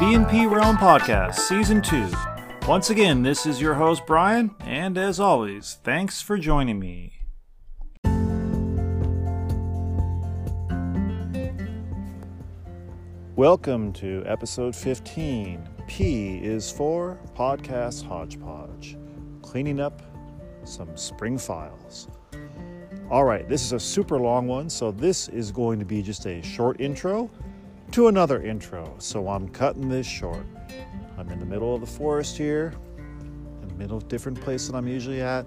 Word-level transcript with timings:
B&P 0.00 0.46
Realm 0.46 0.76
Podcast, 0.76 1.34
Season 1.34 1.82
2. 1.82 2.08
Once 2.68 2.90
again, 2.90 3.24
this 3.24 3.46
is 3.46 3.60
your 3.60 3.74
host, 3.74 4.06
Brian, 4.06 4.54
and 4.60 4.96
as 4.96 5.18
always, 5.18 5.78
thanks 5.82 6.22
for 6.22 6.38
joining 6.38 6.78
me. 6.78 7.14
Welcome 13.34 13.92
to 13.94 14.22
episode 14.24 14.76
15. 14.76 15.68
P 15.88 16.36
is 16.44 16.70
for 16.70 17.18
Podcast 17.34 18.06
Hodgepodge, 18.06 18.96
cleaning 19.42 19.80
up 19.80 20.00
some 20.62 20.96
spring 20.96 21.36
files. 21.36 22.06
All 23.10 23.24
right, 23.24 23.48
this 23.48 23.64
is 23.64 23.72
a 23.72 23.80
super 23.80 24.20
long 24.20 24.46
one, 24.46 24.70
so 24.70 24.92
this 24.92 25.28
is 25.28 25.50
going 25.50 25.80
to 25.80 25.84
be 25.84 26.02
just 26.02 26.24
a 26.26 26.40
short 26.40 26.80
intro 26.80 27.28
to 27.92 28.08
another 28.08 28.42
intro. 28.42 28.94
So 28.98 29.28
I'm 29.28 29.48
cutting 29.48 29.88
this 29.88 30.06
short. 30.06 30.44
I'm 31.16 31.28
in 31.30 31.38
the 31.38 31.46
middle 31.46 31.74
of 31.74 31.80
the 31.80 31.86
forest 31.86 32.36
here, 32.36 32.74
in 33.62 33.68
the 33.68 33.74
middle 33.74 33.96
of 33.96 34.08
different 34.08 34.40
place 34.40 34.66
than 34.66 34.76
I'm 34.76 34.86
usually 34.86 35.20
at. 35.22 35.46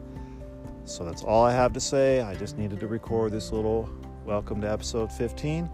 So 0.85 1.05
that's 1.05 1.23
all 1.23 1.45
I 1.45 1.51
have 1.51 1.73
to 1.73 1.79
say. 1.79 2.21
I 2.21 2.35
just 2.35 2.57
needed 2.57 2.79
to 2.79 2.87
record 2.87 3.31
this 3.31 3.51
little 3.51 3.89
welcome 4.25 4.59
to 4.61 4.71
episode 4.71 5.11
15 5.11 5.69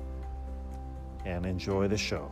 and 1.26 1.46
enjoy 1.46 1.88
the 1.88 1.98
show. 1.98 2.32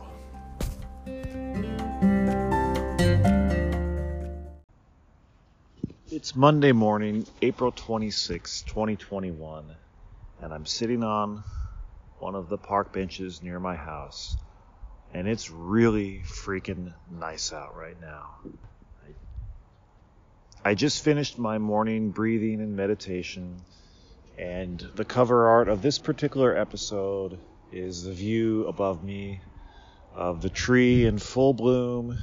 It's 6.10 6.36
Monday 6.36 6.72
morning, 6.72 7.26
April 7.42 7.72
26, 7.72 8.62
2021, 8.62 9.64
and 10.40 10.52
I'm 10.52 10.64
sitting 10.64 11.02
on 11.02 11.42
one 12.18 12.34
of 12.34 12.48
the 12.48 12.58
park 12.58 12.92
benches 12.92 13.42
near 13.42 13.60
my 13.60 13.76
house, 13.76 14.36
and 15.12 15.28
it's 15.28 15.50
really 15.50 16.22
freaking 16.24 16.92
nice 17.10 17.52
out 17.52 17.76
right 17.76 18.00
now. 18.00 18.36
I, 20.64 20.74
just 20.74 21.04
finished 21.04 21.38
my 21.38 21.58
morning 21.58 22.10
breathing 22.10 22.60
and 22.60 22.74
meditation, 22.76 23.60
and 24.38 24.80
the 24.96 25.04
cover 25.04 25.48
art 25.48 25.68
of 25.68 25.82
this 25.82 25.98
particular 25.98 26.56
episode 26.56 27.38
is 27.70 28.04
the 28.04 28.12
view 28.12 28.66
above 28.66 29.04
me 29.04 29.40
of 30.14 30.42
the 30.42 30.50
tree 30.50 31.04
in 31.04 31.18
full 31.18 31.52
bloom 31.52 32.18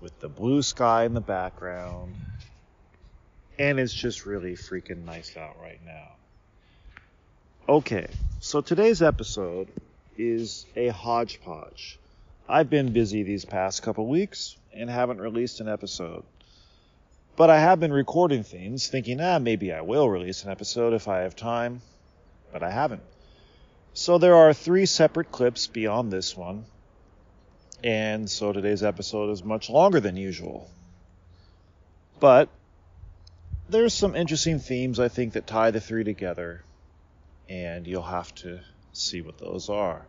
with 0.00 0.18
the 0.20 0.28
blue 0.28 0.62
sky 0.62 1.04
in 1.04 1.14
the 1.14 1.20
background. 1.20 2.14
And 3.58 3.80
it's 3.80 3.92
just 3.92 4.24
really 4.24 4.52
freaking 4.52 5.04
nice 5.04 5.36
out 5.36 5.60
right 5.60 5.80
now. 5.84 6.17
Okay, 7.68 8.06
so 8.40 8.62
today's 8.62 9.02
episode 9.02 9.68
is 10.16 10.64
a 10.74 10.88
hodgepodge. 10.88 11.98
I've 12.48 12.70
been 12.70 12.94
busy 12.94 13.24
these 13.24 13.44
past 13.44 13.82
couple 13.82 14.06
weeks 14.06 14.56
and 14.72 14.88
haven't 14.88 15.20
released 15.20 15.60
an 15.60 15.68
episode. 15.68 16.24
But 17.36 17.50
I 17.50 17.60
have 17.60 17.78
been 17.78 17.92
recording 17.92 18.42
things, 18.42 18.88
thinking, 18.88 19.20
ah, 19.20 19.38
maybe 19.38 19.70
I 19.70 19.82
will 19.82 20.08
release 20.08 20.44
an 20.44 20.50
episode 20.50 20.94
if 20.94 21.08
I 21.08 21.18
have 21.18 21.36
time, 21.36 21.82
but 22.54 22.62
I 22.62 22.70
haven't. 22.70 23.02
So 23.92 24.16
there 24.16 24.36
are 24.36 24.54
three 24.54 24.86
separate 24.86 25.30
clips 25.30 25.66
beyond 25.66 26.10
this 26.10 26.34
one, 26.34 26.64
and 27.84 28.30
so 28.30 28.54
today's 28.54 28.82
episode 28.82 29.28
is 29.28 29.44
much 29.44 29.68
longer 29.68 30.00
than 30.00 30.16
usual. 30.16 30.70
But 32.18 32.48
there's 33.68 33.92
some 33.92 34.16
interesting 34.16 34.58
themes 34.58 34.98
I 34.98 35.08
think 35.08 35.34
that 35.34 35.46
tie 35.46 35.70
the 35.70 35.82
three 35.82 36.02
together, 36.02 36.62
and 37.48 37.86
you'll 37.86 38.02
have 38.02 38.34
to 38.36 38.60
see 38.92 39.22
what 39.22 39.38
those 39.38 39.68
are. 39.68 40.06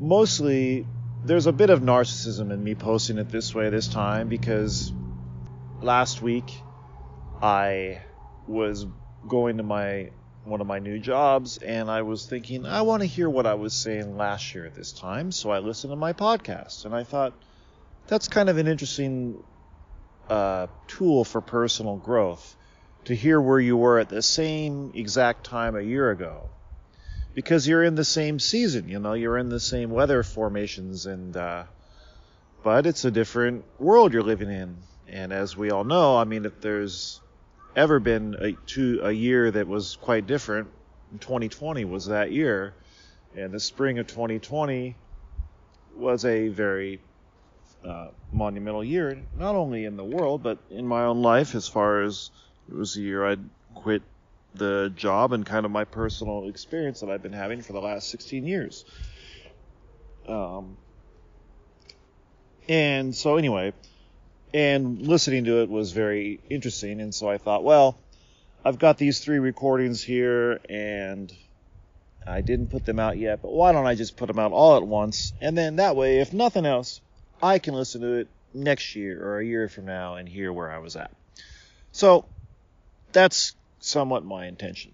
Mostly, 0.00 0.86
there's 1.24 1.46
a 1.46 1.52
bit 1.52 1.70
of 1.70 1.80
narcissism 1.80 2.52
in 2.52 2.62
me 2.62 2.74
posting 2.74 3.18
it 3.18 3.30
this 3.30 3.54
way 3.54 3.70
this 3.70 3.88
time 3.88 4.28
because 4.28 4.92
last 5.80 6.20
week 6.20 6.60
I 7.40 8.02
was 8.46 8.86
going 9.26 9.56
to 9.56 9.62
my 9.62 10.10
one 10.44 10.60
of 10.60 10.66
my 10.66 10.78
new 10.78 10.98
jobs 10.98 11.56
and 11.56 11.90
I 11.90 12.02
was 12.02 12.26
thinking 12.26 12.66
I 12.66 12.82
want 12.82 13.00
to 13.00 13.06
hear 13.06 13.30
what 13.30 13.46
I 13.46 13.54
was 13.54 13.72
saying 13.72 14.18
last 14.18 14.54
year 14.54 14.66
at 14.66 14.74
this 14.74 14.92
time, 14.92 15.32
so 15.32 15.50
I 15.50 15.60
listened 15.60 15.92
to 15.92 15.96
my 15.96 16.12
podcast 16.12 16.84
and 16.84 16.94
I 16.94 17.04
thought 17.04 17.32
that's 18.06 18.28
kind 18.28 18.50
of 18.50 18.58
an 18.58 18.66
interesting 18.66 19.42
uh, 20.28 20.66
tool 20.86 21.24
for 21.24 21.40
personal 21.40 21.96
growth 21.96 22.56
to 23.04 23.14
hear 23.14 23.40
where 23.40 23.60
you 23.60 23.76
were 23.76 23.98
at 23.98 24.08
the 24.08 24.22
same 24.22 24.92
exact 24.94 25.44
time 25.44 25.76
a 25.76 25.80
year 25.80 26.10
ago. 26.10 26.48
Because 27.34 27.66
you're 27.66 27.82
in 27.82 27.96
the 27.96 28.04
same 28.04 28.38
season 28.38 28.88
you 28.88 29.00
know 29.00 29.14
you're 29.14 29.38
in 29.38 29.48
the 29.48 29.60
same 29.60 29.90
weather 29.90 30.22
formations 30.22 31.06
and 31.06 31.36
uh, 31.36 31.64
but 32.62 32.86
it's 32.86 33.04
a 33.04 33.10
different 33.10 33.64
world 33.78 34.12
you're 34.12 34.22
living 34.22 34.50
in. 34.50 34.76
And 35.08 35.32
as 35.32 35.56
we 35.56 35.70
all 35.70 35.84
know 35.84 36.16
i 36.16 36.24
mean 36.24 36.44
if 36.44 36.60
there's 36.60 37.20
ever 37.76 37.98
been 37.98 38.36
a, 38.40 38.52
to 38.74 39.00
a 39.02 39.12
year 39.12 39.50
that 39.50 39.66
was 39.66 39.96
quite 39.96 40.26
different 40.26 40.68
2020 41.20 41.84
was 41.84 42.06
that 42.06 42.32
year. 42.32 42.74
And 43.36 43.52
the 43.52 43.60
spring 43.60 43.98
of 43.98 44.06
2020 44.06 44.96
was 45.96 46.24
a 46.24 46.48
very 46.48 47.00
uh, 47.84 48.08
monumental 48.32 48.84
year, 48.84 49.22
not 49.36 49.54
only 49.54 49.84
in 49.84 49.96
the 49.96 50.04
world, 50.04 50.42
but 50.42 50.58
in 50.70 50.86
my 50.86 51.04
own 51.04 51.22
life, 51.22 51.54
as 51.54 51.68
far 51.68 52.02
as 52.02 52.30
it 52.68 52.74
was 52.74 52.94
the 52.94 53.02
year 53.02 53.26
I'd 53.26 53.48
quit 53.74 54.02
the 54.54 54.92
job 54.94 55.32
and 55.32 55.44
kind 55.44 55.66
of 55.66 55.72
my 55.72 55.84
personal 55.84 56.48
experience 56.48 57.00
that 57.00 57.10
I've 57.10 57.22
been 57.22 57.32
having 57.32 57.60
for 57.60 57.72
the 57.72 57.80
last 57.80 58.08
16 58.10 58.46
years. 58.46 58.84
Um, 60.28 60.76
and 62.68 63.14
so, 63.14 63.36
anyway, 63.36 63.72
and 64.54 65.06
listening 65.06 65.44
to 65.44 65.62
it 65.62 65.68
was 65.68 65.92
very 65.92 66.40
interesting, 66.48 67.00
and 67.00 67.14
so 67.14 67.28
I 67.28 67.38
thought, 67.38 67.64
well, 67.64 67.98
I've 68.64 68.78
got 68.78 68.96
these 68.96 69.20
three 69.20 69.38
recordings 69.38 70.02
here, 70.02 70.60
and 70.70 71.30
I 72.26 72.40
didn't 72.40 72.68
put 72.68 72.86
them 72.86 72.98
out 72.98 73.18
yet, 73.18 73.42
but 73.42 73.52
why 73.52 73.72
don't 73.72 73.86
I 73.86 73.94
just 73.94 74.16
put 74.16 74.28
them 74.28 74.38
out 74.38 74.52
all 74.52 74.76
at 74.76 74.86
once? 74.86 75.34
And 75.40 75.58
then 75.58 75.76
that 75.76 75.96
way, 75.96 76.20
if 76.20 76.32
nothing 76.32 76.64
else, 76.64 77.00
I 77.42 77.58
can 77.58 77.74
listen 77.74 78.00
to 78.00 78.14
it 78.14 78.28
next 78.54 78.94
year 78.94 79.22
or 79.22 79.40
a 79.40 79.44
year 79.44 79.68
from 79.68 79.84
now 79.84 80.14
and 80.14 80.28
hear 80.28 80.52
where 80.52 80.70
I 80.70 80.78
was 80.78 80.96
at. 80.96 81.10
So 81.92 82.24
that's 83.14 83.54
somewhat 83.80 84.24
my 84.24 84.46
intention. 84.46 84.92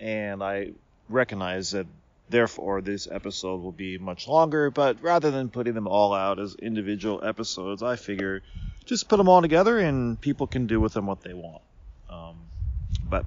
And 0.00 0.42
I 0.42 0.72
recognize 1.08 1.70
that 1.72 1.86
therefore 2.28 2.80
this 2.80 3.06
episode 3.10 3.62
will 3.62 3.72
be 3.72 3.98
much 3.98 4.26
longer, 4.26 4.70
but 4.70 5.02
rather 5.02 5.30
than 5.30 5.50
putting 5.50 5.74
them 5.74 5.86
all 5.86 6.12
out 6.12 6.40
as 6.40 6.56
individual 6.56 7.22
episodes, 7.24 7.82
I 7.82 7.94
figure 7.96 8.42
just 8.86 9.08
put 9.08 9.18
them 9.18 9.28
all 9.28 9.42
together 9.42 9.78
and 9.78 10.20
people 10.20 10.46
can 10.46 10.66
do 10.66 10.80
with 10.80 10.94
them 10.94 11.06
what 11.06 11.22
they 11.22 11.34
want. 11.34 11.62
Um, 12.08 12.36
but 13.08 13.26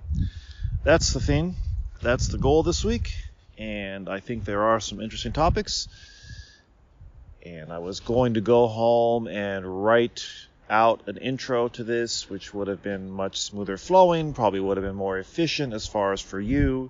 that's 0.83 1.13
the 1.13 1.21
thing. 1.21 1.55
That's 2.01 2.27
the 2.27 2.37
goal 2.37 2.63
this 2.63 2.83
week. 2.83 3.15
And 3.57 4.09
I 4.09 4.19
think 4.19 4.45
there 4.45 4.63
are 4.63 4.79
some 4.79 4.99
interesting 4.99 5.31
topics 5.31 5.87
and 7.45 7.71
I 7.71 7.79
was 7.79 7.99
going 7.99 8.35
to 8.35 8.41
go 8.41 8.67
home 8.67 9.27
and 9.27 9.85
write 9.85 10.25
out 10.69 11.07
an 11.07 11.17
intro 11.17 11.67
to 11.69 11.83
this, 11.83 12.29
which 12.29 12.53
would 12.53 12.67
have 12.67 12.81
been 12.81 13.09
much 13.09 13.41
smoother 13.41 13.77
flowing, 13.77 14.33
probably 14.33 14.59
would 14.59 14.77
have 14.77 14.85
been 14.85 14.95
more 14.95 15.17
efficient 15.17 15.73
as 15.73 15.87
far 15.87 16.13
as 16.13 16.21
for 16.21 16.39
you. 16.39 16.89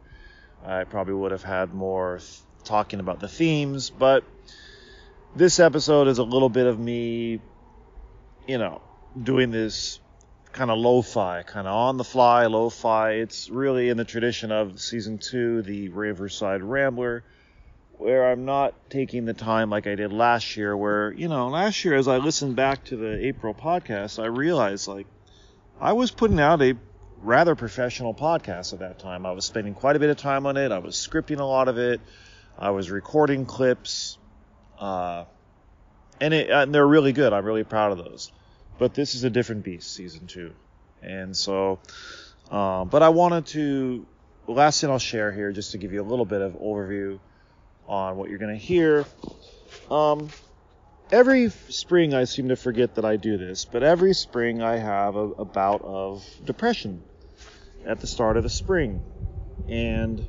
I 0.66 0.84
probably 0.85 1.13
would 1.13 1.31
have 1.31 1.44
had 1.44 1.73
more 1.73 2.19
th- 2.19 2.39
talking 2.63 3.00
about 3.00 3.19
the 3.19 3.28
themes, 3.28 3.89
but 3.89 4.24
this 5.36 5.59
episode 5.59 6.07
is 6.07 6.19
a 6.19 6.24
little 6.24 6.50
bit 6.50 6.68
of 6.68 6.80
me, 6.80 7.42
you 8.48 8.57
know, 8.57 8.81
doing 9.21 9.51
this 9.51 10.00
kind 10.51 10.69
of 10.69 10.77
lo-fi, 10.77 11.44
kind 11.44 11.68
of 11.68 11.74
on 11.74 11.98
the 11.98 12.03
fly 12.03 12.45
lo-fi. 12.45 13.13
It's 13.13 13.50
really 13.50 13.89
in 13.89 13.98
the 13.98 14.06
tradition 14.06 14.51
of 14.51 14.80
season 14.80 15.18
two, 15.18 15.63
the 15.63 15.89
Riverside 15.89 16.62
Rambler 16.62 17.24
where 18.03 18.29
I'm 18.29 18.44
not 18.44 18.73
taking 18.89 19.23
the 19.23 19.33
time 19.33 19.69
like 19.69 19.88
I 19.88 19.95
did 19.95 20.11
last 20.11 20.57
year, 20.57 20.75
where, 20.75 21.13
you 21.13 21.29
know, 21.29 21.47
last 21.47 21.85
year 21.85 21.95
as 21.95 22.09
I 22.09 22.17
listened 22.17 22.57
back 22.57 22.83
to 22.85 22.97
the 22.97 23.25
April 23.27 23.53
podcast, 23.53 24.21
I 24.21 24.25
realized 24.25 24.89
like 24.89 25.07
I 25.79 25.94
was 25.94 26.11
putting 26.11 26.38
out 26.38 26.61
a 26.61 26.75
rather 27.21 27.55
professional 27.55 28.13
podcast 28.13 28.73
at 28.73 28.79
that 28.79 29.00
time. 29.00 29.25
I 29.25 29.31
was 29.31 29.45
spending 29.45 29.73
quite 29.73 29.95
a 29.95 30.00
bit 30.00 30.09
of 30.09 30.17
time 30.17 30.45
on 30.45 30.57
it. 30.57 30.73
I 30.73 30.79
was 30.79 30.95
scripting 30.97 31.39
a 31.39 31.45
lot 31.45 31.69
of 31.69 31.77
it. 31.77 32.01
I 32.59 32.71
was 32.71 32.91
recording 32.91 33.45
clips. 33.45 34.17
Uh, 34.77 35.23
and, 36.19 36.33
it, 36.33 36.50
and 36.50 36.75
they're 36.75 36.85
really 36.85 37.13
good. 37.13 37.31
I'm 37.31 37.45
really 37.45 37.63
proud 37.63 37.94
of 37.94 38.00
those. 38.00 38.33
But 38.79 38.94
this 38.94 39.15
is 39.15 39.23
a 39.23 39.29
different 39.29 39.63
beast, 39.63 39.94
season 39.94 40.27
two. 40.27 40.51
And 41.01 41.38
so, 41.38 41.79
um, 42.51 42.89
but 42.89 43.01
I 43.01 43.09
wanted 43.09 43.45
to, 43.47 44.05
last 44.45 44.81
thing 44.81 44.89
I'll 44.89 45.00
share 45.00 45.31
here, 45.31 45.53
just 45.53 45.71
to 45.71 45.77
give 45.77 45.94
you 45.94 46.01
a 46.01 46.09
little 46.09 46.25
bit 46.25 46.41
of 46.41 46.55
overview 46.55 47.19
on 47.88 48.18
what 48.18 48.30
you're 48.30 48.39
going 48.39 48.57
to 48.57 48.65
hear. 48.65 49.06
Um, 49.89 50.30
every 51.12 51.50
spring 51.50 52.13
I 52.13 52.24
seem 52.24 52.50
to 52.50 52.56
forget 52.56 52.95
that 52.95 53.06
I 53.06 53.18
do 53.18 53.38
this, 53.38 53.65
but 53.65 53.83
every 53.83 54.13
spring 54.13 54.62
I 54.62 54.77
have 54.77 55.15
a, 55.15 55.30
a 55.31 55.45
bout 55.45 55.81
of 55.83 56.25
depression 56.45 57.03
at 57.85 58.00
the 58.00 58.07
start 58.07 58.38
of 58.38 58.44
the 58.44 58.50
spring. 58.50 59.03
And 59.68 60.25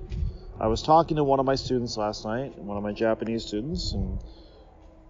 I 0.60 0.66
was 0.68 0.82
talking 0.82 1.16
to 1.16 1.24
one 1.24 1.40
of 1.40 1.46
my 1.46 1.54
students 1.54 1.96
last 1.96 2.24
night, 2.24 2.58
one 2.58 2.76
of 2.76 2.82
my 2.82 2.92
Japanese 2.92 3.44
students, 3.44 3.92
and 3.92 4.18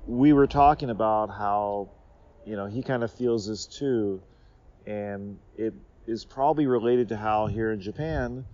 we 0.06 0.32
were 0.32 0.46
talking 0.46 0.90
about 0.90 1.28
how, 1.28 1.90
you 2.46 2.56
know, 2.56 2.66
he 2.66 2.82
kind 2.82 3.02
of 3.02 3.12
feels 3.12 3.46
this 3.46 3.66
too, 3.66 4.22
and 4.86 5.38
it 5.56 5.74
is 6.06 6.24
probably 6.24 6.66
related 6.66 7.08
to 7.08 7.16
how 7.16 7.46
here 7.46 7.72
in 7.72 7.80
Japan 7.80 8.44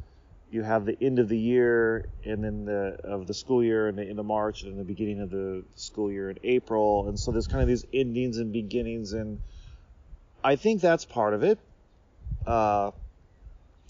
you 0.50 0.62
have 0.62 0.84
the 0.84 0.96
end 1.00 1.18
of 1.18 1.28
the 1.28 1.38
year 1.38 2.08
and 2.24 2.42
then 2.42 2.64
the 2.64 2.98
of 3.04 3.26
the 3.26 3.34
school 3.34 3.62
year 3.62 3.88
and 3.88 3.96
the 3.96 4.04
end 4.04 4.18
of 4.18 4.26
March 4.26 4.62
and 4.62 4.78
the 4.78 4.84
beginning 4.84 5.20
of 5.20 5.30
the 5.30 5.64
school 5.76 6.10
year 6.10 6.30
in 6.30 6.38
April, 6.42 7.08
and 7.08 7.18
so 7.18 7.30
there's 7.30 7.46
kind 7.46 7.62
of 7.62 7.68
these 7.68 7.84
endings 7.92 8.38
and 8.38 8.52
beginnings, 8.52 9.12
and 9.12 9.40
I 10.42 10.56
think 10.56 10.80
that's 10.80 11.04
part 11.04 11.34
of 11.34 11.42
it. 11.44 11.58
Uh, 12.46 12.90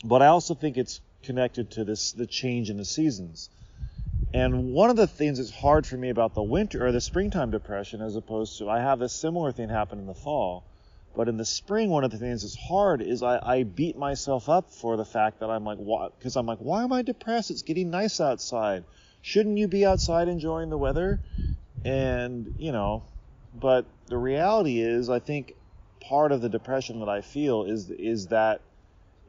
but 0.04 0.22
I 0.22 0.26
also 0.26 0.54
think 0.54 0.76
it's 0.76 1.00
connected 1.22 1.72
to 1.72 1.84
this 1.84 2.12
the 2.12 2.26
change 2.26 2.70
in 2.70 2.76
the 2.76 2.84
seasons. 2.84 3.48
And 4.32 4.72
one 4.72 4.90
of 4.90 4.96
the 4.96 5.06
things 5.06 5.38
that's 5.38 5.50
hard 5.50 5.86
for 5.86 5.96
me 5.96 6.08
about 6.10 6.34
the 6.34 6.42
winter 6.42 6.86
or 6.86 6.92
the 6.92 7.00
springtime 7.00 7.50
depression, 7.50 8.00
as 8.00 8.14
opposed 8.16 8.58
to 8.58 8.70
I 8.70 8.80
have 8.80 9.00
a 9.02 9.08
similar 9.08 9.50
thing 9.50 9.68
happen 9.68 9.98
in 9.98 10.06
the 10.06 10.14
fall, 10.14 10.64
but 11.20 11.28
in 11.28 11.36
the 11.36 11.44
spring, 11.44 11.90
one 11.90 12.02
of 12.02 12.10
the 12.10 12.16
things 12.16 12.40
that's 12.40 12.56
hard 12.56 13.02
is 13.02 13.22
I, 13.22 13.38
I 13.44 13.62
beat 13.64 13.94
myself 13.94 14.48
up 14.48 14.72
for 14.72 14.96
the 14.96 15.04
fact 15.04 15.40
that 15.40 15.50
I'm 15.50 15.64
like, 15.64 15.76
what? 15.76 16.18
Because 16.18 16.34
I'm 16.34 16.46
like, 16.46 16.60
why 16.60 16.82
am 16.82 16.94
I 16.94 17.02
depressed? 17.02 17.50
It's 17.50 17.60
getting 17.60 17.90
nice 17.90 18.22
outside. 18.22 18.84
Shouldn't 19.20 19.58
you 19.58 19.68
be 19.68 19.84
outside 19.84 20.28
enjoying 20.28 20.70
the 20.70 20.78
weather? 20.78 21.20
And 21.84 22.54
you 22.56 22.72
know, 22.72 23.04
but 23.52 23.84
the 24.06 24.16
reality 24.16 24.80
is, 24.80 25.10
I 25.10 25.18
think 25.18 25.52
part 26.00 26.32
of 26.32 26.40
the 26.40 26.48
depression 26.48 27.00
that 27.00 27.10
I 27.10 27.20
feel 27.20 27.64
is 27.64 27.90
is 27.90 28.28
that 28.28 28.62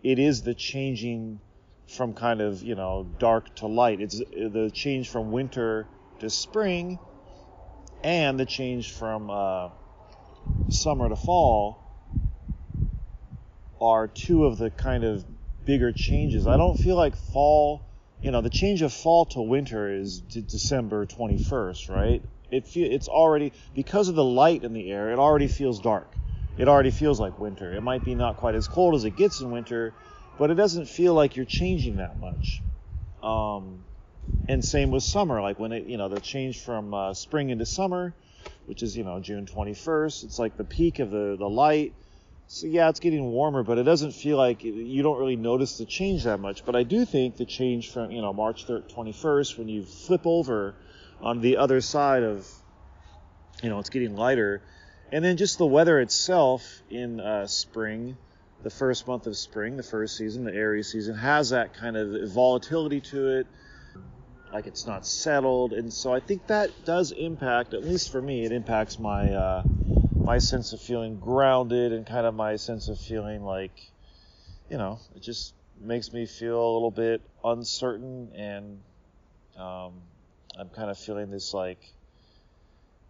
it 0.02 0.18
is 0.18 0.44
the 0.44 0.54
changing 0.54 1.42
from 1.90 2.14
kind 2.14 2.40
of 2.40 2.64
you 2.64 2.76
know 2.76 3.06
dark 3.20 3.54
to 3.58 3.68
light. 3.68 4.00
It's 4.00 4.18
the 4.18 4.72
change 4.74 5.10
from 5.10 5.34
winter 5.34 5.88
to 6.20 6.30
spring, 6.30 7.00
and 8.02 8.40
the 8.40 8.46
change 8.46 8.94
from 8.94 9.30
uh, 9.30 9.72
summer 10.70 11.10
to 11.10 11.18
fall 11.18 11.81
are 13.82 14.08
two 14.08 14.46
of 14.46 14.58
the 14.58 14.70
kind 14.70 15.04
of 15.04 15.26
bigger 15.66 15.92
changes. 15.92 16.48
I 16.48 16.58
don't 16.58 16.78
feel 16.78 16.96
like 16.96 17.16
fall, 17.16 17.82
you 18.22 18.32
know, 18.32 18.42
the 18.42 18.50
change 18.50 18.82
of 18.82 18.94
fall 18.94 19.26
to 19.28 19.42
winter 19.42 19.92
is 19.92 20.20
December 20.20 21.06
21st, 21.06 21.90
right? 21.90 22.24
It 22.52 22.68
fe- 22.68 22.92
it's 22.92 23.08
already 23.08 23.54
because 23.74 24.08
of 24.08 24.16
the 24.16 24.24
light 24.24 24.64
in 24.64 24.74
the 24.74 24.92
air, 24.92 25.12
it 25.12 25.20
already 25.20 25.48
feels 25.48 25.80
dark. 25.80 26.08
It 26.58 26.68
already 26.68 26.92
feels 26.92 27.20
like 27.20 27.40
winter. 27.40 27.74
It 27.74 27.82
might 27.82 28.04
be 28.04 28.14
not 28.14 28.38
quite 28.38 28.56
as 28.56 28.68
cold 28.68 28.94
as 28.96 29.06
it 29.06 29.16
gets 29.16 29.40
in 29.40 29.52
winter, 29.52 29.94
but 30.38 30.52
it 30.52 30.56
doesn't 30.56 30.86
feel 30.88 31.14
like 31.14 31.36
you're 31.36 31.46
changing 31.46 31.98
that 31.98 32.20
much. 32.20 32.62
Um, 33.24 33.86
and 34.48 34.64
same 34.64 34.92
with 34.92 35.04
summer, 35.04 35.42
like 35.42 35.60
when 35.60 35.72
it, 35.72 35.86
you 35.86 35.98
know, 35.98 36.10
the 36.10 36.20
change 36.20 36.62
from 36.64 36.94
uh, 36.94 37.14
spring 37.14 37.50
into 37.50 37.66
summer, 37.66 38.14
which 38.66 38.84
is 38.84 38.96
you 38.98 39.04
know 39.04 39.20
June 39.20 39.46
21st. 39.46 40.24
It's 40.26 40.40
like 40.40 40.58
the 40.58 40.64
peak 40.64 41.00
of 41.00 41.10
the 41.10 41.36
the 41.40 41.50
light. 41.50 41.94
So 42.54 42.68
yeah, 42.68 42.90
it's 42.90 43.00
getting 43.00 43.32
warmer, 43.32 43.64
but 43.64 43.78
it 43.78 43.84
doesn't 43.84 44.12
feel 44.12 44.36
like 44.36 44.62
you 44.62 45.02
don't 45.04 45.18
really 45.18 45.38
notice 45.38 45.78
the 45.78 45.86
change 45.86 46.26
that 46.26 46.42
much. 46.42 46.66
But 46.66 46.76
I 46.76 46.84
do 46.84 47.06
think 47.06 47.38
the 47.38 47.46
change 47.46 47.92
from 47.94 48.12
you 48.12 48.22
know 48.22 48.34
March 48.34 48.68
21st 48.68 49.58
when 49.58 49.70
you 49.70 49.86
flip 49.86 50.24
over 50.26 50.76
on 51.22 51.40
the 51.40 51.56
other 51.56 51.80
side 51.80 52.24
of 52.24 52.46
you 53.64 53.70
know 53.70 53.80
it's 53.80 53.90
getting 53.90 54.18
lighter, 54.18 54.62
and 55.14 55.24
then 55.24 55.38
just 55.38 55.60
the 55.60 55.66
weather 55.66 56.02
itself 56.02 56.82
in 56.90 57.22
uh, 57.22 57.48
spring, 57.48 58.18
the 58.64 58.70
first 58.70 59.08
month 59.08 59.28
of 59.28 59.38
spring, 59.38 59.78
the 59.78 59.84
first 59.84 60.18
season, 60.18 60.44
the 60.44 60.54
Aries 60.54 60.92
season 60.92 61.16
has 61.16 61.52
that 61.52 61.74
kind 61.74 61.96
of 61.96 62.30
volatility 62.34 63.00
to 63.00 63.30
it 63.40 63.48
like 64.52 64.68
it's 64.68 64.86
not 64.86 65.06
settled, 65.06 65.72
and 65.72 65.94
so 65.94 66.14
I 66.14 66.20
think 66.20 66.48
that 66.48 66.70
does 66.84 67.14
impact, 67.14 67.74
at 67.74 67.86
least 67.86 68.12
for 68.12 68.22
me, 68.22 68.44
it 68.44 68.52
impacts 68.52 69.00
my 69.00 69.32
uh, 69.34 69.64
my 70.24 70.38
sense 70.38 70.74
of 70.74 70.82
feeling 70.82 71.20
grounded 71.20 71.92
and 71.94 72.06
kind 72.06 72.26
of 72.26 72.34
my 72.34 72.56
sense 72.56 72.88
of 72.88 73.00
feeling 73.00 73.44
like, 73.44 73.72
you 74.70 74.78
know, 74.78 75.00
it 75.16 75.22
just 75.22 75.54
makes 75.80 76.14
me 76.14 76.26
feel 76.26 76.60
a 76.60 76.74
little 76.74 76.92
bit 76.92 77.22
uncertain, 77.44 78.32
and 78.36 78.80
um, 79.58 79.94
I'm 80.58 80.70
kind 80.70 80.90
of 80.90 80.98
feeling 80.98 81.32
this 81.32 81.54
like 81.54 81.80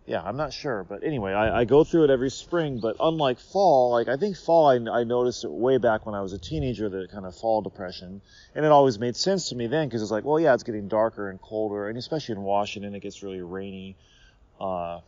yeah, 0.08 0.22
I'm 0.24 0.36
not 0.36 0.52
sure, 0.52 0.84
but 0.84 1.04
anyway, 1.04 1.32
I, 1.32 1.62
I, 1.62 1.66
go 1.66 1.84
through 1.84 2.06
it 2.06 2.10
every 2.10 2.32
spring. 2.32 2.80
But 2.80 2.96
unlike 3.00 3.40
fall, 3.40 3.92
like 3.92 4.08
I 4.08 4.18
think 4.18 4.36
fall, 4.36 4.68
I, 4.68 5.00
I, 5.00 5.04
noticed 5.04 5.44
it 5.44 5.52
way 5.52 5.78
back 5.78 6.06
when 6.06 6.16
I 6.16 6.22
was 6.22 6.34
a 6.34 6.40
teenager, 6.40 6.90
the 6.90 7.08
kind 7.08 7.26
of 7.26 7.36
fall 7.36 7.62
depression, 7.62 8.22
and 8.56 8.66
it 8.66 8.72
always 8.72 8.98
made 8.98 9.16
sense 9.16 9.50
to 9.50 9.56
me 9.56 9.68
then 9.68 9.88
because 9.88 10.02
it's 10.02 10.12
like, 10.12 10.26
well, 10.26 10.40
yeah, 10.40 10.54
it's 10.54 10.64
getting 10.64 10.88
darker 10.88 11.30
and 11.30 11.40
colder, 11.40 11.88
and 11.88 11.98
especially 11.98 12.34
in 12.34 12.42
Washington, 12.42 12.96
it 12.96 13.02
gets 13.02 13.22
really 13.22 13.42
rainy. 13.42 13.96
Uh, 14.60 15.02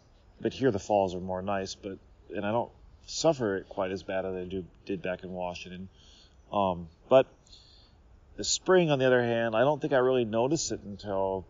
but 0.43 0.53
here 0.53 0.69
the 0.69 0.79
falls 0.79 1.15
are 1.15 1.21
more 1.21 1.41
nice, 1.41 1.73
but 1.73 1.97
and 2.35 2.45
I 2.45 2.51
don't 2.51 2.71
suffer 3.05 3.57
it 3.57 3.69
quite 3.69 3.91
as 3.91 4.03
bad 4.03 4.25
as 4.25 4.35
I 4.35 4.43
do 4.43 4.65
did 4.85 5.01
back 5.01 5.23
in 5.23 5.31
Washington. 5.31 5.89
Um, 6.51 6.89
but 7.09 7.27
the 8.35 8.43
spring, 8.43 8.91
on 8.91 8.99
the 8.99 9.05
other 9.05 9.21
hand, 9.21 9.55
I 9.55 9.61
don't 9.61 9.81
think 9.81 9.93
I 9.93 9.97
really 9.97 10.25
noticed 10.25 10.71
it 10.71 10.81
until 10.83 11.45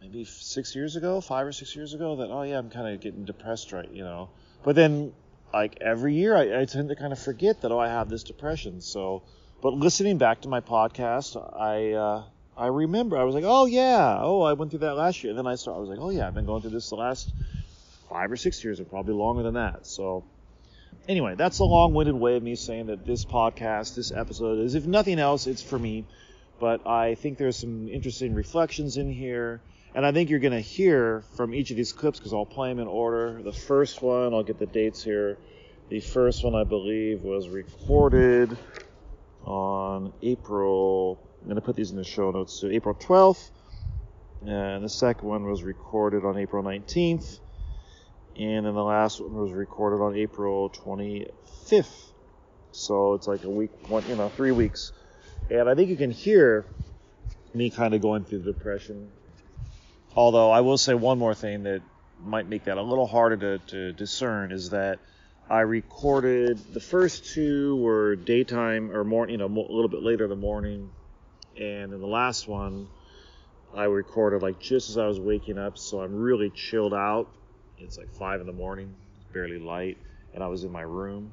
maybe 0.00 0.24
six 0.24 0.74
years 0.74 0.96
ago, 0.96 1.20
five 1.20 1.46
or 1.46 1.52
six 1.52 1.74
years 1.74 1.94
ago, 1.94 2.16
that 2.16 2.30
oh 2.30 2.42
yeah, 2.42 2.58
I'm 2.58 2.70
kind 2.70 2.94
of 2.94 3.00
getting 3.00 3.24
depressed, 3.24 3.72
right? 3.72 3.90
You 3.90 4.04
know. 4.04 4.30
But 4.62 4.76
then, 4.76 5.12
like 5.52 5.78
every 5.80 6.14
year, 6.14 6.36
I, 6.36 6.62
I 6.62 6.64
tend 6.64 6.90
to 6.90 6.96
kind 6.96 7.12
of 7.12 7.18
forget 7.18 7.62
that 7.62 7.72
oh 7.72 7.78
I 7.78 7.88
have 7.88 8.08
this 8.08 8.22
depression. 8.22 8.80
So, 8.80 9.22
but 9.60 9.74
listening 9.74 10.18
back 10.18 10.42
to 10.42 10.48
my 10.48 10.60
podcast, 10.60 11.36
I 11.60 11.92
uh, 11.92 12.24
I 12.56 12.66
remember 12.68 13.18
I 13.18 13.24
was 13.24 13.34
like 13.34 13.44
oh 13.46 13.66
yeah, 13.66 14.18
oh 14.20 14.42
I 14.42 14.52
went 14.52 14.70
through 14.70 14.80
that 14.80 14.94
last 14.94 15.24
year. 15.24 15.32
And 15.32 15.38
then 15.38 15.46
I 15.46 15.56
started 15.56 15.78
I 15.78 15.80
was 15.80 15.90
like 15.90 15.98
oh 16.00 16.10
yeah, 16.10 16.28
I've 16.28 16.34
been 16.34 16.46
going 16.46 16.62
through 16.62 16.70
this 16.70 16.88
the 16.90 16.96
last 16.96 17.32
five 18.08 18.30
or 18.30 18.36
six 18.36 18.62
years, 18.62 18.80
or 18.80 18.84
probably 18.84 19.14
longer 19.14 19.42
than 19.42 19.54
that. 19.54 19.86
So. 19.86 20.24
Anyway, 21.06 21.34
that's 21.36 21.58
a 21.58 21.64
long-winded 21.64 22.14
way 22.14 22.36
of 22.36 22.42
me 22.42 22.54
saying 22.54 22.86
that 22.86 23.06
this 23.06 23.24
podcast, 23.24 23.94
this 23.94 24.12
episode 24.12 24.58
is, 24.58 24.74
if 24.74 24.86
nothing 24.86 25.18
else, 25.18 25.46
it's 25.46 25.62
for 25.62 25.78
me. 25.78 26.04
But 26.60 26.86
I 26.86 27.14
think 27.14 27.38
there's 27.38 27.56
some 27.56 27.88
interesting 27.88 28.34
reflections 28.34 28.98
in 28.98 29.10
here 29.10 29.62
and 29.94 30.04
I 30.04 30.12
think 30.12 30.30
you're 30.30 30.38
going 30.38 30.52
to 30.52 30.60
hear 30.60 31.24
from 31.36 31.54
each 31.54 31.70
of 31.70 31.76
these 31.76 31.92
clips 31.92 32.18
because 32.18 32.32
I'll 32.32 32.46
play 32.46 32.68
them 32.68 32.78
in 32.78 32.86
order. 32.86 33.42
The 33.42 33.52
first 33.52 34.02
one, 34.02 34.34
I'll 34.34 34.42
get 34.42 34.58
the 34.58 34.66
dates 34.66 35.02
here. 35.02 35.38
The 35.88 36.00
first 36.00 36.44
one, 36.44 36.54
I 36.54 36.64
believe, 36.64 37.22
was 37.22 37.48
recorded 37.48 38.56
on 39.44 40.12
April. 40.22 41.18
I'm 41.40 41.46
going 41.46 41.56
to 41.56 41.62
put 41.62 41.76
these 41.76 41.90
in 41.90 41.96
the 41.96 42.04
show 42.04 42.30
notes. 42.30 42.52
So 42.52 42.68
April 42.68 42.94
12th. 42.94 43.50
And 44.46 44.84
the 44.84 44.88
second 44.88 45.26
one 45.26 45.44
was 45.44 45.62
recorded 45.62 46.24
on 46.24 46.36
April 46.36 46.62
19th. 46.62 47.40
And 48.38 48.66
then 48.66 48.74
the 48.74 48.84
last 48.84 49.20
one 49.20 49.34
was 49.34 49.52
recorded 49.52 50.02
on 50.02 50.16
April 50.16 50.70
25th. 50.70 52.12
So 52.70 53.14
it's 53.14 53.26
like 53.26 53.44
a 53.44 53.50
week, 53.50 53.70
one, 53.88 54.08
you 54.08 54.14
know, 54.16 54.28
three 54.28 54.52
weeks. 54.52 54.92
And 55.50 55.68
I 55.68 55.74
think 55.74 55.90
you 55.90 55.96
can 55.96 56.10
hear 56.12 56.66
me 57.54 57.70
kind 57.70 57.94
of 57.94 58.02
going 58.02 58.24
through 58.24 58.40
the 58.42 58.52
depression 58.52 59.10
Although 60.14 60.50
I 60.50 60.60
will 60.62 60.78
say 60.78 60.94
one 60.94 61.18
more 61.18 61.34
thing 61.34 61.64
that 61.64 61.82
might 62.20 62.48
make 62.48 62.64
that 62.64 62.78
a 62.78 62.82
little 62.82 63.06
harder 63.06 63.36
to, 63.36 63.66
to 63.66 63.92
discern 63.92 64.52
is 64.52 64.70
that 64.70 64.98
I 65.48 65.60
recorded 65.60 66.74
the 66.74 66.80
first 66.80 67.34
two 67.34 67.76
were 67.76 68.16
daytime 68.16 68.90
or 68.90 69.04
morning, 69.04 69.34
you 69.34 69.38
know, 69.38 69.46
a 69.46 69.72
little 69.72 69.88
bit 69.88 70.02
later 70.02 70.24
in 70.24 70.30
the 70.30 70.36
morning, 70.36 70.90
and 71.56 71.92
then 71.92 72.00
the 72.00 72.06
last 72.06 72.48
one 72.48 72.88
I 73.76 73.84
recorded 73.84 74.42
like 74.42 74.60
just 74.60 74.90
as 74.90 74.98
I 74.98 75.06
was 75.06 75.20
waking 75.20 75.58
up, 75.58 75.78
so 75.78 76.00
I'm 76.00 76.14
really 76.16 76.50
chilled 76.50 76.94
out. 76.94 77.28
It's 77.80 77.98
like 77.98 78.10
five 78.14 78.40
in 78.40 78.46
the 78.46 78.52
morning, 78.52 78.94
barely 79.32 79.58
light, 79.58 79.98
and 80.34 80.42
I 80.42 80.48
was 80.48 80.64
in 80.64 80.72
my 80.72 80.82
room. 80.82 81.32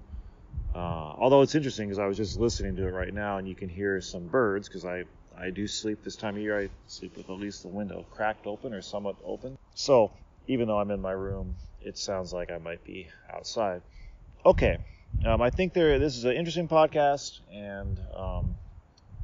Uh, 0.73 1.13
although 1.17 1.41
it's 1.41 1.55
interesting 1.55 1.87
because 1.87 1.99
I 1.99 2.05
was 2.05 2.17
just 2.17 2.39
listening 2.39 2.75
to 2.77 2.87
it 2.87 2.91
right 2.91 3.13
now, 3.13 3.37
and 3.37 3.47
you 3.47 3.55
can 3.55 3.69
hear 3.69 4.01
some 4.01 4.27
birds 4.27 4.67
because 4.67 4.85
I 4.85 5.05
I 5.37 5.49
do 5.49 5.67
sleep 5.67 6.03
this 6.03 6.15
time 6.15 6.35
of 6.35 6.41
year. 6.41 6.59
I 6.59 6.69
sleep 6.87 7.17
with 7.17 7.29
at 7.29 7.37
least 7.37 7.61
the 7.61 7.69
window 7.69 8.05
cracked 8.11 8.47
open 8.47 8.73
or 8.73 8.81
somewhat 8.81 9.15
open. 9.23 9.57
So 9.73 10.11
even 10.47 10.67
though 10.67 10.79
I'm 10.79 10.91
in 10.91 11.01
my 11.01 11.11
room, 11.11 11.55
it 11.81 11.97
sounds 11.97 12.33
like 12.33 12.51
I 12.51 12.57
might 12.57 12.83
be 12.83 13.07
outside. 13.33 13.81
Okay, 14.45 14.77
um, 15.25 15.41
I 15.41 15.49
think 15.49 15.73
there. 15.73 15.97
This 15.99 16.17
is 16.17 16.25
an 16.25 16.33
interesting 16.33 16.67
podcast, 16.67 17.39
and 17.51 17.99
um, 18.15 18.55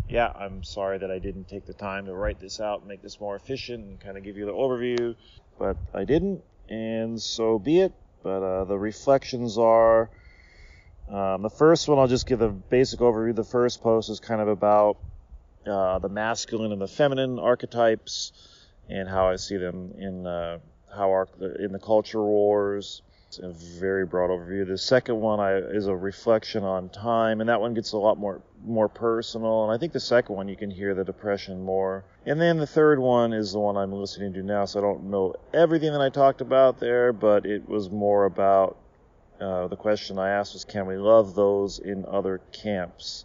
yeah, 0.09 0.31
I'm 0.35 0.63
sorry 0.63 0.97
that 0.97 1.09
I 1.09 1.19
didn't 1.19 1.47
take 1.47 1.65
the 1.65 1.73
time 1.73 2.05
to 2.05 2.13
write 2.13 2.39
this 2.39 2.59
out, 2.59 2.85
make 2.85 3.01
this 3.01 3.19
more 3.19 3.35
efficient, 3.35 3.83
and 3.85 3.99
kind 3.99 4.17
of 4.17 4.23
give 4.23 4.35
you 4.35 4.45
the 4.45 4.51
overview, 4.51 5.15
but 5.57 5.77
I 5.93 6.03
didn't, 6.03 6.43
and 6.71 7.21
so 7.21 7.59
be 7.59 7.79
it. 7.79 7.93
But 8.23 8.43
uh, 8.43 8.63
the 8.65 8.77
reflections 8.77 9.57
are. 9.57 10.09
Um, 11.09 11.41
the 11.41 11.49
first 11.49 11.87
one, 11.87 11.99
I'll 11.99 12.07
just 12.07 12.27
give 12.27 12.41
a 12.41 12.49
basic 12.49 12.99
overview. 13.01 13.35
The 13.35 13.43
first 13.43 13.81
post 13.81 14.09
is 14.09 14.19
kind 14.19 14.39
of 14.39 14.47
about 14.47 14.97
uh, 15.67 15.99
the 15.99 16.07
masculine 16.07 16.71
and 16.71 16.81
the 16.81 16.87
feminine 16.87 17.37
archetypes 17.37 18.31
and 18.87 19.09
how 19.09 19.27
I 19.27 19.35
see 19.35 19.57
them 19.57 19.93
in 19.97 20.25
uh, 20.25 20.59
how 20.93 21.09
our, 21.09 21.27
in 21.59 21.71
the 21.71 21.79
culture 21.79 22.23
wars. 22.23 23.01
It's 23.31 23.39
a 23.39 23.79
very 23.79 24.05
broad 24.05 24.29
overview. 24.29 24.67
The 24.67 24.77
second 24.77 25.21
one 25.21 25.39
I, 25.39 25.55
is 25.55 25.87
a 25.87 25.95
reflection 25.95 26.65
on 26.65 26.89
time, 26.89 27.39
and 27.39 27.47
that 27.47 27.61
one 27.61 27.73
gets 27.73 27.93
a 27.93 27.97
lot 27.97 28.17
more 28.17 28.41
more 28.61 28.89
personal. 28.89 29.63
And 29.63 29.73
I 29.73 29.77
think 29.77 29.93
the 29.93 30.01
second 30.01 30.35
one 30.35 30.49
you 30.49 30.57
can 30.57 30.69
hear 30.69 30.93
the 30.93 31.05
depression 31.05 31.63
more. 31.63 32.03
And 32.25 32.41
then 32.41 32.57
the 32.57 32.67
third 32.67 32.99
one 32.99 33.31
is 33.31 33.53
the 33.53 33.59
one 33.59 33.77
I'm 33.77 33.93
listening 33.93 34.33
to 34.33 34.43
now, 34.43 34.65
so 34.65 34.79
I 34.79 34.81
don't 34.81 35.05
know 35.05 35.35
everything 35.53 35.93
that 35.93 36.01
I 36.01 36.09
talked 36.09 36.41
about 36.41 36.81
there, 36.81 37.13
but 37.13 37.45
it 37.45 37.69
was 37.69 37.89
more 37.89 38.25
about 38.25 38.77
uh, 39.39 39.67
the 39.67 39.77
question 39.77 40.19
I 40.19 40.31
asked 40.31 40.51
was, 40.51 40.65
can 40.65 40.85
we 40.85 40.97
love 40.97 41.33
those 41.33 41.79
in 41.79 42.03
other 42.05 42.41
camps? 42.51 43.23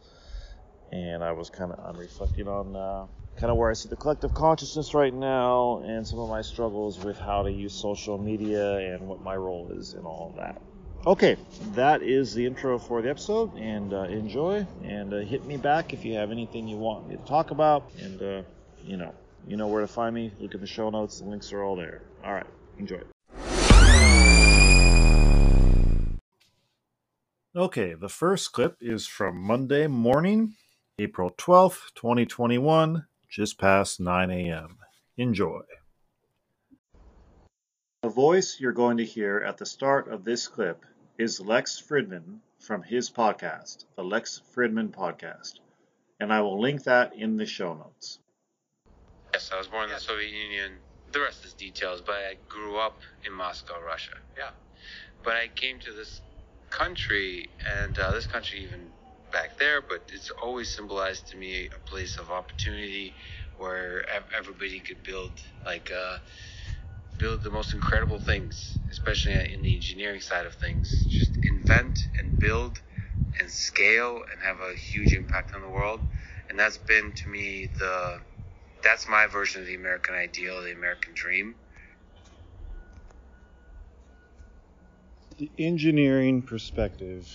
And 0.93 1.25
I 1.25 1.33
was 1.33 1.51
kind 1.51 1.73
of 1.73 1.81
I'm 1.85 1.99
reflecting 1.99 2.47
on. 2.47 2.77
Uh, 2.77 3.07
kind 3.37 3.51
of 3.51 3.57
where 3.57 3.71
I 3.71 3.75
see 3.75 3.89
the 3.89 3.97
collective 3.97 4.33
consciousness 4.33 4.95
right 4.95 5.13
now 5.13 5.83
and 5.85 6.07
some 6.07 6.19
of 6.19 6.29
my 6.29 6.41
struggles 6.41 6.99
with 7.05 7.19
how 7.19 7.43
to 7.43 7.51
use 7.51 7.75
social 7.75 8.17
media 8.19 8.95
and 8.95 9.07
what 9.07 9.23
my 9.23 9.37
role 9.37 9.71
is 9.73 9.95
in 9.95 10.01
all 10.01 10.31
of 10.31 10.37
that. 10.37 10.61
Okay, 11.07 11.37
that 11.75 12.03
is 12.03 12.35
the 12.35 12.45
intro 12.45 12.79
for 12.81 13.01
the 13.01 13.09
episode, 13.09 13.55
and 13.57 13.93
uh, 13.93 14.03
enjoy. 14.05 14.67
And 14.83 15.15
uh, 15.15 15.19
hit 15.19 15.45
me 15.45 15.57
back 15.57 15.93
if 15.93 16.05
you 16.05 16.15
have 16.15 16.33
anything 16.33 16.67
you 16.67 16.79
want 16.79 17.09
me 17.09 17.17
to 17.17 17.23
talk 17.23 17.53
about. 17.53 17.93
And 18.01 18.21
uh, 18.21 18.43
you 18.85 18.97
know, 18.97 19.15
you 19.47 19.57
know 19.57 19.69
where 19.69 19.83
to 19.83 19.87
find 19.87 20.13
me. 20.13 20.33
Look 20.41 20.57
at 20.57 20.61
the 20.61 20.67
show 20.67 20.91
notes; 20.91 21.21
the 21.21 21.29
links 21.29 21.53
are 21.53 21.63
all 21.63 21.77
there. 21.77 22.03
All 22.25 22.33
right, 22.33 22.47
enjoy. 22.79 23.03
Okay, 27.55 27.95
the 27.95 28.09
first 28.09 28.53
clip 28.53 28.77
is 28.81 29.07
from 29.07 29.41
Monday 29.41 29.87
morning, 29.87 30.55
April 30.99 31.31
12th, 31.31 31.95
2021 31.95 33.07
just 33.37 33.59
past 33.59 34.01
9 34.01 34.31
a.m. 34.31 34.79
Enjoy. 35.19 35.61
The 38.03 38.09
voice 38.09 38.57
you're 38.59 38.73
going 38.73 38.97
to 38.97 39.05
hear 39.05 39.45
at 39.47 39.59
the 39.59 39.67
start 39.67 40.09
of 40.09 40.25
this 40.25 40.49
clip 40.49 40.87
is 41.19 41.39
Lex 41.39 41.83
Fridman 41.87 42.39
from 42.59 42.83
his 42.83 43.11
podcast, 43.11 43.85
the 43.95 44.03
Lex 44.03 44.41
Fridman 44.55 44.89
Podcast, 44.89 45.61
and 46.19 46.33
I 46.33 46.41
will 46.41 46.59
link 46.59 46.85
that 46.85 47.15
in 47.15 47.37
the 47.37 47.45
show 47.45 47.75
notes. 47.75 48.21
Yes, 49.35 49.51
I 49.53 49.59
was 49.59 49.67
born 49.67 49.85
in 49.85 49.91
the 49.91 50.01
Soviet 50.01 50.33
Union. 50.33 50.73
The 51.13 51.21
rest 51.21 51.45
is 51.45 51.53
details, 51.53 52.01
but 52.01 52.15
I 52.15 52.39
grew 52.49 52.79
up 52.79 52.99
in 53.27 53.35
Moscow, 53.35 53.75
Russia. 53.87 54.17
Yeah. 54.39 54.49
But 55.23 55.37
I 55.37 55.49
came 55.49 55.79
to 55.81 55.93
this 55.93 56.23
country, 56.71 57.51
and 57.83 57.99
uh, 57.99 58.13
this 58.13 58.27
country 58.27 58.61
even 58.61 58.91
back 59.33 59.59
there, 59.59 59.81
but 59.81 60.03
it's 60.13 60.31
always 60.43 60.75
symbolized 60.75 61.29
to 61.29 61.37
me 61.37 61.67
a 61.67 61.91
place 61.91 62.19
of 62.19 62.31
opportunity 62.31 63.15
where 63.59 64.05
everybody 64.37 64.81
could 64.81 65.03
build 65.03 65.33
like 65.65 65.91
uh, 65.91 66.19
build 67.19 67.43
the 67.43 67.51
most 67.51 67.75
incredible 67.75 68.19
things, 68.19 68.79
especially 68.91 69.35
in 69.53 69.63
the 69.63 69.75
engineering 69.75 70.21
side 70.21 70.47
of 70.47 70.55
things. 70.55 71.07
Just 71.09 71.33
invent 71.51 71.99
and 72.21 72.39
build 72.39 72.79
and 73.41 73.51
scale 73.51 74.17
and 74.33 74.43
have 74.43 74.61
a 74.61 74.75
huge 74.75 75.13
impact 75.15 75.55
on 75.55 75.63
the 75.63 75.69
world. 75.69 76.01
And 76.49 76.59
that's 76.59 76.79
been 76.79 77.13
to 77.13 77.29
me 77.29 77.69
the 77.79 78.21
that's 78.83 79.09
my 79.09 79.27
version 79.27 79.63
of 79.63 79.67
the 79.67 79.75
American 79.75 80.15
ideal, 80.15 80.63
the 80.63 80.73
American 80.73 81.15
dream. 81.15 81.57
The 85.39 85.51
engineering 85.59 86.43
perspective 86.43 87.29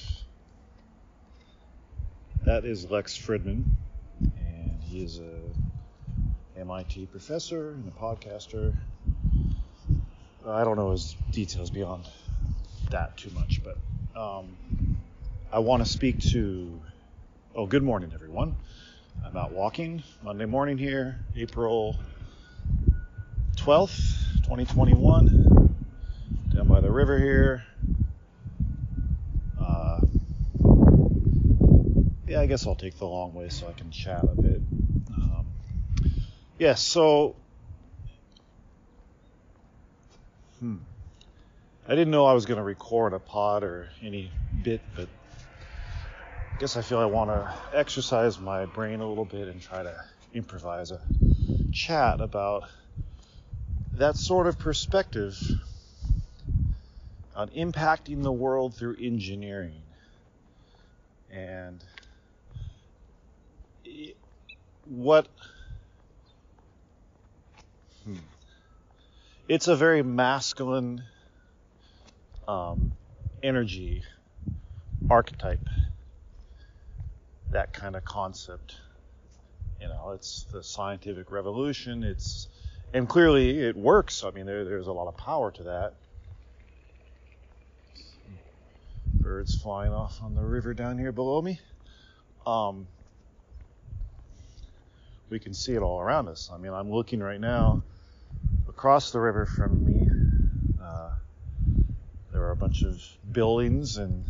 that 2.46 2.66
is 2.66 2.90
Lex 2.90 3.18
Fridman, 3.18 3.64
and 4.20 4.82
he 4.82 5.04
is 5.04 5.20
a 5.20 6.60
MIT 6.60 7.08
professor 7.08 7.72
and 7.72 7.88
a 7.88 7.92
podcaster. 7.92 8.76
I 10.46 10.64
don't 10.64 10.76
know 10.76 10.92
his 10.92 11.16
details 11.32 11.70
beyond 11.70 12.08
that 12.90 13.16
too 13.18 13.30
much, 13.32 13.62
but 13.64 13.78
um, 14.20 14.58
I 15.52 15.60
want 15.60 15.86
to 15.86 15.90
speak 15.90 16.20
to. 16.32 16.82
Oh, 17.56 17.68
good 17.68 17.84
morning, 17.84 18.12
everyone. 18.14 18.56
I'm 19.26 19.38
out 19.38 19.52
walking 19.52 20.02
Monday 20.24 20.46
morning 20.46 20.78
here, 20.78 21.20
April 21.36 21.96
12th, 23.58 24.44
2021, 24.44 25.76
down 26.56 26.68
by 26.68 26.80
the 26.80 26.92
river 26.92 27.20
here. 27.20 27.64
Yeah, 32.32 32.40
I 32.40 32.46
guess 32.46 32.66
I'll 32.66 32.76
take 32.76 32.98
the 32.98 33.06
long 33.06 33.34
way 33.34 33.50
so 33.50 33.68
I 33.68 33.74
can 33.74 33.92
chat 33.92 34.24
a 34.24 34.42
bit. 34.42 34.62
Um, 35.14 35.46
yes, 36.58 36.60
yeah, 36.60 36.74
so 36.76 37.36
hmm, 40.62 40.78
I 41.86 41.90
didn't 41.90 42.12
know 42.12 42.26
I 42.26 42.32
was 42.32 42.46
going 42.46 42.58
to 42.58 42.64
record 42.64 43.12
a 43.12 43.20
pod 43.20 43.66
or 43.66 43.90
any 44.02 44.32
bit, 44.64 44.80
but 44.96 45.10
I 46.56 46.58
guess 46.58 46.78
I 46.78 46.82
feel 46.82 47.00
I 47.00 47.06
want 47.06 47.32
to 47.32 47.54
exercise 47.78 48.40
my 48.40 48.66
brain 48.66 49.02
a 49.02 49.10
little 49.10 49.26
bit 49.26 49.50
and 49.50 49.62
try 49.62 49.84
to 49.84 50.02
improvise 50.34 50.92
a 50.92 51.02
chat 51.74 52.22
about 52.22 52.64
that 53.96 54.16
sort 54.16 54.48
of 54.48 54.58
perspective 54.58 55.38
on 57.36 57.50
impacting 57.50 58.24
the 58.24 58.32
world 58.32 58.74
through 58.74 58.96
engineering. 59.02 59.84
And 61.30 61.84
what 64.86 65.28
hmm. 68.06 68.16
it's 69.48 69.68
a 69.68 69.76
very 69.76 70.04
masculine 70.04 71.04
um, 72.48 72.92
energy 73.42 74.04
archetype. 75.10 75.68
That 77.52 77.74
kind 77.74 77.96
of 77.96 78.06
concept. 78.06 78.76
You 79.80 79.88
know 79.88 80.12
it's 80.12 80.46
the 80.52 80.64
scientific 80.64 81.32
revolution. 81.32 82.04
It's 82.04 82.48
and 82.94 83.08
clearly 83.08 83.60
it 83.60 83.76
works. 83.76 84.24
I 84.24 84.32
mean 84.32 84.46
there, 84.46 84.66
there's 84.66 84.88
a 84.88 84.94
lot 84.94 85.08
of 85.08 85.18
power 85.18 85.52
to 85.52 85.64
that. 85.64 85.94
Birds 89.14 89.56
flying 89.62 89.94
off 89.94 90.22
on 90.22 90.36
the 90.36 90.42
river 90.42 90.74
down 90.74 90.98
here 90.98 91.12
below 91.12 91.42
me. 91.42 91.60
Um, 92.46 92.88
we 95.32 95.40
can 95.40 95.54
see 95.54 95.74
it 95.74 95.82
all 95.82 96.00
around 96.00 96.28
us. 96.28 96.52
I 96.54 96.58
mean, 96.58 96.74
I'm 96.74 96.92
looking 96.92 97.22
right 97.22 97.40
now 97.40 97.82
across 98.68 99.12
the 99.12 99.20
river 99.20 99.46
from 99.46 99.86
me. 99.86 100.10
Uh, 100.84 101.12
there 102.34 102.42
are 102.44 102.52
a 102.52 102.56
bunch 102.56 102.84
of 102.84 103.02
buildings 103.32 103.98
and 103.98 104.26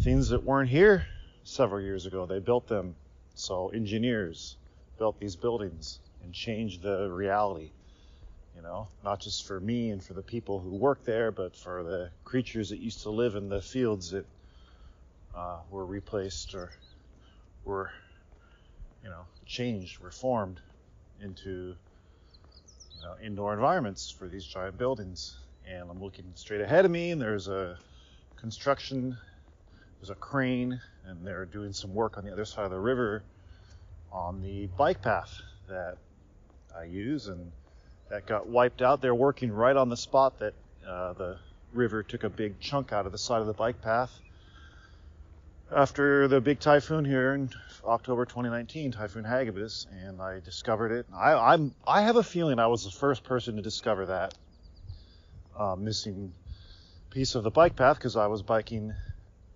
things 0.00 0.30
that 0.30 0.42
weren't 0.42 0.70
here 0.70 1.06
several 1.44 1.82
years 1.82 2.06
ago. 2.06 2.24
They 2.24 2.38
built 2.38 2.66
them. 2.66 2.96
So 3.34 3.68
engineers 3.68 4.56
built 4.98 5.20
these 5.20 5.36
buildings 5.36 6.00
and 6.24 6.32
changed 6.32 6.82
the 6.82 7.10
reality. 7.10 7.70
You 8.56 8.62
know, 8.62 8.88
not 9.04 9.20
just 9.20 9.46
for 9.46 9.60
me 9.60 9.90
and 9.90 10.02
for 10.02 10.14
the 10.14 10.22
people 10.22 10.58
who 10.58 10.70
work 10.70 11.04
there, 11.04 11.30
but 11.30 11.54
for 11.54 11.84
the 11.84 12.10
creatures 12.24 12.70
that 12.70 12.78
used 12.78 13.02
to 13.02 13.10
live 13.10 13.36
in 13.36 13.50
the 13.50 13.60
fields 13.60 14.12
that 14.12 14.26
uh, 15.36 15.58
were 15.70 15.84
replaced 15.84 16.54
or 16.54 16.70
were 17.64 17.92
you 19.04 19.10
know, 19.10 19.24
changed, 19.48 20.00
reformed 20.00 20.60
into 21.20 21.74
you 22.94 23.02
know, 23.02 23.14
indoor 23.22 23.54
environments 23.54 24.10
for 24.10 24.28
these 24.28 24.44
giant 24.44 24.78
buildings. 24.78 25.38
And 25.66 25.90
I'm 25.90 26.00
looking 26.00 26.30
straight 26.34 26.60
ahead 26.60 26.84
of 26.84 26.90
me, 26.90 27.10
and 27.10 27.20
there's 27.20 27.48
a 27.48 27.78
construction, 28.36 29.16
there's 29.98 30.10
a 30.10 30.14
crane, 30.14 30.80
and 31.06 31.26
they're 31.26 31.46
doing 31.46 31.72
some 31.72 31.94
work 31.94 32.16
on 32.16 32.24
the 32.24 32.32
other 32.32 32.44
side 32.44 32.64
of 32.64 32.70
the 32.70 32.78
river 32.78 33.22
on 34.12 34.40
the 34.42 34.66
bike 34.78 35.02
path 35.02 35.40
that 35.68 35.98
I 36.76 36.84
use, 36.84 37.26
and 37.26 37.50
that 38.08 38.26
got 38.26 38.46
wiped 38.46 38.80
out. 38.80 39.02
They're 39.02 39.14
working 39.14 39.52
right 39.52 39.76
on 39.76 39.88
the 39.88 39.96
spot 39.96 40.38
that 40.38 40.54
uh, 40.86 41.12
the 41.14 41.38
river 41.72 42.02
took 42.02 42.24
a 42.24 42.30
big 42.30 42.60
chunk 42.60 42.92
out 42.92 43.04
of 43.04 43.12
the 43.12 43.18
side 43.18 43.40
of 43.40 43.46
the 43.46 43.52
bike 43.52 43.82
path 43.82 44.10
after 45.74 46.28
the 46.28 46.40
big 46.40 46.60
typhoon 46.60 47.04
here 47.04 47.34
in 47.34 47.50
October 47.84 48.24
2019, 48.24 48.92
Typhoon 48.92 49.24
Hagibis, 49.24 49.86
and 49.90 50.20
I 50.20 50.40
discovered 50.40 50.92
it. 50.92 51.06
I, 51.14 51.54
am 51.54 51.74
I 51.86 52.02
have 52.02 52.16
a 52.16 52.22
feeling 52.22 52.58
I 52.58 52.66
was 52.68 52.84
the 52.84 52.90
first 52.90 53.24
person 53.24 53.56
to 53.56 53.62
discover 53.62 54.06
that 54.06 54.34
uh, 55.56 55.76
missing 55.76 56.32
piece 57.10 57.34
of 57.34 57.44
the 57.44 57.50
bike 57.50 57.76
path 57.76 57.96
because 57.96 58.16
I 58.16 58.26
was 58.26 58.42
biking 58.42 58.94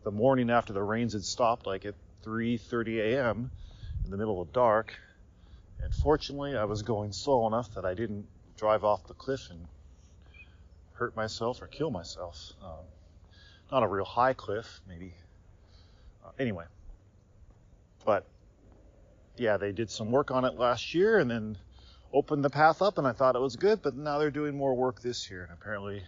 the 0.05 0.11
morning 0.11 0.51
after 0.51 0.73
the 0.73 0.83
rains 0.83 1.13
had 1.13 1.25
stopped, 1.25 1.67
like 1.67 1.85
at 1.85 1.95
3:30 2.25 3.15
a.m. 3.15 3.51
in 4.05 4.11
the 4.11 4.17
middle 4.17 4.41
of 4.41 4.53
dark. 4.53 4.95
And 5.83 5.95
fortunately, 5.95 6.57
I 6.57 6.65
was 6.65 6.83
going 6.83 7.13
slow 7.13 7.47
enough 7.47 7.75
that 7.75 7.85
I 7.85 7.95
didn't 7.95 8.27
drive 8.57 8.85
off 8.85 9.07
the 9.07 9.15
cliff 9.15 9.49
and 9.51 9.67
hurt 10.95 11.17
myself 11.17 11.63
or 11.63 11.67
kill 11.67 11.91
myself. 11.91 12.53
Um, 12.63 12.85
not 13.71 13.83
a 13.83 13.89
real 13.89 14.05
high 14.05 14.35
cliff, 14.35 14.81
maybe. 14.87 15.15
Uh, 16.25 16.31
anyway, 16.39 16.65
but 18.05 18.27
yeah, 19.37 19.57
they 19.57 19.73
did 19.73 19.91
some 19.91 20.11
work 20.11 20.31
on 20.31 20.45
it 20.45 20.55
last 20.55 20.95
year 20.95 21.19
and 21.19 21.31
then 21.31 21.57
opened 22.13 22.45
the 22.45 22.51
path 22.51 22.83
up, 22.83 22.99
and 22.99 23.07
I 23.07 23.13
thought 23.13 23.37
it 23.37 23.41
was 23.41 23.57
good. 23.57 23.83
But 23.83 23.97
now 23.97 24.19
they're 24.19 24.31
doing 24.31 24.57
more 24.57 24.75
work 24.75 25.01
this 25.01 25.31
year, 25.31 25.45
and 25.45 25.53
apparently 25.53 26.03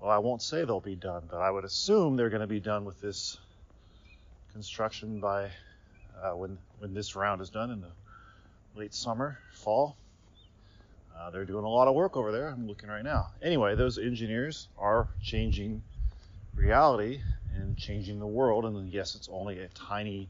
well, 0.00 0.10
I 0.10 0.18
won't 0.18 0.42
say 0.42 0.64
they'll 0.64 0.80
be 0.80 0.96
done, 0.96 1.24
but 1.30 1.38
I 1.38 1.50
would 1.50 1.64
assume 1.64 2.16
they're 2.16 2.30
going 2.30 2.40
to 2.40 2.46
be 2.46 2.60
done 2.60 2.84
with 2.84 3.00
this 3.00 3.38
construction 4.52 5.20
by 5.20 5.50
uh, 6.22 6.32
when 6.32 6.58
when 6.78 6.94
this 6.94 7.16
round 7.16 7.40
is 7.40 7.50
done 7.50 7.70
in 7.70 7.80
the 7.80 7.90
late 8.74 8.94
summer, 8.94 9.38
fall. 9.52 9.96
Uh, 11.16 11.30
they're 11.30 11.46
doing 11.46 11.64
a 11.64 11.68
lot 11.68 11.88
of 11.88 11.94
work 11.94 12.16
over 12.16 12.30
there. 12.30 12.48
I'm 12.48 12.66
looking 12.66 12.90
right 12.90 13.04
now. 13.04 13.28
Anyway, 13.42 13.74
those 13.74 13.98
engineers 13.98 14.68
are 14.76 15.08
changing 15.22 15.82
reality 16.54 17.20
and 17.56 17.76
changing 17.76 18.18
the 18.18 18.26
world. 18.26 18.64
And 18.64 18.88
yes, 18.92 19.14
it's 19.14 19.28
only 19.30 19.60
a 19.60 19.68
tiny 19.68 20.28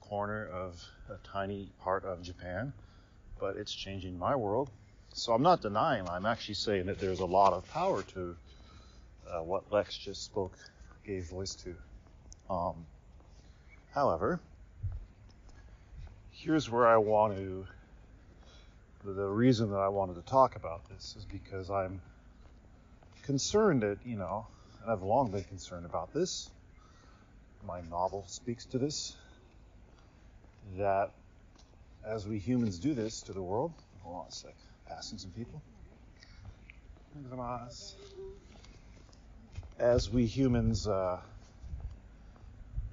corner 0.00 0.46
of 0.46 0.82
a 1.08 1.16
tiny 1.26 1.70
part 1.80 2.04
of 2.04 2.22
Japan, 2.22 2.72
but 3.40 3.56
it's 3.56 3.72
changing 3.72 4.18
my 4.18 4.36
world. 4.36 4.70
So 5.12 5.32
I'm 5.32 5.42
not 5.42 5.62
denying. 5.62 6.08
I'm 6.08 6.26
actually 6.26 6.54
saying 6.54 6.86
that 6.86 6.98
there's 6.98 7.20
a 7.20 7.26
lot 7.26 7.52
of 7.52 7.68
power 7.70 8.02
to 8.02 8.36
uh, 9.28 9.42
what 9.42 9.72
Lex 9.72 9.96
just 9.96 10.24
spoke, 10.24 10.56
gave 11.04 11.24
voice 11.28 11.54
to. 11.54 11.74
Um, 12.48 12.86
however, 13.92 14.40
here's 16.30 16.70
where 16.70 16.86
I 16.86 16.98
want 16.98 17.36
to. 17.36 17.66
The 19.04 19.26
reason 19.26 19.70
that 19.70 19.78
I 19.78 19.88
wanted 19.88 20.16
to 20.16 20.22
talk 20.22 20.56
about 20.56 20.88
this 20.88 21.14
is 21.16 21.24
because 21.24 21.70
I'm 21.70 22.00
concerned 23.22 23.82
that, 23.82 23.98
you 24.04 24.16
know, 24.16 24.46
and 24.82 24.90
I've 24.90 25.02
long 25.02 25.30
been 25.30 25.44
concerned 25.44 25.86
about 25.86 26.12
this. 26.12 26.50
My 27.66 27.80
novel 27.90 28.24
speaks 28.28 28.64
to 28.66 28.78
this. 28.78 29.16
That 30.76 31.10
as 32.06 32.26
we 32.26 32.38
humans 32.38 32.78
do 32.78 32.94
this 32.94 33.22
to 33.22 33.32
the 33.32 33.42
world, 33.42 33.72
hold 34.02 34.16
on 34.16 34.26
a 34.28 34.32
sec, 34.32 34.54
passing 34.86 35.18
some 35.18 35.32
people. 35.32 35.60
As 39.78 40.08
we 40.10 40.26
humans 40.26 40.86
uh, 40.86 41.18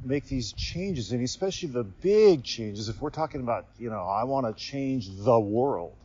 make 0.03 0.25
these 0.27 0.53
changes, 0.53 1.12
and 1.12 1.24
especially 1.24 1.70
the 1.70 1.84
big 1.84 2.44
changes, 2.44 2.89
if 2.89 3.00
we're 3.00 3.12
talking 3.12 3.42
about, 3.42 3.65
you 3.77 3.89
know, 3.89 4.01
I 4.01 4.24
want 4.24 4.48
to 4.48 4.53
change 4.53 5.08
the 5.18 5.39
world. 5.39 5.96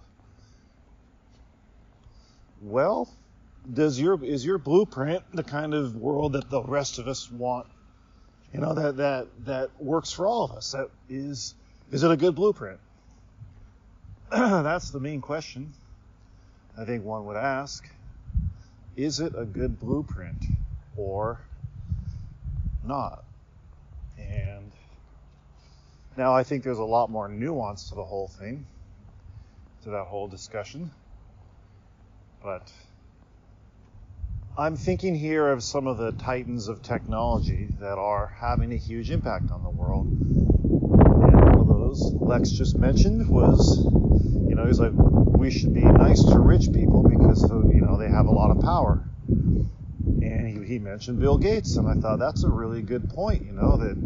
Well, 2.60 3.08
does 3.72 3.98
your 3.98 4.22
is 4.22 4.44
your 4.44 4.58
blueprint 4.58 5.22
the 5.32 5.44
kind 5.44 5.74
of 5.74 5.96
world 5.96 6.32
that 6.34 6.50
the 6.50 6.62
rest 6.62 6.98
of 6.98 7.08
us 7.08 7.30
want? 7.30 7.66
You 8.52 8.60
know, 8.60 8.74
that 8.74 8.96
that 8.96 9.26
that 9.44 9.70
works 9.82 10.10
for 10.10 10.26
all 10.26 10.44
of 10.44 10.52
us. 10.52 10.72
That 10.72 10.90
is 11.08 11.54
is 11.90 12.02
it 12.02 12.10
a 12.10 12.16
good 12.16 12.34
blueprint? 12.34 12.80
That's 14.30 14.90
the 14.90 15.00
main 15.00 15.20
question. 15.20 15.72
I 16.78 16.84
think 16.84 17.04
one 17.04 17.26
would 17.26 17.36
ask. 17.36 17.88
Is 18.96 19.20
it 19.20 19.32
a 19.36 19.44
good 19.44 19.78
blueprint 19.78 20.44
or 20.96 21.40
not? 22.84 23.24
And 24.18 24.72
now 26.16 26.34
I 26.34 26.42
think 26.42 26.64
there's 26.64 26.78
a 26.78 26.84
lot 26.84 27.10
more 27.10 27.28
nuance 27.28 27.88
to 27.90 27.94
the 27.94 28.04
whole 28.04 28.28
thing, 28.28 28.66
to 29.84 29.90
that 29.90 30.04
whole 30.04 30.26
discussion. 30.26 30.90
But 32.42 32.70
I'm 34.58 34.74
thinking 34.74 35.14
here 35.14 35.46
of 35.50 35.62
some 35.62 35.86
of 35.86 35.98
the 35.98 36.10
titans 36.10 36.66
of 36.66 36.82
technology 36.82 37.68
that 37.78 37.96
are 37.96 38.26
having 38.26 38.72
a 38.72 38.76
huge 38.76 39.12
impact 39.12 39.52
on 39.52 39.62
the 39.62 39.70
world. 39.70 40.08
And 40.08 41.56
one 41.56 41.60
of 41.60 41.68
those 41.68 42.12
Lex 42.14 42.50
just 42.50 42.76
mentioned 42.76 43.28
was, 43.28 43.78
you 44.48 44.56
know, 44.56 44.66
he's 44.66 44.80
like, 44.80 44.90
we 44.96 45.52
should 45.52 45.72
be 45.74 45.82
nice 45.82 46.24
to 46.24 46.40
rich 46.40 46.72
people 46.72 47.04
because, 47.08 47.48
you 47.48 47.82
know, 47.82 47.96
they 47.98 48.08
have 48.08 48.26
a 48.26 48.32
lot 48.32 48.50
of 48.50 48.60
power. 48.60 49.04
And 49.28 50.48
he, 50.48 50.66
he 50.66 50.80
mentioned 50.80 51.20
Bill 51.20 51.38
Gates, 51.38 51.76
and 51.76 51.86
I 51.86 51.94
thought 51.94 52.18
that's 52.18 52.42
a 52.42 52.50
really 52.50 52.82
good 52.82 53.10
point, 53.10 53.46
you 53.46 53.52
know, 53.52 53.76
that 53.76 53.96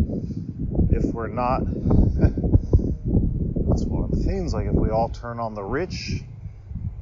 if 0.91 1.05
we're 1.15 1.29
not, 1.29 1.61
that's 1.65 2.35
one 3.87 4.05
of 4.05 4.11
the 4.11 4.23
things, 4.23 4.53
like 4.53 4.67
if 4.67 4.75
we 4.75 4.91
all 4.91 5.09
turn 5.09 5.41
on 5.41 5.55
the 5.55 5.65
rich, 5.65 6.21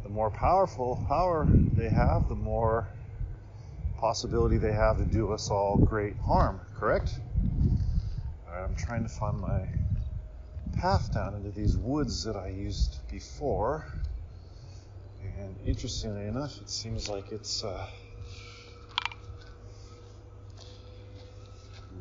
the 0.04 0.08
more 0.08 0.30
powerful 0.30 1.04
power 1.08 1.48
they 1.50 1.88
have, 1.88 2.28
the 2.28 2.36
more 2.36 2.86
possibility 4.00 4.56
they 4.56 4.72
have 4.72 4.96
to 4.96 5.04
do 5.04 5.30
us 5.32 5.50
all 5.50 5.76
great 5.76 6.16
harm, 6.18 6.58
correct? 6.74 7.18
All 8.48 8.54
right, 8.54 8.64
I'm 8.64 8.74
trying 8.74 9.02
to 9.02 9.08
find 9.10 9.38
my 9.38 9.68
path 10.78 11.12
down 11.12 11.34
into 11.34 11.50
these 11.50 11.76
woods 11.76 12.24
that 12.24 12.34
I 12.34 12.48
used 12.48 13.06
before. 13.10 13.86
And 15.38 15.54
interestingly 15.66 16.26
enough, 16.26 16.58
it 16.62 16.70
seems 16.70 17.08
like 17.10 17.30
it's 17.30 17.62
uh, 17.62 17.86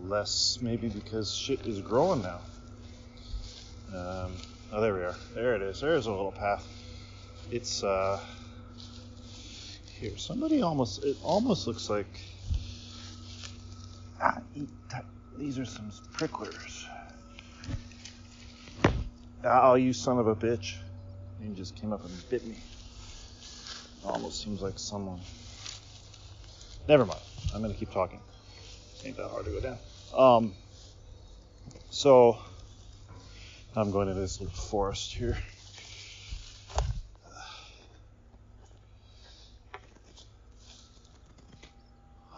less, 0.04 0.60
maybe 0.62 0.88
because 0.88 1.36
shit 1.36 1.68
is 1.68 1.82
growing 1.82 2.22
now. 2.22 2.40
Um, 3.94 4.38
oh, 4.72 4.80
there 4.80 4.94
we 4.94 5.02
are. 5.02 5.16
There 5.34 5.56
it 5.56 5.62
is. 5.62 5.82
There's 5.82 6.06
a 6.06 6.12
little 6.12 6.32
path. 6.32 6.66
It's 7.52 7.84
uh, 7.84 8.20
here. 10.00 10.18
Somebody 10.18 10.62
almost, 10.62 11.04
it 11.04 11.18
almost 11.24 11.68
looks 11.68 11.90
like. 11.90 12.08
Ah, 14.22 14.40
these 15.38 15.60
are 15.60 15.66
some 15.66 15.92
pricklers. 16.14 16.86
Oh, 19.44 19.76
you 19.76 19.94
son 19.94 20.18
of 20.18 20.28
a 20.28 20.36
bitch. 20.36 20.76
You 21.42 21.54
just 21.54 21.76
came 21.76 21.94
up 21.94 22.04
and 22.04 22.30
bit 22.30 22.46
me. 22.46 22.58
Almost 24.06 24.42
seems 24.44 24.62
like 24.62 24.78
someone. 24.78 25.20
Never 26.88 27.06
mind. 27.06 27.22
I'm 27.54 27.62
going 27.62 27.74
to 27.74 27.80
keep 27.80 27.92
talking. 27.92 28.20
Ain't 29.06 29.18
that 29.18 29.30
hard 29.30 29.46
to 29.46 29.52
go 29.52 29.60
down. 29.60 29.78
Um, 30.16 30.54
so, 31.90 32.38
I'm 33.76 33.92
going 33.92 34.08
to 34.08 34.14
this 34.14 34.42
little 34.42 34.56
forest 34.56 35.14
here. 35.14 35.38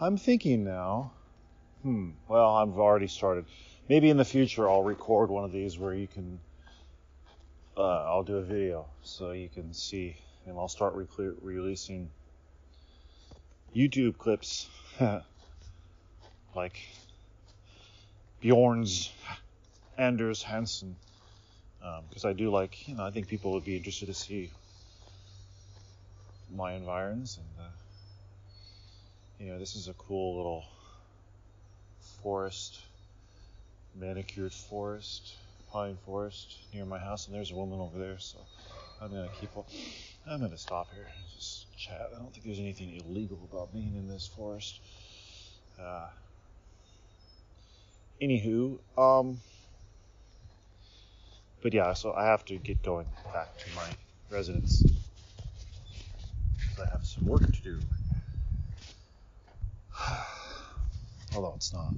I'm 0.02 0.16
thinking 0.16 0.64
now, 0.64 1.12
hmm, 1.82 2.10
well, 2.26 2.56
I've 2.56 2.76
already 2.76 3.06
started. 3.06 3.44
Maybe 3.88 4.10
in 4.10 4.16
the 4.16 4.24
future 4.24 4.68
I'll 4.68 4.82
record 4.82 5.30
one 5.30 5.44
of 5.44 5.52
these 5.52 5.78
where 5.78 5.94
you 5.94 6.08
can, 6.08 6.40
uh, 7.76 8.02
I'll 8.02 8.24
do 8.24 8.38
a 8.38 8.42
video 8.42 8.86
so 9.04 9.30
you 9.30 9.48
can 9.48 9.72
see, 9.72 10.16
and 10.44 10.58
I'll 10.58 10.66
start 10.66 10.94
re- 10.96 11.06
releasing 11.40 12.10
YouTube 13.76 14.18
clips 14.18 14.68
like 16.56 16.80
Bjorn's 18.40 19.12
Anders 19.96 20.42
Hansen, 20.42 20.96
because 22.08 22.24
um, 22.24 22.30
I 22.30 22.32
do 22.32 22.50
like, 22.50 22.88
you 22.88 22.96
know, 22.96 23.04
I 23.04 23.12
think 23.12 23.28
people 23.28 23.52
would 23.52 23.64
be 23.64 23.76
interested 23.76 24.06
to 24.06 24.14
see 24.14 24.50
my 26.52 26.72
environs 26.72 27.38
and. 27.38 27.64
Uh, 27.64 27.70
you 29.42 29.50
know, 29.50 29.58
this 29.58 29.74
is 29.74 29.88
a 29.88 29.94
cool 29.94 30.36
little 30.36 30.64
forest, 32.22 32.78
manicured 33.96 34.52
forest, 34.52 35.34
pine 35.72 35.98
forest 36.06 36.58
near 36.72 36.84
my 36.84 36.98
house, 36.98 37.26
and 37.26 37.34
there's 37.34 37.50
a 37.50 37.54
woman 37.54 37.80
over 37.80 37.98
there, 37.98 38.18
so 38.20 38.38
I'm 39.00 39.10
gonna 39.10 39.28
keep. 39.40 39.50
I'm 40.28 40.40
gonna 40.40 40.56
stop 40.56 40.94
here, 40.94 41.08
just 41.34 41.76
chat. 41.76 42.10
I 42.14 42.18
don't 42.18 42.32
think 42.32 42.46
there's 42.46 42.60
anything 42.60 43.02
illegal 43.04 43.38
about 43.50 43.72
being 43.72 43.96
in 43.96 44.06
this 44.06 44.28
forest. 44.28 44.78
Uh, 45.80 46.06
anywho, 48.22 48.78
um, 48.96 49.40
but 51.62 51.74
yeah, 51.74 51.94
so 51.94 52.12
I 52.12 52.26
have 52.26 52.44
to 52.44 52.58
get 52.58 52.80
going 52.84 53.08
back 53.32 53.58
to 53.58 53.66
my 53.74 53.88
residence. 54.30 54.84
I 56.80 56.88
have 56.92 57.04
some 57.04 57.26
work 57.26 57.42
to 57.42 57.62
do. 57.62 57.80
Although 61.34 61.54
it's 61.56 61.72
not 61.72 61.92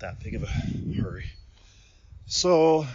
that 0.00 0.20
big 0.20 0.34
of 0.34 0.42
a 0.42 0.46
hurry. 0.46 1.26
So, 2.26 2.86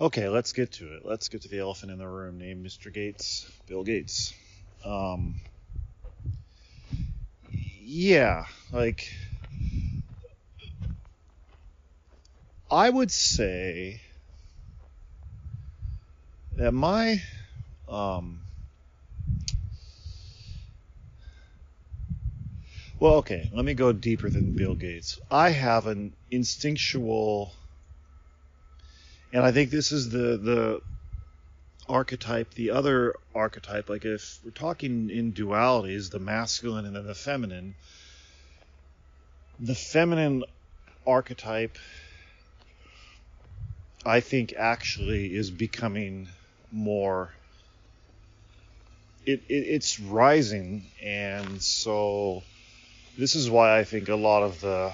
okay, 0.00 0.28
let's 0.28 0.52
get 0.52 0.72
to 0.72 0.94
it. 0.94 1.02
Let's 1.04 1.28
get 1.28 1.42
to 1.42 1.48
the 1.48 1.58
elephant 1.58 1.92
in 1.92 1.98
the 1.98 2.08
room 2.08 2.38
named 2.38 2.64
Mr. 2.64 2.92
Gates, 2.92 3.50
Bill 3.66 3.84
Gates. 3.84 4.34
Um, 4.84 5.40
yeah, 7.50 8.46
like, 8.72 9.12
I 12.70 12.88
would 12.88 13.10
say 13.10 14.00
that 16.56 16.72
my 16.72 17.22
um, 17.88 18.41
Well, 23.02 23.14
okay, 23.14 23.50
let 23.52 23.64
me 23.64 23.74
go 23.74 23.92
deeper 23.92 24.30
than 24.30 24.52
Bill 24.52 24.76
Gates. 24.76 25.18
I 25.28 25.50
have 25.50 25.88
an 25.88 26.12
instinctual, 26.30 27.52
and 29.32 29.42
I 29.42 29.50
think 29.50 29.70
this 29.72 29.90
is 29.90 30.10
the 30.10 30.36
the 30.36 30.80
archetype, 31.88 32.54
the 32.54 32.70
other 32.70 33.16
archetype, 33.34 33.88
like 33.88 34.04
if 34.04 34.38
we're 34.44 34.52
talking 34.52 35.10
in 35.10 35.32
dualities, 35.32 36.12
the 36.12 36.20
masculine 36.20 36.84
and 36.86 36.94
then 36.94 37.04
the 37.04 37.12
feminine, 37.16 37.74
the 39.58 39.74
feminine 39.74 40.44
archetype, 41.04 41.78
I 44.06 44.20
think, 44.20 44.54
actually 44.56 45.34
is 45.34 45.50
becoming 45.50 46.28
more. 46.70 47.32
It, 49.26 49.42
it, 49.48 49.54
it's 49.54 49.98
rising, 49.98 50.86
and 51.02 51.60
so 51.60 52.44
this 53.18 53.34
is 53.34 53.50
why 53.50 53.78
I 53.78 53.84
think 53.84 54.08
a 54.08 54.16
lot 54.16 54.42
of 54.42 54.60
the 54.60 54.92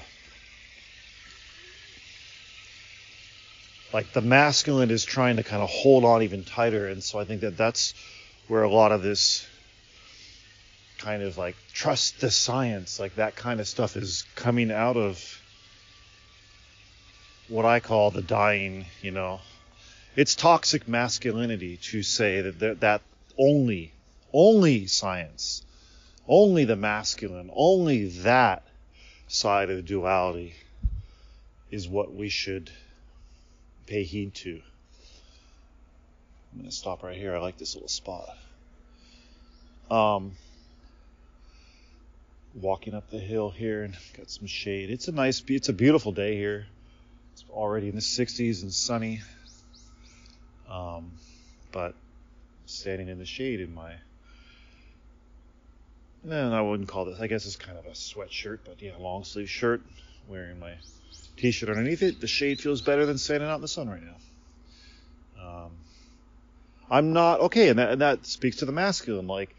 like 3.92 4.12
the 4.12 4.20
masculine 4.20 4.90
is 4.90 5.04
trying 5.04 5.36
to 5.36 5.42
kind 5.42 5.62
of 5.62 5.70
hold 5.70 6.04
on 6.04 6.22
even 6.22 6.44
tighter, 6.44 6.88
and 6.88 7.02
so 7.02 7.18
I 7.18 7.24
think 7.24 7.40
that 7.40 7.56
that's 7.56 7.94
where 8.48 8.62
a 8.62 8.70
lot 8.70 8.92
of 8.92 9.02
this 9.02 9.46
kind 10.98 11.22
of 11.22 11.38
like 11.38 11.56
trust 11.72 12.20
the 12.20 12.30
science, 12.30 12.98
like 12.98 13.16
that 13.16 13.36
kind 13.36 13.60
of 13.60 13.68
stuff 13.68 13.96
is 13.96 14.24
coming 14.34 14.70
out 14.70 14.96
of 14.96 15.40
what 17.48 17.64
I 17.64 17.80
call 17.80 18.10
the 18.10 18.22
dying, 18.22 18.86
you 19.00 19.10
know. 19.10 19.40
It's 20.16 20.34
toxic 20.34 20.88
masculinity 20.88 21.78
to 21.90 22.02
say 22.02 22.42
that 22.42 22.80
that 22.80 23.02
only 23.38 23.92
only 24.32 24.86
science, 24.86 25.62
only 26.28 26.64
the 26.64 26.76
masculine, 26.76 27.50
only 27.54 28.08
that 28.08 28.66
side 29.28 29.70
of 29.70 29.84
duality 29.84 30.54
is 31.70 31.88
what 31.88 32.14
we 32.14 32.28
should 32.28 32.70
pay 33.86 34.02
heed 34.02 34.34
to. 34.34 34.60
I'm 36.52 36.60
going 36.60 36.70
to 36.70 36.74
stop 36.74 37.02
right 37.02 37.16
here. 37.16 37.34
I 37.34 37.38
like 37.38 37.58
this 37.58 37.74
little 37.74 37.88
spot. 37.88 38.28
Um, 39.90 40.32
walking 42.54 42.94
up 42.94 43.10
the 43.10 43.18
hill 43.18 43.50
here 43.50 43.84
and 43.84 43.96
got 44.16 44.30
some 44.30 44.46
shade. 44.46 44.90
It's 44.90 45.08
a 45.08 45.12
nice, 45.12 45.42
it's 45.48 45.68
a 45.68 45.72
beautiful 45.72 46.12
day 46.12 46.36
here. 46.36 46.66
It's 47.32 47.44
already 47.50 47.88
in 47.88 47.94
the 47.94 48.00
60s 48.00 48.62
and 48.62 48.72
sunny. 48.72 49.20
Um, 50.70 51.12
but 51.72 51.94
standing 52.66 53.08
in 53.08 53.18
the 53.18 53.26
shade 53.26 53.60
in 53.60 53.74
my, 53.74 53.94
and 56.24 56.54
I 56.54 56.60
wouldn't 56.60 56.88
call 56.88 57.04
this. 57.04 57.20
I 57.20 57.26
guess 57.26 57.46
it's 57.46 57.56
kind 57.56 57.78
of 57.78 57.86
a 57.86 57.90
sweatshirt, 57.90 58.60
but 58.64 58.80
yeah, 58.80 58.92
long 58.98 59.24
sleeve 59.24 59.50
shirt, 59.50 59.82
wearing 60.26 60.58
my 60.58 60.74
t-shirt 61.36 61.68
underneath 61.68 62.02
it. 62.02 62.20
The 62.20 62.26
shade 62.26 62.60
feels 62.60 62.82
better 62.82 63.06
than 63.06 63.18
standing 63.18 63.48
out 63.48 63.56
in 63.56 63.60
the 63.60 63.68
sun 63.68 63.88
right 63.88 64.02
now. 64.02 64.16
Um, 65.40 65.70
I'm 66.90 67.12
not 67.12 67.40
okay, 67.40 67.68
and 67.68 67.78
that, 67.78 67.92
and 67.92 68.00
that 68.00 68.26
speaks 68.26 68.56
to 68.56 68.66
the 68.66 68.72
masculine, 68.72 69.26
like 69.26 69.54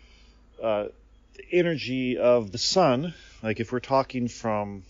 uh, 0.62 0.88
the 1.36 1.44
energy 1.52 2.18
of 2.18 2.52
the 2.52 2.58
sun. 2.58 3.14
Like 3.42 3.60
if 3.60 3.72
we're 3.72 3.80
talking 3.80 4.28
from, 4.28 4.84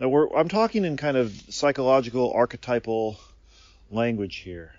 we're, 0.00 0.28
I'm 0.34 0.48
talking 0.48 0.84
in 0.84 0.96
kind 0.96 1.16
of 1.16 1.32
psychological, 1.48 2.32
archetypal 2.32 3.18
language 3.90 4.36
here, 4.36 4.72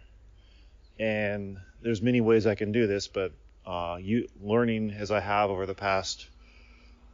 and 1.00 1.58
there's 1.82 2.02
many 2.02 2.20
ways 2.20 2.46
I 2.46 2.56
can 2.56 2.72
do 2.72 2.88
this, 2.88 3.08
but 3.08 3.32
uh, 3.70 3.98
you 4.02 4.28
learning 4.42 4.90
as 4.92 5.12
I 5.12 5.20
have 5.20 5.52
over 5.52 5.68
the 5.68 5.76
past 5.76 6.26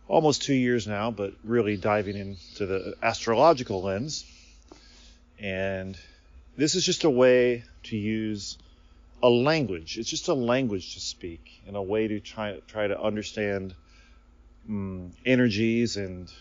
almost 0.08 0.44
two 0.44 0.54
years 0.54 0.88
now, 0.88 1.12
but 1.12 1.34
really 1.44 1.76
diving 1.76 2.15
into 2.15 2.65
the 2.65 2.96
astrological 3.04 3.82
lens. 3.82 4.26
And 5.38 5.98
this 6.56 6.76
is 6.76 6.86
just 6.86 7.04
a 7.04 7.10
way 7.10 7.65
to 7.84 7.98
use 7.98 8.58
a 9.22 9.28
language. 9.28 9.98
It's 9.98 10.10
just 10.10 10.30
a 10.30 10.34
language 10.34 10.94
to 10.94 11.02
speak 11.02 11.62
and 11.68 11.76
a 11.76 11.82
way 11.82 12.08
to 12.08 12.22
try, 12.22 12.62
try 12.68 12.88
to 12.88 13.02
understand 13.02 13.76
um, 14.70 15.12
energies 15.26 15.98
and 15.98 16.32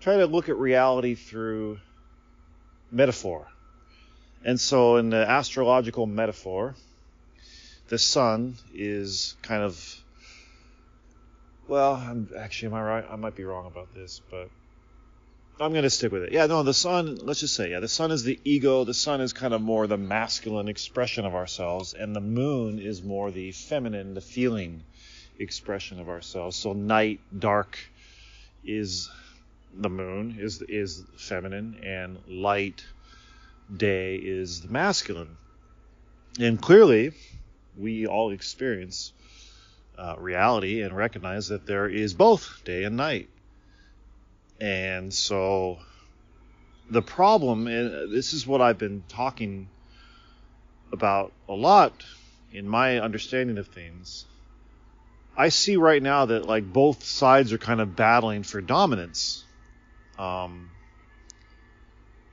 try 0.00 0.18
to 0.18 0.26
look 0.26 0.50
at 0.50 0.58
reality 0.58 1.14
through 1.14 1.78
metaphor. 2.90 3.46
And 4.44 4.60
so, 4.60 4.96
in 4.96 5.08
the 5.08 5.28
astrological 5.28 6.06
metaphor, 6.06 6.74
the 7.90 7.98
sun 7.98 8.56
is 8.72 9.36
kind 9.42 9.62
of 9.62 10.00
well, 11.68 11.94
I'm 11.94 12.28
actually, 12.36 12.68
am 12.68 12.74
I 12.74 12.82
right? 12.82 13.04
I 13.08 13.14
might 13.14 13.36
be 13.36 13.44
wrong 13.44 13.66
about 13.66 13.94
this, 13.94 14.20
but 14.28 14.50
I'm 15.60 15.70
going 15.70 15.84
to 15.84 15.90
stick 15.90 16.10
with 16.10 16.24
it. 16.24 16.32
Yeah, 16.32 16.46
no, 16.46 16.64
the 16.64 16.74
sun, 16.74 17.20
let's 17.22 17.38
just 17.38 17.54
say, 17.54 17.70
yeah, 17.70 17.78
the 17.78 17.86
sun 17.86 18.10
is 18.10 18.24
the 18.24 18.40
ego. 18.44 18.82
The 18.82 18.94
sun 18.94 19.20
is 19.20 19.32
kind 19.32 19.54
of 19.54 19.60
more 19.60 19.86
the 19.86 19.96
masculine 19.96 20.66
expression 20.66 21.24
of 21.24 21.36
ourselves, 21.36 21.94
and 21.94 22.14
the 22.14 22.20
moon 22.20 22.80
is 22.80 23.04
more 23.04 23.30
the 23.30 23.52
feminine, 23.52 24.14
the 24.14 24.20
feeling 24.20 24.82
expression 25.38 26.00
of 26.00 26.08
ourselves. 26.08 26.56
So 26.56 26.72
night, 26.72 27.20
dark 27.38 27.78
is 28.64 29.08
the 29.72 29.90
moon, 29.90 30.38
is 30.40 30.62
is 30.62 31.04
feminine, 31.16 31.78
and 31.84 32.18
light, 32.26 32.84
day 33.74 34.16
is 34.16 34.62
the 34.62 34.68
masculine. 34.68 35.36
And 36.40 36.60
clearly, 36.60 37.12
we 37.76 38.06
all 38.06 38.30
experience 38.30 39.12
uh, 39.98 40.14
reality 40.18 40.82
and 40.82 40.96
recognize 40.96 41.48
that 41.48 41.66
there 41.66 41.88
is 41.88 42.14
both 42.14 42.62
day 42.64 42.84
and 42.84 42.96
night. 42.96 43.28
And 44.60 45.12
so 45.12 45.78
the 46.90 47.02
problem, 47.02 47.66
and 47.66 48.12
this 48.12 48.32
is 48.32 48.46
what 48.46 48.60
I've 48.60 48.78
been 48.78 49.02
talking 49.08 49.68
about 50.92 51.32
a 51.48 51.54
lot 51.54 52.04
in 52.52 52.68
my 52.68 52.98
understanding 52.98 53.58
of 53.58 53.68
things. 53.68 54.26
I 55.36 55.48
see 55.48 55.76
right 55.76 56.02
now 56.02 56.26
that 56.26 56.46
like 56.46 56.70
both 56.70 57.04
sides 57.04 57.52
are 57.52 57.58
kind 57.58 57.80
of 57.80 57.94
battling 57.94 58.42
for 58.42 58.60
dominance. 58.60 59.44
Um, 60.18 60.70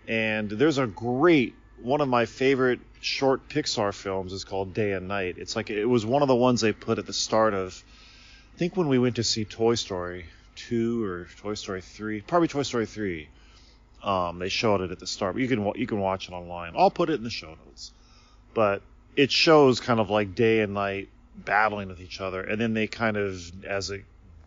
and 0.08 0.50
there's 0.50 0.78
a 0.78 0.88
great 0.88 1.54
one 1.82 2.02
of 2.02 2.10
my 2.10 2.26
favorite 2.26 2.80
short 3.08 3.48
Pixar 3.50 3.93
films 3.93 4.34
is 4.34 4.43
called 4.43 4.74
Day 4.74 4.91
and 4.91 5.08
Night. 5.08 5.36
It's 5.38 5.56
like 5.56 5.70
it 5.70 5.86
was 5.86 6.06
one 6.06 6.22
of 6.22 6.28
the 6.28 6.36
ones 6.36 6.62
they 6.62 6.74
put 6.74 7.00
at 7.00 7.06
the 7.06 7.13
start 7.13 7.54
of 7.54 7.84
I 8.54 8.58
think 8.58 8.76
when 8.76 8.88
we 8.88 9.00
went 9.00 9.15
to 9.15 9.24
see 9.24 9.46
Toy 9.46 9.76
Story 9.76 10.26
2 10.56 11.04
or 11.04 11.28
Toy 11.38 11.54
Story 11.54 11.82
3, 11.82 12.22
probably 12.22 12.48
Toy 12.48 12.63
Story 12.63 12.86
3. 12.86 13.28
Um, 14.04 14.39
they 14.39 14.50
showed 14.50 14.82
it 14.82 14.91
at 14.91 15.00
the 15.00 15.08
start. 15.08 15.36
But 15.36 15.41
you 15.41 15.48
can 15.48 15.72
you 15.76 15.88
can 15.88 16.00
watch 16.00 16.28
it 16.28 16.34
online. 16.34 16.74
I'll 16.76 16.91
put 16.91 17.10
it 17.10 17.13
in 17.13 17.24
the 17.24 17.30
show 17.30 17.56
notes. 17.65 17.91
But 18.54 18.82
it 19.15 19.32
shows 19.32 19.80
kind 19.80 20.00
of 20.00 20.10
like 20.10 20.36
day 20.36 20.62
and 20.62 20.74
night 20.74 21.10
battling 21.36 21.88
with 21.88 22.02
each 22.02 22.20
other, 22.20 22.41
and 22.41 22.60
then 22.60 22.74
they 22.74 22.88
kind 22.88 23.17
of, 23.17 23.39
as 23.63 23.91
a 23.91 24.00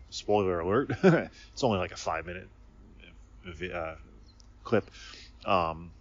spoiler 0.09 0.59
alert, 0.59 0.91
it's 1.03 1.63
only 1.63 1.79
like 1.79 1.91
a 1.91 1.97
five 1.97 2.25
minute 2.25 2.47
uh, 3.73 3.95
clip. 4.63 4.89
Um, 5.45 5.91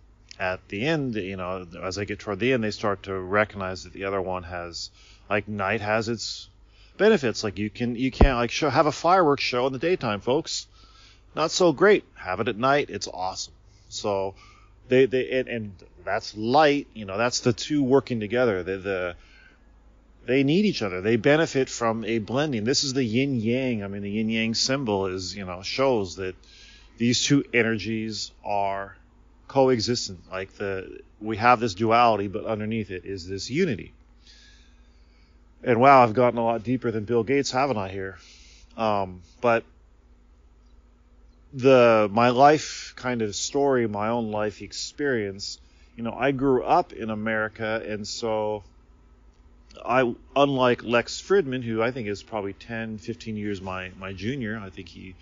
at 0.41 0.67
the 0.69 0.87
end, 0.87 1.17
you 1.17 1.37
know, 1.37 1.67
as 1.83 1.97
they 1.97 2.07
get 2.07 2.19
toward 2.19 2.41
the 2.41 2.55
end, 2.55 2.65
they 2.65 2.71
start 2.71 3.03
to 3.03 3.15
recognize 3.15 3.85
that 3.85 3.93
the 3.93 4.05
other 4.05 4.23
one 4.23 4.43
has, 4.43 4.91
like, 5.29 5.47
night 5.47 5.83
has 5.83 6.09
its 6.09 6.49
benefits. 6.97 7.45
Like, 7.45 7.59
you 7.59 7.69
can, 7.69 7.95
you 7.95 8.11
can't, 8.11 8.39
like, 8.39 8.51
show, 8.51 8.71
have 8.71 8.87
a 8.87 8.93
fireworks 8.93 9.43
show 9.43 9.67
in 9.67 9.75
the 9.75 9.79
daytime, 9.79 10.23
folks. 10.23 10.67
Not 11.37 11.51
so 11.51 11.73
great. 11.73 12.05
Have 12.15 12.41
it 12.41 12.49
at 12.49 12.57
night. 12.57 12.89
It's 12.89 13.07
awesome. 13.07 13.53
So, 13.91 14.35
they, 14.89 15.05
they, 15.05 15.31
and, 15.31 15.49
and 15.49 15.73
that's 16.07 16.35
light, 16.35 16.87
you 16.95 17.05
know, 17.05 17.19
that's 17.19 17.41
the 17.41 17.53
two 17.53 17.83
working 17.83 18.19
together. 18.19 18.63
The, 18.63 18.79
the, 18.79 19.17
they 20.25 20.43
need 20.43 20.65
each 20.65 20.81
other. 20.81 21.03
They 21.03 21.17
benefit 21.17 21.69
from 21.69 22.03
a 22.07 22.19
blending. 22.19 22.65
This 22.65 22.83
is 22.85 22.95
the 22.95 23.05
yin 23.05 23.39
yang. 23.39 23.85
I 23.85 23.89
mean, 23.89 24.01
the 24.01 24.11
yin 24.11 24.31
yang 24.31 24.55
symbol 24.55 25.07
is, 25.07 25.37
you 25.37 25.45
know, 25.45 25.61
shows 25.61 26.17
that 26.17 26.35
these 26.97 27.23
two 27.23 27.45
energies 27.53 28.33
are 28.43 28.97
coexistent. 29.51 30.21
Like 30.31 30.53
the 30.55 31.01
we 31.21 31.37
have 31.37 31.59
this 31.59 31.75
duality, 31.75 32.29
but 32.29 32.45
underneath 32.45 32.91
it 32.91 33.05
is 33.05 33.27
this 33.27 33.51
unity. 33.51 33.93
And 35.63 35.81
wow, 35.81 36.03
I've 36.03 36.15
gotten 36.15 36.39
a 36.39 36.45
lot 36.45 36.63
deeper 36.63 36.91
than 36.91 37.05
Bill 37.05 37.25
Gates, 37.25 37.51
haven't 37.51 37.77
I? 37.77 37.89
Here, 37.89 38.17
um, 38.77 39.23
but 39.41 39.65
the 41.53 42.09
my 42.13 42.31
life 42.31 42.95
kind 42.97 43.23
of 43.23 43.35
story, 43.35 43.89
my 43.89 44.09
own 44.09 44.31
life 44.31 44.63
experience. 44.63 45.59
You 45.97 46.05
know, 46.05 46.15
I 46.17 46.31
grew 46.31 46.63
up 46.63 46.93
in 46.93 47.11
America, 47.11 47.83
and 47.87 48.07
so 48.07 48.63
I, 49.85 50.15
unlike 50.37 50.85
Lex 50.85 51.21
Fridman, 51.21 51.65
who 51.65 51.83
I 51.83 51.91
think 51.91 52.07
is 52.07 52.23
probably 52.23 52.53
10, 52.53 52.99
15 52.99 53.37
years 53.37 53.61
my 53.61 53.91
my 53.99 54.13
junior, 54.13 54.59
I 54.59 54.71
think 54.71 54.89
he 54.89 55.17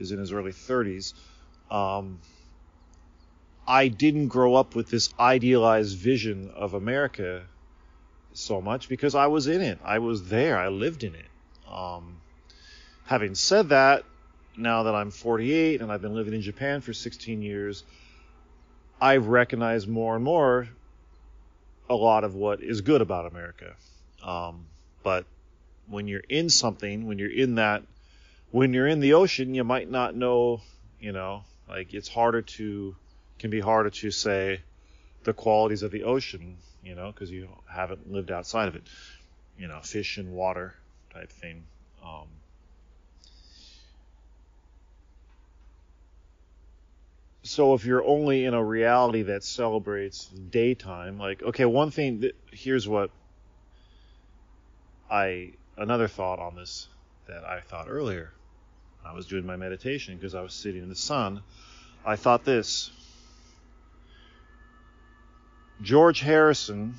is 0.00 0.10
in 0.10 0.18
his 0.18 0.32
early 0.32 0.52
30s. 0.52 1.14
Um, 1.70 2.18
I 3.70 3.86
didn't 3.86 4.26
grow 4.26 4.56
up 4.56 4.74
with 4.74 4.90
this 4.90 5.14
idealized 5.16 5.96
vision 5.96 6.50
of 6.56 6.74
America 6.74 7.44
so 8.32 8.60
much 8.60 8.88
because 8.88 9.14
I 9.14 9.28
was 9.28 9.46
in 9.46 9.60
it. 9.60 9.78
I 9.84 10.00
was 10.00 10.28
there. 10.28 10.58
I 10.58 10.70
lived 10.70 11.04
in 11.04 11.14
it. 11.14 11.28
Um, 11.72 12.20
having 13.04 13.36
said 13.36 13.68
that, 13.68 14.02
now 14.56 14.82
that 14.82 14.96
I'm 14.96 15.12
48 15.12 15.82
and 15.82 15.92
I've 15.92 16.02
been 16.02 16.16
living 16.16 16.34
in 16.34 16.42
Japan 16.42 16.80
for 16.80 16.92
16 16.92 17.42
years, 17.42 17.84
I've 19.00 19.28
recognized 19.28 19.88
more 19.88 20.16
and 20.16 20.24
more 20.24 20.68
a 21.88 21.94
lot 21.94 22.24
of 22.24 22.34
what 22.34 22.64
is 22.64 22.80
good 22.80 23.02
about 23.02 23.26
America. 23.26 23.76
Um, 24.20 24.66
but 25.04 25.26
when 25.86 26.08
you're 26.08 26.24
in 26.28 26.50
something, 26.50 27.06
when 27.06 27.20
you're 27.20 27.30
in 27.32 27.54
that, 27.54 27.84
when 28.50 28.74
you're 28.74 28.88
in 28.88 28.98
the 28.98 29.12
ocean, 29.12 29.54
you 29.54 29.62
might 29.62 29.88
not 29.88 30.16
know, 30.16 30.60
you 30.98 31.12
know, 31.12 31.44
like 31.68 31.94
it's 31.94 32.08
harder 32.08 32.42
to, 32.42 32.96
can 33.40 33.50
be 33.50 33.60
harder 33.60 33.90
to 33.90 34.10
say 34.10 34.60
the 35.24 35.32
qualities 35.32 35.82
of 35.82 35.90
the 35.90 36.04
ocean, 36.04 36.58
you 36.84 36.94
know, 36.94 37.10
because 37.10 37.30
you 37.30 37.48
haven't 37.68 38.12
lived 38.12 38.30
outside 38.30 38.68
of 38.68 38.76
it, 38.76 38.82
you 39.58 39.66
know, 39.66 39.80
fish 39.80 40.18
and 40.18 40.32
water 40.32 40.74
type 41.12 41.30
thing. 41.30 41.64
Um, 42.04 42.28
so 47.42 47.74
if 47.74 47.84
you're 47.84 48.04
only 48.04 48.44
in 48.44 48.54
a 48.54 48.62
reality 48.62 49.22
that 49.22 49.42
celebrates 49.42 50.26
daytime, 50.26 51.18
like 51.18 51.42
okay, 51.42 51.64
one 51.64 51.90
thing 51.90 52.30
here's 52.52 52.86
what 52.86 53.10
I 55.10 55.52
another 55.76 56.08
thought 56.08 56.38
on 56.38 56.54
this 56.54 56.88
that 57.26 57.44
I 57.44 57.60
thought 57.60 57.86
earlier. 57.88 58.32
I 59.04 59.14
was 59.14 59.26
doing 59.26 59.46
my 59.46 59.56
meditation 59.56 60.16
because 60.16 60.34
I 60.34 60.42
was 60.42 60.52
sitting 60.52 60.82
in 60.82 60.88
the 60.90 60.94
sun. 60.94 61.42
I 62.04 62.16
thought 62.16 62.44
this. 62.44 62.90
George 65.82 66.20
Harrison 66.20 66.94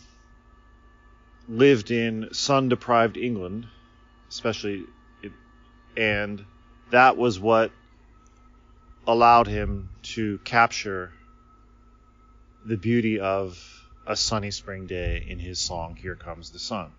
lived 1.48 1.92
in 1.92 2.34
sun 2.34 2.70
deprived 2.70 3.18
England, 3.18 3.68
especially, 4.30 4.86
and 5.96 6.44
that 6.90 7.18
was 7.18 7.40
what 7.40 7.72
allowed 9.06 9.48
him 9.48 9.90
to 10.04 10.40
capture 10.40 11.12
the 12.66 12.78
beauty 12.78 13.20
of 13.20 13.60
a 14.08 14.16
sunny 14.16 14.52
spring 14.52 14.88
day 14.88 15.24
in 15.28 15.40
his 15.40 15.60
song 15.60 15.96
Here 15.96 16.16
Comes 16.16 16.52
the 16.52 16.60
Sun. 16.60 16.92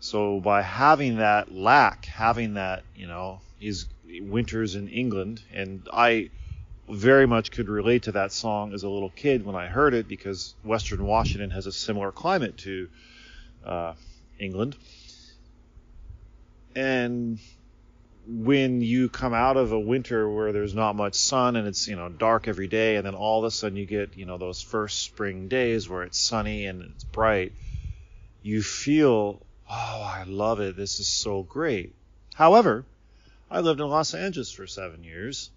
So 0.00 0.40
by 0.40 0.62
having 0.62 1.18
that 1.18 1.52
lack, 1.52 2.06
having 2.06 2.54
that, 2.54 2.84
you 2.96 3.06
know, 3.06 3.40
his 3.58 3.86
winters 4.20 4.74
in 4.74 4.88
England, 4.88 5.42
and 5.52 5.86
I 5.92 6.30
very 6.90 7.26
much 7.26 7.50
could 7.50 7.68
relate 7.68 8.04
to 8.04 8.12
that 8.12 8.32
song 8.32 8.72
as 8.72 8.82
a 8.82 8.88
little 8.88 9.10
kid 9.10 9.44
when 9.44 9.54
I 9.54 9.66
heard 9.66 9.94
it 9.94 10.08
because 10.08 10.54
Western 10.64 11.04
Washington 11.04 11.50
has 11.50 11.66
a 11.66 11.72
similar 11.72 12.12
climate 12.12 12.56
to 12.58 12.88
uh, 13.64 13.94
England. 14.38 14.76
And 16.74 17.38
when 18.26 18.80
you 18.80 19.08
come 19.08 19.34
out 19.34 19.56
of 19.56 19.72
a 19.72 19.78
winter 19.78 20.28
where 20.28 20.52
there's 20.52 20.74
not 20.74 20.94
much 20.94 21.14
sun 21.14 21.56
and 21.56 21.66
it's 21.66 21.88
you 21.88 21.96
know 21.96 22.08
dark 22.08 22.46
every 22.46 22.68
day 22.68 22.96
and 22.96 23.04
then 23.04 23.14
all 23.14 23.40
of 23.40 23.44
a 23.44 23.50
sudden 23.50 23.76
you 23.76 23.86
get 23.86 24.16
you 24.16 24.24
know 24.24 24.38
those 24.38 24.62
first 24.62 25.02
spring 25.02 25.48
days 25.48 25.88
where 25.88 26.02
it's 26.02 26.18
sunny 26.18 26.66
and 26.66 26.82
it's 26.82 27.02
bright 27.02 27.52
you 28.42 28.62
feel 28.62 29.40
oh 29.68 30.02
i 30.02 30.24
love 30.26 30.60
it. 30.60 30.76
This 30.76 31.00
is 31.00 31.08
so 31.08 31.42
great. 31.42 31.94
However 32.34 32.84
i 33.50 33.60
lived 33.60 33.80
in 33.80 33.88
los 33.88 34.14
angeles 34.14 34.52
for 34.52 34.66
seven 34.66 35.02
years 35.02 35.50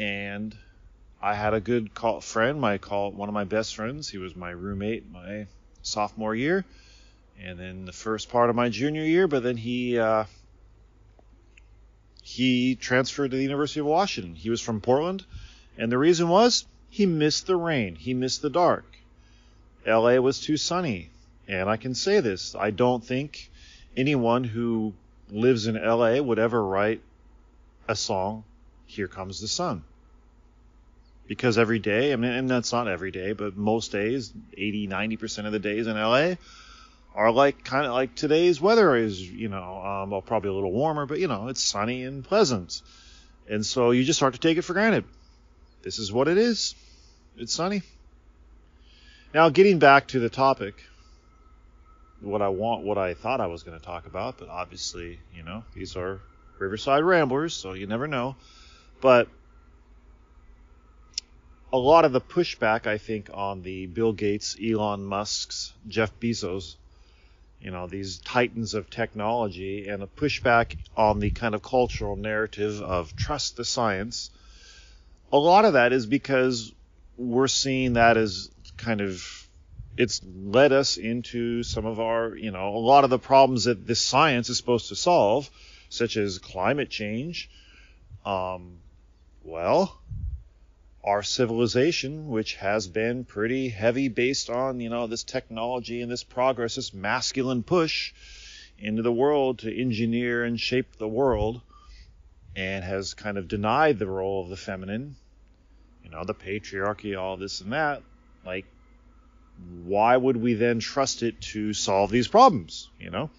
and 0.00 0.56
i 1.20 1.34
had 1.34 1.52
a 1.52 1.60
good 1.60 1.94
call, 1.94 2.20
friend 2.20 2.60
my 2.60 2.78
call 2.78 3.12
one 3.12 3.28
of 3.28 3.34
my 3.34 3.44
best 3.44 3.76
friends 3.76 4.08
he 4.08 4.18
was 4.18 4.34
my 4.34 4.50
roommate 4.50 5.04
my 5.12 5.46
sophomore 5.82 6.34
year 6.34 6.64
and 7.38 7.58
then 7.58 7.84
the 7.84 7.92
first 7.92 8.30
part 8.30 8.48
of 8.48 8.56
my 8.56 8.68
junior 8.68 9.04
year 9.04 9.28
but 9.28 9.42
then 9.42 9.56
he 9.56 9.98
uh, 9.98 10.24
he 12.22 12.76
transferred 12.76 13.32
to 13.32 13.36
the 13.36 13.42
University 13.42 13.80
of 13.80 13.86
Washington. 13.86 14.34
He 14.34 14.50
was 14.50 14.60
from 14.60 14.80
Portland, 14.80 15.24
and 15.76 15.90
the 15.90 15.98
reason 15.98 16.28
was 16.28 16.64
he 16.88 17.06
missed 17.06 17.46
the 17.46 17.56
rain, 17.56 17.96
he 17.96 18.14
missed 18.14 18.42
the 18.42 18.50
dark. 18.50 18.84
LA 19.86 20.16
was 20.16 20.40
too 20.40 20.56
sunny, 20.56 21.10
and 21.48 21.68
I 21.68 21.76
can 21.76 21.94
say 21.94 22.20
this 22.20 22.54
I 22.54 22.70
don't 22.70 23.04
think 23.04 23.50
anyone 23.96 24.44
who 24.44 24.92
lives 25.30 25.66
in 25.66 25.74
LA 25.74 26.20
would 26.20 26.38
ever 26.38 26.64
write 26.64 27.00
a 27.88 27.96
song, 27.96 28.44
Here 28.86 29.08
Comes 29.08 29.40
the 29.40 29.48
Sun. 29.48 29.82
Because 31.30 31.58
every 31.58 31.78
day, 31.78 32.12
I 32.12 32.16
mean, 32.16 32.32
and 32.32 32.50
that's 32.50 32.72
not 32.72 32.88
every 32.88 33.12
day, 33.12 33.34
but 33.34 33.56
most 33.56 33.92
days, 33.92 34.32
80, 34.52 34.88
90% 34.88 35.46
of 35.46 35.52
the 35.52 35.60
days 35.60 35.86
in 35.86 35.94
LA, 35.94 36.34
are 37.14 37.30
like 37.30 37.62
kind 37.62 37.86
of 37.86 37.92
like 37.92 38.16
today's 38.16 38.60
weather 38.60 38.96
is, 38.96 39.22
you 39.22 39.48
know, 39.48 39.80
um, 39.80 40.10
well, 40.10 40.22
probably 40.22 40.50
a 40.50 40.52
little 40.52 40.72
warmer, 40.72 41.06
but 41.06 41.20
you 41.20 41.28
know, 41.28 41.46
it's 41.46 41.62
sunny 41.62 42.02
and 42.02 42.24
pleasant. 42.24 42.82
And 43.48 43.64
so 43.64 43.92
you 43.92 44.02
just 44.02 44.18
start 44.18 44.34
to 44.34 44.40
take 44.40 44.58
it 44.58 44.62
for 44.62 44.72
granted. 44.72 45.04
This 45.82 46.00
is 46.00 46.12
what 46.12 46.26
it 46.26 46.36
is. 46.36 46.74
It's 47.36 47.54
sunny. 47.54 47.82
Now, 49.32 49.50
getting 49.50 49.78
back 49.78 50.08
to 50.08 50.18
the 50.18 50.30
topic, 50.30 50.82
what 52.20 52.42
I 52.42 52.48
want, 52.48 52.82
what 52.82 52.98
I 52.98 53.14
thought 53.14 53.40
I 53.40 53.46
was 53.46 53.62
going 53.62 53.78
to 53.78 53.86
talk 53.86 54.06
about, 54.06 54.38
but 54.38 54.48
obviously, 54.48 55.20
you 55.32 55.44
know, 55.44 55.62
these 55.76 55.94
are 55.94 56.20
Riverside 56.58 57.04
Ramblers, 57.04 57.54
so 57.54 57.74
you 57.74 57.86
never 57.86 58.08
know. 58.08 58.34
But 59.00 59.28
a 61.72 61.78
lot 61.78 62.04
of 62.04 62.12
the 62.12 62.20
pushback, 62.20 62.86
I 62.86 62.98
think, 62.98 63.30
on 63.32 63.62
the 63.62 63.86
Bill 63.86 64.12
Gates, 64.12 64.56
Elon 64.62 65.04
Musk's, 65.04 65.72
Jeff 65.88 66.18
Bezos 66.20 66.76
you 67.60 67.70
know 67.70 67.86
these 67.86 68.18
titans 68.18 68.74
of 68.74 68.88
technology 68.88 69.88
and 69.88 70.02
a 70.02 70.06
pushback 70.06 70.76
on 70.96 71.20
the 71.20 71.30
kind 71.30 71.54
of 71.54 71.62
cultural 71.62 72.16
narrative 72.16 72.80
of 72.80 73.14
trust 73.16 73.56
the 73.56 73.64
science. 73.64 74.30
A 75.32 75.38
lot 75.38 75.64
of 75.64 75.74
that 75.74 75.92
is 75.92 76.06
because 76.06 76.72
we're 77.16 77.48
seeing 77.48 77.94
that 77.94 78.16
as 78.16 78.50
kind 78.76 79.00
of 79.00 79.22
it's 79.96 80.22
led 80.24 80.72
us 80.72 80.96
into 80.96 81.62
some 81.62 81.84
of 81.84 82.00
our 82.00 82.34
you 82.34 82.50
know 82.50 82.68
a 82.74 82.78
lot 82.78 83.04
of 83.04 83.10
the 83.10 83.18
problems 83.18 83.64
that 83.64 83.86
this 83.86 84.00
science 84.00 84.48
is 84.48 84.56
supposed 84.56 84.88
to 84.88 84.96
solve 84.96 85.50
such 85.90 86.16
as 86.16 86.38
climate 86.38 86.88
change. 86.88 87.50
Um, 88.24 88.78
well 89.44 89.98
our 91.02 91.22
civilization, 91.22 92.28
which 92.28 92.56
has 92.56 92.86
been 92.86 93.24
pretty 93.24 93.68
heavy 93.68 94.08
based 94.08 94.50
on, 94.50 94.80
you 94.80 94.90
know, 94.90 95.06
this 95.06 95.24
technology 95.24 96.02
and 96.02 96.10
this 96.10 96.24
progress, 96.24 96.76
this 96.76 96.92
masculine 96.92 97.62
push 97.62 98.12
into 98.78 99.02
the 99.02 99.12
world 99.12 99.60
to 99.60 99.80
engineer 99.80 100.44
and 100.44 100.60
shape 100.60 100.96
the 100.96 101.08
world, 101.08 101.60
and 102.56 102.84
has 102.84 103.14
kind 103.14 103.38
of 103.38 103.48
denied 103.48 103.98
the 103.98 104.06
role 104.06 104.42
of 104.42 104.50
the 104.50 104.56
feminine, 104.56 105.16
you 106.04 106.10
know, 106.10 106.24
the 106.24 106.34
patriarchy, 106.34 107.18
all 107.18 107.36
this 107.36 107.60
and 107.60 107.72
that. 107.72 108.02
Like, 108.44 108.66
why 109.84 110.16
would 110.16 110.36
we 110.36 110.54
then 110.54 110.80
trust 110.80 111.22
it 111.22 111.40
to 111.40 111.72
solve 111.72 112.10
these 112.10 112.28
problems, 112.28 112.90
you 112.98 113.10
know? 113.10 113.30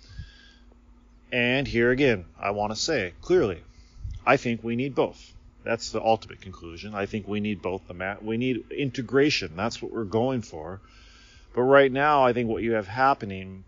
And 1.31 1.67
here 1.67 1.91
again, 1.91 2.25
I 2.39 2.51
want 2.51 2.71
to 2.71 2.75
say 2.75 3.13
clearly, 3.21 3.61
I 4.25 4.37
think 4.37 4.63
we 4.63 4.75
need 4.75 4.95
both. 4.95 5.33
That's 5.63 5.91
the 5.91 6.01
ultimate 6.01 6.41
conclusion. 6.41 6.95
I 6.95 7.05
think 7.05 7.27
we 7.27 7.39
need 7.39 7.61
both 7.61 7.87
the 7.87 7.93
mat. 7.93 8.23
We 8.23 8.37
need 8.37 8.71
integration. 8.71 9.55
That's 9.55 9.81
what 9.81 9.91
we're 9.91 10.03
going 10.03 10.41
for. 10.41 10.81
But 11.53 11.63
right 11.63 11.91
now, 11.91 12.23
I 12.23 12.33
think 12.33 12.49
what 12.49 12.63
you 12.63 12.73
have 12.73 12.87
happening 12.87 13.63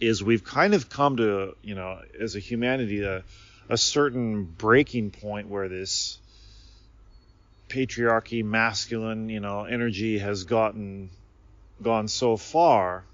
is 0.00 0.22
we've 0.22 0.44
kind 0.44 0.74
of 0.74 0.88
come 0.88 1.16
to, 1.16 1.56
you 1.62 1.74
know, 1.74 2.00
as 2.20 2.36
a 2.36 2.38
humanity, 2.38 3.02
a, 3.02 3.24
a 3.68 3.76
certain 3.76 4.44
breaking 4.44 5.10
point 5.10 5.48
where 5.48 5.68
this 5.68 6.18
patriarchy, 7.68 8.44
masculine, 8.44 9.28
you 9.28 9.40
know, 9.40 9.64
energy 9.64 10.18
has 10.18 10.44
gotten 10.44 11.10
gone 11.82 12.06
so 12.06 12.36
far 12.36 13.04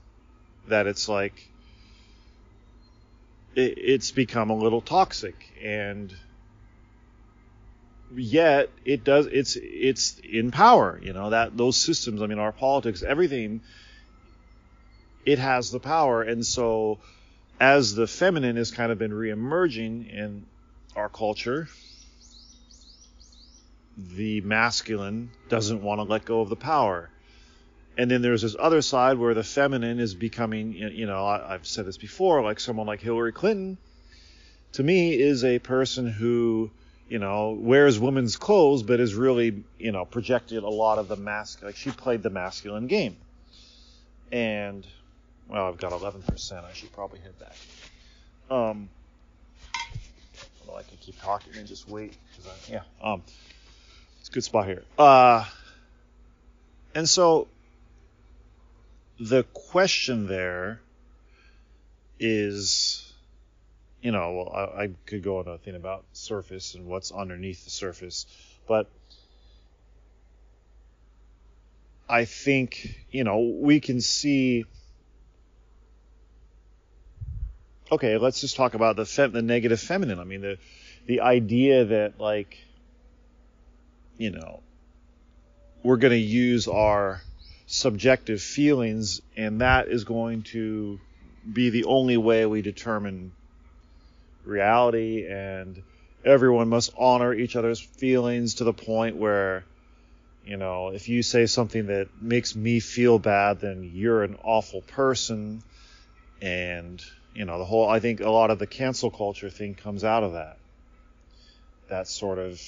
that 0.66 0.86
it's 0.86 1.08
like 1.08 1.48
it, 3.54 3.78
it's 3.78 4.10
become 4.10 4.50
a 4.50 4.56
little 4.56 4.80
toxic 4.80 5.34
and 5.62 6.14
yet 8.14 8.70
it 8.84 9.04
does 9.04 9.26
it's 9.26 9.56
it's 9.60 10.18
in 10.20 10.50
power 10.50 10.98
you 11.02 11.12
know 11.12 11.30
that 11.30 11.56
those 11.56 11.76
systems 11.76 12.22
i 12.22 12.26
mean 12.26 12.38
our 12.38 12.52
politics 12.52 13.02
everything 13.02 13.60
it 15.28 15.38
has 15.38 15.70
the 15.70 15.80
power. 15.80 16.22
And 16.22 16.44
so 16.44 16.98
as 17.60 17.94
the 17.94 18.06
feminine 18.06 18.56
has 18.56 18.70
kind 18.70 18.90
of 18.90 18.98
been 18.98 19.10
reemerging 19.10 20.10
in 20.10 20.46
our 20.96 21.08
culture 21.08 21.68
the 23.96 24.40
masculine 24.42 25.30
doesn't 25.48 25.82
want 25.82 25.98
to 25.98 26.04
let 26.04 26.24
go 26.24 26.40
of 26.40 26.48
the 26.48 26.56
power. 26.56 27.10
And 27.98 28.08
then 28.10 28.22
there's 28.22 28.42
this 28.42 28.54
other 28.58 28.80
side 28.80 29.18
where 29.18 29.34
the 29.34 29.42
feminine 29.42 29.98
is 29.98 30.14
becoming 30.14 30.72
you 30.72 31.06
know 31.06 31.26
i've 31.26 31.66
said 31.66 31.84
this 31.84 31.98
before 31.98 32.40
like 32.42 32.60
someone 32.60 32.86
like 32.86 33.00
hillary 33.00 33.32
clinton 33.32 33.76
to 34.74 34.84
me 34.84 35.20
is 35.20 35.42
a 35.44 35.58
person 35.58 36.06
who 36.06 36.70
you 37.08 37.18
know, 37.18 37.56
wears 37.58 37.98
women's 37.98 38.36
clothes, 38.36 38.82
but 38.82 39.00
is 39.00 39.14
really, 39.14 39.64
you 39.78 39.92
know, 39.92 40.04
projected 40.04 40.62
a 40.62 40.68
lot 40.68 40.98
of 40.98 41.08
the 41.08 41.16
mask. 41.16 41.62
Like 41.62 41.76
she 41.76 41.90
played 41.90 42.22
the 42.22 42.30
masculine 42.30 42.86
game. 42.86 43.16
And, 44.30 44.86
well, 45.48 45.66
I've 45.66 45.78
got 45.78 45.92
11%. 45.92 46.64
I 46.64 46.72
should 46.74 46.92
probably 46.92 47.20
head 47.20 47.38
back. 47.38 47.56
Um, 48.50 48.90
I 50.78 50.82
can 50.82 50.98
keep 50.98 51.20
talking 51.20 51.54
and 51.56 51.66
just 51.66 51.88
wait. 51.88 52.16
I, 52.46 52.72
yeah. 52.72 52.82
Um, 53.02 53.22
it's 54.20 54.28
a 54.28 54.32
good 54.32 54.44
spot 54.44 54.66
here. 54.66 54.84
Uh, 54.96 55.44
and 56.94 57.08
so 57.08 57.48
the 59.18 59.42
question 59.42 60.28
there 60.28 60.80
is, 62.20 63.07
you 64.00 64.12
know, 64.12 64.42
I, 64.42 64.84
I 64.84 64.90
could 65.06 65.22
go 65.22 65.38
on 65.38 65.48
a 65.48 65.58
thing 65.58 65.74
about 65.74 66.04
surface 66.12 66.74
and 66.74 66.86
what's 66.86 67.10
underneath 67.10 67.64
the 67.64 67.70
surface, 67.70 68.26
but 68.66 68.88
I 72.08 72.24
think, 72.24 73.04
you 73.10 73.24
know, 73.24 73.38
we 73.60 73.80
can 73.80 74.00
see. 74.00 74.64
Okay, 77.90 78.18
let's 78.18 78.40
just 78.40 78.56
talk 78.56 78.74
about 78.74 78.96
the 78.96 79.04
fem- 79.04 79.32
the 79.32 79.42
negative 79.42 79.80
feminine. 79.80 80.18
I 80.18 80.24
mean, 80.24 80.40
the 80.40 80.58
the 81.06 81.20
idea 81.20 81.86
that 81.86 82.20
like, 82.20 82.58
you 84.16 84.30
know, 84.30 84.62
we're 85.82 85.96
going 85.96 86.12
to 86.12 86.16
use 86.16 86.68
our 86.68 87.20
subjective 87.66 88.40
feelings, 88.40 89.20
and 89.36 89.60
that 89.60 89.88
is 89.88 90.04
going 90.04 90.42
to 90.42 90.98
be 91.50 91.70
the 91.70 91.84
only 91.84 92.16
way 92.16 92.46
we 92.46 92.62
determine 92.62 93.32
reality, 94.48 95.26
and 95.28 95.82
everyone 96.24 96.68
must 96.68 96.92
honor 96.98 97.32
each 97.32 97.54
other's 97.54 97.80
feelings 97.80 98.54
to 98.54 98.64
the 98.64 98.72
point 98.72 99.16
where 99.16 99.64
you 100.48 100.56
know, 100.56 100.88
if 100.88 101.10
you 101.10 101.22
say 101.22 101.44
something 101.44 101.88
that 101.88 102.08
makes 102.22 102.56
me 102.56 102.80
feel 102.80 103.18
bad, 103.18 103.60
then 103.60 103.90
you're 103.92 104.22
an 104.22 104.38
awful 104.42 104.80
person. 104.80 105.62
And, 106.40 107.04
you 107.34 107.44
know, 107.44 107.58
the 107.58 107.66
whole, 107.66 107.86
I 107.86 108.00
think 108.00 108.20
a 108.20 108.30
lot 108.30 108.50
of 108.50 108.58
the 108.58 108.66
cancel 108.66 109.10
culture 109.10 109.50
thing 109.50 109.74
comes 109.74 110.04
out 110.04 110.22
of 110.22 110.32
that. 110.32 110.56
That 111.90 112.08
sort 112.08 112.38
of, 112.38 112.58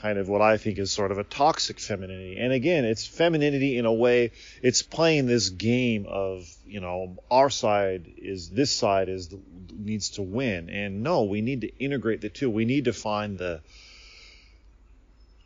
kind 0.00 0.18
of 0.18 0.28
what 0.28 0.40
I 0.42 0.56
think 0.56 0.78
is 0.78 0.90
sort 0.90 1.12
of 1.12 1.18
a 1.18 1.24
toxic 1.24 1.78
femininity. 1.78 2.38
And 2.38 2.52
again, 2.52 2.84
it's 2.84 3.06
femininity 3.06 3.78
in 3.78 3.86
a 3.86 3.92
way, 3.92 4.32
it's 4.62 4.82
playing 4.82 5.26
this 5.26 5.50
game 5.50 6.06
of, 6.08 6.48
you 6.66 6.80
know, 6.80 7.16
our 7.30 7.50
side 7.50 8.06
is, 8.16 8.50
this 8.50 8.74
side 8.74 9.08
is, 9.08 9.34
needs 9.76 10.10
to 10.10 10.22
win. 10.22 10.70
And 10.70 11.02
no, 11.02 11.24
we 11.24 11.40
need 11.40 11.62
to 11.62 11.76
integrate 11.78 12.20
the 12.20 12.28
two. 12.28 12.50
We 12.50 12.64
need 12.64 12.86
to 12.86 12.92
find 12.92 13.38
the, 13.38 13.60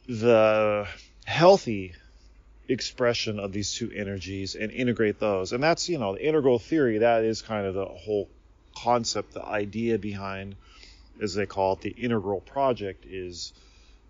the, 0.08 0.86
healthy 1.24 1.94
expression 2.68 3.38
of 3.38 3.52
these 3.52 3.74
two 3.74 3.90
energies 3.94 4.54
and 4.54 4.70
integrate 4.70 5.18
those. 5.18 5.52
And 5.52 5.62
that's, 5.62 5.88
you 5.88 5.98
know, 5.98 6.14
the 6.14 6.26
integral 6.26 6.58
theory, 6.58 6.98
that 6.98 7.24
is 7.24 7.42
kind 7.42 7.66
of 7.66 7.74
the 7.74 7.84
whole 7.84 8.28
concept, 8.76 9.32
the 9.32 9.44
idea 9.44 9.98
behind, 9.98 10.56
as 11.20 11.34
they 11.34 11.46
call 11.46 11.74
it, 11.74 11.80
the 11.80 11.90
integral 11.90 12.40
project 12.40 13.04
is 13.06 13.52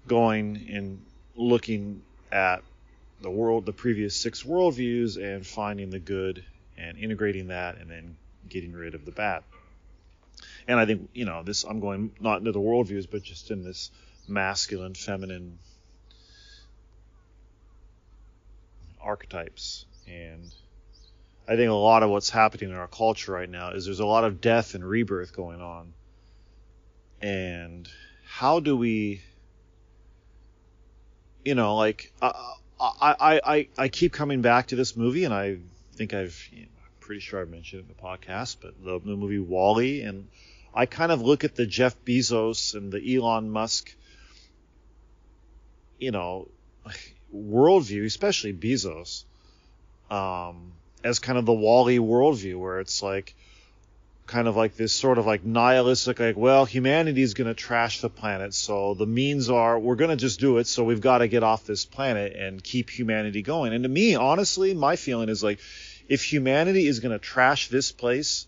going 0.07 0.67
and 0.71 1.05
looking 1.37 2.03
at 2.31 2.63
the 3.21 3.31
world, 3.31 3.67
the 3.67 3.73
previous 3.73 4.17
six 4.17 4.43
worldviews 4.43 5.17
and 5.17 5.47
finding 5.47 5.91
the 5.91 5.99
good 5.99 6.45
and 6.77 6.99
integrating 6.99 7.49
that 7.49 7.79
and 7.79 7.91
then 7.91 8.17
getting 8.49 8.73
rid 8.73 8.95
of 8.95 9.05
the 9.05 9.13
bad. 9.13 9.43
And 10.67 10.79
I 10.79 10.87
think, 10.87 11.09
you 11.15 11.25
know, 11.25 11.43
this, 11.43 11.65
I'm 11.65 11.81
going 11.81 12.13
not 12.21 12.39
into 12.39 12.53
the 12.53 12.61
worldviews, 12.61 13.07
but 13.11 13.23
just 13.23 13.51
in 13.51 13.63
this 13.63 13.91
masculine, 14.29 14.95
feminine 14.95 15.59
archetypes. 19.01 19.85
And 20.07 20.51
I 21.47 21.57
think 21.57 21.71
a 21.71 21.75
lot 21.75 22.03
of 22.03 22.11
what's 22.11 22.31
happening 22.31 22.71
in 22.71 22.77
our 22.77 22.89
culture 22.89 23.33
right 23.33 23.49
now 23.49 23.71
is 23.71 23.85
there's 23.85 24.01
a 24.01 24.07
lot 24.07 24.25
of 24.25 24.41
death 24.41 24.75
and 24.75 24.85
rebirth 24.85 25.35
going 25.35 25.61
on. 25.61 25.93
And 27.21 27.89
how 28.27 28.61
do 28.61 28.77
we, 28.77 29.23
you 31.45 31.55
know, 31.55 31.77
like, 31.77 32.13
I, 32.23 32.55
I, 32.81 33.41
I, 33.45 33.69
I 33.77 33.89
keep 33.89 34.13
coming 34.13 34.43
back 34.43 34.69
to 34.69 34.77
this 34.77 34.97
movie, 34.97 35.25
and 35.25 35.35
I 35.35 35.59
think 35.93 36.15
I've, 36.15 36.49
you 36.51 36.63
know, 36.63 36.69
I'm 36.85 36.91
pretty 37.01 37.21
sure 37.21 37.41
I've 37.41 37.51
mentioned 37.51 37.81
it 37.81 37.91
in 37.91 37.95
the 37.97 38.03
podcast, 38.03 38.57
but 38.61 38.83
the, 38.83 38.99
the 38.99 39.17
movie 39.17 39.39
WALL-E, 39.39 40.03
and 40.03 40.27
I 40.75 40.87
kind 40.87 41.13
of 41.13 41.21
look 41.21 41.45
at 41.45 41.55
the 41.55 41.67
Jeff 41.67 41.97
Bezos 42.05 42.75
and 42.75 42.93
the 42.93 43.17
Elon 43.17 43.51
Musk, 43.51 43.95
you 45.99 46.11
know, 46.11 46.49
worldview, 47.35 48.05
especially 48.05 48.53
Bezos, 48.53 49.25
um, 50.11 50.73
as 51.03 51.19
kind 51.19 51.39
of 51.39 51.47
the 51.47 51.53
WALL-E 51.53 51.99
worldview, 51.99 52.59
where 52.59 52.81
it's 52.81 53.03
like 53.03 53.35
kind 54.27 54.49
of 54.49 54.57
like 54.57 54.77
this 54.77 54.93
sort 54.93 55.19
of 55.19 55.27
like 55.27 55.45
nihilistic, 55.45 56.19
like, 56.19 56.37
well, 56.37 56.65
humanity 56.65 57.23
is 57.23 57.35
going 57.35 57.49
to 57.49 57.55
trash 57.55 58.01
the 58.01 58.09
planet, 58.09 58.55
so 58.55 58.95
the 58.95 59.07
means 59.07 59.51
are 59.51 59.79
we're 59.79 59.97
going 59.97 60.11
to 60.11 60.17
just 60.17 60.41
do 60.41 60.59
it, 60.59 60.67
so 60.67 60.85
we've 60.85 61.01
got 61.01 61.19
to 61.19 61.29
get 61.29 61.43
off 61.43 61.65
this 61.67 61.85
planet 61.85 62.35
and 62.35 62.63
keep 62.63 62.91
humanity 62.91 63.43
going. 63.43 63.73
And 63.73 63.85
to 63.85 63.89
me, 63.89 64.15
honestly, 64.15 64.75
my 64.75 64.97
feeling 64.97 65.29
is 65.29 65.43
like, 65.43 65.59
if 66.09 66.23
humanity 66.25 66.87
is 66.87 67.01
going 67.01 67.13
to 67.13 67.19
trash 67.19 67.69
this 67.69 67.93
place, 67.93 68.47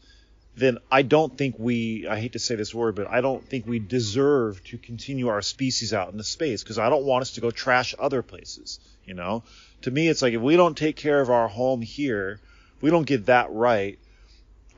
then 0.57 0.79
I 0.91 1.03
don't 1.03 1.37
think 1.37 1.57
we, 1.59 2.09
I 2.09 2.19
hate 2.19 2.33
to 2.33 2.39
say 2.39 2.55
this 2.55 2.75
word, 2.75 2.95
but 2.95 3.09
I 3.09 3.21
don't 3.21 3.47
think 3.47 3.67
we 3.67 3.79
deserve 3.79 4.65
to 4.65 4.79
continue 4.79 5.29
our 5.29 5.43
species 5.43 5.93
out 5.93 6.11
in 6.11 6.17
the 6.17 6.25
space 6.25 6.62
because 6.62 6.79
I 6.79 6.89
don't 6.89 7.05
want 7.05 7.23
us 7.23 7.33
to 7.33 7.43
go 7.43 7.51
trash 7.51 7.95
other 7.99 8.23
places, 8.23 8.81
you 9.05 9.12
know? 9.12 9.45
To 9.83 9.91
me, 9.91 10.09
it's 10.09 10.23
like 10.23 10.33
if 10.33 10.41
we 10.41 10.57
don't 10.57 10.77
take 10.77 10.97
care 10.97 11.21
of 11.21 11.29
our 11.29 11.49
home 11.49 11.83
here, 11.83 12.41
we 12.81 12.91
don't 12.91 13.07
get 13.07 13.27
that 13.27 13.53
right, 13.53 13.99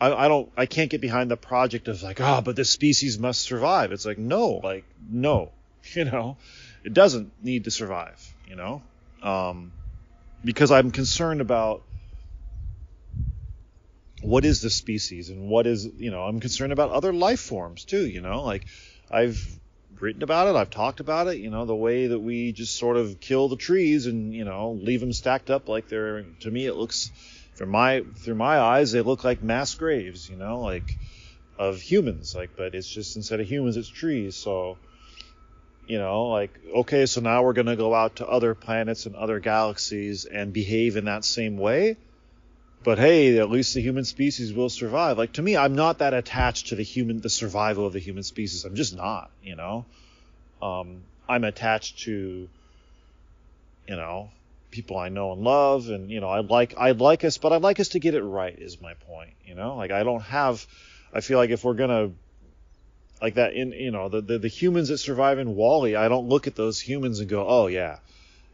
I, 0.00 0.12
I 0.12 0.28
don't, 0.28 0.50
I 0.56 0.66
can't 0.66 0.90
get 0.90 1.00
behind 1.00 1.30
the 1.30 1.36
project 1.36 1.88
of 1.88 2.02
like, 2.02 2.20
oh, 2.20 2.40
but 2.40 2.56
this 2.56 2.70
species 2.70 3.18
must 3.18 3.42
survive. 3.42 3.92
It's 3.92 4.06
like, 4.06 4.18
no, 4.18 4.60
like, 4.62 4.84
no, 5.08 5.50
you 5.94 6.04
know, 6.04 6.36
it 6.84 6.94
doesn't 6.94 7.32
need 7.42 7.64
to 7.64 7.70
survive, 7.70 8.34
you 8.46 8.56
know? 8.56 8.82
Um, 9.22 9.72
because 10.44 10.70
I'm 10.70 10.90
concerned 10.90 11.40
about 11.40 11.82
what 14.22 14.44
is 14.44 14.60
the 14.60 14.70
species 14.70 15.30
and 15.30 15.48
what 15.48 15.66
is 15.66 15.86
you 15.96 16.10
know 16.10 16.22
i'm 16.22 16.40
concerned 16.40 16.72
about 16.72 16.90
other 16.90 17.12
life 17.12 17.40
forms 17.40 17.84
too 17.84 18.06
you 18.06 18.20
know 18.20 18.42
like 18.42 18.66
i've 19.10 19.58
written 20.00 20.22
about 20.22 20.48
it 20.48 20.58
i've 20.58 20.70
talked 20.70 21.00
about 21.00 21.28
it 21.28 21.38
you 21.38 21.50
know 21.50 21.66
the 21.66 21.74
way 21.74 22.08
that 22.08 22.18
we 22.18 22.52
just 22.52 22.76
sort 22.76 22.96
of 22.96 23.20
kill 23.20 23.48
the 23.48 23.56
trees 23.56 24.06
and 24.06 24.34
you 24.34 24.44
know 24.44 24.72
leave 24.72 25.00
them 25.00 25.12
stacked 25.12 25.50
up 25.50 25.68
like 25.68 25.88
they're 25.88 26.22
to 26.40 26.50
me 26.50 26.66
it 26.66 26.74
looks 26.74 27.10
through 27.58 27.66
my 27.66 28.04
through 28.16 28.36
my 28.36 28.58
eyes 28.58 28.92
they 28.92 29.02
look 29.02 29.24
like 29.24 29.42
mass 29.42 29.74
graves 29.74 30.28
you 30.28 30.36
know 30.36 30.60
like 30.60 30.96
of 31.58 31.80
humans 31.80 32.34
like 32.34 32.50
but 32.56 32.74
it's 32.74 32.88
just 32.88 33.16
instead 33.16 33.40
of 33.40 33.46
humans 33.46 33.76
it's 33.76 33.88
trees 33.88 34.36
so 34.36 34.78
you 35.86 35.98
know 35.98 36.28
like 36.28 36.58
okay 36.74 37.04
so 37.04 37.20
now 37.20 37.42
we're 37.42 37.52
going 37.52 37.66
to 37.66 37.76
go 37.76 37.94
out 37.94 38.16
to 38.16 38.26
other 38.26 38.54
planets 38.54 39.06
and 39.06 39.16
other 39.16 39.40
galaxies 39.40 40.24
and 40.24 40.52
behave 40.52 40.96
in 40.96 41.04
that 41.06 41.24
same 41.24 41.58
way 41.58 41.96
but 42.84 42.98
hey, 42.98 43.38
at 43.38 43.50
least 43.50 43.74
the 43.74 43.80
human 43.80 44.04
species 44.04 44.52
will 44.52 44.68
survive. 44.68 45.18
Like 45.18 45.32
to 45.34 45.42
me, 45.42 45.56
I'm 45.56 45.74
not 45.74 45.98
that 45.98 46.14
attached 46.14 46.68
to 46.68 46.76
the 46.76 46.82
human, 46.82 47.20
the 47.20 47.28
survival 47.28 47.86
of 47.86 47.92
the 47.92 47.98
human 47.98 48.22
species. 48.22 48.64
I'm 48.64 48.76
just 48.76 48.96
not, 48.96 49.30
you 49.42 49.56
know. 49.56 49.84
Um, 50.62 51.02
I'm 51.28 51.44
attached 51.44 52.00
to, 52.04 52.48
you 53.88 53.96
know, 53.96 54.30
people 54.70 54.98
I 54.98 55.08
know 55.08 55.32
and 55.32 55.42
love, 55.42 55.88
and 55.88 56.10
you 56.10 56.20
know, 56.20 56.28
I'd 56.28 56.50
like, 56.50 56.74
I'd 56.76 57.00
like 57.00 57.24
us, 57.24 57.38
but 57.38 57.52
I'd 57.52 57.62
like 57.62 57.80
us 57.80 57.88
to 57.88 58.00
get 58.00 58.14
it 58.14 58.22
right. 58.22 58.56
Is 58.58 58.80
my 58.80 58.94
point, 58.94 59.34
you 59.44 59.54
know. 59.54 59.76
Like 59.76 59.90
I 59.90 60.02
don't 60.02 60.22
have, 60.22 60.66
I 61.12 61.20
feel 61.20 61.38
like 61.38 61.50
if 61.50 61.64
we're 61.64 61.74
gonna, 61.74 62.10
like 63.20 63.34
that 63.34 63.54
in, 63.54 63.72
you 63.72 63.90
know, 63.90 64.08
the 64.08 64.20
the, 64.20 64.38
the 64.38 64.48
humans 64.48 64.88
that 64.88 64.98
survive 64.98 65.38
in 65.38 65.54
WALL-E, 65.54 65.96
I 65.96 66.08
don't 66.08 66.28
look 66.28 66.46
at 66.46 66.54
those 66.54 66.80
humans 66.80 67.20
and 67.20 67.28
go, 67.28 67.46
oh 67.46 67.66
yeah 67.66 67.98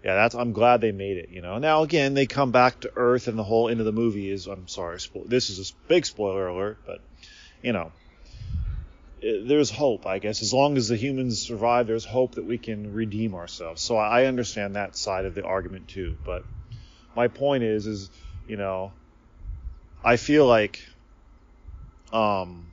yeah, 0.05 0.17
that's 0.17 0.35
I'm 0.35 0.53
glad 0.53 0.83
they 0.83 0.93
made 0.93 1.17
it. 1.17 1.31
You 1.31 1.41
know, 1.41 1.59
now 1.59 1.83
again 1.83 2.13
they 2.13 2.27
come 2.27 2.53
back 2.53 2.81
to 2.81 2.93
Earth, 2.95 3.27
and 3.27 3.39
the 3.39 3.43
whole 3.43 3.71
end 3.71 3.81
of 3.81 3.87
the 3.87 3.93
movie 3.93 4.31
is 4.31 4.47
I'm 4.47 4.69
sorry, 4.69 4.99
spo- 4.99 5.27
this 5.27 5.49
is 5.49 5.71
a 5.71 5.89
big 5.89 6.05
spoiler 6.05 6.47
alert, 6.47 6.79
but 6.87 7.01
you 7.63 7.73
know, 7.73 7.91
there's 9.25 9.71
hope, 9.71 10.07
I 10.07 10.19
guess. 10.19 10.43
As 10.43 10.53
long 10.53 10.77
as 10.77 10.89
the 10.89 10.97
humans 10.97 11.41
survive, 11.41 11.87
there's 11.87 12.05
hope 12.05 12.35
that 12.35 12.45
we 12.45 12.59
can 12.59 12.93
redeem 12.93 13.35
ourselves. 13.35 13.81
So 13.81 13.97
I 13.97 14.27
understand 14.27 14.77
that 14.77 14.97
side 14.97 15.25
of 15.25 15.35
the 15.35 15.45
argument 15.45 15.89
too. 15.89 16.17
But 16.25 16.45
my 17.17 17.29
point 17.29 17.65
is, 17.65 17.87
is 17.87 18.11
you 18.47 18.57
know, 18.57 18.93
I 20.05 20.17
feel 20.17 20.47
like 20.47 20.81
um, 22.13 22.67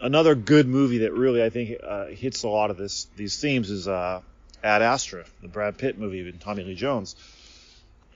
another 0.00 0.34
good 0.34 0.66
movie 0.66 0.98
that 0.98 1.12
really 1.14 1.42
I 1.42 1.48
think 1.48 1.78
uh, 1.82 2.06
hits 2.06 2.42
a 2.42 2.48
lot 2.48 2.70
of 2.70 2.76
this 2.76 3.06
these 3.16 3.40
themes 3.40 3.70
is 3.70 3.88
uh, 3.88 4.20
Ad 4.62 4.82
Astra, 4.82 5.24
the 5.40 5.48
Brad 5.48 5.78
Pitt 5.78 5.98
movie 5.98 6.22
with 6.22 6.38
Tommy 6.40 6.64
Lee 6.64 6.74
Jones. 6.74 7.16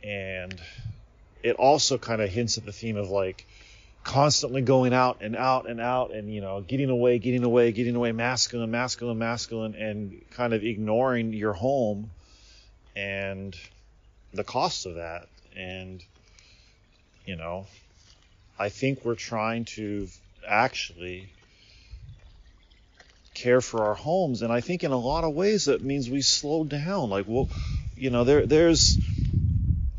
And 0.05 0.61
it 1.43 1.57
also 1.57 1.97
kind 1.97 2.21
of 2.21 2.29
hints 2.29 2.59
at 2.59 2.67
the 2.67 2.73
theme 2.73 2.97
of 2.97 3.09
like 3.09 3.47
constantly 4.09 4.63
going 4.63 4.95
out 4.95 5.19
and 5.21 5.37
out 5.37 5.69
and 5.69 5.83
out 5.83 6.15
and, 6.15 6.33
you 6.33 6.41
know, 6.41 6.63
getting 6.63 6.89
away, 6.89 7.19
getting 7.19 7.45
away, 7.45 7.73
getting 7.73 7.95
away, 7.95 8.11
masculine, 8.11 8.71
masculine, 8.71 9.19
masculine, 9.19 9.75
and 9.75 10.23
kind 10.31 10.55
of 10.55 10.65
ignoring 10.65 11.35
your 11.35 11.53
home 11.53 12.11
and 12.97 13.55
the 14.33 14.43
cost 14.43 14.87
of 14.87 14.95
that. 14.95 15.29
And, 15.55 16.03
you 17.27 17.37
know, 17.37 17.67
I 18.59 18.71
think 18.71 19.05
we're 19.05 19.15
trying 19.15 19.67
to 19.77 20.09
actually 20.47 21.29
care 23.35 23.61
for 23.61 23.85
our 23.85 23.95
homes. 23.95 24.41
And 24.41 24.51
I 24.51 24.63
think 24.63 24.85
in 24.85 24.91
a 24.91 24.97
lot 24.97 25.25
of 25.25 25.35
ways 25.35 25.67
that 25.67 25.83
means 25.85 26.09
we 26.09 26.23
slow 26.23 26.65
down. 26.65 27.11
Like, 27.11 27.27
well, 27.29 27.51
you 27.95 28.09
know, 28.09 28.25
there 28.25 28.47
there's 28.47 28.99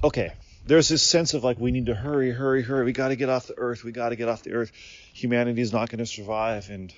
okay. 0.03 0.33
There's 0.69 0.87
this 0.87 1.01
sense 1.01 1.33
of 1.33 1.43
like 1.43 1.59
we 1.59 1.71
need 1.71 1.87
to 1.87 1.95
hurry, 1.95 2.31
hurry, 2.31 2.61
hurry. 2.61 2.85
We 2.85 2.93
got 2.93 3.07
to 3.07 3.15
get 3.15 3.27
off 3.27 3.47
the 3.47 3.57
earth. 3.57 3.83
We 3.83 3.91
got 3.91 4.09
to 4.09 4.15
get 4.15 4.29
off 4.29 4.43
the 4.43 4.53
earth. 4.53 4.71
Humanity 5.13 5.61
is 5.61 5.73
not 5.73 5.89
going 5.89 5.97
to 5.97 6.05
survive, 6.05 6.69
and 6.69 6.93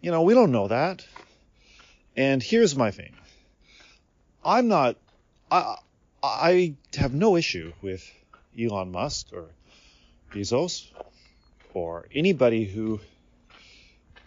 you 0.00 0.12
know 0.12 0.22
we 0.22 0.32
don't 0.32 0.52
know 0.52 0.68
that. 0.68 1.04
And 2.16 2.40
here's 2.40 2.76
my 2.76 2.92
thing. 2.92 3.14
I'm 4.44 4.68
not. 4.68 4.96
I 5.50 5.76
I 6.22 6.74
have 6.96 7.12
no 7.12 7.36
issue 7.36 7.72
with 7.82 8.08
Elon 8.58 8.92
Musk 8.92 9.32
or 9.32 9.46
Bezos 10.32 10.86
or 11.74 12.06
anybody 12.14 12.64
who, 12.64 13.00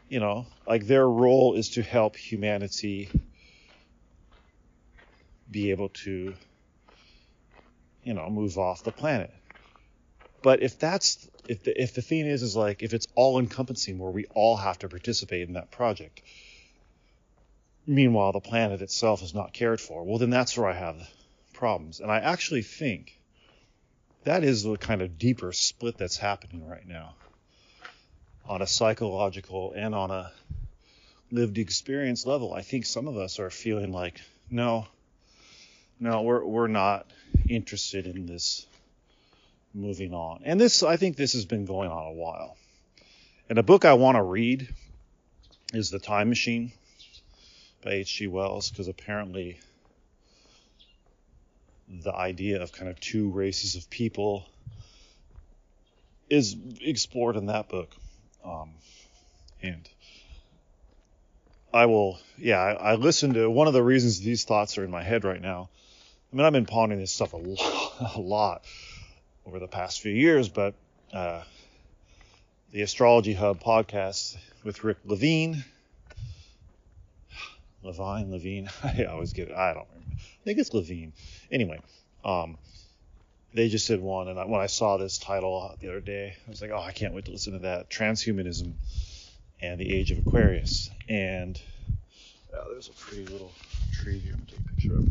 you 0.09 0.19
know, 0.19 0.45
like 0.67 0.87
their 0.87 1.07
role 1.07 1.53
is 1.53 1.69
to 1.71 1.81
help 1.81 2.17
humanity 2.17 3.09
be 5.49 5.71
able 5.71 5.89
to, 5.89 6.33
you 8.05 8.13
know, 8.13 8.29
move 8.29 8.57
off 8.57 8.83
the 8.83 8.91
planet. 8.91 9.33
But 10.41 10.61
if 10.61 10.79
that's 10.79 11.27
if 11.49 11.63
the 11.63 11.81
if 11.81 11.95
the 11.95 12.01
thing 12.01 12.27
is 12.27 12.43
is 12.43 12.55
like 12.55 12.83
if 12.83 12.93
it's 12.93 13.07
all 13.15 13.39
encompassing 13.39 13.97
where 13.97 14.11
we 14.11 14.25
all 14.33 14.55
have 14.55 14.79
to 14.79 14.87
participate 14.87 15.47
in 15.47 15.55
that 15.55 15.71
project, 15.71 16.21
meanwhile 17.87 18.31
the 18.31 18.39
planet 18.39 18.81
itself 18.81 19.23
is 19.23 19.33
not 19.33 19.53
cared 19.53 19.81
for, 19.81 20.03
well 20.03 20.19
then 20.19 20.29
that's 20.29 20.57
where 20.57 20.69
I 20.69 20.73
have 20.73 21.09
problems. 21.53 21.99
And 21.99 22.11
I 22.11 22.19
actually 22.19 22.61
think 22.61 23.19
that 24.23 24.43
is 24.43 24.63
the 24.63 24.77
kind 24.77 25.01
of 25.01 25.17
deeper 25.17 25.51
split 25.51 25.97
that's 25.97 26.17
happening 26.17 26.67
right 26.67 26.87
now 26.87 27.15
on 28.47 28.61
a 28.61 28.67
psychological 28.67 29.73
and 29.75 29.95
on 29.95 30.11
a 30.11 30.31
lived 31.31 31.57
experience 31.57 32.25
level. 32.25 32.53
I 32.53 32.61
think 32.61 32.85
some 32.85 33.07
of 33.07 33.17
us 33.17 33.39
are 33.39 33.49
feeling 33.49 33.91
like, 33.91 34.21
no, 34.49 34.87
no, 35.99 36.21
we're 36.21 36.43
we're 36.43 36.67
not 36.67 37.09
interested 37.47 38.07
in 38.07 38.25
this 38.25 38.65
moving 39.73 40.13
on. 40.13 40.41
And 40.43 40.59
this 40.59 40.83
I 40.83 40.97
think 40.97 41.17
this 41.17 41.33
has 41.33 41.45
been 41.45 41.65
going 41.65 41.89
on 41.89 42.07
a 42.07 42.13
while. 42.13 42.57
And 43.49 43.59
a 43.59 43.63
book 43.63 43.85
I 43.85 43.93
want 43.93 44.15
to 44.15 44.23
read 44.23 44.67
is 45.73 45.91
The 45.91 45.99
Time 45.99 46.29
Machine 46.29 46.71
by 47.83 47.91
H.G. 47.91 48.27
Wells 48.27 48.71
because 48.71 48.87
apparently 48.87 49.59
the 51.87 52.13
idea 52.13 52.61
of 52.61 52.71
kind 52.71 52.89
of 52.89 52.99
two 52.99 53.29
races 53.29 53.75
of 53.75 53.89
people 53.89 54.47
is 56.29 56.55
explored 56.81 57.35
in 57.35 57.45
that 57.47 57.69
book. 57.69 57.91
Um, 58.43 58.71
and 59.61 59.87
I 61.73 61.85
will, 61.85 62.19
yeah, 62.37 62.59
I, 62.59 62.71
I 62.71 62.95
listened 62.95 63.35
to 63.35 63.49
one 63.49 63.67
of 63.67 63.73
the 63.73 63.83
reasons 63.83 64.19
these 64.19 64.43
thoughts 64.43 64.77
are 64.77 64.83
in 64.83 64.91
my 64.91 65.03
head 65.03 65.23
right 65.23 65.41
now. 65.41 65.69
I 66.31 66.35
mean, 66.35 66.45
I've 66.45 66.53
been 66.53 66.65
pondering 66.65 66.99
this 66.99 67.11
stuff 67.11 67.33
a 67.33 67.37
lot, 67.37 67.93
a 68.15 68.19
lot 68.19 68.65
over 69.45 69.59
the 69.59 69.67
past 69.67 70.01
few 70.01 70.11
years, 70.11 70.49
but 70.49 70.73
uh, 71.13 71.43
the 72.71 72.81
Astrology 72.81 73.33
Hub 73.33 73.61
podcast 73.61 74.37
with 74.63 74.83
Rick 74.83 74.97
Levine, 75.05 75.63
Levine, 77.83 78.31
Levine, 78.31 78.69
I 78.83 79.05
always 79.05 79.33
get 79.33 79.49
it, 79.49 79.55
I 79.55 79.73
don't 79.73 79.87
remember. 79.93 80.15
I 80.17 80.43
think 80.43 80.59
it's 80.59 80.73
Levine. 80.73 81.13
Anyway, 81.51 81.79
um, 82.23 82.57
they 83.53 83.69
just 83.69 83.87
did 83.87 84.01
one, 84.01 84.27
and 84.27 84.37
I, 84.39 84.45
when 84.45 84.59
I 84.59 84.65
saw 84.65 84.97
this 84.97 85.17
title 85.17 85.75
the 85.79 85.87
other 85.87 86.01
day, 86.01 86.35
I 86.45 86.49
was 86.49 86.61
like, 86.61 86.71
oh, 86.71 86.81
I 86.81 86.91
can't 86.91 87.13
wait 87.13 87.25
to 87.25 87.31
listen 87.31 87.53
to 87.53 87.59
that. 87.59 87.89
Transhumanism 87.89 88.73
and 89.61 89.79
the 89.79 89.95
Age 89.95 90.11
of 90.11 90.19
Aquarius. 90.19 90.89
And 91.07 91.59
oh, 92.53 92.71
there's 92.71 92.89
a 92.89 92.93
pretty 92.93 93.25
little 93.25 93.51
tree 93.93 94.19
here. 94.19 94.33
I'm 94.33 94.39
gonna 94.39 94.51
take 94.51 94.59
a 94.59 94.75
picture 94.75 94.95
of. 94.97 95.07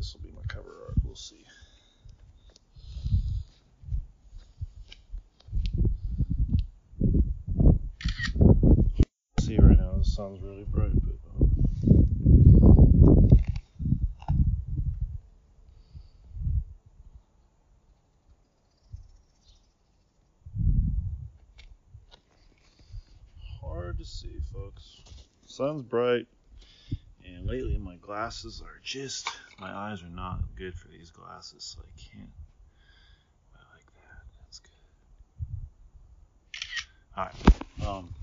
This 0.00 0.14
will 0.14 0.22
be 0.22 0.34
my 0.34 0.40
cover 0.48 0.74
art. 0.86 0.94
We'll 1.04 1.14
see. 1.14 1.44
See 9.40 9.58
right 9.58 9.78
now, 9.78 9.98
the 9.98 10.04
sun's 10.04 10.40
really 10.40 10.64
bright, 10.64 10.92
but. 11.02 11.18
Um, 11.36 11.50
hard 23.60 23.98
to 23.98 24.04
see, 24.06 24.38
folks. 24.50 25.02
Sun's 25.46 25.82
bright, 25.82 26.26
and 27.40 27.48
lately 27.48 27.78
my 27.78 27.96
glasses 27.96 28.62
are 28.64 28.78
just 28.82 29.26
my 29.58 29.70
eyes 29.74 30.02
are 30.02 30.08
not 30.10 30.40
good 30.56 30.74
for 30.74 30.88
these 30.88 31.10
glasses, 31.10 31.64
so 31.64 31.80
I 31.80 31.90
can't. 31.98 32.30
I 33.54 33.58
like 33.74 33.86
that. 33.94 34.26
That's 34.44 34.60
good. 34.60 34.70
All 37.16 37.24
right. 37.24 37.34
Um. 37.86 38.14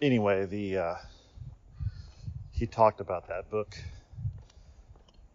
Anyway, 0.00 0.46
the 0.46 0.78
uh, 0.78 0.94
he 2.52 2.66
talked 2.66 3.00
about 3.00 3.28
that 3.28 3.50
book, 3.50 3.76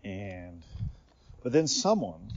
and 0.04 0.64
but 1.44 1.52
then 1.52 1.68
someone 1.68 2.30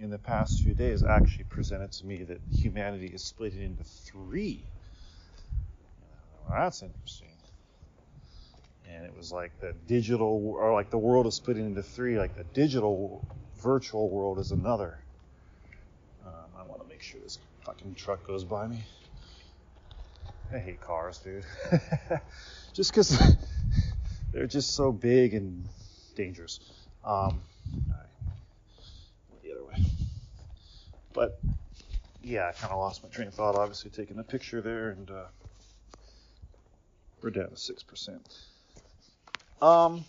in 0.00 0.10
the 0.10 0.18
past 0.18 0.62
few 0.62 0.74
days 0.74 1.02
actually 1.02 1.44
presented 1.44 1.90
to 1.90 2.06
me 2.06 2.22
that 2.24 2.40
humanity 2.52 3.06
is 3.06 3.24
split 3.24 3.54
into 3.54 3.82
three. 3.82 4.64
Well, 6.48 6.58
that's 6.60 6.82
interesting. 6.82 7.28
And 8.90 9.04
it 9.04 9.14
was 9.16 9.30
like 9.30 9.58
the 9.60 9.74
digital, 9.86 10.54
or 10.56 10.72
like 10.72 10.90
the 10.90 10.98
world 10.98 11.26
is 11.26 11.34
split 11.34 11.58
into 11.58 11.82
three. 11.82 12.18
Like 12.18 12.36
the 12.36 12.44
digital 12.44 13.26
virtual 13.60 14.08
world 14.08 14.38
is 14.38 14.50
another. 14.50 14.98
Um, 16.26 16.32
I 16.58 16.62
want 16.62 16.82
to 16.82 16.88
make 16.88 17.02
sure 17.02 17.20
this 17.20 17.38
fucking 17.64 17.94
truck 17.94 18.26
goes 18.26 18.44
by 18.44 18.66
me. 18.66 18.82
I 20.52 20.58
hate 20.58 20.80
cars, 20.80 21.18
dude. 21.18 21.44
just 22.72 22.90
because 22.92 23.18
they're 24.32 24.46
just 24.46 24.74
so 24.74 24.90
big 24.90 25.34
and 25.34 25.64
dangerous. 26.14 26.60
Um, 27.04 27.42
the 29.42 29.52
other 29.52 29.64
way. 29.64 29.84
But 31.12 31.38
yeah, 32.22 32.48
I 32.48 32.52
kind 32.52 32.72
of 32.72 32.78
lost 32.78 33.02
my 33.02 33.10
train 33.10 33.28
of 33.28 33.34
thought. 33.34 33.56
Obviously, 33.56 33.90
taking 33.90 34.16
the 34.16 34.24
picture 34.24 34.62
there, 34.62 34.90
and 34.90 35.10
uh, 35.10 35.24
we're 37.22 37.30
down 37.30 37.50
to 37.50 37.56
six 37.56 37.82
percent. 37.82 38.22
Um, 39.60 40.04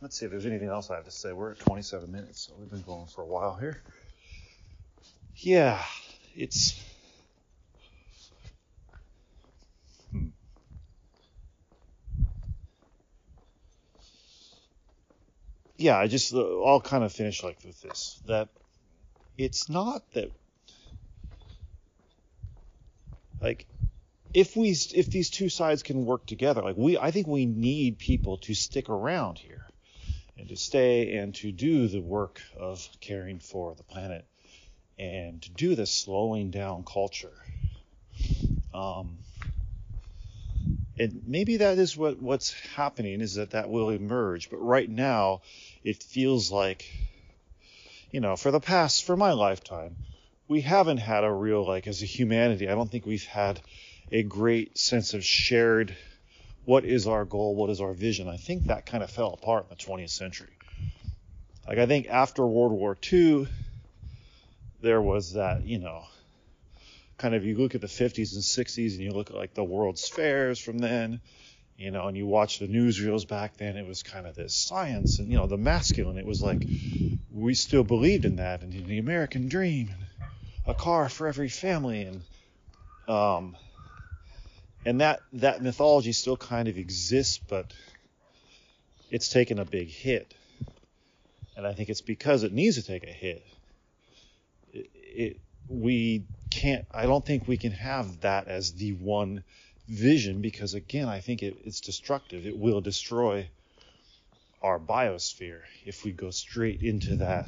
let's 0.00 0.18
see 0.18 0.24
if 0.24 0.30
there's 0.30 0.46
anything 0.46 0.68
else 0.68 0.90
I 0.90 0.96
have 0.96 1.04
to 1.04 1.10
say. 1.10 1.32
We're 1.32 1.52
at 1.52 1.58
27 1.58 2.10
minutes, 2.10 2.46
so 2.46 2.54
we've 2.58 2.70
been 2.70 2.82
going 2.82 3.06
for 3.06 3.22
a 3.22 3.26
while 3.26 3.54
here. 3.54 3.82
Yeah, 5.36 5.82
it's. 6.34 6.82
Hmm. 10.10 10.28
Yeah, 15.76 15.96
I 15.96 16.08
just 16.08 16.34
uh, 16.34 16.62
I'll 16.62 16.80
kind 16.80 17.04
of 17.04 17.12
finish 17.12 17.44
like 17.44 17.58
with 17.64 17.80
this 17.82 18.20
that 18.26 18.48
it's 19.36 19.68
not 19.68 20.02
that 20.12 20.32
like 23.40 23.66
if 24.34 24.56
we 24.56 24.70
if 24.70 25.10
these 25.10 25.30
two 25.30 25.48
sides 25.48 25.82
can 25.82 26.04
work 26.04 26.26
together 26.26 26.62
like 26.62 26.76
we 26.76 26.98
I 26.98 27.10
think 27.10 27.26
we 27.26 27.46
need 27.46 27.98
people 27.98 28.38
to 28.38 28.54
stick 28.54 28.88
around 28.88 29.38
here 29.38 29.66
and 30.36 30.48
to 30.48 30.56
stay 30.56 31.16
and 31.16 31.34
to 31.36 31.50
do 31.52 31.88
the 31.88 32.00
work 32.00 32.40
of 32.56 32.88
caring 33.00 33.38
for 33.38 33.74
the 33.74 33.82
planet 33.82 34.24
and 34.98 35.42
to 35.42 35.50
do 35.50 35.74
this 35.74 35.92
slowing 35.92 36.50
down 36.50 36.84
culture. 36.84 37.32
Um, 38.74 39.18
and 40.98 41.22
maybe 41.26 41.58
that 41.58 41.78
is 41.78 41.96
what 41.96 42.20
what's 42.20 42.52
happening 42.74 43.20
is 43.20 43.34
that 43.34 43.50
that 43.50 43.70
will 43.70 43.90
emerge. 43.90 44.50
But 44.50 44.58
right 44.58 44.88
now 44.88 45.42
it 45.84 46.02
feels 46.02 46.50
like 46.52 46.84
you 48.10 48.20
know, 48.20 48.36
for 48.36 48.50
the 48.50 48.60
past, 48.60 49.04
for 49.04 49.16
my 49.16 49.32
lifetime, 49.32 49.96
we 50.48 50.62
haven't 50.62 50.98
had 50.98 51.24
a 51.24 51.32
real, 51.32 51.66
like, 51.66 51.86
as 51.86 52.02
a 52.02 52.06
humanity, 52.06 52.68
I 52.68 52.74
don't 52.74 52.90
think 52.90 53.04
we've 53.04 53.24
had 53.24 53.60
a 54.10 54.22
great 54.22 54.78
sense 54.78 55.14
of 55.14 55.24
shared 55.24 55.96
what 56.64 56.84
is 56.84 57.06
our 57.06 57.24
goal, 57.24 57.54
what 57.54 57.70
is 57.70 57.80
our 57.80 57.92
vision. 57.92 58.28
I 58.28 58.36
think 58.36 58.66
that 58.66 58.86
kind 58.86 59.02
of 59.02 59.10
fell 59.10 59.32
apart 59.32 59.64
in 59.64 59.76
the 59.76 59.82
20th 59.82 60.10
century. 60.10 60.52
Like, 61.66 61.78
I 61.78 61.86
think 61.86 62.08
after 62.08 62.46
World 62.46 62.72
War 62.72 62.96
II, 63.12 63.48
there 64.80 65.02
was 65.02 65.34
that, 65.34 65.64
you 65.64 65.78
know, 65.78 66.04
kind 67.18 67.34
of 67.34 67.44
you 67.44 67.56
look 67.56 67.74
at 67.74 67.80
the 67.80 67.86
50s 67.86 68.34
and 68.34 68.42
60s 68.42 68.94
and 68.94 69.02
you 69.02 69.12
look 69.12 69.30
at 69.30 69.36
like 69.36 69.54
the 69.54 69.64
World's 69.64 70.08
Fairs 70.08 70.58
from 70.58 70.78
then, 70.78 71.20
you 71.76 71.90
know, 71.90 72.06
and 72.06 72.16
you 72.16 72.26
watch 72.26 72.58
the 72.58 72.68
newsreels 72.68 73.26
back 73.26 73.56
then, 73.56 73.76
it 73.76 73.86
was 73.86 74.02
kind 74.02 74.26
of 74.26 74.34
this 74.34 74.54
science 74.54 75.18
and, 75.18 75.30
you 75.30 75.36
know, 75.36 75.46
the 75.46 75.56
masculine. 75.56 76.16
It 76.16 76.26
was 76.26 76.42
like 76.42 76.66
we 77.30 77.54
still 77.54 77.84
believed 77.84 78.24
in 78.24 78.36
that 78.36 78.62
and 78.62 78.74
in 78.74 78.86
the 78.86 78.98
American 78.98 79.48
dream 79.48 79.88
and 79.92 80.06
a 80.66 80.74
car 80.74 81.08
for 81.08 81.26
every 81.26 81.48
family 81.48 82.02
and, 82.02 82.22
um, 83.08 83.56
and 84.84 85.00
that, 85.00 85.20
that 85.34 85.62
mythology 85.62 86.12
still 86.12 86.36
kind 86.36 86.68
of 86.68 86.78
exists, 86.78 87.38
but 87.38 87.72
it's 89.10 89.28
taken 89.28 89.58
a 89.58 89.64
big 89.64 89.88
hit. 89.88 90.34
And 91.56 91.66
I 91.66 91.72
think 91.72 91.88
it's 91.88 92.00
because 92.00 92.44
it 92.44 92.52
needs 92.52 92.76
to 92.76 92.82
take 92.82 93.04
a 93.04 93.12
hit. 93.12 93.44
It, 94.72 94.90
it, 94.94 95.40
we 95.68 96.24
can't, 96.50 96.86
I 96.92 97.06
don't 97.06 97.24
think 97.24 97.48
we 97.48 97.56
can 97.56 97.72
have 97.72 98.20
that 98.20 98.48
as 98.48 98.74
the 98.74 98.92
one 98.92 99.42
vision 99.88 100.40
because, 100.40 100.74
again, 100.74 101.08
I 101.08 101.20
think 101.20 101.42
it, 101.42 101.56
it's 101.64 101.80
destructive. 101.80 102.46
It 102.46 102.56
will 102.56 102.80
destroy 102.80 103.48
our 104.62 104.78
biosphere 104.78 105.60
if 105.84 106.04
we 106.04 106.12
go 106.12 106.30
straight 106.30 106.82
into 106.82 107.16
that 107.16 107.46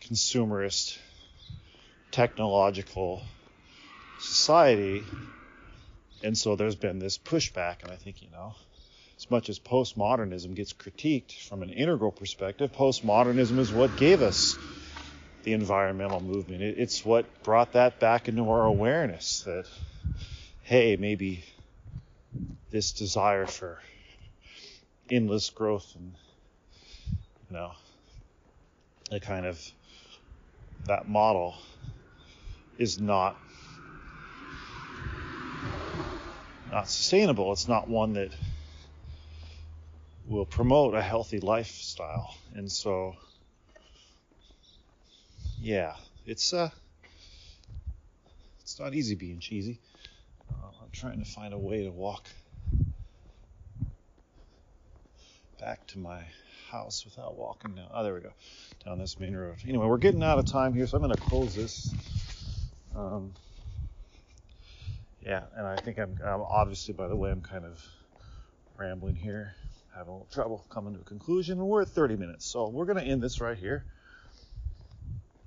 consumerist 0.00 0.98
technological 2.10 3.22
society. 4.20 5.04
And 6.22 6.36
so 6.36 6.56
there's 6.56 6.76
been 6.76 6.98
this 6.98 7.18
pushback, 7.18 7.82
and 7.82 7.90
I 7.90 7.96
think, 7.96 8.22
you 8.22 8.30
know, 8.30 8.54
as 9.16 9.30
much 9.30 9.48
as 9.48 9.58
postmodernism 9.58 10.54
gets 10.54 10.72
critiqued 10.72 11.48
from 11.48 11.62
an 11.62 11.70
integral 11.70 12.12
perspective, 12.12 12.72
postmodernism 12.72 13.58
is 13.58 13.72
what 13.72 13.96
gave 13.96 14.22
us 14.22 14.56
the 15.44 15.52
environmental 15.52 16.20
movement. 16.20 16.62
it's 16.62 17.04
what 17.04 17.42
brought 17.42 17.72
that 17.72 17.98
back 17.98 18.28
into 18.28 18.48
our 18.48 18.64
awareness 18.64 19.42
that, 19.42 19.66
hey, 20.62 20.96
maybe 20.96 21.44
this 22.70 22.92
desire 22.92 23.46
for 23.46 23.80
endless 25.10 25.50
growth 25.50 25.92
and, 25.96 26.14
you 27.50 27.56
know, 27.56 27.72
a 29.10 29.20
kind 29.20 29.46
of 29.46 29.60
that 30.86 31.08
model 31.08 31.56
is 32.78 33.00
not 33.00 33.36
not 36.72 36.88
sustainable. 36.88 37.52
It's 37.52 37.68
not 37.68 37.86
one 37.86 38.14
that 38.14 38.30
will 40.26 40.46
promote 40.46 40.94
a 40.94 41.02
healthy 41.02 41.38
lifestyle. 41.38 42.34
And 42.54 42.72
so 42.72 43.14
yeah, 45.60 45.94
it's 46.26 46.52
uh 46.52 46.70
it's 48.62 48.80
not 48.80 48.94
easy 48.94 49.14
being 49.14 49.38
cheesy. 49.38 49.78
Uh, 50.50 50.68
I'm 50.82 50.90
trying 50.92 51.22
to 51.22 51.30
find 51.30 51.52
a 51.52 51.58
way 51.58 51.84
to 51.84 51.90
walk 51.90 52.26
back 55.60 55.86
to 55.88 55.98
my 55.98 56.22
house 56.70 57.04
without 57.04 57.36
walking 57.36 57.74
down. 57.74 57.88
Oh, 57.92 58.02
there 58.02 58.14
we 58.14 58.20
go, 58.20 58.32
down 58.84 58.98
this 58.98 59.20
main 59.20 59.36
road. 59.36 59.56
Anyway, 59.68 59.86
we're 59.86 59.98
getting 59.98 60.22
out 60.22 60.38
of 60.38 60.46
time 60.46 60.72
here, 60.72 60.86
so 60.86 60.96
I'm 60.96 61.02
going 61.02 61.14
to 61.14 61.20
close 61.20 61.54
this. 61.54 61.94
Um, 62.96 63.34
yeah, 65.24 65.44
and 65.56 65.66
I 65.66 65.76
think 65.76 65.98
I'm, 65.98 66.18
I'm 66.24 66.42
obviously, 66.42 66.94
by 66.94 67.08
the 67.08 67.16
way, 67.16 67.30
I'm 67.30 67.42
kind 67.42 67.64
of 67.64 67.82
rambling 68.76 69.16
here, 69.16 69.54
having 69.94 70.08
a 70.08 70.12
little 70.12 70.28
trouble 70.32 70.64
coming 70.70 70.94
to 70.94 71.00
a 71.00 71.04
conclusion, 71.04 71.58
and 71.58 71.68
we're 71.68 71.82
at 71.82 71.88
30 71.88 72.16
minutes, 72.16 72.46
so 72.46 72.68
we're 72.68 72.86
going 72.86 72.98
to 72.98 73.04
end 73.04 73.22
this 73.22 73.40
right 73.40 73.56
here. 73.56 73.84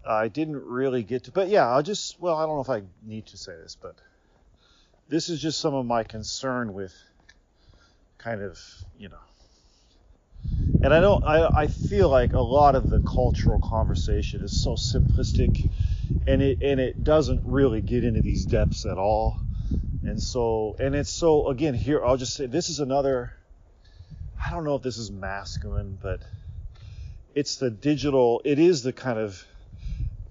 I 0.07 0.27
didn't 0.27 0.63
really 0.63 1.03
get 1.03 1.25
to, 1.25 1.31
but 1.31 1.49
yeah, 1.49 1.67
I'll 1.67 1.81
just, 1.81 2.19
well, 2.19 2.35
I 2.35 2.45
don't 2.45 2.55
know 2.55 2.61
if 2.61 2.69
I 2.69 2.83
need 3.03 3.27
to 3.27 3.37
say 3.37 3.53
this, 3.53 3.75
but 3.81 3.95
this 5.09 5.29
is 5.29 5.41
just 5.41 5.59
some 5.59 5.73
of 5.73 5.85
my 5.85 6.03
concern 6.03 6.73
with 6.73 6.93
kind 8.17 8.41
of, 8.41 8.59
you 8.97 9.09
know, 9.09 9.17
and 10.83 10.93
I 10.93 10.99
don't, 10.99 11.23
I, 11.23 11.63
I 11.63 11.67
feel 11.67 12.09
like 12.09 12.33
a 12.33 12.39
lot 12.39 12.75
of 12.75 12.89
the 12.89 12.99
cultural 12.99 13.59
conversation 13.59 14.41
is 14.41 14.63
so 14.63 14.73
simplistic 14.73 15.69
and 16.27 16.41
it, 16.41 16.61
and 16.61 16.79
it 16.79 17.03
doesn't 17.03 17.41
really 17.45 17.81
get 17.81 18.03
into 18.03 18.21
these 18.21 18.45
depths 18.45 18.85
at 18.85 18.97
all. 18.97 19.39
And 20.07 20.21
so, 20.21 20.75
and 20.79 20.95
it's 20.95 21.09
so, 21.11 21.47
again, 21.49 21.73
here, 21.73 22.05
I'll 22.05 22.17
just 22.17 22.35
say 22.35 22.45
this 22.45 22.69
is 22.69 22.79
another, 22.79 23.33
I 24.43 24.51
don't 24.51 24.63
know 24.63 24.75
if 24.75 24.83
this 24.83 24.97
is 24.97 25.11
masculine, 25.11 25.97
but 26.01 26.21
it's 27.33 27.57
the 27.57 27.69
digital, 27.69 28.41
it 28.45 28.59
is 28.59 28.83
the 28.83 28.93
kind 28.93 29.19
of, 29.19 29.43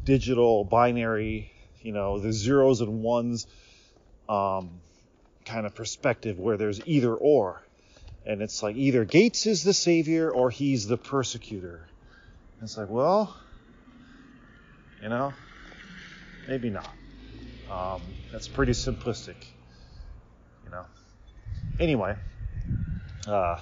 digital 0.05 0.65
binary, 0.65 1.51
you 1.83 1.93
know, 1.93 2.19
the 2.19 2.33
zeros 2.33 2.81
and 2.81 3.03
ones 3.03 3.47
um, 4.29 4.71
kind 5.45 5.67
of 5.67 5.75
perspective 5.75 6.39
where 6.39 6.57
there's 6.57 6.81
either 6.87 7.15
or. 7.15 7.63
And 8.27 8.41
it's 8.41 8.63
like 8.63 8.77
either 8.77 9.05
Gates 9.05 9.47
is 9.47 9.65
the 9.65 9.75
savior 9.75 10.31
or 10.31 10.51
he's 10.51 10.87
the 10.87 10.97
persecutor. 10.97 11.87
And 12.59 12.65
it's 12.65 12.77
like, 12.77 12.89
well, 12.89 13.37
you 15.03 15.09
know, 15.09 15.35
maybe 16.49 16.71
not. 16.71 16.95
Um, 17.71 18.01
that's 18.33 18.49
pretty 18.49 18.73
simplistic. 18.73 19.37
Anyway, 21.81 22.17
uh, 23.27 23.61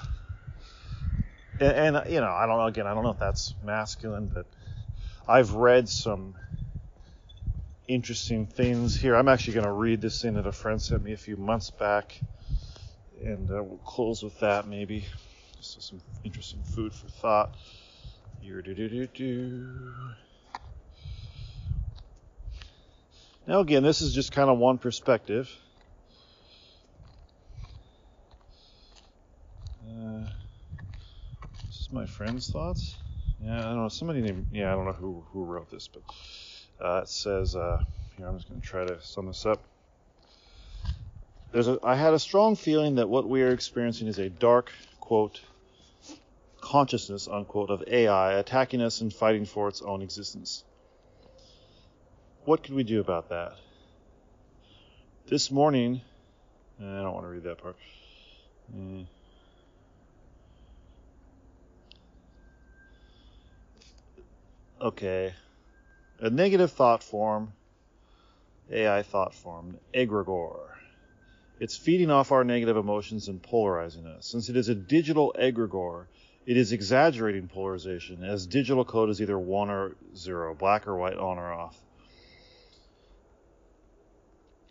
and, 1.58 1.96
and 1.96 2.10
you 2.12 2.20
know, 2.20 2.30
I 2.30 2.46
don't 2.46 2.58
know. 2.58 2.66
Again, 2.66 2.86
I 2.86 2.94
don't 2.94 3.04
know 3.04 3.10
if 3.10 3.18
that's 3.18 3.54
masculine, 3.64 4.26
but 4.26 4.46
I've 5.26 5.54
read 5.54 5.88
some 5.88 6.34
interesting 7.88 8.46
things 8.46 9.00
here. 9.00 9.14
I'm 9.14 9.28
actually 9.28 9.54
going 9.54 9.66
to 9.66 9.72
read 9.72 10.00
this 10.00 10.20
thing 10.20 10.34
that 10.34 10.46
a 10.46 10.52
friend 10.52 10.80
sent 10.80 11.02
me 11.02 11.12
a 11.12 11.16
few 11.16 11.36
months 11.36 11.70
back, 11.70 12.20
and 13.22 13.50
uh, 13.50 13.62
we'll 13.62 13.78
close 13.78 14.22
with 14.22 14.38
that 14.40 14.68
maybe. 14.68 15.06
Just 15.56 15.82
some 15.82 16.00
interesting 16.24 16.62
food 16.62 16.92
for 16.92 17.08
thought. 17.08 17.54
Now, 23.46 23.60
again, 23.60 23.82
this 23.82 24.02
is 24.02 24.12
just 24.12 24.32
kind 24.32 24.50
of 24.50 24.58
one 24.58 24.78
perspective. 24.78 25.48
Uh, 29.92 30.26
this 31.66 31.80
is 31.82 31.88
my 31.92 32.06
friend's 32.06 32.50
thoughts. 32.50 32.96
Yeah, 33.38 33.58
I 33.58 33.62
don't 33.62 33.82
know. 33.82 33.88
Somebody 33.88 34.22
named. 34.22 34.46
Yeah, 34.50 34.72
I 34.72 34.76
don't 34.76 34.86
know 34.86 34.92
who 34.92 35.24
who 35.32 35.44
wrote 35.44 35.70
this, 35.70 35.88
but 35.88 36.02
uh, 36.84 37.00
it 37.02 37.08
says. 37.08 37.54
Uh, 37.54 37.80
here, 38.16 38.26
I'm 38.26 38.36
just 38.36 38.48
going 38.48 38.60
to 38.60 38.66
try 38.66 38.84
to 38.84 39.02
sum 39.02 39.26
this 39.26 39.44
up. 39.44 39.62
There's 41.52 41.68
a, 41.68 41.78
I 41.82 41.96
had 41.96 42.14
a 42.14 42.18
strong 42.18 42.56
feeling 42.56 42.94
that 42.96 43.08
what 43.08 43.28
we 43.28 43.42
are 43.42 43.52
experiencing 43.52 44.08
is 44.08 44.18
a 44.18 44.30
dark 44.30 44.72
quote 45.00 45.40
consciousness 46.60 47.28
unquote 47.28 47.70
of 47.70 47.82
AI 47.86 48.34
attacking 48.34 48.80
us 48.80 49.00
and 49.00 49.12
fighting 49.12 49.44
for 49.44 49.68
its 49.68 49.82
own 49.82 50.00
existence. 50.00 50.64
What 52.44 52.62
could 52.62 52.74
we 52.74 52.84
do 52.84 53.00
about 53.00 53.28
that? 53.28 53.52
This 55.28 55.50
morning, 55.50 56.00
I 56.80 56.82
don't 56.82 57.12
want 57.12 57.24
to 57.24 57.30
read 57.30 57.44
that 57.44 57.58
part. 57.58 57.76
Mm. 58.74 59.06
Okay, 64.82 65.32
a 66.18 66.28
negative 66.28 66.72
thought 66.72 67.02
form, 67.02 67.52
AI 68.70 69.02
thought 69.02 69.34
form, 69.34 69.78
egregore. 69.94 70.68
It's 71.60 71.76
feeding 71.76 72.10
off 72.10 72.32
our 72.32 72.42
negative 72.42 72.76
emotions 72.76 73.28
and 73.28 73.40
polarizing 73.40 74.06
us. 74.06 74.26
Since 74.26 74.48
it 74.48 74.56
is 74.56 74.68
a 74.68 74.74
digital 74.74 75.34
egregore, 75.38 76.06
it 76.44 76.56
is 76.56 76.72
exaggerating 76.72 77.46
polarization, 77.46 78.24
as 78.24 78.46
digital 78.46 78.84
code 78.84 79.10
is 79.10 79.22
either 79.22 79.38
1 79.38 79.70
or 79.70 79.96
0, 80.16 80.54
black 80.56 80.88
or 80.88 80.96
white, 80.96 81.16
on 81.16 81.38
or 81.38 81.52
off. 81.52 81.78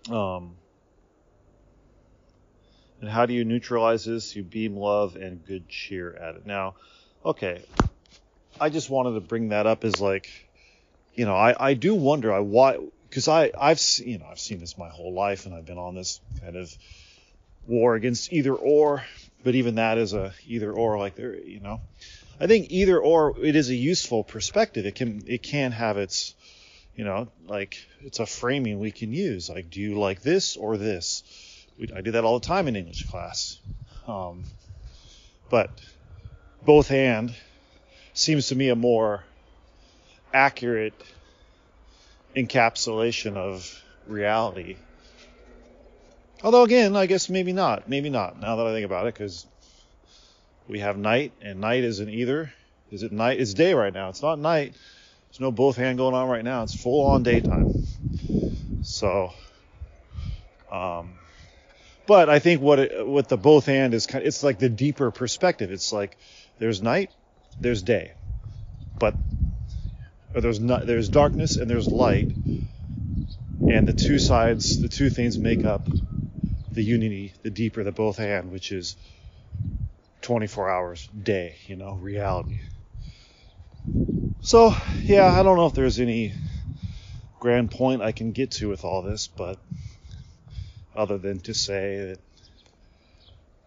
Um, 0.09 0.55
and 2.99 3.09
how 3.09 3.26
do 3.26 3.34
you 3.34 3.45
neutralize 3.45 4.03
this? 4.03 4.36
You 4.36 4.43
beam 4.43 4.76
love 4.76 5.16
and 5.16 5.45
good 5.45 5.70
cheer 5.70 6.14
at 6.14 6.36
it. 6.36 6.45
Now, 6.45 6.76
okay, 7.24 7.62
I 8.62 8.70
just 8.70 8.91
wanted 8.91 9.16
to 9.16 9.22
bring 9.22 9.49
that 9.49 9.66
up 9.66 9.84
as 9.84 9.99
like, 9.99 10.30
you 11.16 11.26
know, 11.26 11.36
I, 11.36 11.72
I 11.72 11.74
do 11.74 11.95
wonder 11.95 12.32
I 12.32 12.39
why 12.39 12.78
because 13.09 13.28
I 13.28 13.51
I've 13.59 13.82
you 14.05 14.20
know 14.20 14.28
I've 14.30 14.39
seen 14.39 14.59
this 14.59 14.78
my 14.78 14.88
whole 14.88 15.14
life 15.14 15.47
and 15.47 15.55
I've 15.55 15.66
been 15.66 15.80
on 15.80 15.95
this 15.95 16.22
kind 16.41 16.55
of 16.55 16.72
war 17.68 17.95
against 17.95 18.32
either 18.32 18.53
or, 18.53 19.03
but 19.43 19.55
even 19.55 19.76
that 19.76 19.97
is 19.97 20.14
a 20.14 20.34
either 20.45 20.72
or 20.72 20.99
like 20.99 21.16
there 21.16 21.36
you 21.36 21.59
know. 21.59 21.82
I 22.39 22.45
think 22.45 22.68
either 22.70 22.99
or 22.99 23.36
it 23.43 23.55
is 23.55 23.70
a 23.72 23.76
useful 23.76 24.24
perspective. 24.24 24.86
It 24.86 24.93
can 24.93 25.24
it 25.26 25.41
can 25.41 25.72
have 25.72 25.97
its 25.97 26.36
you 26.95 27.03
know 27.03 27.30
like 27.47 27.84
it's 28.01 28.20
a 28.20 28.28
framing 28.28 28.80
we 28.80 28.91
can 28.91 29.12
use. 29.12 29.49
Like 29.49 29.72
do 29.72 29.82
you 29.82 29.99
like 29.99 30.22
this 30.22 30.55
or 30.55 30.78
this? 30.78 31.24
We, 31.80 31.89
I 31.95 32.01
do 32.01 32.12
that 32.12 32.24
all 32.24 32.39
the 32.39 32.45
time 32.45 32.68
in 32.68 32.76
English 32.76 33.09
class. 33.09 33.57
Um, 34.07 34.43
but 35.49 35.72
both 36.64 36.91
and 36.91 37.34
seems 38.14 38.47
to 38.49 38.55
me 38.55 38.70
a 38.70 38.76
more 38.76 39.24
accurate 40.34 40.93
encapsulation 42.36 43.36
of 43.36 43.84
reality. 44.07 44.78
Although 46.43 46.64
again, 46.64 46.95
I 46.95 47.05
guess 47.05 47.30
maybe 47.30 47.53
not. 47.53 47.88
Maybe 47.88 48.09
not. 48.09 48.39
Now 48.39 48.55
that 48.55 48.66
I 48.66 48.74
think 48.74 48.86
about 48.86 49.07
it, 49.07 49.14
because 49.14 49.45
we 50.68 50.80
have 50.80 50.97
night, 50.97 51.34
and 51.41 51.59
night 51.59 51.84
isn't 51.84 52.09
either. 52.09 52.51
Is 52.91 53.03
it 53.03 53.12
night? 53.12 53.39
It's 53.39 53.53
day 53.53 53.74
right 53.74 53.93
now. 53.93 54.09
It's 54.09 54.22
not 54.22 54.39
night. 54.39 54.74
There's 55.30 55.39
no 55.39 55.51
both 55.51 55.78
hand 55.78 55.97
going 55.97 56.14
on 56.16 56.28
right 56.28 56.43
now. 56.43 56.64
It's 56.64 56.74
full 56.74 57.05
on 57.05 57.24
daytime. 57.24 57.74
So, 58.82 59.32
um, 60.72 61.14
but 62.07 62.30
I 62.30 62.39
think 62.39 62.62
what 62.62 62.80
it, 62.80 63.07
what 63.07 63.30
the 63.30 63.38
both 63.38 63.66
hand 63.66 63.93
is 63.93 64.07
kind 64.07 64.24
of, 64.24 64.28
it's 64.28 64.43
like 64.43 64.59
the 64.59 64.70
deeper 64.70 65.12
perspective. 65.12 65.72
It's 65.72 65.93
like 65.93 66.18
there's 66.59 66.82
night, 66.82 67.12
there's 67.59 67.83
day, 67.83 68.13
but 68.99 69.15
or 70.33 70.41
there's 70.41 70.59
not 70.59 70.85
there's 70.87 71.09
darkness 71.09 71.57
and 71.57 71.69
there's 71.69 71.87
light, 71.87 72.31
and 73.69 73.87
the 73.87 73.93
two 73.93 74.19
sides, 74.19 74.81
the 74.81 74.89
two 74.89 75.09
things 75.09 75.37
make 75.37 75.65
up 75.65 75.87
the 76.71 76.83
unity, 76.83 77.33
the 77.43 77.49
deeper, 77.49 77.83
the 77.83 77.91
both 77.91 78.19
and, 78.19 78.51
which 78.51 78.71
is 78.71 78.95
24 80.21 80.69
hours 80.69 81.07
day, 81.07 81.57
you 81.67 81.75
know, 81.75 81.93
reality. 81.95 82.59
So, 84.41 84.73
yeah, 85.01 85.27
I 85.27 85.43
don't 85.43 85.57
know 85.57 85.65
if 85.65 85.73
there's 85.73 85.99
any 85.99 86.33
grand 87.39 87.71
point 87.71 88.01
I 88.01 88.11
can 88.11 88.31
get 88.31 88.51
to 88.51 88.69
with 88.69 88.85
all 88.85 89.01
this, 89.01 89.27
but 89.27 89.57
other 90.95 91.17
than 91.17 91.39
to 91.41 91.53
say 91.53 91.97
that 91.97 92.19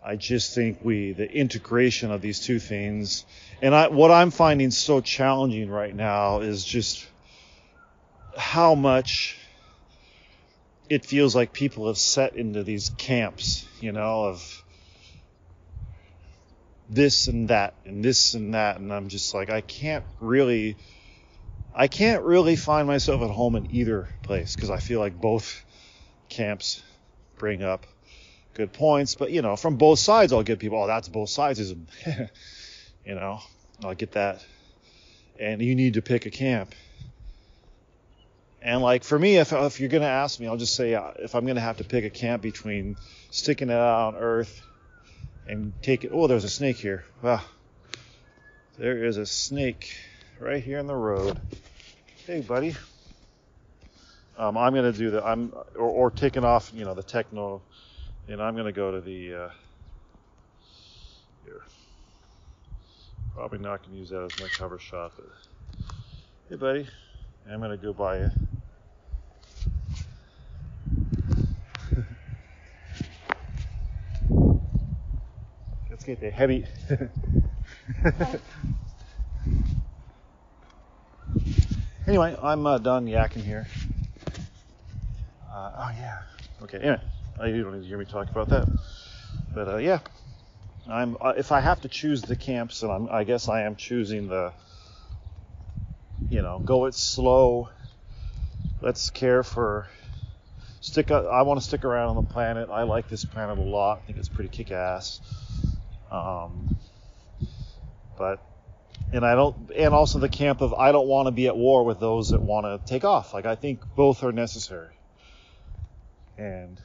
I 0.05 0.17
just 0.17 0.55
think 0.55 0.79
we, 0.83 1.13
the 1.13 1.31
integration 1.31 2.11
of 2.11 2.21
these 2.21 2.41
two 2.41 2.59
things, 2.59 3.25
and 3.63 3.75
I, 3.75 3.89
what 3.89 4.11
I'm 4.11 4.31
finding 4.31 4.71
so 4.71 5.01
challenging 5.01 5.71
right 5.71 5.95
now 5.95 6.41
is 6.41 6.65
just 6.65 7.07
how 8.37 8.75
much 8.75 9.39
it 10.89 11.05
feels 11.05 11.35
like 11.35 11.53
people 11.53 11.87
have 11.87 11.99
set 11.99 12.37
into 12.37 12.63
these 12.63 12.91
camps, 12.91 13.67
you 13.81 13.93
know, 13.93 14.25
of 14.25 14.63
this 16.89 17.29
and 17.29 17.49
that 17.49 17.75
and 17.85 18.05
this 18.05 18.35
and 18.35 18.55
that. 18.55 18.79
And 18.79 18.93
I'm 18.93 19.09
just 19.09 19.35
like, 19.35 19.51
I 19.51 19.61
can't 19.61 20.05
really, 20.21 20.77
I 21.75 21.89
can't 21.89 22.23
really 22.23 22.57
find 22.57 22.87
myself 22.87 23.23
at 23.23 23.31
home 23.31 23.57
in 23.57 23.75
either 23.75 24.09
place 24.23 24.55
because 24.55 24.71
I 24.71 24.79
feel 24.79 25.01
like 25.01 25.19
both 25.19 25.65
camps 26.29 26.83
bring 27.39 27.63
up 27.63 27.87
good 28.55 28.73
points. 28.73 29.15
But, 29.15 29.31
you 29.31 29.43
know, 29.43 29.57
from 29.57 29.77
both 29.77 29.99
sides, 29.99 30.33
I'll 30.33 30.43
get 30.43 30.59
people, 30.59 30.83
oh, 30.83 30.87
that's 30.87 31.09
both 31.09 31.31
sides. 31.31 31.61
you 33.05 33.15
know, 33.15 33.41
I'll 33.83 33.95
get 33.95 34.13
that. 34.13 34.45
And 35.39 35.61
you 35.61 35.75
need 35.75 35.95
to 35.95 36.03
pick 36.03 36.27
a 36.27 36.31
camp. 36.31 36.75
And 38.63 38.81
like 38.81 39.05
for 39.05 39.19
me, 39.19 39.37
if, 39.37 39.53
if 39.53 39.81
you're 39.81 39.91
going 39.91 40.03
to 40.03 40.09
ask 40.09 40.41
me, 40.41 40.47
I'll 40.47 40.57
just 40.57 40.75
say 40.75 40.95
uh, 40.95 41.13
if 41.19 41.35
I'm 41.35 41.45
going 41.45 41.57
to 41.57 41.61
have 41.61 41.77
to 41.79 41.85
pick 41.85 42.05
a 42.05 42.11
camp 42.11 42.43
between 42.43 42.97
sticking 43.31 43.69
it 43.69 43.75
out 43.75 44.15
on 44.15 44.17
Earth 44.17 44.63
and 45.47 45.73
take 45.83 46.05
it. 46.05 46.11
Oh, 46.15 46.27
there's 46.27 46.45
a 46.45 46.49
snake 46.49 46.77
here. 46.77 47.05
Wow. 47.21 47.43
There 48.79 49.05
is 49.05 49.19
a 49.19 49.27
snake 49.27 49.95
right 50.41 50.63
here 50.63 50.79
in 50.79 50.87
the 50.87 50.95
road. 50.95 51.39
Hey, 52.27 52.41
buddy. 52.41 52.75
Um, 54.39 54.57
I'm 54.57 54.73
going 54.73 54.91
to 54.91 54.99
do 54.99 55.11
the, 55.11 55.25
I'm, 55.25 55.53
or, 55.77 55.89
or 55.89 56.11
taking 56.11 56.45
off, 56.45 56.73
you 56.75 56.85
know, 56.85 56.95
the 56.95 57.03
techno, 57.03 57.61
and 58.29 58.43
I'm 58.43 58.55
going 58.55 58.67
to 58.67 58.73
go 58.73 58.93
to 58.93 59.01
the, 59.01 59.35
uh, 59.35 59.49
here. 61.45 61.63
Probably 63.35 63.59
not 63.59 63.83
going 63.83 63.95
to 63.95 63.99
use 63.99 64.11
that 64.11 64.23
as 64.23 64.41
my 64.41 64.47
cover 64.47 64.79
shot, 64.79 65.13
but 65.17 65.27
hey, 66.49 66.55
buddy. 66.55 66.87
I'm 67.51 67.59
going 67.59 67.73
to 67.73 67.77
go 67.77 67.93
buy 67.93 68.19
you. 68.19 68.31
Let's 75.91 76.05
get 76.05 76.21
the 76.21 76.31
heavy. 76.31 76.65
anyway, 82.07 82.37
I'm 82.41 82.67
uh, 82.67 82.79
done 82.79 83.07
yakking 83.07 83.43
here. 83.45 83.67
Uh, 85.53 85.73
oh 85.77 85.91
yeah. 85.99 86.23
Okay. 86.63 86.79
Anyway, 86.79 87.01
uh, 87.41 87.45
you 87.47 87.63
don't 87.65 87.75
need 87.75 87.83
to 87.83 87.89
hear 87.89 87.99
me 87.99 88.05
talk 88.05 88.31
about 88.31 88.49
that. 88.49 88.69
But 89.55 89.69
uh, 89.69 89.77
yeah, 89.79 89.99
I'm. 90.89 91.17
Uh, 91.21 91.35
if 91.37 91.53
I 91.53 91.61
have 91.61 91.81
to 91.83 91.89
choose 91.89 92.23
the 92.23 92.37
camps, 92.37 92.83
and 92.83 92.93
I'm, 92.93 93.09
I 93.11 93.25
guess 93.25 93.49
I 93.49 93.63
am 93.63 93.77
choosing 93.77 94.29
the. 94.29 94.53
You 96.31 96.43
know, 96.43 96.59
go 96.59 96.87
it 96.87 96.95
slow. 96.95 97.69
Let's 98.81 99.11
care 99.11 99.43
for. 99.43 99.89
Stick. 100.81 101.11
I 101.11 101.43
want 101.43 101.61
to 101.61 101.67
stick 101.67 101.85
around 101.85 102.17
on 102.17 102.25
the 102.25 102.31
planet. 102.31 102.69
I 102.71 102.83
like 102.83 103.09
this 103.09 103.25
planet 103.25 103.59
a 103.59 103.63
lot. 103.63 104.03
I 104.03 104.07
think 104.07 104.19
it's 104.19 104.29
pretty 104.29 104.51
kick-ass. 104.51 105.21
Um, 106.11 106.77
but 108.19 108.41
and 109.13 109.25
I 109.25 109.35
don't, 109.35 109.71
and 109.71 109.95
also 109.95 110.19
the 110.19 110.29
camp 110.29 110.61
of 110.61 110.75
I 110.75 110.93
don't 110.93 111.07
want 111.07 111.27
to 111.27 111.33
be 111.33 111.47
at 111.47 111.57
war 111.57 111.85
with 111.85 112.01
those 112.01 112.31
that 112.31 112.43
want 112.43 112.67
to 112.67 112.81
take 112.87 113.05
off. 113.05 113.33
Like 113.33 113.47
I 113.47 113.55
think 113.55 113.81
both 113.95 114.23
are 114.23 114.33
necessary, 114.33 114.95
and 116.37 116.81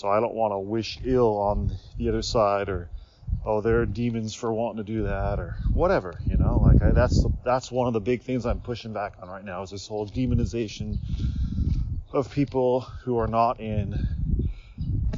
so 0.00 0.08
I 0.08 0.18
don't 0.18 0.32
want 0.32 0.52
to 0.52 0.58
wish 0.58 0.98
ill 1.04 1.36
on 1.36 1.76
the 1.98 2.08
other 2.08 2.22
side 2.22 2.70
or 2.70 2.88
oh 3.44 3.60
they're 3.60 3.84
demons 3.84 4.34
for 4.34 4.50
wanting 4.50 4.78
to 4.78 4.92
do 4.92 5.02
that 5.02 5.38
or 5.38 5.56
whatever. 5.74 6.18
You 6.26 6.38
know, 6.38 6.58
like 6.64 6.80
I, 6.80 6.92
that's 6.92 7.22
that's 7.44 7.70
one 7.70 7.86
of 7.86 7.92
the 7.92 8.00
big 8.00 8.22
things 8.22 8.46
I'm 8.46 8.60
pushing 8.60 8.94
back 8.94 9.14
on 9.20 9.28
right 9.28 9.44
now 9.44 9.62
is 9.62 9.70
this 9.70 9.86
whole 9.86 10.08
demonization 10.08 10.96
of 12.12 12.32
people 12.32 12.80
who 12.80 13.18
are 13.18 13.26
not 13.26 13.60
in 13.60 14.08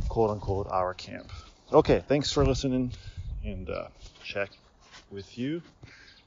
quote 0.09 0.31
unquote 0.31 0.67
our 0.69 0.95
camp. 0.95 1.31
Okay, 1.73 2.03
thanks 2.09 2.33
for 2.33 2.45
listening, 2.45 2.93
and 3.45 3.71
uh, 3.71 3.87
check 4.25 4.51
with 5.13 5.39
you 5.39 5.63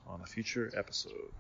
on 0.08 0.22
a 0.22 0.26
future 0.26 0.72
episode. 0.78 1.32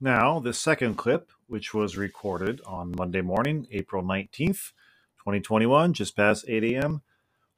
Now, 0.00 0.40
the 0.40 0.52
second 0.52 0.96
clip, 0.96 1.30
which 1.46 1.72
was 1.72 1.96
recorded 1.96 2.60
on 2.66 2.94
Monday 2.96 3.22
morning, 3.22 3.66
April 3.70 4.02
19th, 4.02 4.72
2021, 5.18 5.94
just 5.94 6.16
past 6.16 6.44
8 6.46 6.64
a.m., 6.64 7.02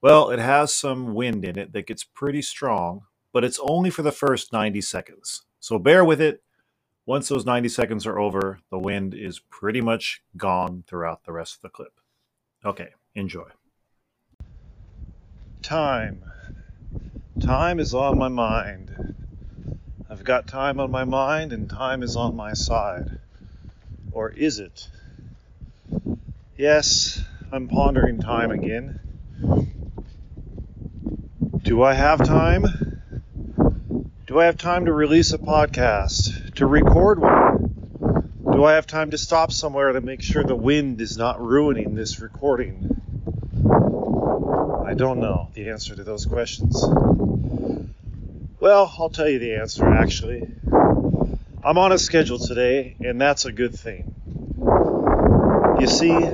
well, 0.01 0.31
it 0.31 0.39
has 0.39 0.73
some 0.73 1.15
wind 1.15 1.45
in 1.45 1.59
it 1.59 1.73
that 1.73 1.89
gets 1.89 2.05
pretty 2.05 2.43
strong, 2.43 3.03
but 3.33 3.43
it's 3.43 3.59
only 3.61 3.91
for 3.91 4.03
the 4.03 4.13
first 4.13 4.53
90 4.53 4.81
seconds. 4.81 5.43
So 5.59 5.81
bear 5.81 6.05
with 6.05 6.21
it 6.21 6.43
once 7.09 7.29
those 7.29 7.47
90 7.47 7.71
seconds 7.71 8.07
are 8.07 8.19
over, 8.19 8.61
the 8.71 8.79
wind 8.79 9.15
is 9.15 9.39
pretty 9.39 9.81
much 9.81 10.23
gone 10.37 10.85
throughout 10.87 11.25
the 11.25 11.33
rest 11.33 11.57
of 11.57 11.63
the 11.63 11.71
clip. 11.71 12.01
Okay, 12.65 12.91
enjoy. 13.15 13.49
Time. 15.63 16.23
Time 17.41 17.81
is 17.81 17.95
on 17.95 18.19
my 18.19 18.29
mind. 18.29 19.18
I've 20.19 20.25
got 20.25 20.49
time 20.49 20.81
on 20.81 20.91
my 20.91 21.05
mind, 21.05 21.53
and 21.53 21.71
time 21.71 22.03
is 22.03 22.17
on 22.17 22.35
my 22.35 22.53
side. 22.53 23.09
Or 24.11 24.29
is 24.29 24.59
it? 24.59 24.89
Yes, 26.57 27.23
I'm 27.53 27.69
pondering 27.69 28.19
time 28.19 28.51
again. 28.51 28.99
Do 31.63 31.85
I 31.85 31.95
have 31.95 32.19
time? 32.27 32.65
Do 34.27 34.41
I 34.41 34.47
have 34.47 34.59
time 34.59 34.87
to 34.87 34.93
release 34.93 35.33
a 35.33 35.39
podcast? 35.39 36.55
To 36.57 36.67
record 36.67 37.21
one? 37.21 38.33
Do 38.53 38.65
I 38.65 38.73
have 38.73 38.89
time 38.89 39.13
to 39.13 39.19
stop 39.19 39.53
somewhere 39.53 39.93
to 39.93 40.01
make 40.01 40.23
sure 40.23 40.43
the 40.43 40.57
wind 40.57 41.01
is 41.01 41.17
not 41.17 41.41
ruining 41.41 41.95
this 41.95 42.21
recording? 42.21 43.01
I 44.85 44.95
don't 44.95 45.21
know 45.21 45.51
the 45.55 45.69
answer 45.69 45.95
to 45.95 46.03
those 46.03 46.27
questions. 46.27 46.85
Well, 48.61 48.93
I'll 48.99 49.09
tell 49.09 49.29
you 49.29 49.39
the 49.39 49.55
answer 49.55 49.87
actually. 49.87 50.43
I'm 51.65 51.79
on 51.79 51.93
a 51.93 51.99
schedule 51.99 52.41
today, 52.41 52.97
and 53.01 53.21
that's 53.21 53.45
a 53.45 53.53
good 53.53 53.73
thing. 53.73 54.13
You 55.81 55.87
see, 55.87 56.25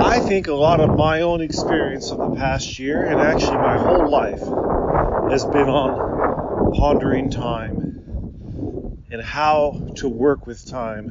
I 0.00 0.20
think 0.20 0.48
a 0.48 0.54
lot 0.54 0.80
of 0.80 0.96
my 0.96 1.20
own 1.20 1.42
experience 1.42 2.10
of 2.10 2.18
the 2.18 2.36
past 2.36 2.78
year, 2.78 3.04
and 3.04 3.20
actually 3.20 3.58
my 3.58 3.76
whole 3.76 4.08
life, 4.08 4.40
has 5.30 5.44
been 5.44 5.68
on 5.68 6.72
pondering 6.78 7.30
time 7.30 9.04
and 9.10 9.20
how 9.20 9.78
to 9.96 10.08
work 10.08 10.46
with 10.46 10.66
time. 10.70 11.04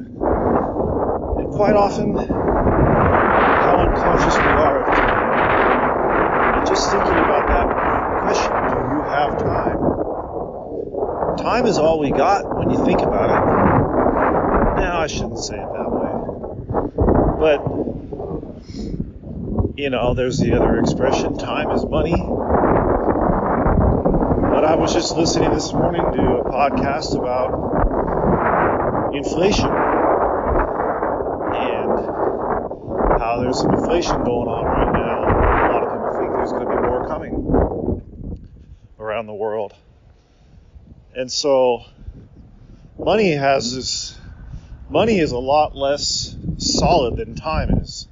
And 1.38 1.52
quite 1.52 1.76
often, 1.76 2.16
how 2.16 3.78
unconscious 3.78 4.36
we 4.38 4.56
are 4.56 4.80
of 4.80 4.86
time. 4.96 6.56
And 6.56 6.66
just 6.66 6.90
thinking 6.90 7.18
about 7.24 7.46
that 7.46 7.97
question 8.28 8.52
do 8.68 8.94
you 8.94 9.02
have 9.04 9.38
time? 9.38 9.78
Time 11.38 11.64
is 11.64 11.78
all 11.78 11.98
we 11.98 12.10
got 12.10 12.44
when 12.58 12.68
you 12.68 12.84
think 12.84 13.00
about 13.00 13.30
it. 13.30 13.40
Now, 14.76 15.00
I 15.00 15.06
shouldn't 15.06 15.38
say 15.38 15.56
it 15.56 15.66
that 15.72 15.90
way. 15.90 16.10
But, 17.40 17.62
you 19.78 19.88
know, 19.88 20.12
there's 20.12 20.36
the 20.36 20.52
other 20.54 20.78
expression 20.78 21.38
time 21.38 21.70
is 21.70 21.86
money. 21.86 22.18
But 24.52 24.66
I 24.66 24.74
was 24.74 24.92
just 24.92 25.16
listening 25.16 25.54
this 25.54 25.72
morning 25.72 26.02
to 26.02 26.22
a 26.36 26.44
podcast 26.52 27.18
about 27.18 27.54
inflation 29.14 29.64
and 31.54 31.98
how 33.18 33.38
there's 33.40 33.58
some 33.58 33.72
inflation 33.72 34.22
going 34.22 34.48
on 34.48 34.66
right 34.66 34.92
now. 34.92 35.24
A 35.24 35.72
lot 35.72 35.82
of 35.82 35.88
people 35.94 36.12
think 36.18 36.30
there's 36.36 36.52
going 36.52 36.66
to 36.66 36.76
be 36.76 36.82
more 36.88 37.08
coming 37.08 37.48
around 39.18 39.26
the 39.26 39.34
world. 39.34 39.74
And 41.12 41.30
so 41.30 41.82
money 42.96 43.32
has 43.32 43.74
this 43.74 44.16
money 44.88 45.18
is 45.18 45.32
a 45.32 45.38
lot 45.38 45.74
less 45.74 46.36
solid 46.58 47.16
than 47.16 47.34
time 47.34 47.70
is. 47.78 48.06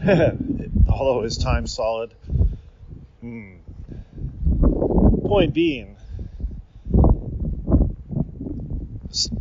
Although 0.88 1.24
is 1.24 1.36
time 1.36 1.66
solid? 1.66 2.14
Hmm. 3.20 3.56
Point 5.26 5.52
being, 5.52 5.98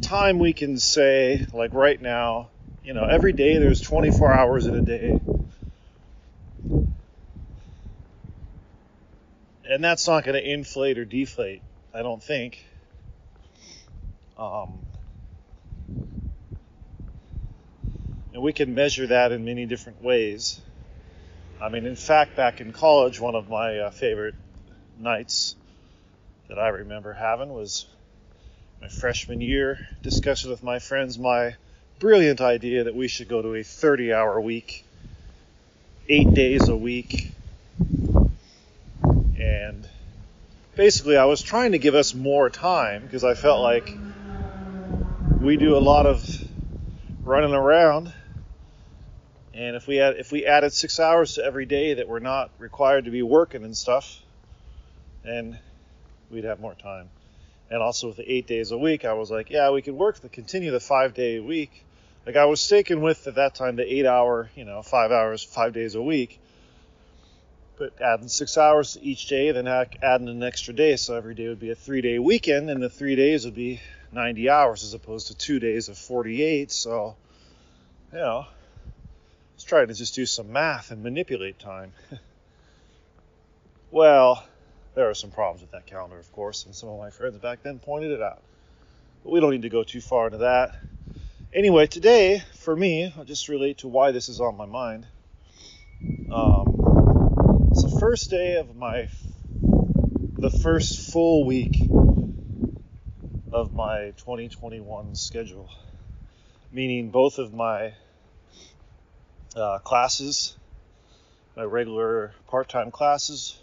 time 0.01 0.39
we 0.39 0.51
can 0.51 0.77
say, 0.77 1.45
like 1.53 1.73
right 1.73 2.01
now, 2.01 2.49
you 2.83 2.93
know, 2.93 3.05
every 3.05 3.31
day 3.31 3.57
there's 3.57 3.79
24 3.79 4.33
hours 4.33 4.65
in 4.65 4.75
a 4.75 4.81
day. 4.81 5.17
And 9.69 9.83
that's 9.83 10.07
not 10.07 10.23
going 10.23 10.33
to 10.33 10.51
inflate 10.51 10.97
or 10.97 11.05
deflate, 11.05 11.61
I 11.93 12.01
don't 12.01 12.23
think. 12.23 12.65
Um, 14.35 14.79
and 18.33 18.41
we 18.41 18.51
can 18.51 18.73
measure 18.73 19.05
that 19.07 19.31
in 19.31 19.45
many 19.45 19.67
different 19.67 20.01
ways. 20.01 20.59
I 21.61 21.69
mean, 21.69 21.85
in 21.85 21.95
fact, 21.95 22.35
back 22.35 22.61
in 22.61 22.71
college, 22.71 23.19
one 23.19 23.35
of 23.35 23.47
my 23.47 23.77
uh, 23.77 23.91
favorite 23.91 24.33
nights 24.97 25.55
that 26.47 26.57
I 26.57 26.69
remember 26.69 27.13
having 27.13 27.53
was 27.53 27.85
my 28.81 28.87
freshman 28.87 29.39
year, 29.39 29.77
discussion 30.01 30.49
with 30.49 30.63
my 30.63 30.79
friends 30.79 31.19
my 31.19 31.55
brilliant 31.99 32.41
idea 32.41 32.85
that 32.85 32.95
we 32.95 33.07
should 33.07 33.27
go 33.27 33.43
to 33.43 33.53
a 33.53 33.63
30 33.63 34.13
hour 34.13 34.41
week, 34.41 34.83
eight 36.07 36.33
days 36.33 36.69
a 36.69 36.75
week. 36.75 37.33
And 39.39 39.87
basically, 40.75 41.17
I 41.17 41.25
was 41.25 41.41
trying 41.41 41.71
to 41.71 41.79
give 41.79 41.95
us 41.95 42.13
more 42.13 42.49
time 42.49 43.03
because 43.03 43.23
I 43.23 43.33
felt 43.33 43.61
like 43.61 43.97
we 45.39 45.57
do 45.57 45.77
a 45.77 45.79
lot 45.79 46.05
of 46.05 46.25
running 47.23 47.53
around. 47.53 48.13
And 49.53 49.75
if 49.75 49.87
we 49.87 49.97
had 49.97 50.17
if 50.17 50.31
we 50.31 50.45
added 50.45 50.73
six 50.73 50.99
hours 50.99 51.35
to 51.35 51.43
every 51.43 51.65
day 51.65 51.95
that 51.95 52.07
we're 52.07 52.19
not 52.19 52.51
required 52.59 53.05
to 53.05 53.11
be 53.11 53.23
working 53.23 53.63
and 53.63 53.75
stuff, 53.75 54.19
then 55.23 55.59
we'd 56.29 56.43
have 56.43 56.59
more 56.59 56.75
time 56.75 57.09
and 57.69 57.81
also 57.81 58.07
with 58.07 58.17
the 58.17 58.31
eight 58.31 58.47
days 58.47 58.71
a 58.71 58.77
week, 58.77 59.05
I 59.05 59.13
was 59.13 59.29
like, 59.29 59.49
yeah, 59.49 59.69
we 59.71 59.81
could 59.81 59.93
work 59.93 60.19
the 60.19 60.29
continue 60.29 60.71
the 60.71 60.79
five 60.79 61.13
day 61.13 61.39
week. 61.39 61.85
Like 62.25 62.35
I 62.35 62.45
was 62.45 62.61
sticking 62.61 63.01
with 63.01 63.27
at 63.27 63.35
that 63.35 63.55
time 63.55 63.75
the 63.75 63.93
eight 63.93 64.05
hour, 64.05 64.49
you 64.55 64.65
know, 64.65 64.81
five 64.81 65.11
hours, 65.11 65.43
five 65.43 65.73
days 65.73 65.95
a 65.95 66.01
week. 66.01 66.39
But 67.79 68.01
adding 68.01 68.27
six 68.27 68.57
hours 68.57 68.97
each 69.01 69.27
day, 69.27 69.53
then 69.53 69.65
adding 69.65 70.27
an 70.27 70.43
extra 70.43 70.73
day, 70.73 70.97
so 70.97 71.15
every 71.15 71.33
day 71.33 71.47
would 71.47 71.61
be 71.61 71.71
a 71.71 71.75
three 71.75 72.01
day 72.01 72.19
weekend, 72.19 72.69
and 72.69 72.83
the 72.83 72.89
three 72.89 73.15
days 73.15 73.45
would 73.45 73.55
be 73.55 73.79
90 74.11 74.49
hours 74.49 74.83
as 74.83 74.93
opposed 74.93 75.27
to 75.27 75.37
two 75.37 75.59
days 75.59 75.87
of 75.87 75.97
48. 75.97 76.71
So, 76.73 77.15
you 78.11 78.19
know, 78.19 78.45
let's 79.53 79.63
try 79.63 79.85
to 79.85 79.93
just 79.93 80.13
do 80.13 80.25
some 80.25 80.51
math 80.51 80.91
and 80.91 81.01
manipulate 81.03 81.57
time. 81.57 81.93
well, 83.91 84.45
there 84.93 85.09
are 85.09 85.13
some 85.13 85.31
problems 85.31 85.61
with 85.61 85.71
that 85.71 85.85
calendar, 85.85 86.19
of 86.19 86.29
course, 86.33 86.65
and 86.65 86.75
some 86.75 86.89
of 86.89 86.99
my 86.99 87.11
friends 87.11 87.37
back 87.37 87.63
then 87.63 87.79
pointed 87.79 88.11
it 88.11 88.21
out. 88.21 88.41
But 89.23 89.31
we 89.31 89.39
don't 89.39 89.51
need 89.51 89.61
to 89.61 89.69
go 89.69 89.83
too 89.83 90.01
far 90.01 90.25
into 90.25 90.39
that. 90.39 90.75
Anyway, 91.53 91.87
today, 91.87 92.43
for 92.55 92.75
me, 92.75 93.13
I'll 93.17 93.23
just 93.23 93.47
relate 93.47 93.77
to 93.79 93.87
why 93.87 94.11
this 94.11 94.27
is 94.27 94.41
on 94.41 94.57
my 94.57 94.65
mind. 94.65 95.07
Um, 96.29 96.88
first 97.99 98.29
day 98.29 98.55
of 98.55 98.77
my, 98.77 99.09
the 100.37 100.49
first 100.49 101.11
full 101.11 101.45
week 101.45 101.75
of 103.51 103.73
my 103.73 104.13
2021 104.15 105.15
schedule, 105.15 105.69
meaning 106.71 107.09
both 107.09 107.39
of 107.39 107.53
my 107.53 107.93
uh, 109.53 109.79
classes, 109.79 110.55
my 111.57 111.63
regular 111.63 112.33
part 112.47 112.69
time 112.69 112.89
classes, 112.89 113.59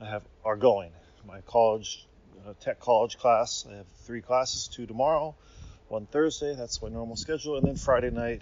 I 0.00 0.06
have 0.06 0.22
are 0.42 0.56
going. 0.56 0.92
My 1.26 1.42
college, 1.42 2.06
uh, 2.46 2.54
tech 2.60 2.80
college 2.80 3.18
class. 3.18 3.66
I 3.70 3.76
have 3.76 3.86
three 4.06 4.22
classes: 4.22 4.68
two 4.68 4.86
tomorrow, 4.86 5.34
one 5.88 6.06
Thursday. 6.06 6.54
That's 6.54 6.80
my 6.80 6.88
normal 6.88 7.16
schedule, 7.16 7.58
and 7.58 7.66
then 7.66 7.76
Friday 7.76 8.10
night, 8.10 8.40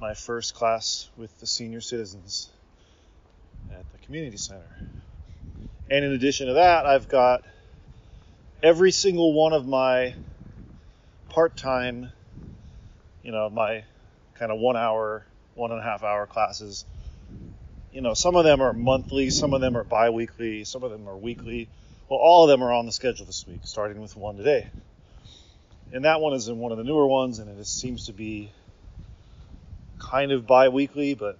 my 0.00 0.14
first 0.14 0.54
class 0.54 1.10
with 1.18 1.38
the 1.38 1.46
senior 1.46 1.82
citizens 1.82 2.50
community 4.08 4.36
center. 4.38 4.66
And 5.88 6.04
in 6.04 6.12
addition 6.12 6.48
to 6.48 6.54
that, 6.54 6.84
I've 6.84 7.08
got 7.08 7.44
every 8.62 8.90
single 8.90 9.32
one 9.32 9.52
of 9.52 9.68
my 9.68 10.14
part-time, 11.28 12.10
you 13.22 13.30
know, 13.30 13.48
my 13.48 13.84
kind 14.34 14.50
of 14.50 14.58
one 14.58 14.76
hour, 14.76 15.24
one 15.54 15.70
and 15.70 15.78
a 15.78 15.82
half 15.82 16.02
hour 16.02 16.26
classes 16.26 16.84
you 17.92 18.02
know, 18.02 18.14
some 18.14 18.36
of 18.36 18.44
them 18.44 18.60
are 18.60 18.72
monthly, 18.72 19.30
some 19.30 19.54
of 19.54 19.60
them 19.60 19.76
are 19.76 19.84
bi-weekly, 19.84 20.64
some 20.64 20.82
of 20.82 20.90
them 20.90 21.08
are 21.08 21.16
weekly. 21.16 21.68
Well, 22.08 22.18
all 22.18 22.44
of 22.44 22.48
them 22.48 22.62
are 22.62 22.72
on 22.72 22.86
the 22.86 22.92
schedule 22.92 23.26
this 23.26 23.46
week, 23.46 23.60
starting 23.64 24.00
with 24.00 24.16
one 24.16 24.36
today. 24.36 24.68
And 25.92 26.04
that 26.04 26.20
one 26.20 26.34
is 26.34 26.48
in 26.48 26.58
one 26.58 26.70
of 26.70 26.78
the 26.78 26.84
newer 26.84 27.06
ones, 27.06 27.38
and 27.38 27.58
it 27.58 27.66
seems 27.66 28.06
to 28.06 28.12
be 28.12 28.50
kind 29.98 30.32
of 30.32 30.46
bi-weekly, 30.46 31.14
but 31.14 31.38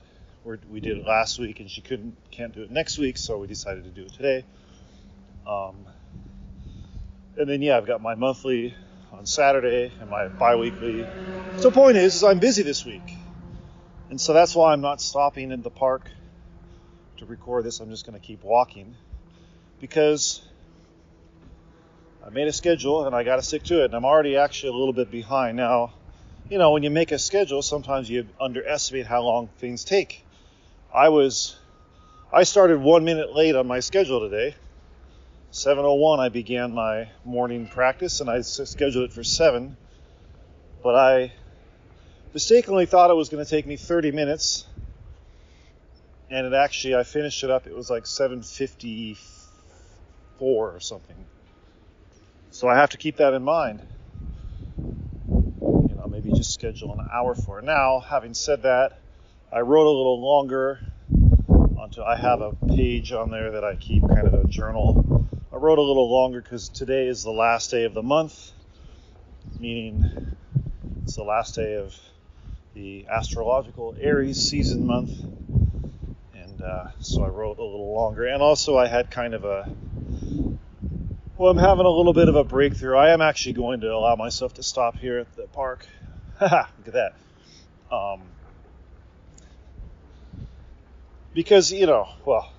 we 0.71 0.81
did 0.81 0.99
it 0.99 1.07
last 1.07 1.39
week, 1.39 1.61
and 1.61 1.71
she 1.71 1.81
couldn't, 1.81 2.17
can't 2.31 2.55
do 2.55 2.63
it 2.63 2.71
next 2.71 2.99
week, 2.99 3.19
so 3.19 3.39
we 3.39 3.47
decided 3.47 3.85
to 3.85 3.91
do 3.91 4.03
it 4.03 4.13
today. 4.13 4.45
Um, 5.47 5.75
and 7.37 7.49
then 7.49 7.63
yeah, 7.63 7.77
I've 7.77 7.87
got 7.87 8.01
my 8.01 8.15
monthly 8.15 8.75
on 9.13 9.27
Saturday 9.27 9.93
and 10.01 10.09
my 10.11 10.29
bi-weekly. 10.29 11.09
So 11.57 11.71
point 11.71 11.97
is, 11.97 12.17
is 12.17 12.25
I'm 12.25 12.39
busy 12.39 12.63
this 12.63 12.85
week, 12.85 13.17
and 14.11 14.21
so 14.21 14.33
that's 14.33 14.55
why 14.55 14.73
I'm 14.73 14.81
not 14.81 15.01
stopping 15.01 15.51
in 15.51 15.63
the 15.63 15.71
park 15.71 16.11
to 17.19 17.27
record 17.27 17.65
this, 17.65 17.81
I'm 17.81 17.91
just 17.91 18.07
going 18.07 18.19
to 18.19 18.25
keep 18.25 18.45
walking 18.45 18.95
because 19.81 20.41
I 22.25 22.31
made 22.31 22.47
a 22.47 22.53
schedule 22.53 23.07
and 23.07 23.15
I 23.15 23.25
got 23.25 23.37
to 23.37 23.43
stick 23.43 23.65
to 23.65 23.83
it. 23.83 23.87
And 23.87 23.95
I'm 23.95 24.05
already 24.05 24.37
actually 24.37 24.71
a 24.71 24.75
little 24.75 24.93
bit 24.93 25.11
behind. 25.11 25.57
Now, 25.57 25.95
you 26.49 26.59
know, 26.59 26.73
when 26.73 26.83
you 26.83 26.91
make 26.91 27.13
a 27.13 27.19
schedule, 27.19 27.63
sometimes 27.63 28.09
you 28.09 28.27
underestimate 28.41 29.07
how 29.07 29.23
long 29.23 29.49
things 29.59 29.85
take. 29.85 30.25
I 30.93 31.11
was, 31.11 31.57
I 32.33 32.45
started 32.45 32.81
one 32.81 33.05
minute 33.05 33.35
late 33.35 33.55
on 33.55 33.67
my 33.67 33.81
schedule 33.81 34.21
today. 34.21 34.55
7:01 35.53 36.19
I 36.19 36.29
began 36.29 36.73
my 36.75 37.09
morning 37.25 37.67
practice 37.67 38.21
and 38.21 38.29
I 38.29 38.43
scheduled 38.43 39.05
it 39.05 39.13
for 39.13 39.25
7 39.25 39.77
but 40.83 40.95
I 40.95 41.33
mistakenly 42.35 42.87
thought 42.87 43.11
it 43.11 43.15
was 43.15 43.29
going 43.31 43.45
to 43.45 43.51
take 43.51 43.67
me 43.67 43.77
30 43.77 44.13
minutes 44.13 44.67
and 46.31 46.47
it 46.47 46.53
actually 46.53 46.95
I 46.95 47.03
finished 47.03 47.43
it 47.45 47.51
up. 47.51 47.67
It 47.67 47.75
was 47.75 47.91
like 47.91 48.05
7:54 48.05 49.17
or 50.41 50.81
something. 50.81 51.17
So 52.51 52.69
I 52.69 52.77
have 52.77 52.91
to 52.91 52.99
keep 52.99 53.17
that 53.17 53.33
in 53.35 53.43
mind. 53.43 53.87
You 55.27 55.95
know, 55.97 56.07
maybe 56.09 56.31
just 56.33 56.53
schedule 56.53 56.93
an 56.93 57.07
hour 57.11 57.35
for 57.35 57.59
it. 57.59 57.65
Now, 57.65 58.01
having 58.01 58.35
said 58.35 58.63
that, 58.63 59.01
I 59.53 59.61
wrote 59.61 59.87
a 59.87 59.97
little 59.97 60.21
longer. 60.21 60.81
Onto 61.49 62.03
I 62.03 62.17
have 62.17 62.41
a 62.41 62.53
page 62.67 63.13
on 63.13 63.31
there 63.31 63.53
that 63.53 63.65
I 63.65 63.77
keep 63.77 64.07
kind 64.09 64.27
of 64.27 64.35
a 64.35 64.47
journal. 64.49 65.27
I 65.53 65.57
wrote 65.57 65.79
a 65.79 65.83
little 65.83 66.11
longer 66.11 66.43
because 66.43 66.69
today 66.69 67.07
is 67.07 67.23
the 67.23 67.31
last 67.31 67.71
day 67.71 67.85
of 67.85 67.95
the 67.95 68.03
month, 68.03 68.53
meaning 69.59 70.37
it's 71.03 71.17
the 71.17 71.23
last 71.23 71.55
day 71.55 71.77
of 71.77 71.95
the 72.75 73.07
astrological 73.09 73.97
Aries 74.01 74.51
season 74.51 74.87
month 74.87 75.13
and 76.35 76.63
uh, 76.63 76.89
so 77.01 77.25
I 77.25 77.29
wrote 77.29 77.59
a 77.59 77.65
little 77.65 77.95
longer. 77.95 78.27
And 78.27 78.43
also, 78.43 78.77
I 78.77 78.87
had 78.87 79.11
kind 79.11 79.35
of 79.35 79.45
a 79.45 79.71
well, 81.37 81.51
I'm 81.51 81.59
having 81.59 81.87
a 81.87 81.91
little 81.91 82.13
bit 82.13 82.29
of 82.29 82.35
a 82.35 82.43
breakthrough. 82.43 82.97
I 82.97 83.11
am 83.13 83.21
actually 83.21 83.53
going 83.53 83.81
to 83.81 83.95
allow 83.95 84.17
myself 84.17 84.55
to 84.55 84.63
stop 84.63 84.97
here 84.97 85.19
at 85.19 85.37
the 85.37 85.47
park. 85.47 85.87
Look 86.41 86.53
at 86.53 86.93
that. 86.95 87.15
Um, 87.93 88.23
because 91.39 91.71
you 91.71 91.87
know, 91.87 92.09
well, 92.25 92.51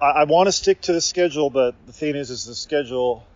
I, 0.00 0.10
I 0.10 0.24
want 0.24 0.46
to 0.46 0.52
stick 0.52 0.82
to 0.82 0.92
the 0.92 1.00
schedule, 1.00 1.50
but 1.50 1.74
the 1.84 1.92
thing 1.92 2.14
is, 2.14 2.30
is 2.30 2.44
the 2.44 2.54
schedule. 2.54 3.26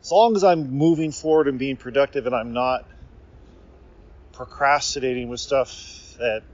As 0.00 0.10
long 0.10 0.34
as 0.36 0.42
I'm 0.42 0.70
moving 0.70 1.12
forward 1.12 1.48
and 1.48 1.58
being 1.58 1.76
productive, 1.76 2.24
and 2.24 2.34
I'm 2.34 2.54
not 2.54 2.88
procrastinating 4.32 5.28
with 5.28 5.38
stuff 5.38 5.68
that 6.18 6.44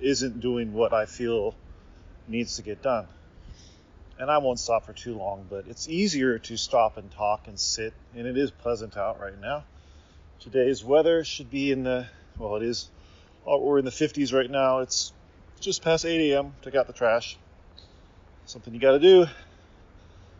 isn't 0.00 0.40
doing 0.40 0.72
what 0.72 0.94
I 0.94 1.04
feel 1.04 1.54
needs 2.26 2.56
to 2.56 2.62
get 2.62 2.80
done. 2.80 3.06
And 4.18 4.30
I 4.30 4.38
won't 4.38 4.58
stop 4.58 4.86
for 4.86 4.94
too 4.94 5.14
long, 5.14 5.44
but 5.50 5.66
it's 5.68 5.90
easier 5.90 6.38
to 6.38 6.56
stop 6.56 6.96
and 6.96 7.10
talk 7.10 7.48
and 7.48 7.60
sit, 7.60 7.92
and 8.16 8.26
it 8.26 8.38
is 8.38 8.50
pleasant 8.50 8.96
out 8.96 9.20
right 9.20 9.38
now. 9.38 9.64
Today's 10.40 10.82
weather 10.82 11.22
should 11.22 11.50
be 11.50 11.70
in 11.70 11.82
the, 11.82 12.06
well, 12.38 12.56
it 12.56 12.62
is, 12.62 12.88
oh, 13.46 13.60
we're 13.60 13.78
in 13.78 13.84
the 13.84 13.90
50s 13.90 14.32
right 14.32 14.50
now. 14.50 14.78
It's 14.78 15.12
just 15.58 15.82
past 15.82 16.04
8 16.04 16.32
a.m. 16.32 16.54
Take 16.62 16.74
out 16.74 16.86
the 16.86 16.92
trash. 16.92 17.36
Something 18.46 18.74
you 18.74 18.80
got 18.80 18.92
to 18.92 18.98
do. 18.98 19.26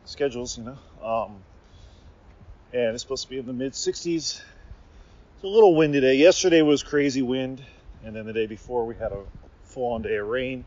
Schedules, 0.05 0.57
you 0.57 0.65
know. 0.65 0.79
Um, 1.07 1.37
and 2.73 2.95
it's 2.95 3.03
supposed 3.03 3.25
to 3.25 3.31
be 3.31 3.39
in 3.39 3.47
the 3.47 3.53
mid 3.53 3.73
60s. 3.73 4.15
It's 4.15 5.45
a 5.45 5.47
little 5.47 5.75
windy 5.75 6.01
today. 6.01 6.17
Yesterday 6.17 6.63
was 6.63 6.83
crazy 6.83 7.23
wind, 7.23 7.63
and 8.05 8.15
then 8.15 8.27
the 8.27 8.33
day 8.33 8.47
before 8.47 8.87
we 8.87 8.95
had 8.95 9.13
a 9.13 9.23
full 9.65 9.93
on 9.93 10.03
day 10.03 10.17
of 10.17 10.27
rain. 10.27 10.65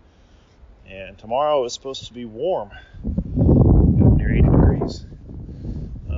And 0.87 1.17
tomorrow 1.17 1.63
is 1.65 1.73
supposed 1.73 2.07
to 2.07 2.13
be 2.13 2.25
warm, 2.25 2.71
got 3.03 4.17
near 4.17 4.33
80 4.33 4.41
degrees. 4.41 5.05
Uh, 6.09 6.13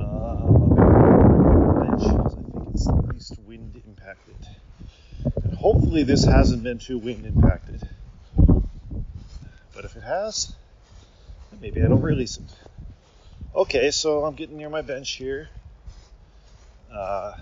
I 1.80 1.96
think 1.96 2.74
it's 2.74 2.86
the 2.86 3.02
least 3.12 3.38
wind 3.46 3.80
impacted. 3.86 4.36
And 5.42 5.54
hopefully, 5.54 6.02
this 6.02 6.24
hasn't 6.24 6.62
been 6.62 6.78
too 6.78 6.98
wind 6.98 7.24
impacted. 7.26 7.83
Has, 10.04 10.54
maybe 11.60 11.82
I 11.82 11.88
don't 11.88 12.02
release 12.02 12.36
it. 12.36 12.44
Okay, 13.54 13.90
so 13.90 14.24
I'm 14.24 14.34
getting 14.34 14.58
near 14.58 14.68
my 14.68 14.82
bench 14.82 15.12
here. 15.12 15.48
Uh, 16.92 17.32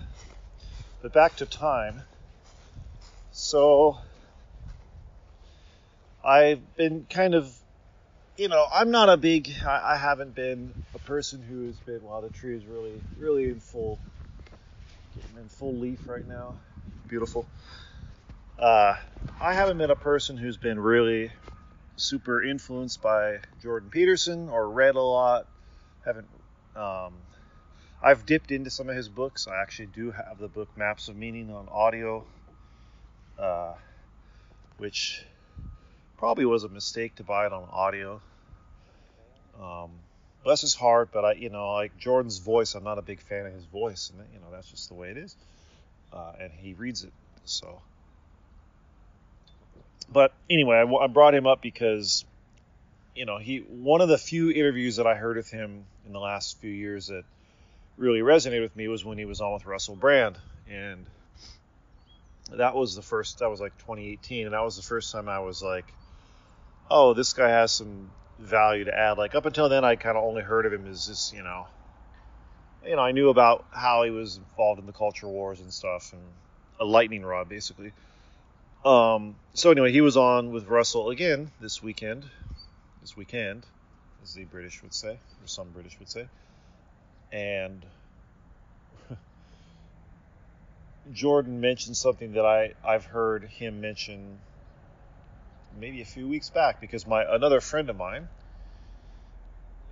but 1.01 1.11
back 1.11 1.35
to 1.37 1.45
time. 1.45 2.01
So 3.33 3.97
I've 6.23 6.75
been 6.77 7.05
kind 7.09 7.35
of, 7.35 7.53
you 8.37 8.47
know, 8.47 8.65
I'm 8.71 8.91
not 8.91 9.09
a 9.09 9.17
big, 9.17 9.51
I, 9.65 9.95
I 9.95 9.97
haven't 9.97 10.33
been 10.33 10.73
a 10.95 10.99
person 10.99 11.41
who 11.41 11.67
has 11.67 11.75
been, 11.79 12.01
wow, 12.01 12.21
the 12.21 12.29
tree 12.29 12.55
is 12.55 12.65
really, 12.65 12.93
really 13.19 13.49
in 13.49 13.59
full, 13.59 13.99
getting 15.15 15.43
in 15.43 15.49
full 15.49 15.75
leaf 15.75 16.07
right 16.07 16.27
now. 16.27 16.53
Beautiful. 17.09 17.45
Uh, 18.57 18.95
I 19.41 19.53
haven't 19.53 19.77
been 19.77 19.91
a 19.91 19.95
person 19.95 20.37
who's 20.37 20.55
been 20.55 20.79
really 20.79 21.29
super 22.03 22.43
influenced 22.43 23.01
by 23.01 23.39
Jordan 23.61 23.89
Peterson 23.89 24.49
or 24.49 24.69
read 24.69 24.95
a 24.95 25.01
lot. 25.01 25.47
Haven't 26.05 26.27
um, 26.75 27.13
I've 28.01 28.25
dipped 28.25 28.51
into 28.51 28.69
some 28.69 28.89
of 28.89 28.95
his 28.95 29.07
books. 29.07 29.47
I 29.47 29.61
actually 29.61 29.87
do 29.87 30.11
have 30.11 30.37
the 30.37 30.49
book 30.49 30.67
Maps 30.75 31.07
of 31.07 31.15
Meaning 31.15 31.51
on 31.51 31.69
audio, 31.69 32.25
uh, 33.39 33.75
which 34.77 35.23
probably 36.17 36.45
was 36.45 36.65
a 36.65 36.69
mistake 36.69 37.15
to 37.15 37.23
buy 37.23 37.45
it 37.45 37.53
on 37.53 37.67
audio. 37.71 38.21
Um, 39.61 39.91
bless 40.43 40.61
his 40.61 40.73
heart, 40.73 41.09
but 41.13 41.23
I, 41.23 41.33
you 41.33 41.49
know, 41.49 41.71
like 41.73 41.97
Jordan's 41.97 42.39
voice, 42.39 42.75
I'm 42.75 42.83
not 42.83 42.97
a 42.97 43.01
big 43.01 43.21
fan 43.21 43.45
of 43.45 43.53
his 43.53 43.65
voice, 43.65 44.11
and 44.11 44.27
you 44.33 44.39
know 44.39 44.47
that's 44.51 44.69
just 44.69 44.89
the 44.89 44.95
way 44.95 45.09
it 45.09 45.17
is. 45.17 45.37
Uh, 46.11 46.33
and 46.39 46.51
he 46.51 46.73
reads 46.73 47.03
it, 47.03 47.13
so. 47.45 47.81
But 50.11 50.33
anyway, 50.49 50.77
I, 50.77 51.03
I 51.03 51.07
brought 51.07 51.35
him 51.35 51.47
up 51.47 51.61
because, 51.61 52.25
you 53.15 53.25
know, 53.25 53.37
he 53.37 53.59
one 53.59 54.01
of 54.01 54.09
the 54.09 54.17
few 54.17 54.51
interviews 54.51 54.97
that 54.97 55.07
I 55.07 55.15
heard 55.15 55.37
of 55.37 55.47
him 55.47 55.85
in 56.05 56.13
the 56.13 56.19
last 56.19 56.59
few 56.59 56.71
years 56.71 57.07
that 57.07 57.23
really 57.97 58.19
resonated 58.19 58.61
with 58.61 58.75
me 58.75 58.87
was 58.87 59.05
when 59.05 59.17
he 59.17 59.25
was 59.25 59.41
on 59.41 59.53
with 59.53 59.65
Russell 59.65 59.95
Brand, 59.95 60.37
and 60.69 61.05
that 62.51 62.75
was 62.75 62.95
the 62.95 63.01
first. 63.01 63.39
That 63.39 63.49
was 63.49 63.59
like 63.59 63.77
2018, 63.79 64.45
and 64.45 64.53
that 64.53 64.63
was 64.63 64.75
the 64.75 64.83
first 64.83 65.11
time 65.11 65.29
I 65.29 65.39
was 65.39 65.61
like, 65.61 65.85
"Oh, 66.89 67.13
this 67.13 67.33
guy 67.33 67.49
has 67.49 67.71
some 67.71 68.11
value 68.39 68.85
to 68.85 68.97
add." 68.97 69.17
Like 69.17 69.35
up 69.35 69.45
until 69.45 69.69
then, 69.69 69.85
I 69.85 69.95
kind 69.95 70.17
of 70.17 70.23
only 70.23 70.41
heard 70.41 70.65
of 70.65 70.73
him 70.73 70.87
as 70.87 71.07
just 71.07 71.33
you 71.33 71.43
know, 71.43 71.67
you 72.85 72.95
know, 72.95 73.01
I 73.01 73.11
knew 73.11 73.29
about 73.29 73.65
how 73.71 74.03
he 74.03 74.11
was 74.11 74.37
involved 74.37 74.79
in 74.79 74.85
the 74.85 74.93
culture 74.93 75.27
wars 75.27 75.59
and 75.59 75.73
stuff, 75.73 76.13
and 76.13 76.21
a 76.79 76.85
lightning 76.85 77.23
rod 77.23 77.49
basically. 77.49 77.93
Um, 78.85 79.35
so 79.53 79.71
anyway, 79.71 79.91
he 79.91 80.01
was 80.01 80.17
on 80.17 80.51
with 80.51 80.67
Russell 80.67 81.09
again 81.09 81.51
this 81.61 81.81
weekend, 81.81 82.25
this 83.01 83.15
weekend, 83.15 83.63
as 84.21 84.33
the 84.33 84.43
British 84.43 84.81
would 84.83 84.93
say, 84.93 85.11
or 85.11 85.47
some 85.47 85.69
British 85.69 85.97
would 85.99 86.09
say. 86.09 86.27
And 87.31 87.85
Jordan 91.13 91.61
mentioned 91.61 91.95
something 91.95 92.33
that 92.33 92.45
I 92.45 92.73
I've 92.83 93.05
heard 93.05 93.45
him 93.45 93.79
mention 93.79 94.37
maybe 95.79 96.01
a 96.01 96.05
few 96.05 96.27
weeks 96.27 96.49
back 96.49 96.81
because 96.81 97.07
my 97.07 97.23
another 97.23 97.61
friend 97.61 97.89
of 97.89 97.95
mine 97.95 98.27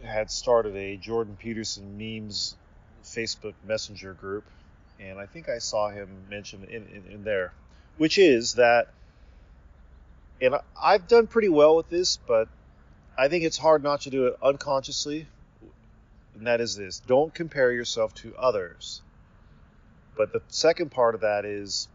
had 0.03 0.29
started 0.29 0.75
a 0.75 0.97
Jordan 0.97 1.37
Peterson 1.39 1.97
memes 1.97 2.55
Facebook 3.03 3.53
Messenger 3.65 4.13
group, 4.13 4.43
and 4.99 5.19
I 5.19 5.25
think 5.25 5.47
I 5.49 5.59
saw 5.59 5.89
him 5.89 6.09
mention 6.29 6.63
in, 6.65 6.87
in, 6.87 7.11
in 7.11 7.23
there, 7.23 7.53
which 7.97 8.17
is 8.17 8.55
that, 8.55 8.87
and 10.41 10.55
I've 10.81 11.07
done 11.07 11.27
pretty 11.27 11.49
well 11.49 11.75
with 11.75 11.89
this, 11.89 12.17
but 12.17 12.47
I 13.17 13.27
think 13.27 13.43
it's 13.43 13.57
hard 13.57 13.83
not 13.83 14.01
to 14.01 14.09
do 14.09 14.27
it 14.27 14.37
unconsciously 14.41 15.27
and 16.41 16.47
that 16.47 16.59
is 16.59 16.75
this 16.75 16.99
don't 17.01 17.33
compare 17.33 17.71
yourself 17.71 18.13
to 18.15 18.35
others. 18.35 19.01
But 20.17 20.33
the 20.33 20.41
second 20.47 20.91
part 20.91 21.15
of 21.15 21.21
that 21.21 21.45
is 21.45 21.87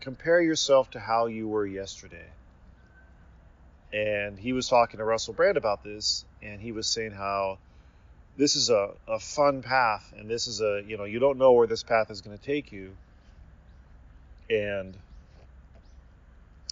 compare 0.00 0.40
yourself 0.40 0.90
to 0.90 1.00
how 1.00 1.26
you 1.26 1.48
were 1.48 1.66
yesterday. 1.66 2.26
And 3.92 4.38
he 4.38 4.52
was 4.52 4.68
talking 4.68 4.98
to 4.98 5.04
Russell 5.04 5.34
Brand 5.34 5.56
about 5.56 5.82
this, 5.82 6.24
and 6.42 6.60
he 6.60 6.72
was 6.72 6.86
saying 6.86 7.12
how 7.12 7.58
this 8.36 8.54
is 8.54 8.70
a, 8.70 8.90
a 9.08 9.18
fun 9.18 9.62
path, 9.62 10.12
and 10.16 10.30
this 10.30 10.46
is 10.46 10.60
a, 10.60 10.82
you 10.86 10.96
know, 10.96 11.04
you 11.04 11.18
don't 11.18 11.38
know 11.38 11.52
where 11.52 11.66
this 11.66 11.82
path 11.82 12.10
is 12.10 12.20
going 12.20 12.38
to 12.38 12.42
take 12.42 12.70
you. 12.70 12.94
And 14.48 14.96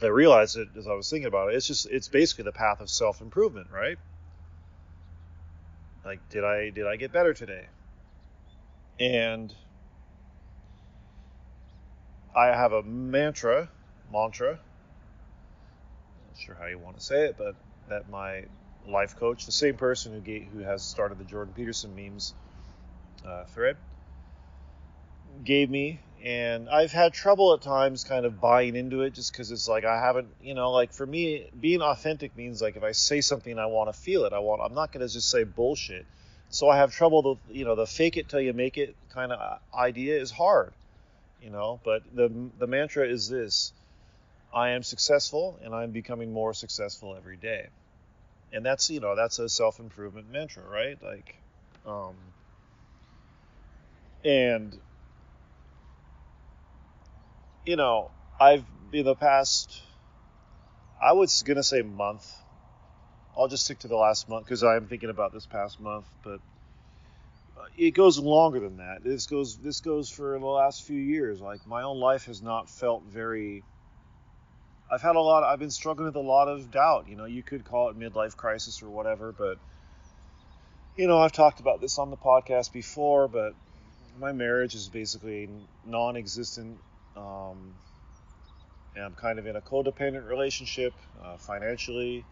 I 0.03 0.09
realized 0.09 0.57
it 0.57 0.69
as 0.77 0.87
I 0.87 0.93
was 0.95 1.11
thinking 1.11 1.27
about 1.27 1.53
it. 1.53 1.57
It's 1.57 1.67
just, 1.67 1.87
it's 1.91 2.09
basically 2.09 2.45
the 2.45 2.53
path 2.53 2.81
of 2.81 2.91
self 2.91 3.21
improvement, 3.21 3.69
right? 3.73 3.99
Like, 6.05 6.21
did 6.31 6.45
I 6.45 6.71
did 6.71 6.87
I 6.87 6.97
get 6.97 7.13
better 7.13 7.35
today? 7.35 7.67
And 9.01 9.53
I 12.35 12.47
have 12.47 12.73
a 12.73 12.83
mantra, 12.83 13.69
mantra. 14.13 14.61
Not 16.27 16.37
sure 16.37 16.55
how 16.55 16.67
you 16.67 16.79
want 16.79 16.97
to 16.99 17.05
say 17.05 17.27
it, 17.27 17.37
but 17.37 17.57
that 17.89 18.09
my 18.09 18.45
life 18.87 19.17
coach, 19.17 19.47
the 19.47 19.53
same 19.53 19.77
person 19.77 20.13
who 20.13 20.21
gave, 20.21 20.49
who 20.53 20.61
has 20.61 20.83
started 20.83 21.19
the 21.19 21.25
Jordan 21.25 21.53
Peterson 21.55 21.95
memes 21.95 22.35
uh, 23.27 23.45
thread, 23.47 23.77
gave 25.45 25.69
me, 25.71 26.01
and 26.25 26.69
I've 26.69 26.91
had 26.91 27.13
trouble 27.13 27.55
at 27.55 27.63
times 27.63 28.05
kind 28.05 28.27
of 28.27 28.41
buying 28.41 28.75
into 28.75 29.03
it 29.03 29.15
just 29.15 29.33
because 29.33 29.51
it's 29.51 29.69
like 29.69 29.85
I 29.85 30.01
haven't, 30.01 30.29
you 30.43 30.55
know, 30.55 30.73
like 30.73 30.93
for 30.93 31.07
me, 31.07 31.49
being 31.61 31.81
authentic 31.81 32.37
means 32.37 32.61
like 32.61 32.77
if 32.77 32.83
I 32.83 32.93
say 32.93 33.21
something, 33.21 33.59
I 33.59 33.67
want 33.67 33.93
to 33.93 33.99
feel 33.99 34.25
it. 34.25 34.33
I 34.33 34.41
want, 34.41 34.61
I'm 34.63 34.75
not 34.75 34.93
going 34.93 35.07
to 35.07 35.13
just 35.13 35.31
say 35.31 35.45
bullshit. 35.45 36.07
So 36.51 36.69
I 36.69 36.79
have 36.79 36.93
trouble. 36.93 37.23
The 37.23 37.55
you 37.55 37.65
know 37.65 37.75
the 37.75 37.87
fake 37.87 38.17
it 38.17 38.29
till 38.29 38.41
you 38.41 38.53
make 38.53 38.79
it 38.79 38.97
kind 39.11 39.33
of 39.33 39.61
idea 39.75 40.19
is 40.19 40.31
hard, 40.31 40.73
you 41.43 41.51
know. 41.51 41.79
But 41.85 42.03
the 42.15 42.33
the 42.59 42.67
mantra 42.67 43.07
is 43.07 43.29
this: 43.29 43.73
I 44.53 44.71
am 44.71 44.83
successful, 44.83 45.59
and 45.63 45.75
I'm 45.75 45.91
becoming 45.91 46.33
more 46.33 46.55
successful 46.55 47.15
every 47.17 47.37
day. 47.37 47.69
And 48.51 48.65
that's 48.65 48.89
you 48.89 49.01
know 49.01 49.15
that's 49.15 49.39
a 49.39 49.49
self 49.49 49.79
improvement 49.79 50.33
mantra, 50.33 50.63
right? 50.67 50.97
Like, 51.03 51.37
um, 51.85 52.15
and 54.25 54.75
you 57.69 57.77
know, 57.77 58.11
I've 58.41 58.65
in 58.95 59.05
the 59.05 59.15
past, 59.15 59.83
I 61.03 61.13
was 61.13 61.43
gonna 61.43 61.63
say 61.63 61.83
month. 61.83 62.27
I'll 63.37 63.47
just 63.47 63.67
stick 63.67 63.81
to 63.81 63.89
the 63.89 63.97
last 63.97 64.27
month 64.27 64.47
because 64.47 64.65
I'm 64.65 64.87
thinking 64.87 65.11
about 65.11 65.35
this 65.35 65.45
past 65.45 65.79
month, 65.79 66.07
but 66.25 66.41
uh, 67.59 67.67
it 67.77 67.91
goes 67.91 68.19
longer 68.19 68.59
than 68.59 68.79
that. 68.79 69.05
This 69.05 69.27
goes 69.27 69.59
this 69.59 69.81
goes 69.81 70.09
for 70.09 70.39
the 70.39 70.47
last 70.47 70.85
few 70.85 70.99
years. 70.99 71.43
Like 71.43 71.67
my 71.67 71.83
own 71.83 72.01
life 72.01 72.25
has 72.25 72.41
not 72.41 72.71
felt 72.71 73.03
very. 73.03 73.63
I've 74.91 75.03
had 75.03 75.17
a 75.17 75.21
lot. 75.21 75.45
I've 75.45 75.59
been 75.59 75.71
struggling 75.71 76.07
with 76.07 76.17
a 76.17 76.21
lot 76.21 76.49
of 76.49 76.73
doubt. 76.73 77.07
You 77.07 77.17
know, 77.17 77.27
you 77.27 77.43
could 77.43 77.67
call 77.67 77.91
it 77.91 77.99
midlife 77.99 78.35
crisis 78.35 78.83
or 78.83 78.89
whatever, 78.89 79.35
but 79.37 79.59
you 80.97 81.07
know, 81.07 81.19
I've 81.19 81.33
talked 81.33 81.61
about 81.61 81.83
this 81.83 81.99
on 81.99 82.09
the 82.09 82.17
podcast 82.17 82.73
before, 82.73 83.29
but 83.29 83.53
my 84.19 84.33
marriage 84.33 84.75
is 84.75 84.89
basically 84.89 85.51
non-existent 85.85 86.79
um, 87.19 87.75
and 88.95 89.05
I'm 89.05 89.15
kind 89.15 89.39
of 89.39 89.47
in 89.47 89.57
a 89.57 89.61
codependent 89.61 90.29
relationship 90.29 90.93
uh, 91.23 91.37
financially. 91.37 92.25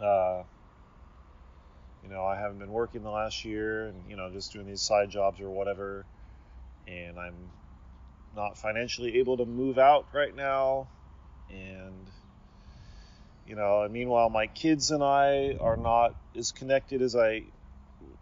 Uh, 0.00 0.42
you 2.02 2.10
know, 2.10 2.24
I 2.24 2.36
haven't 2.36 2.58
been 2.58 2.72
working 2.72 3.02
the 3.02 3.10
last 3.10 3.44
year 3.44 3.88
and, 3.88 3.96
you 4.08 4.16
know, 4.16 4.30
just 4.32 4.52
doing 4.52 4.66
these 4.66 4.82
side 4.82 5.10
jobs 5.10 5.40
or 5.40 5.50
whatever. 5.50 6.04
And 6.86 7.18
I'm 7.18 7.34
not 8.34 8.56
financially 8.56 9.18
able 9.18 9.36
to 9.36 9.44
move 9.44 9.78
out 9.78 10.06
right 10.14 10.34
now. 10.34 10.88
And, 11.50 12.06
you 13.46 13.56
know, 13.56 13.82
and 13.82 13.92
meanwhile, 13.92 14.30
my 14.30 14.46
kids 14.46 14.90
and 14.90 15.02
I 15.02 15.56
are 15.60 15.76
not 15.76 16.14
as 16.36 16.52
connected 16.52 17.02
as 17.02 17.14
I, 17.14 17.42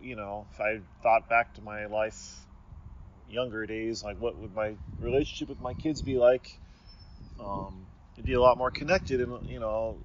you 0.00 0.16
know, 0.16 0.46
if 0.52 0.60
I 0.60 0.80
thought 1.02 1.28
back 1.28 1.54
to 1.54 1.62
my 1.62 1.86
life 1.86 2.47
younger 3.30 3.66
days, 3.66 4.02
like 4.02 4.20
what 4.20 4.36
would 4.36 4.54
my 4.54 4.74
relationship 5.00 5.48
with 5.48 5.60
my 5.60 5.74
kids 5.74 6.02
be 6.02 6.16
like? 6.18 6.58
Um, 7.40 7.86
it'd 8.14 8.26
be 8.26 8.34
a 8.34 8.40
lot 8.40 8.58
more 8.58 8.70
connected, 8.70 9.20
and 9.20 9.38
you 9.48 9.60
know, 9.60 9.96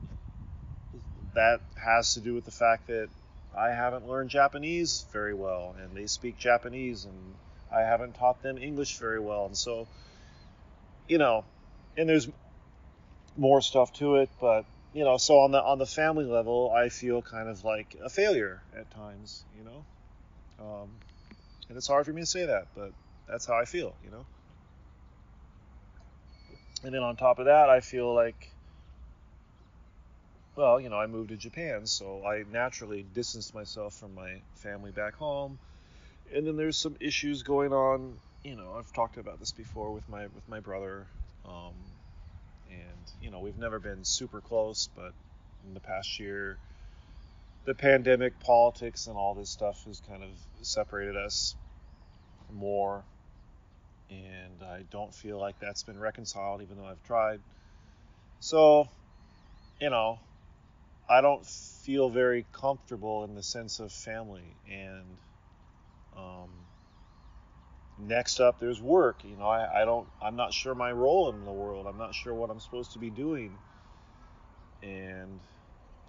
that 1.36 1.62
has 1.84 2.14
to 2.14 2.20
do 2.20 2.34
with 2.34 2.46
the 2.46 2.52
fact 2.52 2.88
that 2.88 3.10
I 3.58 3.70
haven't 3.70 4.08
learned 4.08 4.30
Japanese 4.30 5.06
very 5.12 5.34
well, 5.34 5.76
and 5.80 5.96
they 5.96 6.08
speak 6.08 6.38
Japanese, 6.38 7.06
and 7.06 7.36
I 7.72 7.82
haven't 7.82 8.16
taught 8.16 8.42
them 8.44 8.58
English 8.58 8.98
very 8.98 9.20
well, 9.20 9.46
and 9.46 9.58
so, 9.58 9.88
you 11.08 11.18
know, 11.18 11.44
and 11.98 12.08
there's 12.08 12.28
more 13.38 13.62
stuff 13.62 13.94
to 13.94 14.16
it, 14.18 14.30
but 14.40 14.66
you 14.94 15.04
know, 15.04 15.18
so 15.18 15.40
on 15.40 15.52
the 15.52 15.62
on 15.62 15.80
the 15.80 15.86
family 15.86 16.26
level, 16.26 16.72
I 16.72 16.90
feel 16.90 17.22
kind 17.22 17.50
of 17.50 17.64
like 17.64 17.96
a 18.04 18.10
failure 18.10 18.62
at 18.78 18.92
times, 18.92 19.44
you 19.58 19.64
know, 19.64 19.86
um, 20.60 20.90
and 21.68 21.78
it's 21.78 21.88
hard 21.88 22.06
for 22.06 22.14
me 22.14 22.22
to 22.22 22.28
say 22.28 22.46
that, 22.46 22.68
but 22.76 22.92
that's 23.28 23.46
how 23.46 23.56
I 23.56 23.66
feel, 23.66 23.96
you 24.04 24.12
know. 24.12 24.26
And 26.84 26.94
then 26.94 27.02
on 27.02 27.16
top 27.16 27.40
of 27.40 27.46
that, 27.46 27.70
I 27.70 27.80
feel 27.80 28.14
like 28.14 28.50
well, 30.56 30.80
you 30.80 30.90
know, 30.90 30.98
I 30.98 31.08
moved 31.08 31.30
to 31.30 31.36
Japan, 31.36 31.88
so 31.88 32.24
I 32.26 32.44
naturally 32.52 33.06
distanced 33.14 33.56
myself 33.56 33.96
from 33.96 34.14
my 34.14 34.42
family 34.56 34.92
back 34.92 35.16
home. 35.16 35.58
And 36.34 36.46
then 36.46 36.58
there's 36.58 36.78
some 36.78 36.96
issues 37.00 37.42
going 37.44 37.74
on. 37.74 38.14
You 38.44 38.56
know, 38.56 38.76
I've 38.78 38.92
talked 38.94 39.18
about 39.18 39.40
this 39.40 39.52
before 39.52 39.92
with 39.92 40.08
my 40.10 40.24
with 40.24 40.48
my 40.48 40.60
brother, 40.60 41.08
um, 41.46 41.74
and 42.70 43.12
you 43.22 43.32
know, 43.32 43.40
we've 43.40 43.58
never 43.58 43.80
been 43.80 44.04
super 44.04 44.42
close, 44.42 44.90
but 44.96 45.14
in 45.66 45.74
the 45.74 45.80
past 45.80 46.20
year, 46.20 46.58
the 47.66 47.74
pandemic, 47.74 48.40
politics, 48.40 49.08
and 49.08 49.16
all 49.16 49.34
this 49.34 49.50
stuff 49.50 49.84
has 49.86 50.02
kind 50.08 50.24
of 50.24 50.30
separated 50.62 51.16
us 51.16 51.56
more. 52.52 53.04
And 54.10 54.64
I 54.64 54.84
don't 54.92 55.14
feel 55.14 55.40
like 55.40 55.60
that's 55.60 55.84
been 55.84 56.00
reconciled, 56.00 56.62
even 56.62 56.78
though 56.78 56.86
I've 56.86 57.04
tried. 57.06 57.40
So, 58.40 58.88
you 59.80 59.90
know, 59.90 60.20
I 61.10 61.22
don't 61.22 61.46
feel 61.46 62.10
very 62.10 62.46
comfortable 62.54 63.24
in 63.24 63.36
the 63.36 63.44
sense 63.44 63.80
of 63.80 63.92
family. 63.92 64.56
And 64.70 65.04
um, 66.18 66.50
next 68.00 68.40
up, 68.40 68.60
there's 68.60 68.82
work. 68.82 69.24
You 69.24 69.38
know, 69.38 69.48
I, 69.48 69.82
I 69.82 69.86
don't, 69.86 70.08
I'm 70.22 70.36
not 70.36 70.54
sure 70.54 70.76
my 70.76 70.92
role 70.92 71.30
in 71.30 71.46
the 71.46 71.52
world. 71.52 71.88
I'm 71.88 71.98
not 71.98 72.14
sure 72.14 72.34
what 72.34 72.50
I'm 72.50 72.60
supposed 72.60 72.94
to 72.94 73.00
be 73.00 73.10
doing. 73.10 73.52
And 74.82 75.40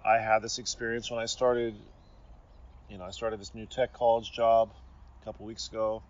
I 0.05 0.17
had 0.17 0.41
this 0.41 0.59
experience 0.59 1.09
when 1.09 1.19
I 1.19 1.25
started, 1.25 1.75
you 2.89 2.97
know, 2.97 3.05
I 3.05 3.11
started 3.11 3.39
this 3.39 3.55
new 3.55 3.65
tech 3.65 3.93
college 3.93 4.31
job 4.31 4.71
a 5.21 5.25
couple 5.25 5.45
weeks 5.45 5.69
ago. 5.69 6.03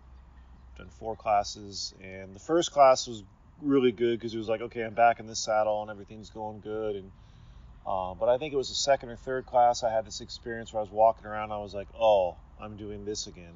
Done 0.78 0.90
four 0.98 1.16
classes, 1.16 1.94
and 2.02 2.34
the 2.34 2.40
first 2.40 2.70
class 2.72 3.06
was 3.06 3.22
really 3.62 3.92
good 3.92 4.18
because 4.18 4.34
it 4.34 4.38
was 4.38 4.48
like, 4.48 4.60
okay, 4.60 4.82
I'm 4.82 4.94
back 4.94 5.20
in 5.20 5.26
this 5.26 5.38
saddle 5.38 5.80
and 5.82 5.90
everything's 5.90 6.30
going 6.30 6.60
good, 6.60 6.96
and 6.96 7.10
uh, 7.86 8.14
but 8.14 8.28
I 8.28 8.36
think 8.36 8.52
it 8.52 8.56
was 8.56 8.68
the 8.68 8.74
second 8.74 9.10
or 9.10 9.16
third 9.16 9.46
class 9.46 9.84
I 9.84 9.92
had 9.92 10.04
this 10.04 10.20
experience 10.20 10.72
where 10.72 10.80
I 10.80 10.82
was 10.82 10.92
walking 10.92 11.24
around. 11.24 11.52
I 11.52 11.58
was 11.58 11.72
like, 11.72 11.86
oh, 11.98 12.36
I'm 12.60 12.76
doing 12.76 13.04
this 13.04 13.28
again. 13.28 13.54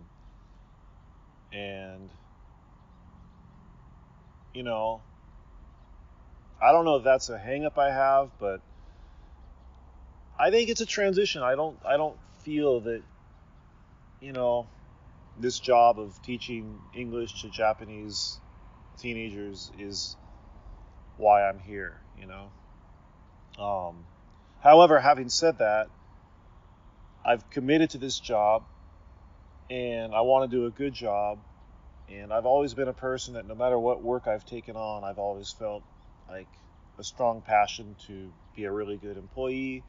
And, 1.53 2.09
you 4.55 4.63
know, 4.63 5.01
I 6.63 6.71
don't 6.71 6.85
know 6.85 6.97
if 6.97 7.05
that's 7.05 7.29
a 7.29 7.39
hangup 7.39 7.77
I 7.77 7.91
have, 7.91 8.31
but 8.39 8.61
I 10.39 10.51
think 10.51 10.71
it's 10.71 10.81
a 10.81 10.87
transition. 10.87 11.43
I 11.43 11.57
don't 11.57 11.77
I 11.85 11.97
don't 11.97 12.17
feel 12.45 12.81
that, 12.81 13.03
you 14.21 14.33
know, 14.33 14.69
this 15.41 15.59
job 15.59 15.99
of 15.99 16.21
teaching 16.23 16.79
English 16.95 17.43
to 17.43 17.51
Japanese 17.51 18.39
teenagers 18.99 19.71
is 19.79 20.17
why 21.17 21.49
I'm 21.49 21.59
here, 21.59 22.01
you 22.19 22.27
know. 22.27 22.51
Um, 23.63 24.05
However, 24.61 25.01
having 25.01 25.31
said 25.31 25.59
that, 25.59 25.89
I've 27.25 27.49
committed 27.51 27.91
to 27.91 27.99
this 27.99 28.19
job 28.21 28.65
and 29.71 30.15
I 30.15 30.21
want 30.21 30.51
to 30.51 30.57
do 30.57 30.67
a 30.67 30.71
good 30.71 30.93
job. 30.93 31.39
And 32.09 32.33
I've 32.33 32.47
always 32.47 32.75
been 32.75 32.89
a 32.89 32.93
person 32.93 33.35
that 33.35 33.47
no 33.47 33.55
matter 33.55 33.79
what 33.79 34.03
work 34.03 34.27
I've 34.27 34.45
taken 34.45 34.77
on, 34.77 35.05
I've 35.05 35.19
always 35.19 35.51
felt 35.51 35.83
like 36.29 36.49
a 36.99 37.05
strong 37.05 37.41
passion 37.41 37.97
to 38.07 38.33
be 38.55 38.65
a 38.65 38.73
really 38.73 38.97
good 38.97 39.17
employee 39.17 39.83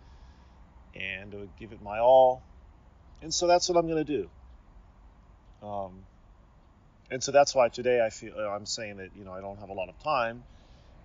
and 0.96 1.32
to 1.32 1.50
give 1.60 1.74
it 1.74 1.82
my 1.82 2.00
all. 2.00 2.44
And 3.22 3.34
so 3.34 3.48
that's 3.48 3.68
what 3.68 3.78
I'm 3.78 3.88
going 3.88 4.06
to 4.06 4.18
do. 4.18 4.30
Um, 5.62 5.92
and 7.10 7.24
so 7.24 7.32
that's 7.32 7.54
why 7.54 7.70
today 7.70 8.04
I 8.04 8.10
feel 8.10 8.34
I'm 8.38 8.66
saying 8.66 8.98
that 8.98 9.10
you 9.16 9.26
know 9.26 9.34
I 9.34 9.42
don't 9.42 9.58
have 9.60 9.70
a 9.70 9.74
lot 9.74 9.90
of 9.90 10.02
time 10.04 10.44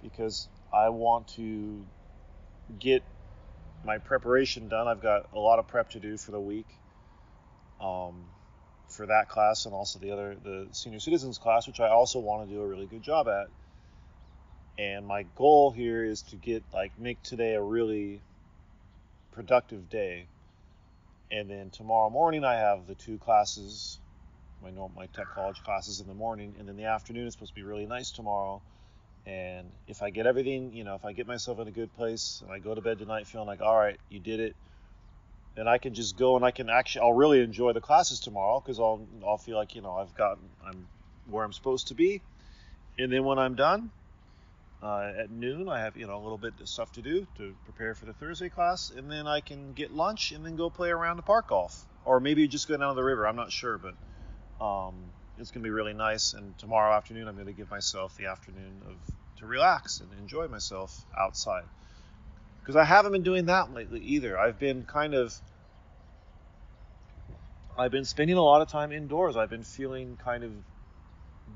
because 0.03 0.49
I 0.73 0.89
want 0.91 1.29
to 1.37 1.85
get 2.79 3.03
my 3.85 3.99
preparation 3.99 4.69
done. 4.69 4.89
I've 4.89 5.03
got 5.03 5.27
a 5.35 5.39
lot 5.39 5.59
of 5.59 5.69
prep 5.69 5.91
to 5.91 6.01
do 6.01 6.17
for 6.17 6.33
the 6.33 6.41
week 6.41 6.67
um, 7.81 8.15
for 8.89 9.07
that 9.07 9.29
class 9.29 9.67
and 9.67 9.75
also 9.75 9.99
the 9.99 10.11
other 10.11 10.37
the 10.43 10.69
senior 10.73 11.01
citizens 11.01 11.39
class, 11.39 11.67
which 11.67 11.81
I 11.81 11.89
also 11.89 12.19
want 12.19 12.49
to 12.49 12.55
do 12.55 12.61
a 12.61 12.67
really 12.67 12.87
good 12.87 13.03
job 13.03 13.29
at. 13.29 13.49
And 14.79 15.07
my 15.07 15.25
goal 15.37 15.71
here 15.71 16.05
is 16.05 16.23
to 16.23 16.37
get 16.37 16.63
like 16.73 16.99
make 16.99 17.23
today 17.23 17.55
a 17.55 17.63
really 17.63 18.21
productive 19.33 19.89
day. 19.91 20.27
And 21.31 21.51
then 21.51 21.71
tomorrow 21.71 22.11
morning 22.11 22.45
I 22.45 22.55
have 22.55 22.87
the 22.87 22.95
two 22.95 23.19
classes, 23.19 23.99
my 24.71 24.89
my 24.97 25.07
tech 25.07 25.27
college 25.35 25.63
classes 25.63 26.01
in 26.01 26.07
the 26.07 26.15
morning, 26.15 26.55
and 26.59 26.69
then 26.69 26.77
the 26.77 26.85
afternoon 26.85 27.27
is 27.27 27.35
supposed 27.35 27.53
to 27.53 27.55
be 27.55 27.63
really 27.63 27.87
nice 27.87 28.11
tomorrow 28.11 28.61
and 29.27 29.73
if 29.89 30.03
I 30.03 30.11
get 30.11 30.27
everything, 30.27 30.73
you 30.73 30.85
know, 30.85 30.95
if 30.95 31.05
I 31.05 31.13
get 31.13 31.27
myself 31.27 31.59
in 31.59 31.67
a 31.67 31.73
good 31.73 31.95
place 31.97 32.43
and 32.45 32.53
I 32.53 32.61
go 32.61 32.75
to 32.75 32.81
bed 32.81 33.01
tonight 33.01 33.27
feeling 33.27 33.49
like, 33.49 33.61
all 33.61 33.77
right, 33.77 33.99
you 34.09 34.21
did 34.21 34.39
it, 34.39 34.55
then 35.57 35.67
I 35.67 35.79
can 35.79 35.95
just 35.95 36.17
go 36.17 36.37
and 36.37 36.45
I 36.45 36.53
can 36.53 36.71
actually, 36.71 37.03
I'll 37.03 37.13
really 37.13 37.41
enjoy 37.41 37.73
the 37.73 37.81
classes 37.81 38.21
tomorrow 38.21 38.61
because 38.61 38.79
I'll, 38.79 39.05
I'll 39.27 39.39
feel 39.39 39.57
like, 39.57 39.75
you 39.75 39.83
know, 39.83 39.97
I've 39.97 40.15
gotten, 40.15 40.45
I'm 40.65 40.87
where 41.29 41.45
I'm 41.45 41.53
supposed 41.53 41.89
to 41.89 41.95
be. 41.95 42.23
And 42.99 43.13
then 43.13 43.25
when 43.25 43.39
I'm 43.39 43.57
done, 43.57 43.91
uh, 44.81 45.11
at 45.19 45.31
noon, 45.31 45.69
I 45.69 45.81
have, 45.81 45.97
you 45.97 46.07
know, 46.07 46.17
a 46.17 46.23
little 46.23 46.39
bit 46.39 46.53
of 46.61 46.69
stuff 46.69 46.93
to 46.93 47.03
do 47.03 47.27
to 47.39 47.57
prepare 47.65 47.95
for 47.95 48.05
the 48.05 48.13
Thursday 48.13 48.49
class. 48.49 48.93
And 48.97 49.11
then 49.11 49.27
I 49.27 49.41
can 49.41 49.73
get 49.73 49.93
lunch 49.93 50.31
and 50.31 50.47
then 50.47 50.55
go 50.55 50.71
play 50.71 50.91
around 50.91 51.17
the 51.17 51.23
park 51.23 51.49
golf. 51.49 51.85
Or 52.05 52.21
maybe 52.21 52.47
just 52.47 52.69
go 52.69 52.77
down 52.77 52.91
to 52.91 52.95
the 52.95 53.03
river. 53.03 53.27
I'm 53.27 53.35
not 53.35 53.51
sure, 53.51 53.77
but 53.77 53.95
um, 54.61 54.95
it's 55.39 55.51
going 55.51 55.63
to 55.63 55.67
be 55.67 55.71
really 55.71 55.95
nice. 55.95 56.35
And 56.35 56.57
tomorrow 56.59 56.95
afternoon, 56.95 57.29
I'm 57.29 57.35
going 57.35 57.47
to 57.47 57.53
give 57.53 57.71
myself 57.71 58.17
the 58.17 58.27
afternoon 58.27 58.83
of 58.87 58.95
to 59.39 59.47
relax 59.47 60.01
and 60.01 60.09
enjoy 60.19 60.49
myself 60.49 61.05
outside. 61.17 61.65
Because 62.61 62.77
I 62.77 62.85
haven't 62.85 63.13
been 63.13 63.23
doing 63.23 63.47
that 63.47 63.73
lately 63.73 64.01
either. 64.01 64.39
I've 64.39 64.59
been 64.59 64.85
kind 64.85 65.15
of 65.15 65.39
I've 67.79 67.91
been 67.91 68.07
spending 68.07 68.37
a 68.37 68.43
lot 68.43 68.63
of 68.63 68.69
time 68.69 68.91
indoors. 68.91 69.37
I've 69.37 69.51
been 69.51 69.63
feeling 69.63 70.17
kind 70.17 70.45
of 70.45 70.53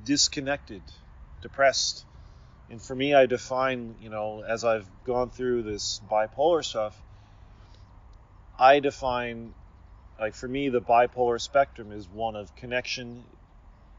disconnected, 0.05 0.83
depressed. 1.41 2.05
And 2.69 2.81
for 2.81 2.95
me, 2.95 3.15
I 3.15 3.27
define, 3.27 3.97
you 4.01 4.11
know, 4.11 4.43
as 4.47 4.65
I've 4.65 4.87
gone 5.05 5.31
through 5.31 5.63
this 5.63 6.01
bipolar 6.11 6.63
stuff, 6.63 6.97
I 8.59 8.81
define, 8.81 9.55
like, 10.21 10.35
for 10.35 10.47
me, 10.47 10.69
the 10.69 10.83
bipolar 10.83 11.41
spectrum 11.41 11.91
is 11.91 12.07
one 12.07 12.37
of 12.37 12.55
connection 12.55 13.25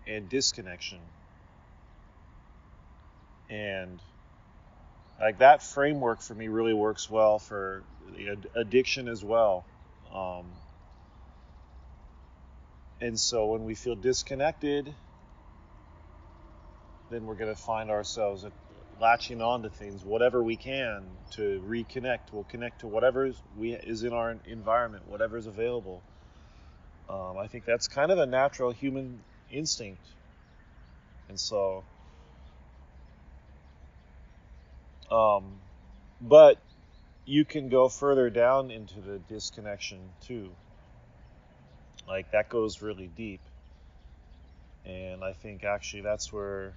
and 0.07 0.29
disconnection. 0.29 0.99
And 3.49 3.99
like 5.19 5.39
that 5.39 5.61
framework 5.61 6.21
for 6.21 6.33
me 6.33 6.47
really 6.47 6.73
works 6.73 7.09
well 7.09 7.37
for 7.37 7.83
addiction 8.55 9.07
as 9.07 9.23
well. 9.23 9.65
Um, 10.13 10.45
and 13.01 13.19
so 13.19 13.47
when 13.47 13.65
we 13.65 13.75
feel 13.75 13.95
disconnected 13.95 14.93
then 17.09 17.25
we're 17.25 17.35
going 17.35 17.53
to 17.53 17.59
find 17.59 17.89
ourselves 17.89 18.45
latching 19.01 19.41
on 19.41 19.63
to 19.63 19.69
things 19.69 20.05
whatever 20.05 20.41
we 20.41 20.55
can 20.55 21.03
to 21.31 21.61
reconnect. 21.67 22.31
We'll 22.31 22.45
connect 22.45 22.81
to 22.81 22.87
whatever 22.87 23.31
is 23.59 24.03
in 24.03 24.13
our 24.13 24.37
environment 24.45 25.07
whatever 25.07 25.37
is 25.37 25.47
available 25.47 26.03
um, 27.11 27.37
i 27.37 27.47
think 27.47 27.65
that's 27.65 27.87
kind 27.87 28.11
of 28.11 28.17
a 28.17 28.25
natural 28.25 28.71
human 28.71 29.19
instinct 29.51 30.01
and 31.29 31.39
so 31.39 31.83
Um, 35.11 35.59
but 36.21 36.57
you 37.25 37.43
can 37.43 37.69
go 37.69 37.89
further 37.89 38.29
down 38.29 38.71
into 38.71 39.01
the 39.01 39.19
disconnection 39.19 39.99
too. 40.21 40.49
Like 42.07 42.31
that 42.31 42.49
goes 42.49 42.81
really 42.81 43.07
deep. 43.07 43.41
And 44.85 45.23
I 45.23 45.33
think 45.33 45.63
actually 45.63 46.01
that's 46.01 46.31
where, 46.33 46.73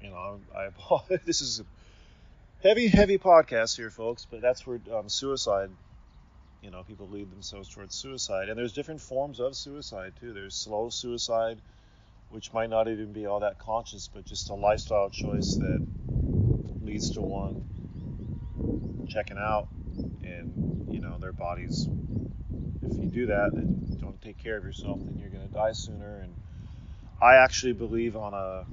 you 0.00 0.10
know, 0.10 0.40
I, 0.56 0.94
I 0.94 1.18
this 1.26 1.40
is 1.42 1.60
a 1.60 1.64
heavy, 2.66 2.88
heavy 2.88 3.18
podcast 3.18 3.76
here, 3.76 3.90
folks, 3.90 4.26
but 4.30 4.40
that's 4.40 4.66
where 4.66 4.80
um, 4.92 5.08
suicide, 5.08 5.70
you 6.64 6.70
know, 6.70 6.82
people 6.82 7.08
lead 7.08 7.30
themselves 7.30 7.68
towards 7.68 7.94
suicide. 7.94 8.48
And 8.48 8.58
there's 8.58 8.72
different 8.72 9.00
forms 9.00 9.38
of 9.38 9.54
suicide 9.54 10.14
too. 10.18 10.32
There's 10.32 10.56
slow 10.56 10.88
suicide, 10.88 11.60
which 12.30 12.52
might 12.52 12.70
not 12.70 12.88
even 12.88 13.12
be 13.12 13.26
all 13.26 13.40
that 13.40 13.58
conscious, 13.58 14.08
but 14.12 14.24
just 14.24 14.50
a 14.50 14.54
lifestyle 14.54 15.10
choice 15.10 15.56
that 15.56 15.86
leads 16.82 17.10
to 17.12 17.20
one 17.20 17.64
checking 19.08 19.38
out 19.38 19.68
and 20.22 20.88
you 20.90 21.00
know 21.00 21.18
their 21.18 21.32
bodies 21.32 21.86
if 22.90 22.98
you 22.98 23.06
do 23.06 23.26
that, 23.26 23.52
you 23.54 23.96
don't 24.00 24.20
take 24.22 24.42
care 24.42 24.56
of 24.56 24.64
yourself, 24.64 24.98
then 24.98 25.18
you're 25.18 25.30
going 25.30 25.46
to 25.46 25.54
die 25.54 25.72
sooner. 25.72 26.20
And 26.22 26.34
I 27.20 27.36
actually 27.36 27.72
believe 27.72 28.16
on 28.16 28.34
a 28.34 28.64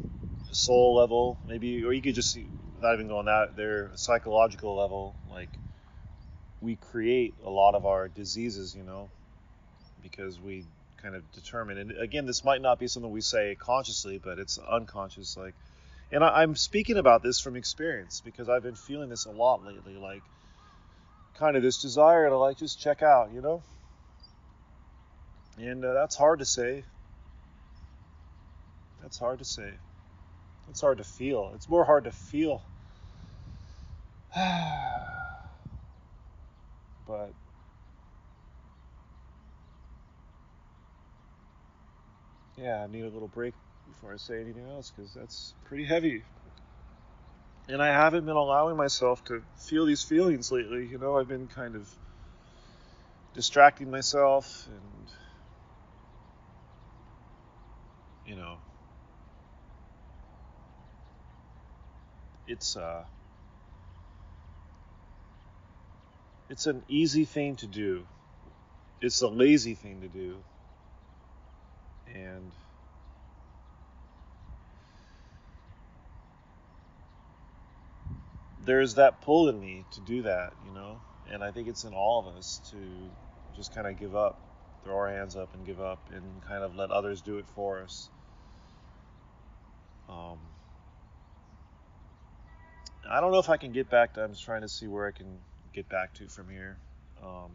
soul 0.54 0.96
level, 0.96 1.38
maybe, 1.48 1.84
or 1.84 1.94
you 1.94 2.02
could 2.02 2.16
just 2.16 2.38
not 2.82 2.94
even 2.94 3.08
go 3.08 3.20
on 3.20 3.26
that 3.26 3.56
there, 3.56 3.92
psychological 3.96 4.76
level, 4.76 5.16
like 5.30 5.50
we 6.62 6.76
create 6.76 7.34
a 7.44 7.50
lot 7.50 7.76
of 7.76 7.86
our 7.86 8.08
diseases, 8.08 8.76
you 8.76 8.84
know, 8.84 9.10
because 10.04 10.40
we 10.40 10.66
kind 11.02 11.16
of 11.16 11.30
determine. 11.32 11.78
And 11.78 11.92
again, 11.98 12.26
this 12.26 12.44
might 12.44 12.62
not 12.62 12.80
be 12.80 12.88
something 12.88 13.12
we 13.12 13.22
say 13.22 13.56
consciously, 13.56 14.20
but 14.24 14.40
it's 14.40 14.60
unconscious. 14.60 15.36
Like, 15.36 15.56
and 16.12 16.24
I, 16.24 16.44
am 16.44 16.56
speaking 16.56 16.98
about 16.98 17.24
this 17.24 17.40
from 17.40 17.56
experience 17.56 18.22
because 18.24 18.48
I've 18.48 18.64
been 18.64 18.76
feeling 18.76 19.10
this 19.10 19.26
a 19.26 19.32
lot 19.32 19.66
lately. 19.66 19.96
Like, 19.96 20.22
kind 21.36 21.58
of 21.58 21.64
this 21.64 21.82
desire 21.82 22.30
to 22.30 22.38
like 22.38 22.58
just 22.58 22.80
check 22.80 23.02
out, 23.02 23.34
you 23.34 23.42
know. 23.42 23.64
And 25.58 25.84
uh, 25.84 25.94
that's 25.94 26.16
hard 26.16 26.40
to 26.40 26.46
say. 26.46 26.84
That's 29.02 29.18
hard 29.18 29.40
to 29.40 29.46
say. 29.46 29.72
It's 30.70 30.82
hard 30.82 31.00
to 31.00 31.04
feel. 31.04 31.52
It's 31.56 31.68
more 31.68 31.84
hard 31.84 32.04
to 32.04 32.12
feel. 32.12 32.62
but 37.12 37.34
yeah, 42.56 42.84
I 42.84 42.88
need 42.88 43.04
a 43.04 43.10
little 43.10 43.28
break 43.28 43.54
before 43.86 44.14
I 44.14 44.18
say 44.18 44.40
anything 44.40 44.66
else 44.66 44.92
because 44.96 45.14
that's 45.14 45.54
pretty 45.66 45.84
heavy. 45.84 46.24
And 47.68 47.82
I 47.82 47.88
haven't 47.88 48.26
been 48.26 48.38
allowing 48.38 48.78
myself 48.78 49.24
to 49.26 49.44
feel 49.58 49.86
these 49.86 50.04
feelings 50.04 50.52
lately. 50.54 50.88
You 50.88 51.00
know, 51.00 51.18
I've 51.18 51.28
been 51.28 51.48
kind 51.48 51.76
of 51.76 51.90
distracting 53.34 53.92
myself 53.92 54.68
and, 54.68 55.12
you 58.26 58.38
know, 58.38 58.58
it's, 62.48 62.78
uh, 62.78 63.04
it's 66.52 66.68
an 66.68 66.84
easy 66.88 67.26
thing 67.26 67.56
to 67.56 67.66
do. 67.66 68.06
It's 69.02 69.22
a 69.24 69.28
lazy 69.28 69.74
thing 69.74 70.02
to 70.02 70.08
do 70.08 70.38
and 72.14 72.52
there's 78.66 78.96
that 78.96 79.22
pull 79.22 79.50
in 79.50 79.60
me 79.60 79.86
to 79.92 80.02
do 80.02 80.24
that, 80.24 80.54
you 80.68 80.74
know, 80.74 81.00
and 81.32 81.44
I 81.44 81.52
think 81.52 81.68
it's 81.68 81.84
in 81.84 81.94
all 81.94 82.20
of 82.20 82.36
us 82.36 82.62
to 82.72 82.78
just 83.56 83.74
kind 83.74 83.88
of 83.88 84.00
give 84.00 84.16
up, 84.16 84.40
throw 84.84 84.96
our 84.96 85.10
hands 85.10 85.36
up 85.36 85.54
and 85.54 85.66
give 85.66 85.82
up, 85.82 86.00
and 86.14 86.24
kind 86.48 86.64
of 86.64 86.76
let 86.76 86.92
others 86.92 87.22
do 87.22 87.38
it 87.38 87.46
for 87.56 87.82
us. 87.82 88.10
Um, 90.10 90.38
I 93.10 93.20
don't 93.20 93.32
know 93.32 93.40
if 93.40 93.50
I 93.50 93.58
can 93.58 93.72
get 93.72 93.90
back 93.90 94.14
to. 94.16 94.24
I'm 94.24 94.32
just 94.32 94.44
trying 94.44 94.62
to 94.62 94.70
see 94.70 94.88
where 94.88 95.08
I 95.08 95.12
can 95.12 95.40
get 95.74 95.90
back 95.90 96.14
to 96.16 96.28
from 96.28 96.50
here. 96.50 96.78
Um, 97.24 97.52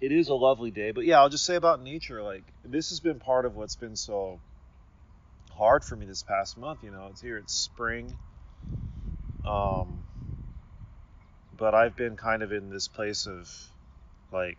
it 0.00 0.12
is 0.12 0.28
a 0.28 0.34
lovely 0.34 0.70
day. 0.70 0.92
But 0.92 1.04
yeah, 1.04 1.20
I'll 1.20 1.28
just 1.28 1.44
say 1.44 1.56
about 1.56 1.82
nature, 1.82 2.22
like 2.22 2.44
this 2.64 2.90
has 2.90 3.00
been 3.00 3.18
part 3.20 3.44
of 3.44 3.56
what's 3.56 3.76
been 3.76 3.96
so 3.96 4.40
hard 5.56 5.84
for 5.84 5.96
me 5.96 6.06
this 6.06 6.22
past 6.22 6.58
month. 6.58 6.82
You 6.82 6.90
know, 6.90 7.08
it's 7.10 7.20
here, 7.20 7.36
it's 7.36 7.54
spring. 7.54 8.16
Um, 9.46 9.98
but 11.56 11.74
I've 11.74 11.96
been 11.96 12.16
kind 12.16 12.42
of 12.42 12.52
in 12.52 12.70
this 12.70 12.88
place 12.88 13.26
of 13.26 13.50
like, 14.32 14.58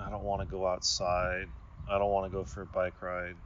I 0.00 0.10
don't 0.10 0.24
want 0.24 0.40
to 0.40 0.46
go 0.46 0.66
outside. 0.66 1.48
I 1.90 1.98
don't 1.98 2.10
want 2.10 2.30
to 2.30 2.36
go 2.36 2.44
for 2.44 2.62
a 2.62 2.66
bike 2.66 3.00
ride. 3.02 3.36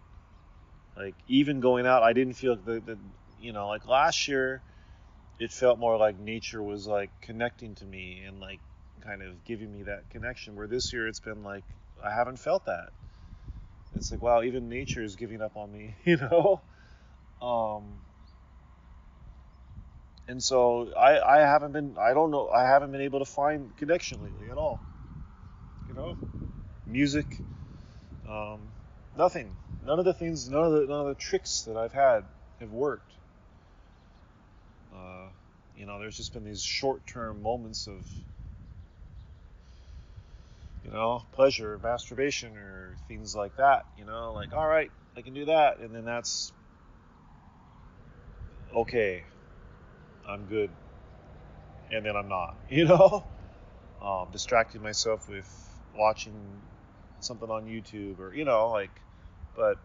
Like 0.96 1.14
even 1.26 1.60
going 1.60 1.86
out, 1.86 2.02
I 2.02 2.12
didn't 2.12 2.34
feel 2.34 2.56
the, 2.56 2.80
the 2.80 2.98
you 3.42 3.52
know 3.52 3.68
like 3.68 3.86
last 3.86 4.28
year, 4.28 4.62
it 5.38 5.50
felt 5.52 5.78
more 5.78 5.96
like 5.96 6.18
nature 6.18 6.62
was 6.62 6.86
like 6.86 7.10
connecting 7.22 7.74
to 7.76 7.84
me 7.84 8.22
and 8.26 8.40
like 8.40 8.60
kind 9.02 9.22
of 9.22 9.44
giving 9.44 9.72
me 9.72 9.82
that 9.84 10.08
connection. 10.10 10.56
Where 10.56 10.68
this 10.68 10.92
year 10.92 11.08
it's 11.08 11.20
been 11.20 11.42
like 11.42 11.64
I 12.02 12.14
haven't 12.14 12.38
felt 12.38 12.66
that. 12.66 12.90
It's 13.94 14.10
like 14.12 14.22
wow, 14.22 14.42
even 14.42 14.68
nature 14.68 15.02
is 15.02 15.16
giving 15.16 15.42
up 15.42 15.56
on 15.56 15.72
me, 15.72 15.96
you 16.04 16.16
know. 16.16 16.62
Um, 17.40 17.98
and 20.28 20.42
so 20.42 20.92
I 20.96 21.20
I 21.20 21.40
haven't 21.40 21.72
been 21.72 21.96
I 21.98 22.14
don't 22.14 22.30
know 22.30 22.48
I 22.48 22.64
haven't 22.64 22.92
been 22.92 23.00
able 23.02 23.18
to 23.18 23.24
find 23.24 23.76
connection 23.76 24.22
lately 24.22 24.50
at 24.50 24.58
all. 24.58 24.84
You 25.88 25.94
know, 25.94 26.16
music, 26.86 27.42
um, 28.28 28.72
nothing. 29.16 29.56
None 29.84 29.98
of 29.98 30.04
the 30.04 30.14
things, 30.14 30.48
none 30.48 30.64
of 30.64 30.72
the 30.72 30.86
none 30.86 31.00
of 31.00 31.06
the 31.08 31.14
tricks 31.16 31.62
that 31.62 31.76
I've 31.76 31.92
had 31.92 32.24
have 32.60 32.70
worked. 32.70 33.11
Uh, 35.02 35.28
you 35.74 35.86
know, 35.86 35.98
there's 35.98 36.16
just 36.16 36.32
been 36.32 36.44
these 36.44 36.62
short-term 36.62 37.42
moments 37.42 37.88
of 37.88 38.06
you 40.84 40.90
know, 40.90 41.22
pleasure, 41.32 41.78
masturbation, 41.82 42.56
or 42.56 42.96
things 43.08 43.34
like 43.34 43.56
that. 43.56 43.84
You 43.96 44.04
know, 44.04 44.32
like, 44.32 44.52
all 44.52 44.66
right, 44.66 44.90
I 45.16 45.22
can 45.22 45.34
do 45.34 45.44
that. 45.46 45.78
And 45.78 45.94
then 45.94 46.04
that's 46.04 46.52
okay, 48.74 49.22
I'm 50.28 50.46
good. 50.46 50.70
And 51.90 52.04
then 52.04 52.16
I'm 52.16 52.28
not, 52.28 52.56
you 52.70 52.86
know? 52.86 53.24
Um, 54.00 54.28
distracting 54.32 54.82
myself 54.82 55.28
with 55.28 55.48
watching 55.94 56.34
something 57.20 57.48
on 57.48 57.66
YouTube 57.66 58.18
or, 58.18 58.34
you 58.34 58.44
know, 58.44 58.70
like, 58.70 58.90
but 59.54 59.76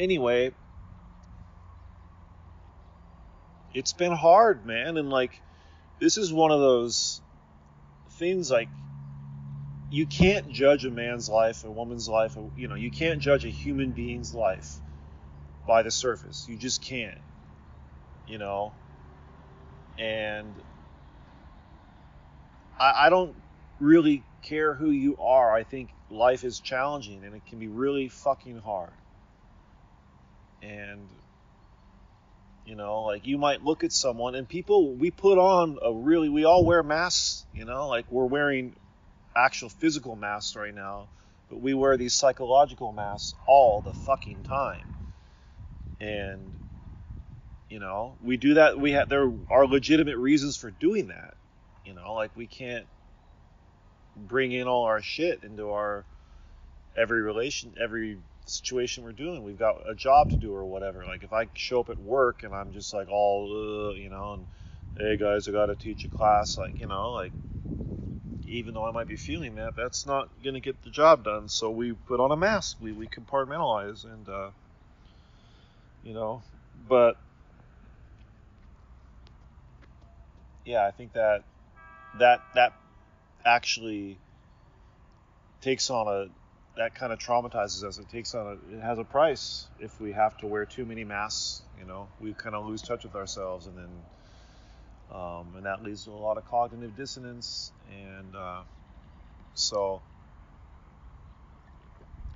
anyway, 0.00 0.52
it's 3.74 3.92
been 3.92 4.12
hard, 4.12 4.66
man. 4.66 4.96
And 4.96 5.10
like, 5.10 5.40
this 6.00 6.16
is 6.16 6.32
one 6.32 6.50
of 6.50 6.60
those 6.60 7.20
things 8.12 8.50
like 8.50 8.68
you 9.90 10.06
can't 10.06 10.50
judge 10.50 10.84
a 10.84 10.90
man's 10.90 11.28
life, 11.28 11.64
a 11.64 11.70
woman's 11.70 12.08
life, 12.08 12.36
you 12.56 12.68
know, 12.68 12.74
you 12.74 12.90
can't 12.90 13.20
judge 13.20 13.44
a 13.44 13.48
human 13.48 13.90
being's 13.90 14.34
life 14.34 14.74
by 15.66 15.82
the 15.82 15.90
surface. 15.90 16.46
You 16.48 16.56
just 16.56 16.82
can't. 16.82 17.20
You 18.26 18.38
know? 18.38 18.72
And 19.98 20.54
I, 22.78 23.06
I 23.06 23.10
don't 23.10 23.34
really 23.80 24.22
care 24.42 24.74
who 24.74 24.90
you 24.90 25.16
are. 25.18 25.54
I 25.54 25.64
think 25.64 25.90
life 26.10 26.44
is 26.44 26.60
challenging 26.60 27.24
and 27.24 27.34
it 27.34 27.46
can 27.46 27.58
be 27.58 27.68
really 27.68 28.08
fucking 28.08 28.58
hard. 28.58 28.92
And 30.62 31.08
you 32.68 32.74
know, 32.74 33.04
like 33.04 33.26
you 33.26 33.38
might 33.38 33.64
look 33.64 33.82
at 33.82 33.92
someone 33.92 34.34
and 34.34 34.46
people, 34.46 34.94
we 34.94 35.10
put 35.10 35.38
on 35.38 35.78
a 35.82 35.90
really, 35.90 36.28
we 36.28 36.44
all 36.44 36.66
wear 36.66 36.82
masks, 36.82 37.46
you 37.54 37.64
know, 37.64 37.88
like 37.88 38.04
we're 38.12 38.26
wearing 38.26 38.76
actual 39.34 39.70
physical 39.70 40.14
masks 40.14 40.54
right 40.54 40.74
now, 40.74 41.08
but 41.48 41.62
we 41.62 41.72
wear 41.72 41.96
these 41.96 42.12
psychological 42.12 42.92
masks 42.92 43.32
all 43.46 43.80
the 43.80 43.94
fucking 43.94 44.42
time. 44.42 44.84
And, 45.98 46.52
you 47.70 47.78
know, 47.78 48.16
we 48.22 48.36
do 48.36 48.54
that. 48.54 48.78
We 48.78 48.92
have, 48.92 49.08
there 49.08 49.32
are 49.50 49.66
legitimate 49.66 50.18
reasons 50.18 50.58
for 50.58 50.70
doing 50.70 51.08
that. 51.08 51.34
You 51.86 51.94
know, 51.94 52.12
like 52.12 52.36
we 52.36 52.46
can't 52.46 52.86
bring 54.14 54.52
in 54.52 54.68
all 54.68 54.84
our 54.84 55.00
shit 55.00 55.42
into 55.42 55.70
our 55.70 56.04
every 56.94 57.22
relation, 57.22 57.76
every 57.80 58.18
situation 58.48 59.04
we're 59.04 59.12
doing. 59.12 59.42
We've 59.44 59.58
got 59.58 59.76
a 59.88 59.94
job 59.94 60.30
to 60.30 60.36
do 60.36 60.54
or 60.54 60.64
whatever. 60.64 61.04
Like 61.04 61.22
if 61.22 61.32
I 61.32 61.48
show 61.54 61.80
up 61.80 61.90
at 61.90 61.98
work 61.98 62.42
and 62.42 62.54
I'm 62.54 62.72
just 62.72 62.92
like 62.94 63.08
all, 63.08 63.94
you 63.96 64.10
know, 64.10 64.34
and 64.34 64.46
hey 64.96 65.16
guys, 65.16 65.48
I 65.48 65.52
got 65.52 65.66
to 65.66 65.76
teach 65.76 66.04
a 66.04 66.08
class, 66.08 66.58
like 66.58 66.80
you 66.80 66.86
know, 66.86 67.12
like 67.12 67.32
even 68.46 68.74
though 68.74 68.86
I 68.86 68.92
might 68.92 69.08
be 69.08 69.16
feeling 69.16 69.56
that, 69.56 69.76
that's 69.76 70.06
not 70.06 70.28
gonna 70.42 70.60
get 70.60 70.82
the 70.82 70.90
job 70.90 71.24
done. 71.24 71.48
So 71.48 71.70
we 71.70 71.92
put 71.92 72.20
on 72.20 72.32
a 72.32 72.36
mask. 72.36 72.78
We 72.80 72.92
we 72.92 73.06
compartmentalize 73.06 74.04
and 74.04 74.28
uh, 74.28 74.50
you 76.02 76.14
know, 76.14 76.42
but 76.88 77.16
yeah, 80.64 80.86
I 80.86 80.90
think 80.90 81.12
that 81.12 81.44
that 82.18 82.40
that 82.54 82.72
actually 83.44 84.18
takes 85.60 85.90
on 85.90 86.08
a 86.08 86.37
that 86.78 86.94
kind 86.94 87.12
of 87.12 87.18
traumatizes 87.18 87.82
us. 87.82 87.98
It 87.98 88.08
takes 88.08 88.34
on 88.34 88.46
a, 88.46 88.76
it 88.76 88.80
has 88.80 88.98
a 88.98 89.04
price 89.04 89.66
if 89.80 90.00
we 90.00 90.12
have 90.12 90.38
to 90.38 90.46
wear 90.46 90.64
too 90.64 90.86
many 90.86 91.04
masks. 91.04 91.62
You 91.78 91.84
know, 91.84 92.08
we 92.20 92.32
kind 92.32 92.54
of 92.54 92.66
lose 92.66 92.82
touch 92.82 93.02
with 93.02 93.16
ourselves, 93.16 93.66
and 93.66 93.76
then 93.76 93.90
um, 95.12 95.54
and 95.56 95.66
that 95.66 95.82
leads 95.82 96.04
to 96.04 96.12
a 96.12 96.12
lot 96.12 96.38
of 96.38 96.46
cognitive 96.46 96.96
dissonance. 96.96 97.72
And 97.90 98.34
uh, 98.36 98.62
so, 99.54 100.00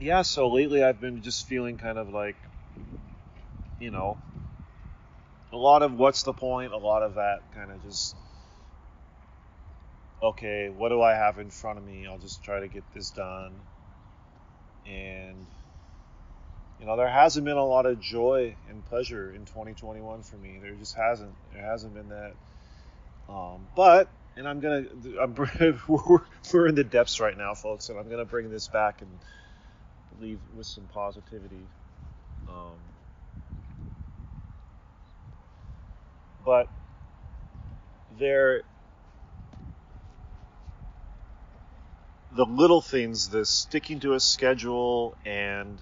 yeah. 0.01 0.23
So 0.23 0.49
lately, 0.49 0.83
I've 0.83 1.01
been 1.01 1.23
just 1.23 1.47
feeling 1.47 1.79
kind 1.79 1.97
of 1.97 2.09
like, 2.09 2.37
you 3.79 3.93
know, 3.93 4.19
a 5.53 5.57
lot 5.57 5.83
of 5.83 5.95
what's 5.95 6.25
the 6.25 6.33
point, 6.33 6.73
a 6.73 6.79
lot 6.79 7.05
of 7.05 7.15
that 7.15 7.43
kind 7.55 7.71
of 7.71 7.81
just 7.85 8.17
okay, 10.21 10.69
what 10.69 10.89
do 10.89 11.01
I 11.01 11.15
have 11.15 11.39
in 11.39 11.51
front 11.51 11.79
of 11.79 11.85
me? 11.85 12.07
I'll 12.07 12.19
just 12.19 12.43
try 12.43 12.61
to 12.61 12.69
get 12.69 12.85
this 12.93 13.11
done. 13.11 13.55
And 14.87 15.47
you 16.81 16.87
know, 16.87 16.97
there 16.97 17.09
hasn't 17.09 17.45
been 17.45 17.57
a 17.57 17.65
lot 17.65 17.87
of 17.87 18.01
joy 18.01 18.57
and 18.69 18.85
pleasure 18.87 19.33
in 19.33 19.45
2021 19.45 20.23
for 20.23 20.37
me. 20.37 20.59
There 20.61 20.75
just 20.75 20.97
hasn't. 20.97 21.33
There 21.53 21.65
hasn't 21.65 21.95
been 21.95 22.09
that. 22.09 22.33
Um, 23.29 23.67
but 23.77 24.09
and 24.37 24.49
I'm 24.49 24.61
gonna, 24.61 24.85
I'm, 25.21 25.35
we're, 25.89 26.21
we're 26.53 26.67
in 26.67 26.75
the 26.75 26.85
depths 26.85 27.21
right 27.21 27.37
now, 27.37 27.55
folks, 27.55 27.89
and 27.89 27.99
I'm 27.99 28.09
gonna 28.11 28.25
bring 28.25 28.51
this 28.51 28.69
back 28.69 29.03
and 29.03 29.11
leave 30.21 30.41
with 30.57 30.67
some 30.67 30.85
positivity. 30.93 31.67
Um, 32.49 32.75
but 36.45 36.69
there 38.19 38.63
the 42.35 42.45
little 42.45 42.81
things 42.81 43.29
the 43.29 43.45
sticking 43.45 44.01
to 44.01 44.15
a 44.15 44.21
schedule 44.21 45.15
and 45.25 45.79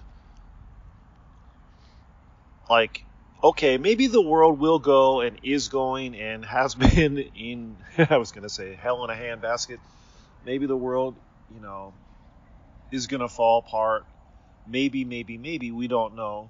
like 2.69 3.03
okay 3.43 3.77
maybe 3.77 4.07
the 4.07 4.21
world 4.21 4.59
will 4.59 4.79
go 4.79 5.21
and 5.21 5.39
is 5.43 5.69
going 5.69 6.15
and 6.15 6.45
has 6.45 6.75
been 6.95 7.17
in 7.17 7.75
i 8.09 8.17
was 8.17 8.31
going 8.31 8.43
to 8.43 8.49
say 8.49 8.77
hell 8.81 9.03
in 9.03 9.09
a 9.09 9.13
handbasket 9.13 9.77
maybe 10.45 10.65
the 10.65 10.77
world 10.77 11.15
you 11.53 11.61
know 11.61 11.93
is 12.91 13.07
going 13.07 13.21
to 13.21 13.29
fall 13.29 13.59
apart 13.59 14.03
maybe 14.67 15.05
maybe 15.05 15.37
maybe 15.37 15.71
we 15.71 15.87
don't 15.87 16.15
know 16.15 16.49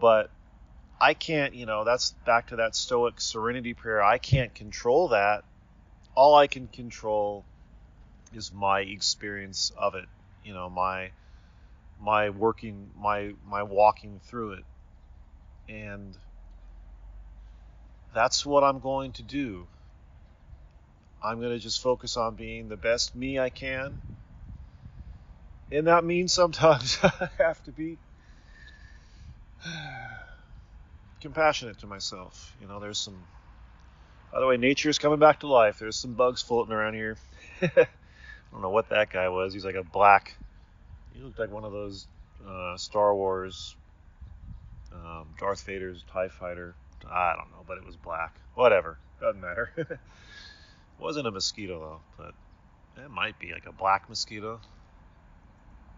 but 0.00 0.30
I 1.00 1.14
can't, 1.14 1.54
you 1.54 1.66
know, 1.66 1.84
that's 1.84 2.14
back 2.24 2.48
to 2.48 2.56
that 2.56 2.74
stoic 2.74 3.20
serenity 3.20 3.74
prayer. 3.74 4.02
I 4.02 4.18
can't 4.18 4.54
control 4.54 5.08
that. 5.08 5.44
All 6.14 6.34
I 6.34 6.46
can 6.46 6.68
control 6.68 7.44
is 8.36 8.52
my 8.52 8.80
experience 8.80 9.70
of 9.76 9.94
it, 9.94 10.06
you 10.42 10.54
know, 10.54 10.68
my 10.68 11.10
my 12.00 12.30
working 12.30 12.90
my 12.96 13.32
my 13.46 13.62
walking 13.62 14.20
through 14.28 14.52
it. 14.52 14.64
And 15.68 16.16
that's 18.14 18.44
what 18.44 18.62
I'm 18.62 18.78
going 18.78 19.12
to 19.12 19.22
do. 19.22 19.66
I'm 21.22 21.40
going 21.40 21.52
to 21.52 21.58
just 21.58 21.80
focus 21.82 22.16
on 22.16 22.34
being 22.34 22.68
the 22.68 22.76
best 22.76 23.16
me 23.16 23.38
I 23.38 23.48
can. 23.48 23.96
And 25.72 25.86
that 25.86 26.04
means 26.04 26.32
sometimes 26.32 26.98
I 27.02 27.30
have 27.38 27.62
to 27.64 27.72
be 27.72 27.96
compassionate 31.20 31.78
to 31.80 31.86
myself. 31.86 32.54
You 32.60 32.68
know, 32.68 32.78
there's 32.78 32.98
some. 32.98 33.16
By 34.32 34.40
the 34.40 34.46
way, 34.46 34.56
nature 34.56 34.90
is 34.90 34.98
coming 34.98 35.20
back 35.20 35.40
to 35.40 35.46
life. 35.46 35.78
There's 35.78 35.96
some 35.96 36.14
bugs 36.14 36.42
floating 36.42 36.74
around 36.74 36.94
here. 36.94 37.16
I 38.54 38.56
don't 38.56 38.62
know 38.62 38.70
what 38.70 38.90
that 38.90 39.10
guy 39.10 39.28
was. 39.28 39.52
He's 39.52 39.64
like 39.64 39.74
a 39.74 39.82
black. 39.82 40.36
He 41.12 41.20
looked 41.20 41.40
like 41.40 41.50
one 41.50 41.64
of 41.64 41.72
those 41.72 42.06
uh, 42.48 42.76
Star 42.76 43.12
Wars, 43.12 43.74
um, 44.92 45.26
Darth 45.40 45.66
Vader's 45.66 46.04
Tie 46.12 46.28
Fighter. 46.28 46.76
I 47.10 47.34
don't 47.36 47.50
know, 47.50 47.64
but 47.66 47.78
it 47.78 47.84
was 47.84 47.96
black. 47.96 48.36
Whatever, 48.54 48.96
doesn't 49.20 49.40
matter. 49.40 49.98
Wasn't 51.00 51.26
a 51.26 51.32
mosquito 51.32 51.80
though, 51.80 52.00
but 52.96 53.02
it 53.02 53.10
might 53.10 53.40
be 53.40 53.52
like 53.52 53.66
a 53.66 53.72
black 53.72 54.08
mosquito. 54.08 54.60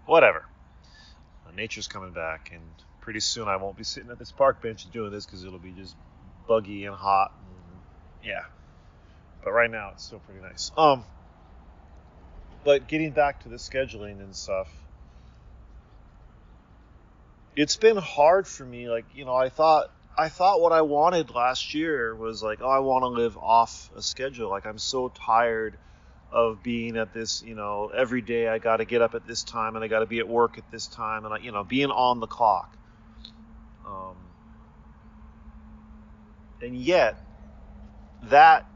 Whatever. 0.07 0.47
Uh, 1.47 1.51
nature's 1.55 1.89
coming 1.89 2.13
back, 2.13 2.53
and 2.55 2.63
pretty 3.03 3.21
soon 3.21 3.49
I 3.49 3.57
won't 3.57 3.77
be 3.77 3.85
sitting 3.85 4.11
at 4.11 4.19
this 4.19 4.33
park 4.33 4.63
bench 4.63 4.91
doing 4.91 5.13
this 5.13 5.27
because 5.27 5.45
it'll 5.45 5.59
be 5.59 5.73
just 5.73 5.95
buggy 6.49 6.87
and 6.87 6.97
hot. 6.97 7.35
And, 7.37 8.31
yeah. 8.31 8.45
But 9.45 9.53
right 9.53 9.71
now 9.71 9.91
it's 9.93 10.05
still 10.05 10.21
pretty 10.21 10.41
nice. 10.41 10.73
Um. 10.79 11.05
But 12.67 12.89
getting 12.89 13.13
back 13.13 13.45
to 13.45 13.49
the 13.49 13.57
scheduling 13.59 14.21
and 14.21 14.35
stuff, 14.35 14.69
it's 17.55 17.77
been 17.77 17.97
hard 17.97 18.49
for 18.49 18.65
me. 18.65 18.89
Like 18.89 19.05
you 19.15 19.25
know, 19.25 19.37
I 19.37 19.51
thought 19.51 19.87
I 20.19 20.29
thought 20.31 20.61
what 20.61 20.73
I 20.73 20.83
wanted 20.83 21.31
last 21.31 21.75
year 21.75 22.13
was 22.17 22.43
like, 22.43 22.59
oh, 22.61 22.69
I 22.69 22.81
want 22.81 23.05
to 23.05 23.07
live 23.07 23.39
off 23.39 23.89
a 23.97 24.03
schedule. 24.03 24.51
Like 24.51 24.67
I'm 24.67 24.79
so 24.79 25.11
tired 25.11 25.79
of 26.33 26.61
being 26.65 26.97
at 26.97 27.15
this, 27.15 27.41
you 27.41 27.55
know, 27.55 27.93
every 27.95 28.21
day 28.21 28.49
I 28.49 28.59
got 28.59 28.79
to 28.79 28.85
get 28.85 29.01
up 29.01 29.15
at 29.15 29.29
this 29.29 29.45
time 29.45 29.77
and 29.77 29.85
I 29.85 29.89
got 29.89 30.01
to 30.01 30.07
be 30.07 30.19
at 30.19 30.29
work 30.29 30.59
at 30.59 30.65
this 30.73 30.89
time 30.89 31.25
and 31.25 31.35
I, 31.35 31.39
you 31.39 31.53
know, 31.53 31.63
being 31.63 31.93
on 31.93 32.19
the 32.19 32.27
clock. 32.27 32.77
Um, 33.87 34.17
and 36.61 36.77
yet, 36.77 37.17
that 38.25 38.67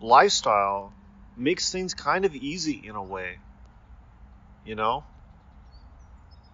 lifestyle 0.00 0.94
makes 1.40 1.72
things 1.72 1.94
kind 1.94 2.24
of 2.24 2.34
easy 2.34 2.82
in 2.84 2.94
a 2.94 3.02
way. 3.02 3.38
You 4.64 4.74
know? 4.74 5.04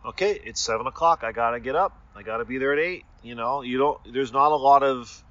Okay, 0.04 0.40
it's 0.44 0.60
seven 0.60 0.86
o'clock. 0.86 1.24
I 1.24 1.32
gotta 1.32 1.58
get 1.58 1.74
up. 1.74 2.00
I 2.14 2.22
gotta 2.22 2.44
be 2.44 2.58
there 2.58 2.72
at 2.72 2.78
eight. 2.78 3.04
You 3.22 3.34
know, 3.34 3.62
you 3.62 3.78
don't. 3.78 3.98
There's 4.12 4.32
not 4.32 4.52
a 4.52 4.56
lot 4.56 4.84
of 4.84 5.24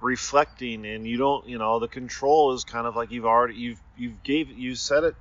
reflecting, 0.00 0.84
and 0.86 1.06
you 1.06 1.16
don't. 1.16 1.48
You 1.48 1.58
know, 1.58 1.78
the 1.78 1.86
control 1.86 2.52
is 2.52 2.64
kind 2.64 2.86
of 2.86 2.96
like 2.96 3.12
you've 3.12 3.26
already 3.26 3.54
you've 3.54 3.80
you've 3.96 4.22
gave 4.24 4.50
you 4.50 4.74
set 4.74 5.04
it. 5.04 5.14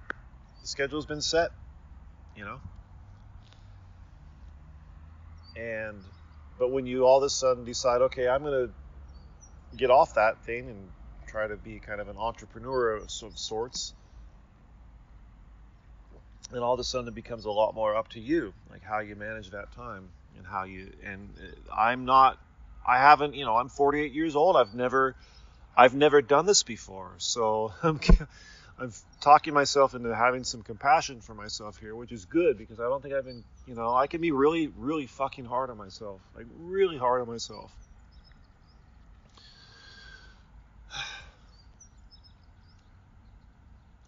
The 0.62 0.68
schedule's 0.68 1.06
been 1.06 1.22
set. 1.22 1.52
You 2.36 2.45
know. 2.45 2.60
And 5.56 6.04
but 6.58 6.72
when 6.72 6.88
you 6.88 7.06
all 7.06 7.18
of 7.18 7.24
a 7.24 7.30
sudden 7.30 7.66
decide, 7.66 8.02
okay, 8.02 8.28
I'm 8.28 8.44
to 8.44 8.72
get 9.76 9.91
off 9.91 10.16
that 10.16 10.44
thing 10.44 10.70
and 10.70 10.90
try 11.38 11.48
to 11.48 11.58
be 11.58 11.80
kind 11.80 12.02
of 12.02 12.08
an 12.08 12.18
entrepreneur 12.18 12.96
of 12.96 13.12
sorts, 13.12 13.94
And 16.52 16.64
all 16.64 16.74
of 16.74 16.80
a 16.80 16.84
sudden 16.84 17.08
it 17.10 17.14
becomes 17.14 17.46
a 17.46 17.52
lot 17.52 17.76
more 17.76 17.96
up 17.96 18.08
to 18.10 18.20
you, 18.20 18.54
like 18.72 18.82
how 18.82 19.00
you 19.00 19.16
manage 19.16 19.52
that 19.52 19.72
time 19.74 20.10
and 20.38 20.48
how 20.48 20.64
you. 20.64 20.92
And 21.04 21.30
uh, 21.40 21.76
I'm 21.76 22.06
not, 22.06 22.40
I 22.88 22.98
haven't, 22.98 23.36
you 23.36 23.46
know, 23.46 23.56
I'm 23.56 23.70
48 23.70 24.14
years 24.14 24.36
old. 24.36 24.56
I've 24.56 24.74
never, 24.74 25.16
I've 25.76 25.94
never 25.94 26.24
done 26.24 26.48
this 26.48 26.64
before, 26.64 27.12
so 27.18 27.72
I'm 27.84 28.00
I'm 28.80 28.92
talking 29.22 29.54
myself 29.54 29.94
into 29.94 30.16
having 30.16 30.44
some 30.44 30.64
compassion 30.64 31.22
for 31.22 31.36
myself 31.36 31.78
here, 31.78 31.96
which 31.96 32.12
is 32.12 32.26
good 32.26 32.58
because 32.58 32.80
I 32.80 32.84
don't 32.84 33.02
think 33.04 33.14
I've 33.14 33.26
been, 33.26 33.44
you 33.68 33.76
know, 33.76 33.94
I 33.94 34.08
can 34.08 34.22
be 34.22 34.32
really, 34.32 34.72
really 34.76 35.06
fucking 35.06 35.46
hard 35.46 35.70
on 35.70 35.78
myself, 35.78 36.22
like 36.36 36.46
really 36.58 36.98
hard 36.98 37.22
on 37.22 37.28
myself. 37.28 37.72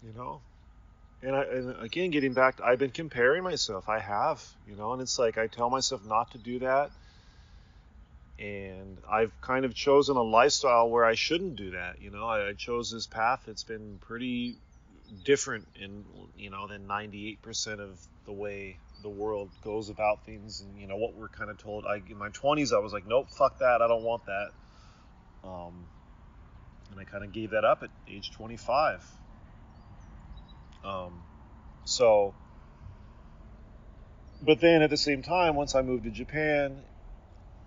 You 0.04 0.12
know, 0.16 0.40
and, 1.22 1.36
I, 1.36 1.42
and 1.42 1.82
again, 1.82 2.10
getting 2.10 2.32
back, 2.32 2.60
I've 2.62 2.78
been 2.78 2.90
comparing 2.90 3.42
myself. 3.42 3.88
I 3.88 3.98
have, 3.98 4.42
you 4.66 4.74
know, 4.74 4.92
and 4.92 5.02
it's 5.02 5.18
like 5.18 5.36
I 5.36 5.46
tell 5.46 5.68
myself 5.68 6.04
not 6.06 6.30
to 6.32 6.38
do 6.38 6.60
that. 6.60 6.90
And 8.38 8.96
I've 9.10 9.38
kind 9.42 9.66
of 9.66 9.74
chosen 9.74 10.16
a 10.16 10.22
lifestyle 10.22 10.88
where 10.88 11.04
I 11.04 11.14
shouldn't 11.14 11.56
do 11.56 11.72
that. 11.72 12.00
You 12.00 12.10
know, 12.10 12.26
I, 12.26 12.48
I 12.48 12.52
chose 12.54 12.90
this 12.90 13.06
path 13.06 13.48
it's 13.48 13.64
been 13.64 13.98
pretty 14.00 14.56
different 15.24 15.66
in 15.80 16.04
you 16.36 16.50
know 16.50 16.66
than 16.68 16.86
98% 16.86 17.80
of 17.80 18.00
the 18.26 18.32
way 18.32 18.76
the 19.02 19.08
world 19.08 19.50
goes 19.64 19.88
about 19.88 20.24
things 20.24 20.60
and 20.60 20.80
you 20.80 20.86
know 20.86 20.96
what 20.96 21.14
we're 21.14 21.28
kind 21.28 21.50
of 21.50 21.58
told 21.58 21.84
I 21.84 22.00
in 22.08 22.16
my 22.16 22.28
20s 22.28 22.72
I 22.72 22.78
was 22.78 22.92
like 22.92 23.06
nope 23.06 23.28
fuck 23.30 23.58
that 23.58 23.82
I 23.82 23.88
don't 23.88 24.04
want 24.04 24.22
that 24.26 24.50
um, 25.42 25.72
and 26.90 27.00
I 27.00 27.04
kind 27.04 27.24
of 27.24 27.32
gave 27.32 27.50
that 27.50 27.64
up 27.64 27.82
at 27.82 27.90
age 28.08 28.30
25 28.32 29.04
um, 30.84 31.12
so 31.84 32.34
but 34.42 34.60
then 34.60 34.82
at 34.82 34.90
the 34.90 34.96
same 34.96 35.22
time 35.22 35.54
once 35.56 35.74
I 35.74 35.82
moved 35.82 36.04
to 36.04 36.10
Japan 36.10 36.82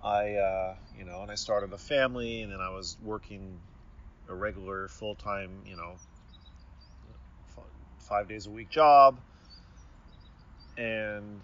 I 0.03 0.33
uh, 0.35 0.75
you 0.97 1.05
know 1.05 1.21
and 1.21 1.31
I 1.31 1.35
started 1.35 1.73
a 1.73 1.77
family 1.77 2.41
and 2.41 2.51
then 2.51 2.59
I 2.59 2.69
was 2.69 2.97
working 3.03 3.59
a 4.29 4.33
regular 4.33 4.87
full-time 4.87 5.49
you 5.65 5.75
know 5.75 5.95
five 8.03 8.27
days 8.27 8.45
a 8.45 8.49
week 8.51 8.69
job, 8.69 9.17
and 10.77 11.39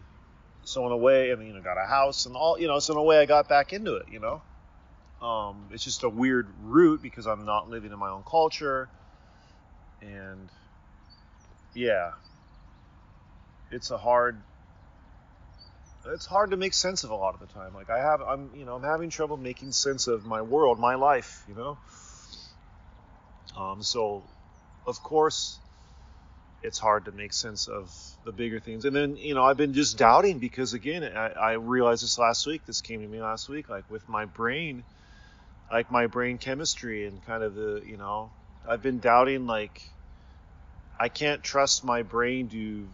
so 0.64 0.86
in 0.86 0.91
a 0.91 0.98
way, 0.98 1.32
and 1.32 1.46
you 1.46 1.54
know, 1.54 1.62
got 1.62 1.78
a 1.78 1.88
house 1.88 2.26
and 2.26 2.36
all, 2.36 2.60
you 2.60 2.68
know, 2.68 2.80
so 2.80 2.94
in 2.94 3.00
a 3.00 3.04
way, 3.04 3.20
I 3.20 3.26
got 3.26 3.48
back 3.48 3.74
into 3.74 3.96
it, 3.96 4.08
you 4.12 4.20
know. 4.20 4.41
Um, 5.26 5.70
it's 5.72 5.84
just 5.84 6.04
a 6.04 6.10
weird 6.10 6.48
route 6.62 7.02
because 7.02 7.28
I'm 7.28 7.46
not 7.46 7.70
living 7.70 7.91
in 7.91 8.00
my 8.00 8.10
own 8.10 8.24
culture, 8.30 8.90
and 10.02 10.50
yeah, 11.74 12.12
it's 13.72 13.91
a 13.91 13.98
hard. 13.98 14.38
It's 16.06 16.26
hard 16.26 16.52
to 16.52 16.58
make 16.58 16.74
sense 16.74 17.04
of 17.04 17.12
a 17.12 17.16
lot 17.16 17.34
of 17.34 17.40
the 17.41 17.54
time. 17.54 17.74
Like 17.74 17.90
I 17.90 18.00
have, 18.00 18.22
I'm, 18.22 18.50
you 18.56 18.66
know, 18.66 18.76
I'm 18.76 18.84
having 18.84 19.10
trouble 19.10 19.38
making 19.38 19.74
sense 19.74 20.08
of 20.08 20.26
my 20.26 20.41
world, 20.41 20.80
my 20.80 20.96
life, 20.96 21.44
you 21.48 21.56
know. 21.56 21.78
Um, 23.58 23.84
so, 23.84 24.24
of 24.88 25.04
course, 25.04 25.60
it's 26.64 26.80
hard 26.80 27.06
to 27.06 27.12
make 27.12 27.34
sense 27.34 27.68
of 27.68 27.94
the 28.24 28.32
bigger 28.32 28.60
things. 28.60 28.86
And 28.86 28.96
then, 28.96 29.18
you 29.18 29.36
know, 29.36 29.44
I've 29.44 29.58
been 29.58 29.74
just 29.74 29.98
doubting 29.98 30.40
because, 30.40 30.74
again, 30.74 31.04
I, 31.04 31.28
I 31.30 31.52
realized 31.54 32.02
this 32.02 32.18
last 32.18 32.48
week. 32.48 32.66
This 32.66 32.82
came 32.82 33.02
to 33.02 33.08
me 33.08 33.22
last 33.22 33.50
week. 33.50 33.70
Like 33.70 33.84
with 33.90 34.08
my 34.08 34.24
brain, 34.26 34.84
like 35.72 35.91
my 35.91 36.08
brain 36.08 36.38
chemistry 36.38 37.06
and 37.06 37.24
kind 37.26 37.44
of 37.44 37.56
the 37.56 37.82
you 37.86 37.98
know 37.98 38.32
I've 38.68 38.82
been 38.82 39.00
doubting 39.00 39.46
like 39.46 39.82
I 40.99 41.07
can't 41.07 41.41
trust 41.41 41.84
my 41.84 42.03
brain 42.03 42.49
to 42.49 42.88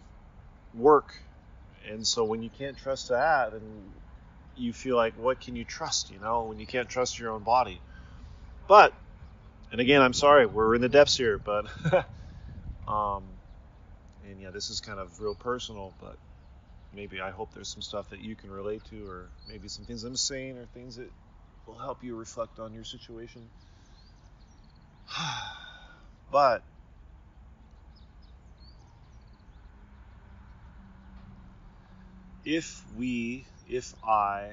work. 0.74 1.12
And 1.88 2.06
so 2.06 2.24
when 2.24 2.42
you 2.42 2.50
can't 2.50 2.76
trust 2.76 3.08
that 3.08 3.52
and 3.52 3.90
you 4.56 4.72
feel 4.72 4.96
like 4.96 5.14
what 5.18 5.40
can 5.40 5.54
you 5.54 5.64
trust 5.64 6.10
you 6.10 6.18
know 6.18 6.44
when 6.44 6.58
you 6.58 6.66
can't 6.66 6.88
trust 6.88 7.18
your 7.18 7.32
own 7.32 7.42
body. 7.42 7.80
But 8.68 8.94
and 9.72 9.80
again 9.80 10.02
I'm 10.02 10.12
sorry 10.12 10.46
we're 10.46 10.74
in 10.74 10.80
the 10.80 10.88
depths 10.88 11.16
here 11.16 11.38
but 11.38 11.66
um 12.88 13.24
and 14.28 14.40
yeah 14.40 14.50
this 14.50 14.70
is 14.70 14.80
kind 14.80 14.98
of 14.98 15.20
real 15.20 15.34
personal 15.34 15.92
but 16.00 16.16
maybe 16.94 17.20
I 17.20 17.30
hope 17.30 17.52
there's 17.52 17.68
some 17.68 17.82
stuff 17.82 18.10
that 18.10 18.20
you 18.20 18.34
can 18.34 18.50
relate 18.50 18.82
to 18.90 19.08
or 19.08 19.26
maybe 19.48 19.68
some 19.68 19.84
things 19.84 20.04
I'm 20.04 20.16
saying 20.16 20.56
or 20.56 20.64
things 20.66 20.96
that 20.96 21.10
will 21.66 21.78
help 21.78 22.02
you 22.02 22.16
reflect 22.16 22.58
on 22.58 22.72
your 22.72 22.84
situation. 22.84 23.42
But 26.32 26.64
if 32.46 32.84
we, 32.96 33.44
if 33.68 33.92
I 34.06 34.52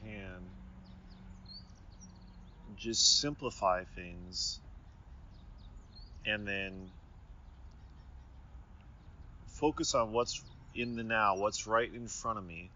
can 0.00 0.38
just 2.76 3.20
simplify 3.20 3.82
things 3.96 4.60
and 6.24 6.46
then 6.46 6.88
focus 9.48 9.96
on 9.96 10.12
what's 10.12 10.40
in 10.72 10.94
the 10.94 11.02
now, 11.02 11.36
what's 11.36 11.66
right 11.66 11.92
in 11.92 12.06
front 12.06 12.38
of 12.38 12.46
me, 12.46 12.70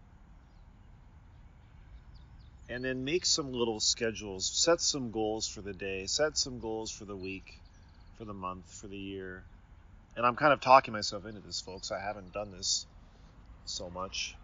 and 2.67 2.83
then 2.83 3.05
make 3.05 3.25
some 3.25 3.53
little 3.53 3.79
schedules, 3.79 4.51
set 4.53 4.81
some 4.81 5.11
goals 5.11 5.47
for 5.47 5.61
the 5.61 5.73
day, 5.73 6.07
set 6.07 6.37
some 6.37 6.59
goals 6.59 6.91
for 6.91 7.05
the 7.05 7.15
week, 7.15 7.53
for 8.17 8.25
the 8.25 8.33
month, 8.33 8.65
for 8.81 8.87
the 8.87 8.97
year. 8.97 9.43
And 10.17 10.25
I'm 10.25 10.35
kind 10.35 10.51
of 10.51 10.59
talking 10.59 10.93
myself 10.93 11.25
into 11.25 11.39
this, 11.39 11.61
folks. 11.61 11.89
I 11.89 12.01
haven't 12.01 12.33
done 12.33 12.51
this 12.51 12.85
so 13.71 13.89
much. 13.89 14.35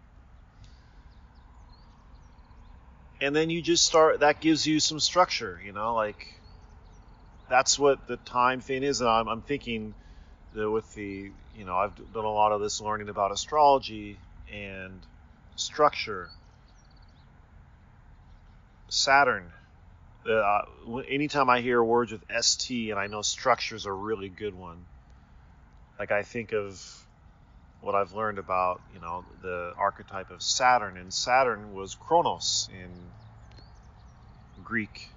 And 3.20 3.34
then 3.34 3.50
you 3.50 3.60
just 3.60 3.84
start, 3.84 4.20
that 4.20 4.40
gives 4.40 4.66
you 4.66 4.80
some 4.80 5.00
structure, 5.00 5.60
you 5.64 5.72
know, 5.72 5.94
like 5.94 6.26
that's 7.48 7.78
what 7.78 8.06
the 8.06 8.16
time 8.16 8.60
thing 8.60 8.82
is. 8.82 9.00
And 9.00 9.10
I'm, 9.10 9.28
I'm 9.28 9.42
thinking 9.42 9.94
that 10.54 10.70
with 10.70 10.92
the, 10.94 11.30
you 11.56 11.64
know, 11.64 11.76
I've 11.76 11.96
done 12.12 12.24
a 12.24 12.32
lot 12.32 12.52
of 12.52 12.60
this 12.60 12.80
learning 12.80 13.08
about 13.08 13.32
astrology 13.32 14.18
and 14.52 15.00
structure. 15.56 16.30
Saturn. 18.88 19.50
Uh, 20.28 20.62
anytime 21.08 21.50
I 21.50 21.60
hear 21.60 21.82
words 21.82 22.12
with 22.12 22.22
ST 22.40 22.90
and 22.90 22.98
I 22.98 23.06
know 23.06 23.22
structure 23.22 23.74
is 23.74 23.86
a 23.86 23.92
really 23.92 24.28
good 24.28 24.54
one, 24.54 24.84
like 25.98 26.12
I 26.12 26.22
think 26.22 26.52
of 26.52 26.80
what 27.80 27.94
I've 27.94 28.12
learned 28.12 28.38
about, 28.38 28.80
you 28.92 29.00
know, 29.00 29.24
the 29.42 29.72
archetype 29.76 30.30
of 30.30 30.42
Saturn, 30.42 30.96
and 30.96 31.12
Saturn 31.12 31.72
was 31.72 31.94
Kronos 31.94 32.68
in 32.72 32.90
Greek, 34.64 35.08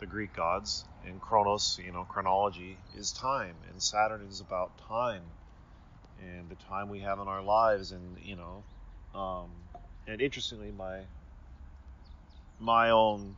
the 0.00 0.06
Greek 0.06 0.34
gods, 0.34 0.84
and 1.06 1.20
Kronos, 1.20 1.78
you 1.84 1.92
know, 1.92 2.04
chronology 2.04 2.76
is 2.96 3.12
time, 3.12 3.54
and 3.70 3.82
Saturn 3.82 4.26
is 4.28 4.40
about 4.40 4.70
time 4.88 5.22
and 6.20 6.48
the 6.48 6.56
time 6.68 6.88
we 6.88 7.00
have 7.00 7.18
in 7.20 7.28
our 7.28 7.42
lives, 7.42 7.92
and 7.92 8.18
you 8.22 8.36
know, 8.36 8.62
um, 9.18 9.50
and 10.06 10.20
interestingly, 10.20 10.72
my 10.76 11.00
my 12.58 12.90
own 12.90 13.34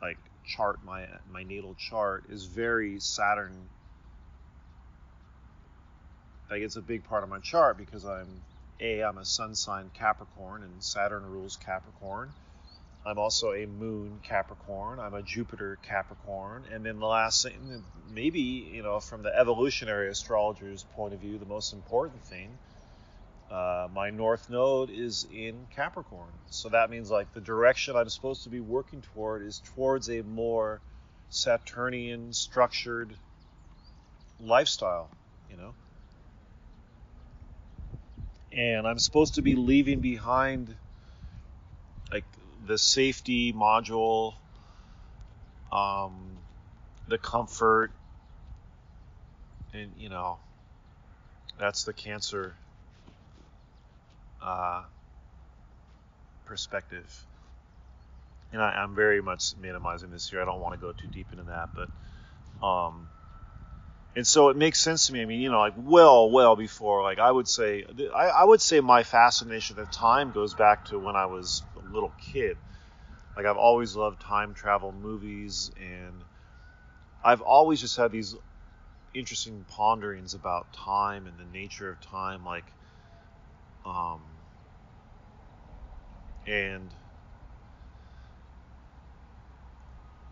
like 0.00 0.18
chart, 0.44 0.78
my 0.84 1.06
my 1.30 1.42
natal 1.42 1.74
chart 1.74 2.24
is 2.28 2.44
very 2.44 3.00
Saturn 3.00 3.68
like 6.50 6.62
it's 6.62 6.76
a 6.76 6.82
big 6.82 7.04
part 7.04 7.22
of 7.22 7.28
my 7.28 7.38
chart 7.38 7.76
because 7.76 8.04
I'm 8.04 8.42
a 8.80 9.02
I'm 9.02 9.18
a 9.18 9.24
sun 9.24 9.54
sign 9.54 9.90
Capricorn 9.94 10.62
and 10.62 10.82
Saturn 10.82 11.24
rules 11.26 11.56
Capricorn. 11.56 12.30
I'm 13.04 13.18
also 13.18 13.52
a 13.52 13.66
moon 13.66 14.18
Capricorn. 14.24 14.98
I'm 14.98 15.14
a 15.14 15.22
Jupiter 15.22 15.78
Capricorn. 15.82 16.64
And 16.72 16.84
then 16.84 16.98
the 16.98 17.06
last 17.06 17.44
thing, 17.44 17.84
maybe, 18.12 18.40
you 18.40 18.82
know, 18.82 18.98
from 18.98 19.22
the 19.22 19.32
evolutionary 19.34 20.08
astrologer's 20.08 20.82
point 20.96 21.14
of 21.14 21.20
view, 21.20 21.38
the 21.38 21.46
most 21.46 21.72
important 21.72 22.24
thing, 22.24 22.48
uh, 23.48 23.86
my 23.94 24.10
north 24.10 24.50
node 24.50 24.90
is 24.90 25.24
in 25.32 25.68
Capricorn. 25.76 26.32
So 26.50 26.68
that 26.70 26.90
means 26.90 27.08
like 27.08 27.32
the 27.32 27.40
direction 27.40 27.94
I'm 27.94 28.08
supposed 28.08 28.42
to 28.42 28.50
be 28.50 28.58
working 28.58 29.02
toward 29.14 29.42
is 29.42 29.62
towards 29.76 30.10
a 30.10 30.22
more 30.22 30.80
Saturnian 31.30 32.32
structured 32.32 33.14
lifestyle, 34.40 35.08
you 35.48 35.56
know? 35.56 35.74
And 38.56 38.86
I'm 38.88 38.98
supposed 38.98 39.34
to 39.34 39.42
be 39.42 39.54
leaving 39.54 40.00
behind 40.00 40.74
like 42.10 42.24
the 42.66 42.78
safety 42.78 43.52
module, 43.52 44.34
um, 45.70 46.38
the 47.06 47.18
comfort, 47.18 47.90
and 49.74 49.92
you 49.98 50.08
know, 50.08 50.38
that's 51.58 51.84
the 51.84 51.92
cancer 51.92 52.54
uh, 54.42 54.82
perspective. 56.46 57.24
And 58.52 58.62
I, 58.62 58.82
am 58.82 58.94
very 58.94 59.20
much 59.20 59.54
minimizing 59.60 60.10
this 60.10 60.30
here. 60.30 60.40
I 60.40 60.46
don't 60.46 60.60
want 60.60 60.74
to 60.74 60.80
go 60.80 60.92
too 60.92 61.08
deep 61.08 61.26
into 61.30 61.44
that, 61.44 61.70
but 61.74 62.66
um, 62.66 63.08
and 64.16 64.26
so 64.26 64.48
it 64.48 64.56
makes 64.56 64.80
sense 64.80 65.06
to 65.06 65.12
me. 65.12 65.22
I 65.22 65.26
mean, 65.26 65.40
you 65.40 65.50
know, 65.50 65.60
like 65.60 65.74
well, 65.76 66.30
well 66.30 66.56
before, 66.56 67.04
like 67.04 67.20
I 67.20 67.30
would 67.30 67.48
say, 67.48 67.84
I, 68.14 68.28
I 68.28 68.44
would 68.44 68.62
say 68.62 68.80
my 68.80 69.04
fascination 69.04 69.78
of 69.78 69.90
time 69.90 70.32
goes 70.32 70.54
back 70.54 70.86
to 70.86 70.98
when 70.98 71.16
I 71.16 71.26
was 71.26 71.64
a 71.76 71.80
little 71.80 72.14
kid. 72.18 72.58
Like 73.36 73.46
I've 73.46 73.58
always 73.58 73.96
loved 73.96 74.20
time 74.22 74.54
travel 74.54 74.92
movies, 74.92 75.70
and 75.78 76.24
I've 77.22 77.42
always 77.42 77.80
just 77.80 77.96
had 77.96 78.12
these 78.12 78.34
interesting 79.14 79.64
ponderings 79.68 80.34
about 80.34 80.72
time 80.72 81.26
and 81.26 81.38
the 81.38 81.44
nature 81.46 81.90
of 81.90 82.00
time, 82.00 82.44
like, 82.44 82.72
um, 83.84 84.22
and 86.46 86.94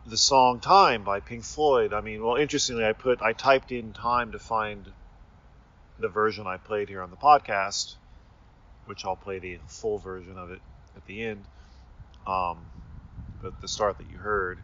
the 0.06 0.18
song 0.18 0.60
Time 0.60 1.02
by 1.02 1.20
Pink 1.20 1.44
Floyd. 1.44 1.94
I 1.94 2.00
mean, 2.00 2.22
well, 2.22 2.36
interestingly, 2.36 2.84
I 2.84 2.92
put 2.92 3.22
I 3.22 3.32
typed 3.32 3.72
in 3.72 3.92
time 3.92 4.32
to 4.32 4.38
find 4.38 4.84
the 5.98 6.08
version 6.08 6.46
I 6.46 6.58
played 6.58 6.88
here 6.88 7.02
on 7.02 7.10
the 7.10 7.16
podcast, 7.16 7.94
which 8.86 9.04
I'll 9.04 9.16
play 9.16 9.38
the 9.38 9.58
full 9.66 9.98
version 9.98 10.36
of 10.36 10.50
it 10.50 10.60
at 10.96 11.06
the 11.06 11.24
end. 11.24 11.44
Um, 12.26 12.58
but 13.42 13.60
the 13.60 13.68
start 13.68 13.98
that 13.98 14.10
you 14.10 14.18
heard, 14.18 14.58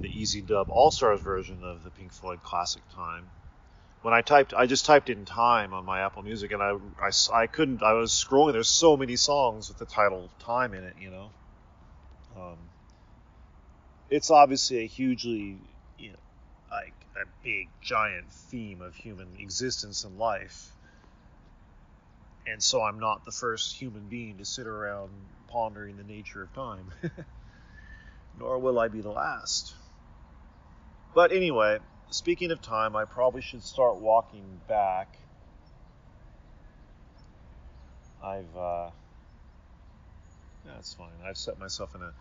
the 0.00 0.08
Easy 0.08 0.40
Dub 0.40 0.68
All 0.70 0.90
Stars 0.90 1.20
version 1.20 1.64
of 1.64 1.82
the 1.82 1.90
Pink 1.90 2.12
Floyd 2.12 2.42
classic 2.42 2.82
Time. 2.94 3.24
When 4.02 4.14
I 4.14 4.20
typed, 4.20 4.52
I 4.52 4.66
just 4.66 4.84
typed 4.84 5.10
in 5.10 5.24
time 5.24 5.74
on 5.74 5.84
my 5.84 6.00
Apple 6.00 6.22
Music, 6.22 6.50
and 6.50 6.62
I, 6.62 6.76
I, 7.00 7.10
I 7.32 7.46
couldn't. 7.46 7.82
I 7.82 7.92
was 7.92 8.10
scrolling. 8.12 8.52
There's 8.52 8.68
so 8.68 8.96
many 8.96 9.14
songs 9.16 9.68
with 9.68 9.78
the 9.78 9.86
title 9.86 10.28
Time 10.40 10.74
in 10.74 10.84
it, 10.84 10.94
you 11.00 11.10
know. 11.10 11.30
Um, 12.36 12.56
it's 14.12 14.30
obviously 14.30 14.80
a 14.80 14.86
hugely, 14.86 15.56
you 15.98 16.10
know, 16.10 16.18
like 16.70 16.92
a 17.16 17.24
big 17.42 17.68
giant 17.80 18.30
theme 18.30 18.82
of 18.82 18.94
human 18.94 19.26
existence 19.38 20.04
and 20.04 20.18
life. 20.18 20.70
And 22.46 22.62
so 22.62 22.82
I'm 22.82 23.00
not 23.00 23.24
the 23.24 23.30
first 23.32 23.74
human 23.74 24.08
being 24.08 24.36
to 24.36 24.44
sit 24.44 24.66
around 24.66 25.12
pondering 25.48 25.96
the 25.96 26.04
nature 26.04 26.42
of 26.42 26.52
time. 26.52 26.92
Nor 28.38 28.58
will 28.58 28.78
I 28.78 28.88
be 28.88 29.00
the 29.00 29.10
last. 29.10 29.74
But 31.14 31.32
anyway, 31.32 31.78
speaking 32.10 32.50
of 32.50 32.60
time, 32.60 32.94
I 32.94 33.06
probably 33.06 33.40
should 33.40 33.62
start 33.62 33.96
walking 33.96 34.60
back. 34.68 35.16
I've, 38.22 38.56
uh, 38.56 38.90
that's 40.66 40.92
fine. 40.92 41.08
I've 41.24 41.38
set 41.38 41.58
myself 41.58 41.94
in 41.94 42.02
a 42.02 42.12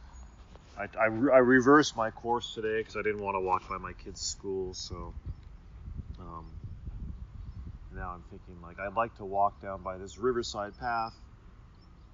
I, 0.82 0.88
I, 1.00 1.06
I 1.06 1.38
reversed 1.40 1.96
my 1.96 2.10
course 2.10 2.54
today 2.56 2.80
because 2.80 2.96
I 2.96 3.04
didn't 3.04 3.22
want 3.22 3.36
to 3.36 3.40
walk 3.40 3.70
by 3.70 3.78
my 3.78 3.94
kid's 3.94 4.22
school. 4.22 4.74
So 4.74 5.14
um, 6.20 6.46
now 7.96 8.10
I'm 8.16 8.24
thinking 8.32 8.62
like 8.64 8.80
I'd 8.80 8.96
like 8.96 9.16
to 9.18 9.26
walk 9.26 9.62
down 9.62 9.84
by 9.84 9.98
this 9.98 10.18
riverside 10.18 10.78
path. 10.80 11.14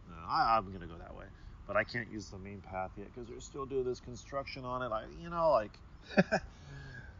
No, 0.09 0.15
I, 0.27 0.57
I'm 0.57 0.71
gonna 0.71 0.85
go 0.85 0.97
that 0.99 1.15
way, 1.15 1.25
but 1.65 1.77
I 1.77 1.83
can't 1.83 2.11
use 2.11 2.29
the 2.29 2.37
main 2.37 2.61
path 2.61 2.91
yet 2.97 3.07
because 3.13 3.29
they're 3.29 3.39
still 3.39 3.65
doing 3.65 3.85
this 3.85 4.01
construction 4.01 4.65
on 4.65 4.81
it. 4.81 4.91
I, 4.91 5.03
you 5.21 5.29
know, 5.29 5.51
like, 5.51 5.79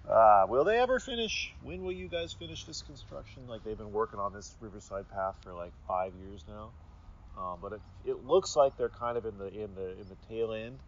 uh, 0.09 0.45
will 0.49 0.65
they 0.65 0.79
ever 0.79 0.99
finish? 0.99 1.53
When 1.63 1.81
will 1.81 1.93
you 1.93 2.09
guys 2.09 2.33
finish 2.33 2.65
this 2.65 2.81
construction? 2.81 3.47
Like 3.47 3.63
they've 3.63 3.77
been 3.77 3.93
working 3.93 4.19
on 4.19 4.33
this 4.33 4.53
riverside 4.59 5.09
path 5.09 5.37
for 5.43 5.53
like 5.53 5.71
five 5.87 6.11
years 6.27 6.43
now. 6.47 6.71
Um, 7.37 7.59
but 7.61 7.73
it, 7.73 7.81
it 8.03 8.25
looks 8.25 8.55
like 8.55 8.75
they're 8.77 8.89
kind 8.89 9.17
of 9.17 9.25
in 9.25 9.37
the 9.37 9.47
in 9.47 9.75
the 9.75 9.91
in 9.91 10.07
the 10.09 10.17
tail 10.27 10.51
end 10.51 10.79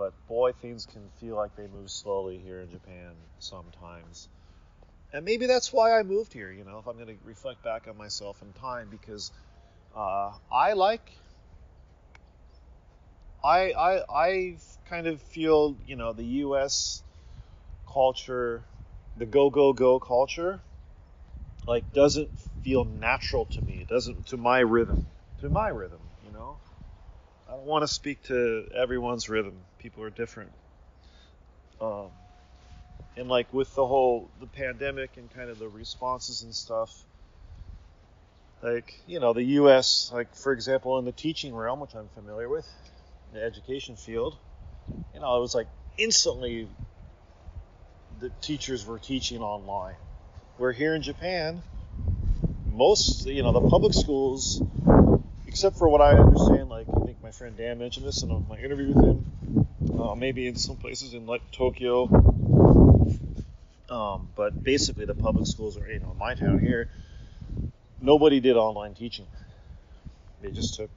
but 0.00 0.14
boy, 0.28 0.50
things 0.52 0.86
can 0.86 1.10
feel 1.20 1.36
like 1.36 1.54
they 1.56 1.66
move 1.66 1.90
slowly 1.90 2.38
here 2.38 2.60
in 2.62 2.70
Japan 2.70 3.12
sometimes. 3.38 4.28
And 5.12 5.26
maybe 5.26 5.44
that's 5.46 5.74
why 5.74 5.98
I 5.98 6.02
moved 6.04 6.32
here, 6.32 6.50
you 6.50 6.64
know, 6.64 6.78
if 6.78 6.86
I'm 6.86 6.94
going 6.94 7.08
to 7.08 7.16
reflect 7.22 7.62
back 7.62 7.86
on 7.86 7.98
myself 7.98 8.40
in 8.40 8.54
time, 8.54 8.88
because 8.90 9.30
uh, 9.94 10.32
I 10.50 10.72
like, 10.72 11.02
I, 13.44 13.72
I, 13.72 14.00
I 14.08 14.56
kind 14.88 15.06
of 15.06 15.20
feel, 15.20 15.76
you 15.84 15.96
know, 15.96 16.14
the 16.14 16.24
U.S. 16.24 17.02
culture, 17.92 18.62
the 19.18 19.26
go, 19.26 19.50
go, 19.50 19.74
go 19.74 20.00
culture, 20.00 20.62
like 21.66 21.92
doesn't 21.92 22.30
feel 22.62 22.86
natural 22.86 23.44
to 23.44 23.60
me. 23.60 23.82
It 23.82 23.88
doesn't, 23.88 24.28
to 24.28 24.38
my 24.38 24.60
rhythm, 24.60 25.04
to 25.42 25.50
my 25.50 25.68
rhythm. 25.68 26.00
I 27.50 27.54
don't 27.54 27.66
want 27.66 27.82
to 27.82 27.88
speak 27.88 28.22
to 28.24 28.68
everyone's 28.76 29.28
rhythm. 29.28 29.54
People 29.80 30.04
are 30.04 30.10
different. 30.10 30.52
Um, 31.80 32.10
and 33.16 33.28
like 33.28 33.52
with 33.52 33.74
the 33.74 33.84
whole 33.84 34.30
the 34.38 34.46
pandemic 34.46 35.16
and 35.16 35.28
kind 35.34 35.50
of 35.50 35.58
the 35.58 35.66
responses 35.66 36.42
and 36.42 36.54
stuff, 36.54 36.94
like 38.62 38.94
you 39.08 39.18
know 39.18 39.32
the 39.32 39.42
U.S. 39.42 40.12
like 40.14 40.32
for 40.36 40.52
example 40.52 40.96
in 41.00 41.04
the 41.04 41.12
teaching 41.12 41.52
realm, 41.52 41.80
which 41.80 41.94
I'm 41.96 42.08
familiar 42.14 42.48
with, 42.48 42.68
the 43.32 43.42
education 43.42 43.96
field, 43.96 44.36
you 45.12 45.18
know 45.18 45.36
it 45.36 45.40
was 45.40 45.54
like 45.54 45.66
instantly 45.98 46.68
the 48.20 48.30
teachers 48.42 48.86
were 48.86 49.00
teaching 49.00 49.42
online. 49.42 49.96
Where 50.56 50.70
here 50.70 50.94
in 50.94 51.02
Japan, 51.02 51.64
most 52.72 53.26
you 53.26 53.42
know 53.42 53.50
the 53.50 53.68
public 53.68 53.92
schools 53.92 54.62
except 55.48 55.76
for 55.76 55.88
what 55.88 56.00
I 56.00 56.12
understand, 56.12 56.68
like 56.68 56.86
my 57.22 57.30
friend 57.30 57.56
Dan 57.56 57.78
mentioned 57.78 58.06
this 58.06 58.22
in 58.22 58.46
my 58.48 58.58
interview 58.58 58.92
with 58.92 59.04
him. 59.04 59.66
Uh, 59.98 60.14
maybe 60.14 60.46
in 60.46 60.56
some 60.56 60.76
places 60.76 61.12
in 61.14 61.26
like 61.26 61.42
Tokyo, 61.52 62.08
um, 63.90 64.28
but 64.34 64.62
basically 64.62 65.04
the 65.04 65.14
public 65.14 65.46
schools 65.46 65.76
are, 65.76 65.86
you 65.86 65.98
know, 66.00 66.12
in 66.12 66.18
my 66.18 66.34
town 66.34 66.58
here. 66.58 66.88
Nobody 68.00 68.40
did 68.40 68.56
online 68.56 68.94
teaching. 68.94 69.26
They 70.40 70.50
just 70.50 70.74
took 70.76 70.90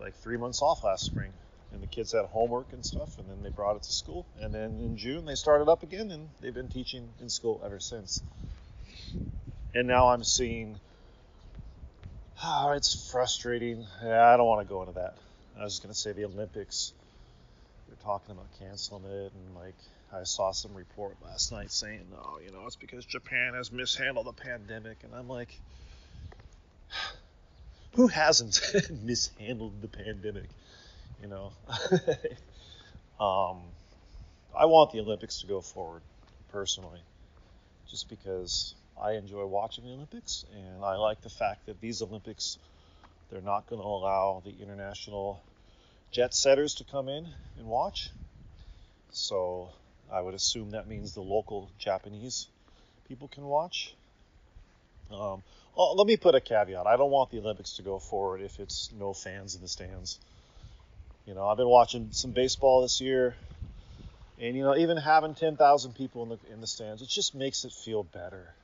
like 0.00 0.14
three 0.16 0.36
months 0.36 0.62
off 0.62 0.82
last 0.82 1.04
spring, 1.04 1.32
and 1.72 1.80
the 1.80 1.86
kids 1.86 2.12
had 2.12 2.24
homework 2.24 2.72
and 2.72 2.84
stuff, 2.84 3.18
and 3.18 3.28
then 3.28 3.42
they 3.42 3.50
brought 3.50 3.76
it 3.76 3.84
to 3.84 3.92
school. 3.92 4.26
And 4.40 4.52
then 4.52 4.80
in 4.80 4.96
June 4.96 5.24
they 5.24 5.36
started 5.36 5.68
up 5.68 5.84
again, 5.84 6.10
and 6.10 6.28
they've 6.40 6.54
been 6.54 6.68
teaching 6.68 7.08
in 7.20 7.28
school 7.28 7.60
ever 7.64 7.78
since. 7.78 8.20
And 9.74 9.86
now 9.86 10.08
I'm 10.08 10.24
seeing 10.24 10.80
Oh, 12.44 12.72
it's 12.72 13.10
frustrating. 13.12 13.86
Yeah, 14.02 14.26
I 14.26 14.36
don't 14.36 14.46
want 14.46 14.66
to 14.66 14.68
go 14.68 14.80
into 14.82 14.94
that. 14.94 15.16
I 15.56 15.62
was 15.62 15.78
going 15.78 15.94
to 15.94 15.98
say 15.98 16.10
the 16.10 16.24
Olympics. 16.24 16.92
They're 17.86 17.96
talking 18.02 18.32
about 18.32 18.48
canceling 18.58 19.04
it, 19.04 19.32
and 19.32 19.54
like 19.54 19.76
I 20.12 20.24
saw 20.24 20.50
some 20.50 20.74
report 20.74 21.14
last 21.24 21.52
night 21.52 21.70
saying, 21.70 22.04
"Oh, 22.16 22.40
you 22.44 22.50
know, 22.50 22.66
it's 22.66 22.74
because 22.74 23.04
Japan 23.04 23.54
has 23.54 23.70
mishandled 23.70 24.26
the 24.26 24.32
pandemic," 24.32 25.04
and 25.04 25.14
I'm 25.14 25.28
like, 25.28 25.56
who 27.94 28.08
hasn't 28.08 28.60
mishandled 29.04 29.80
the 29.80 29.88
pandemic? 29.88 30.48
You 31.22 31.28
know, 31.28 31.52
um, 33.24 33.60
I 34.58 34.66
want 34.66 34.90
the 34.90 34.98
Olympics 34.98 35.42
to 35.42 35.46
go 35.46 35.60
forward 35.60 36.02
personally, 36.50 37.00
just 37.88 38.08
because 38.08 38.74
I 39.00 39.12
enjoy 39.12 39.46
watching 39.46 39.84
the 39.84 39.90
Olympics, 39.90 40.44
and 40.54 40.84
I 40.84 40.96
like 40.96 41.20
the 41.22 41.30
fact 41.30 41.66
that 41.66 41.80
these 41.80 42.02
Olympics, 42.02 42.58
they're 43.30 43.40
not 43.40 43.66
going 43.66 43.80
to 43.80 43.86
allow 43.86 44.42
the 44.44 44.54
international 44.62 45.42
jet 46.10 46.34
setters 46.34 46.74
to 46.76 46.84
come 46.84 47.08
in 47.08 47.26
and 47.58 47.66
watch. 47.66 48.10
So 49.10 49.70
I 50.10 50.20
would 50.20 50.34
assume 50.34 50.70
that 50.70 50.86
means 50.86 51.14
the 51.14 51.22
local 51.22 51.70
Japanese 51.78 52.48
people 53.08 53.28
can 53.28 53.44
watch. 53.44 53.94
Um, 55.10 55.42
oh, 55.76 55.94
let 55.94 56.06
me 56.06 56.16
put 56.16 56.34
a 56.34 56.40
caveat. 56.40 56.86
I 56.86 56.96
don't 56.96 57.10
want 57.10 57.30
the 57.30 57.38
Olympics 57.38 57.76
to 57.76 57.82
go 57.82 57.98
forward 57.98 58.40
if 58.40 58.60
it's 58.60 58.90
no 58.98 59.12
fans 59.12 59.54
in 59.54 59.62
the 59.62 59.68
stands. 59.68 60.18
You 61.26 61.34
know, 61.34 61.46
I've 61.46 61.56
been 61.56 61.68
watching 61.68 62.08
some 62.12 62.32
baseball 62.32 62.82
this 62.82 63.00
year, 63.00 63.36
and 64.38 64.56
you 64.56 64.62
know, 64.62 64.76
even 64.76 64.96
having 64.96 65.34
10,000 65.34 65.94
people 65.94 66.22
in 66.24 66.28
the 66.30 66.38
in 66.52 66.60
the 66.60 66.66
stands, 66.66 67.02
it 67.02 67.08
just 67.08 67.34
makes 67.34 67.64
it 67.64 67.72
feel 67.72 68.02
better. 68.02 68.54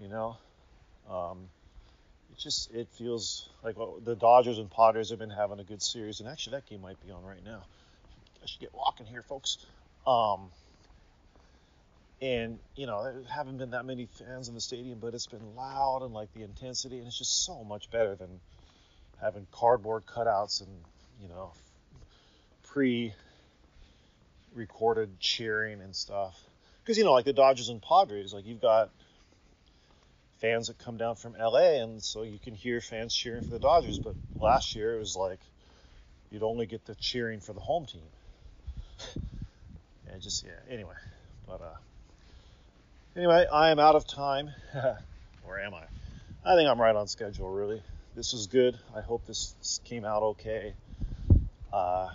You 0.00 0.08
know, 0.08 0.36
um, 1.10 1.48
it 2.32 2.38
just 2.38 2.72
it 2.74 2.88
feels 2.88 3.48
like 3.62 3.78
well, 3.78 3.98
the 4.04 4.14
Dodgers 4.14 4.58
and 4.58 4.70
Padres 4.70 5.08
have 5.10 5.18
been 5.18 5.30
having 5.30 5.58
a 5.58 5.64
good 5.64 5.82
series, 5.82 6.20
and 6.20 6.28
actually 6.28 6.56
that 6.56 6.66
game 6.66 6.82
might 6.82 7.02
be 7.04 7.10
on 7.10 7.24
right 7.24 7.42
now. 7.44 7.64
I 8.42 8.46
should 8.46 8.60
get 8.60 8.74
walking 8.74 9.06
here, 9.06 9.22
folks. 9.22 9.56
Um, 10.06 10.50
and 12.20 12.58
you 12.76 12.86
know, 12.86 13.04
there 13.04 13.22
haven't 13.30 13.56
been 13.58 13.70
that 13.70 13.86
many 13.86 14.06
fans 14.06 14.48
in 14.48 14.54
the 14.54 14.60
stadium, 14.60 14.98
but 14.98 15.14
it's 15.14 15.26
been 15.26 15.56
loud 15.56 16.02
and 16.02 16.12
like 16.12 16.32
the 16.34 16.42
intensity, 16.42 16.98
and 16.98 17.06
it's 17.06 17.18
just 17.18 17.44
so 17.44 17.64
much 17.64 17.90
better 17.90 18.14
than 18.14 18.40
having 19.20 19.46
cardboard 19.50 20.04
cutouts 20.06 20.60
and 20.60 20.70
you 21.22 21.28
know 21.28 21.52
pre-recorded 22.64 25.18
cheering 25.20 25.80
and 25.80 25.96
stuff. 25.96 26.38
Because 26.82 26.98
you 26.98 27.04
know, 27.04 27.12
like 27.12 27.24
the 27.24 27.32
Dodgers 27.32 27.70
and 27.70 27.80
Padres, 27.82 28.34
like 28.34 28.46
you've 28.46 28.60
got 28.60 28.90
fans 30.38 30.68
that 30.68 30.78
come 30.78 30.96
down 30.96 31.16
from 31.16 31.34
LA, 31.38 31.82
and 31.82 32.02
so 32.02 32.22
you 32.22 32.38
can 32.38 32.54
hear 32.54 32.80
fans 32.80 33.14
cheering 33.14 33.42
for 33.42 33.50
the 33.50 33.58
Dodgers. 33.58 33.98
But 33.98 34.14
last 34.38 34.74
year 34.74 34.94
it 34.96 34.98
was 34.98 35.16
like 35.16 35.40
you'd 36.30 36.42
only 36.42 36.66
get 36.66 36.84
the 36.84 36.94
cheering 36.94 37.40
for 37.40 37.52
the 37.52 37.60
home 37.60 37.86
team. 37.86 38.02
and 40.10 40.20
just 40.20 40.44
yeah. 40.44 40.52
Anyway, 40.70 40.94
but 41.46 41.60
uh, 41.60 41.76
anyway, 43.16 43.46
I 43.52 43.70
am 43.70 43.78
out 43.78 43.94
of 43.94 44.06
time. 44.06 44.50
or 45.46 45.58
am 45.58 45.74
I? 45.74 45.84
I 46.44 46.54
think 46.54 46.68
I'm 46.68 46.80
right 46.80 46.94
on 46.94 47.08
schedule. 47.08 47.50
Really, 47.50 47.82
this 48.14 48.32
was 48.32 48.46
good. 48.46 48.78
I 48.94 49.00
hope 49.00 49.26
this 49.26 49.80
came 49.84 50.04
out 50.04 50.22
okay. 50.22 50.74
Uh, 51.72 52.08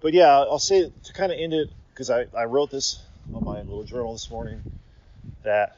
but 0.00 0.12
yeah, 0.12 0.28
I'll 0.28 0.58
say 0.58 0.92
to 1.04 1.12
kind 1.12 1.32
of 1.32 1.38
end 1.38 1.52
it 1.52 1.70
because 1.90 2.10
I, 2.10 2.26
I 2.36 2.44
wrote 2.44 2.70
this 2.70 3.02
on 3.34 3.44
my 3.44 3.58
little 3.58 3.82
journal 3.82 4.12
this 4.12 4.30
morning 4.30 4.60
that 5.42 5.76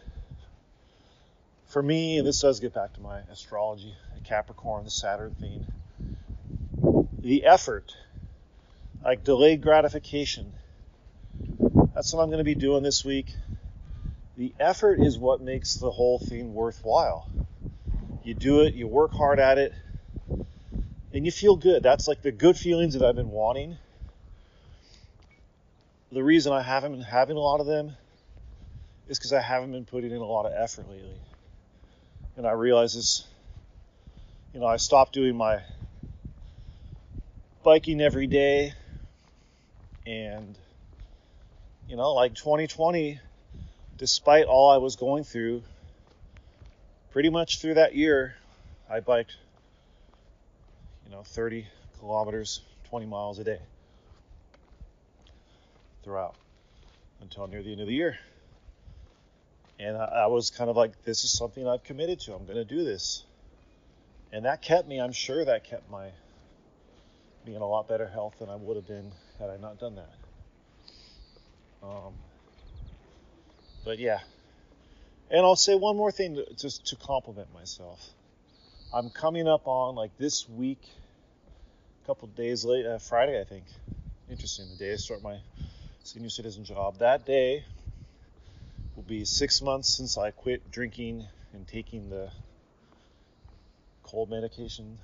for 1.70 1.82
me, 1.82 2.20
this 2.20 2.40
does 2.40 2.59
get 2.59 2.74
back 2.74 2.92
to 2.94 3.01
my 3.01 3.20
astrology, 3.30 3.94
Capricorn, 4.24 4.84
the 4.84 4.90
Saturn 4.90 5.34
theme, 5.40 5.66
the 7.18 7.44
effort, 7.44 7.94
like 9.05 9.22
delayed 9.24 9.62
gratification, 9.62 10.52
that's 11.94 12.12
what 12.12 12.22
I'm 12.22 12.28
going 12.28 12.38
to 12.38 12.44
be 12.44 12.56
doing 12.56 12.82
this 12.82 13.05
week. 13.05 13.34
The 14.36 14.52
effort 14.59 15.01
is 15.01 15.16
what 15.18 15.40
makes 15.40 15.74
the 15.74 15.90
whole 15.90 16.18
thing 16.18 16.55
worthwhile. 16.55 17.28
You 18.24 18.34
do 18.34 18.62
it, 18.62 18.74
you 18.74 18.88
work 18.88 19.12
hard 19.12 19.38
at 19.38 19.59
it, 19.59 19.72
and 21.12 21.24
you 21.24 21.30
feel 21.30 21.56
good. 21.56 21.82
That's 21.82 22.09
like 22.09 22.22
the 22.22 22.32
good 22.32 22.56
feelings 22.56 22.94
that 22.94 23.06
I've 23.06 23.16
been 23.16 23.30
wanting. 23.30 23.76
The 26.10 26.22
reason 26.22 26.52
I 26.52 26.62
haven't 26.62 26.92
been 26.92 27.02
having 27.02 27.36
a 27.36 27.40
lot 27.40 27.60
of 27.60 27.66
them 27.66 27.92
is 29.09 29.18
because 29.18 29.32
I 29.32 29.40
haven't 29.40 29.70
been 29.70 29.84
putting 29.84 30.10
in 30.10 30.16
a 30.16 30.24
lot 30.24 30.47
of 30.47 30.52
effort 30.56 30.88
lately 30.90 31.16
and 32.36 32.47
I 32.47 32.52
realized 32.52 32.97
this, 32.97 33.27
you 34.52 34.61
know, 34.61 34.66
I 34.66 34.77
stopped 34.77 35.12
doing 35.12 35.36
my 35.36 35.61
biking 37.62 38.01
every 38.01 38.27
day, 38.27 38.73
and 40.07 40.59
you 41.89 41.97
know, 41.97 42.15
like 42.15 42.35
2020, 42.35 43.20
despite 43.98 44.47
all 44.47 44.70
I 44.70 44.78
was 44.78 44.97
going 44.97 45.24
through, 45.24 45.62
pretty 47.11 47.31
much 47.31 47.61
through 47.61 47.74
that 47.74 47.94
year, 47.94 48.36
I 48.89 49.01
biked, 49.01 49.36
you 51.05 51.11
know, 51.11 51.23
30 51.23 51.66
kilometers, 51.98 52.62
20 52.90 53.07
miles 53.07 53.39
a 53.39 53.44
day 53.44 53.59
throughout 56.02 56.35
until 57.20 57.47
near 57.47 57.62
the 57.62 57.73
end 57.73 57.81
of 57.81 57.86
the 57.86 57.94
year. 57.94 58.19
And 59.81 59.97
I, 59.97 60.05
I 60.05 60.27
was 60.27 60.51
kind 60.51 60.69
of 60.69 60.77
like, 60.77 61.02
this 61.05 61.24
is 61.24 61.32
something 61.32 61.66
I've 61.66 61.82
committed 61.82 62.20
to. 62.20 62.35
I'm 62.35 62.44
going 62.44 62.57
to 62.57 62.65
do 62.65 62.85
this. 62.85 63.24
And 64.32 64.44
that 64.44 64.62
kept 64.62 64.86
me, 64.86 65.01
I'm 65.01 65.12
sure 65.12 65.44
that 65.44 65.65
kept 65.65 65.90
my 65.90 66.11
being 67.44 67.57
in 67.57 67.62
a 67.62 67.66
lot 67.66 67.89
better 67.89 68.07
health 68.07 68.35
than 68.39 68.51
I 68.51 68.57
would 68.57 68.77
have 68.77 68.86
been 68.86 69.11
had 69.39 69.48
I 69.48 69.57
not 69.57 69.81
done 69.81 69.97
that. 69.97 70.15
Um, 71.82 72.12
but 73.85 73.98
yeah. 73.98 74.19
And 75.31 75.40
I'll 75.40 75.57
say 75.57 75.74
one 75.74 75.97
more 75.97 76.12
thing 76.12 76.35
to, 76.35 76.44
just 76.55 76.86
to 76.89 76.97
compliment 76.97 77.52
myself. 77.55 78.07
I'm 78.93 79.09
coming 79.09 79.48
up 79.48 79.66
on 79.66 79.94
like 79.94 80.11
this 80.19 80.48
week, 80.48 80.82
a 82.05 82.07
couple 82.07 82.28
days 82.28 82.65
late, 82.65 82.85
uh, 82.85 82.98
Friday, 82.98 83.40
I 83.40 83.44
think. 83.44 83.65
Interesting, 84.28 84.69
the 84.70 84.77
day 84.77 84.93
I 84.93 84.97
start 84.97 85.23
my 85.23 85.39
senior 86.05 86.28
citizen 86.28 86.65
job. 86.65 86.98
That 86.98 87.24
day, 87.24 87.65
will 88.94 89.02
be 89.02 89.24
six 89.24 89.62
months 89.62 89.96
since 89.96 90.18
I 90.18 90.30
quit 90.30 90.70
drinking 90.70 91.26
and 91.52 91.66
taking 91.66 92.10
the 92.10 92.30
cold 94.02 94.30
medication. 94.30 94.98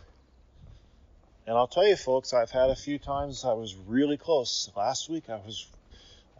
And 1.46 1.56
I'll 1.56 1.68
tell 1.68 1.86
you, 1.86 1.96
folks, 1.96 2.32
I've 2.32 2.50
had 2.50 2.70
a 2.70 2.76
few 2.76 2.98
times 2.98 3.44
I 3.44 3.52
was 3.52 3.76
really 3.76 4.16
close. 4.16 4.70
Last 4.76 5.08
week, 5.08 5.30
I 5.30 5.36
was, 5.36 5.66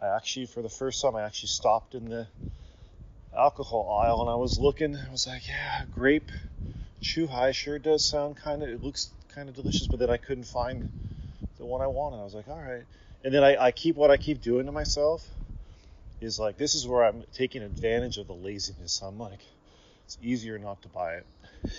I 0.01 0.07
actually, 0.15 0.47
for 0.47 0.61
the 0.61 0.69
first 0.69 1.01
time, 1.01 1.15
I 1.15 1.23
actually 1.23 1.47
stopped 1.47 1.95
in 1.95 2.09
the 2.09 2.27
alcohol 3.35 3.99
aisle 4.03 4.21
and 4.21 4.29
I 4.29 4.35
was 4.35 4.59
looking. 4.59 4.95
I 4.95 5.09
was 5.09 5.27
like, 5.27 5.47
yeah, 5.47 5.85
grape 5.93 6.29
chu-hi 6.99 7.51
sure 7.51 7.79
does 7.79 8.03
sound 8.03 8.35
kind 8.37 8.63
of, 8.63 8.69
it 8.69 8.83
looks 8.83 9.11
kind 9.33 9.47
of 9.47 9.55
delicious, 9.55 9.87
but 9.87 9.99
then 9.99 10.09
I 10.09 10.17
couldn't 10.17 10.45
find 10.45 10.89
the 11.57 11.65
one 11.65 11.81
I 11.81 11.87
wanted. 11.87 12.17
I 12.17 12.23
was 12.23 12.33
like, 12.33 12.47
all 12.47 12.59
right. 12.59 12.83
And 13.23 13.33
then 13.33 13.43
I, 13.43 13.55
I 13.57 13.71
keep 13.71 13.95
what 13.95 14.11
I 14.11 14.17
keep 14.17 14.41
doing 14.41 14.65
to 14.65 14.71
myself 14.71 15.27
is 16.21 16.39
like, 16.39 16.57
this 16.57 16.75
is 16.75 16.87
where 16.87 17.03
I'm 17.03 17.23
taking 17.33 17.61
advantage 17.61 18.17
of 18.17 18.27
the 18.27 18.33
laziness. 18.33 19.01
I'm 19.01 19.19
like, 19.19 19.39
it's 20.05 20.17
easier 20.21 20.57
not 20.57 20.81
to 20.83 20.87
buy 20.89 21.15
it. 21.15 21.27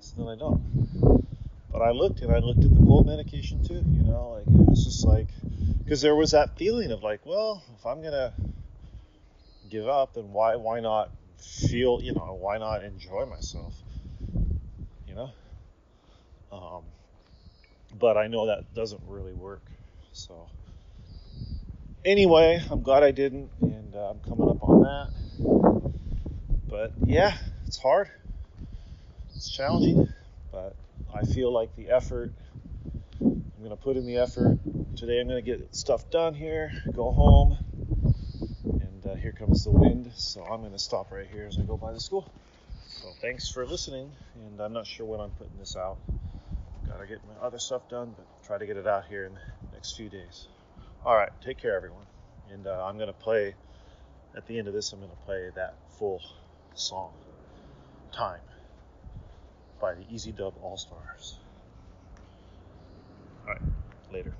so 0.00 0.14
then 0.18 0.28
I 0.28 0.36
don't. 0.36 1.26
But 1.70 1.82
I 1.82 1.90
looked 1.90 2.20
and 2.20 2.32
I 2.32 2.38
looked 2.38 2.64
at 2.64 2.70
the 2.70 2.84
cold 2.84 3.06
medication 3.06 3.62
too, 3.62 3.84
you 3.86 4.02
know, 4.02 4.30
like 4.30 4.46
it 4.46 4.68
was 4.68 4.84
just 4.84 5.04
like, 5.04 5.28
because 5.84 6.00
there 6.00 6.16
was 6.16 6.30
that 6.32 6.56
feeling 6.56 6.90
of 6.90 7.02
like, 7.02 7.24
well, 7.26 7.62
if 7.78 7.84
I'm 7.86 8.02
gonna 8.02 8.32
give 9.68 9.86
up, 9.86 10.14
then 10.14 10.32
why 10.32 10.56
why 10.56 10.80
not 10.80 11.10
feel, 11.38 12.00
you 12.02 12.12
know, 12.14 12.36
why 12.40 12.58
not 12.58 12.84
enjoy 12.84 13.26
myself, 13.26 13.74
you 15.06 15.14
know? 15.14 15.30
Um, 16.50 16.84
but 17.98 18.16
I 18.16 18.26
know 18.28 18.46
that 18.46 18.74
doesn't 18.74 19.02
really 19.06 19.34
work. 19.34 19.62
So 20.12 20.48
anyway, 22.04 22.62
I'm 22.70 22.82
glad 22.82 23.02
I 23.02 23.10
didn't, 23.10 23.50
and 23.60 23.94
uh, 23.94 24.10
I'm 24.10 24.20
coming 24.20 24.48
up 24.48 24.62
on 24.62 24.82
that. 24.82 25.92
But 26.68 26.92
yeah, 27.04 27.36
it's 27.66 27.78
hard. 27.78 28.10
It's 29.34 29.50
challenging, 29.50 30.08
but 30.52 30.74
I 31.14 31.24
feel 31.24 31.52
like 31.52 31.74
the 31.76 31.90
effort, 31.90 32.32
I'm 33.20 33.44
to 33.70 33.76
put 33.76 33.96
in 33.96 34.06
the 34.06 34.18
effort. 34.18 34.58
Today 34.96 35.20
I'm 35.20 35.28
to 35.28 35.42
get 35.42 35.74
stuff 35.74 36.10
done 36.10 36.34
here, 36.34 36.72
go 36.92 37.12
home, 37.12 37.56
and 38.64 39.06
uh, 39.06 39.14
here 39.14 39.32
comes 39.32 39.64
the 39.64 39.70
wind. 39.70 40.10
So 40.14 40.42
I'm 40.42 40.68
to 40.70 40.78
stop 40.78 41.12
right 41.12 41.26
here 41.32 41.46
as 41.46 41.58
I 41.58 41.62
go 41.62 41.76
by 41.76 41.92
the 41.92 42.00
school. 42.00 42.30
So 42.88 43.08
thanks 43.20 43.48
for 43.48 43.64
listening, 43.64 44.10
and 44.34 44.60
I'm 44.60 44.72
not 44.72 44.86
sure 44.86 45.06
when 45.06 45.20
I'm 45.20 45.30
putting 45.30 45.56
this 45.58 45.76
out. 45.76 45.98
Gotta 46.88 47.06
get 47.06 47.18
my 47.26 47.46
other 47.46 47.58
stuff 47.58 47.88
done, 47.88 48.14
but 48.16 48.26
try 48.46 48.58
to 48.58 48.66
get 48.66 48.76
it 48.76 48.86
out 48.86 49.06
here 49.06 49.26
in 49.26 49.34
the 49.34 49.76
next 49.76 49.96
few 49.96 50.08
days. 50.08 50.48
All 51.04 51.14
right, 51.16 51.30
take 51.42 51.58
care, 51.58 51.76
everyone. 51.76 52.06
And 52.50 52.66
uh, 52.66 52.84
I'm 52.84 52.98
gonna 52.98 53.12
play 53.12 53.54
at 54.36 54.46
the 54.46 54.58
end 54.58 54.68
of 54.68 54.74
this. 54.74 54.92
I'm 54.92 55.00
gonna 55.00 55.12
play 55.24 55.50
that 55.54 55.76
full 55.98 56.20
song, 56.74 57.12
"Time." 58.12 58.40
by 59.80 59.94
the 59.94 60.04
Easy 60.12 60.32
Dub 60.32 60.54
All 60.62 60.76
Stars. 60.76 61.38
All 63.46 63.52
right, 63.54 63.62
later. 64.12 64.34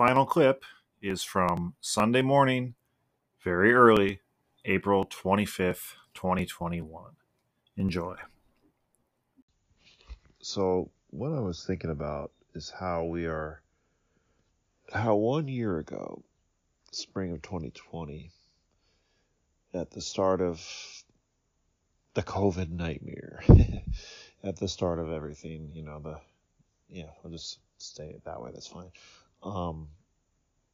final 0.00 0.24
clip 0.24 0.64
is 1.02 1.22
from 1.22 1.74
Sunday 1.82 2.22
morning, 2.22 2.74
very 3.44 3.74
early, 3.74 4.18
April 4.64 5.04
25th, 5.04 5.92
2021. 6.14 7.10
Enjoy. 7.76 8.16
So, 10.38 10.90
what 11.10 11.34
I 11.34 11.40
was 11.40 11.66
thinking 11.66 11.90
about 11.90 12.32
is 12.54 12.72
how 12.80 13.04
we 13.04 13.26
are, 13.26 13.60
how 14.90 15.16
one 15.16 15.48
year 15.48 15.76
ago, 15.76 16.22
spring 16.92 17.32
of 17.32 17.42
2020, 17.42 18.30
at 19.74 19.90
the 19.90 20.00
start 20.00 20.40
of 20.40 20.66
the 22.14 22.22
COVID 22.22 22.70
nightmare, 22.70 23.44
at 24.42 24.56
the 24.56 24.66
start 24.66 24.98
of 24.98 25.12
everything, 25.12 25.70
you 25.74 25.82
know, 25.82 26.00
the, 26.00 26.18
yeah, 26.88 27.10
we'll 27.22 27.34
just 27.34 27.58
stay 27.76 28.16
that 28.24 28.40
way, 28.40 28.50
that's 28.50 28.66
fine 28.66 28.92
um, 29.42 29.88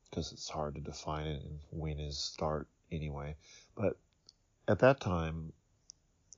because 0.08 0.32
it's 0.32 0.48
hard 0.48 0.74
to 0.74 0.80
define 0.80 1.26
it 1.26 1.42
and 1.42 1.60
when 1.70 1.98
is 1.98 2.18
start 2.18 2.68
anyway. 2.90 3.36
But 3.74 3.98
at 4.68 4.80
that 4.80 5.00
time, 5.00 5.52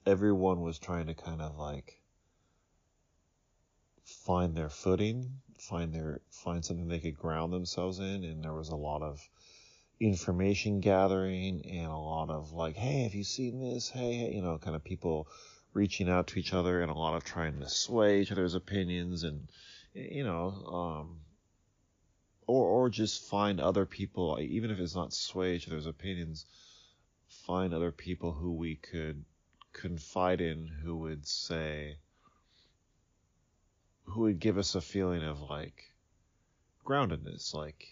everyone 0.07 0.61
was 0.61 0.79
trying 0.79 1.07
to 1.07 1.15
kind 1.15 1.41
of 1.41 1.57
like 1.57 2.01
find 4.05 4.57
their 4.57 4.71
footing, 4.71 5.41
find 5.59 5.93
their 5.93 6.21
find 6.31 6.65
something 6.65 6.89
they 6.89 6.99
could 6.99 7.19
ground 7.19 7.53
themselves 7.53 7.99
in, 7.99 8.25
and 8.25 8.43
there 8.43 8.55
was 8.55 8.71
a 8.71 8.77
lot 8.77 9.03
of 9.03 9.29
information 10.01 10.81
gathering 10.81 11.65
and 11.67 11.87
a 11.87 11.97
lot 11.97 12.31
of 12.31 12.53
like, 12.53 12.77
hey, 12.77 13.03
have 13.03 13.15
you 13.15 13.25
seen 13.25 13.61
this? 13.61 13.89
Hey, 13.89 14.31
you 14.33 14.43
know, 14.43 14.59
kind 14.59 14.77
of 14.77 14.85
people 14.85 15.29
reaching 15.75 16.09
out 16.09 16.29
to 16.29 16.39
each 16.39 16.55
other 16.55 16.81
and 16.81 16.91
a 16.91 16.95
lot 16.95 17.17
of 17.17 17.25
trying 17.25 17.61
to 17.61 17.69
sway 17.69 18.21
each 18.21 18.33
other's 18.33 18.55
opinions 18.55 19.25
and 19.25 19.49
you 19.95 20.25
know, 20.25 20.49
um, 20.67 21.21
or 22.49 22.66
or 22.66 22.89
just 22.89 23.29
find 23.29 23.61
other 23.61 23.85
people, 23.85 24.39
even 24.41 24.70
if 24.70 24.81
it's 24.81 24.97
not 24.97 25.12
sway 25.12 25.55
each 25.55 25.69
other's 25.69 25.87
opinions, 25.87 26.47
find 27.29 27.73
other 27.73 27.93
people 27.93 28.33
who 28.33 28.53
we 28.53 28.75
could 28.75 29.25
confide 29.73 30.41
in, 30.41 30.66
who 30.66 30.97
would 30.97 31.27
say, 31.27 31.99
who 34.05 34.23
would 34.23 34.41
give 34.41 34.57
us 34.59 34.75
a 34.75 34.81
feeling 34.81 35.23
of 35.23 35.43
like 35.43 35.93
groundedness, 36.85 37.55
like, 37.55 37.87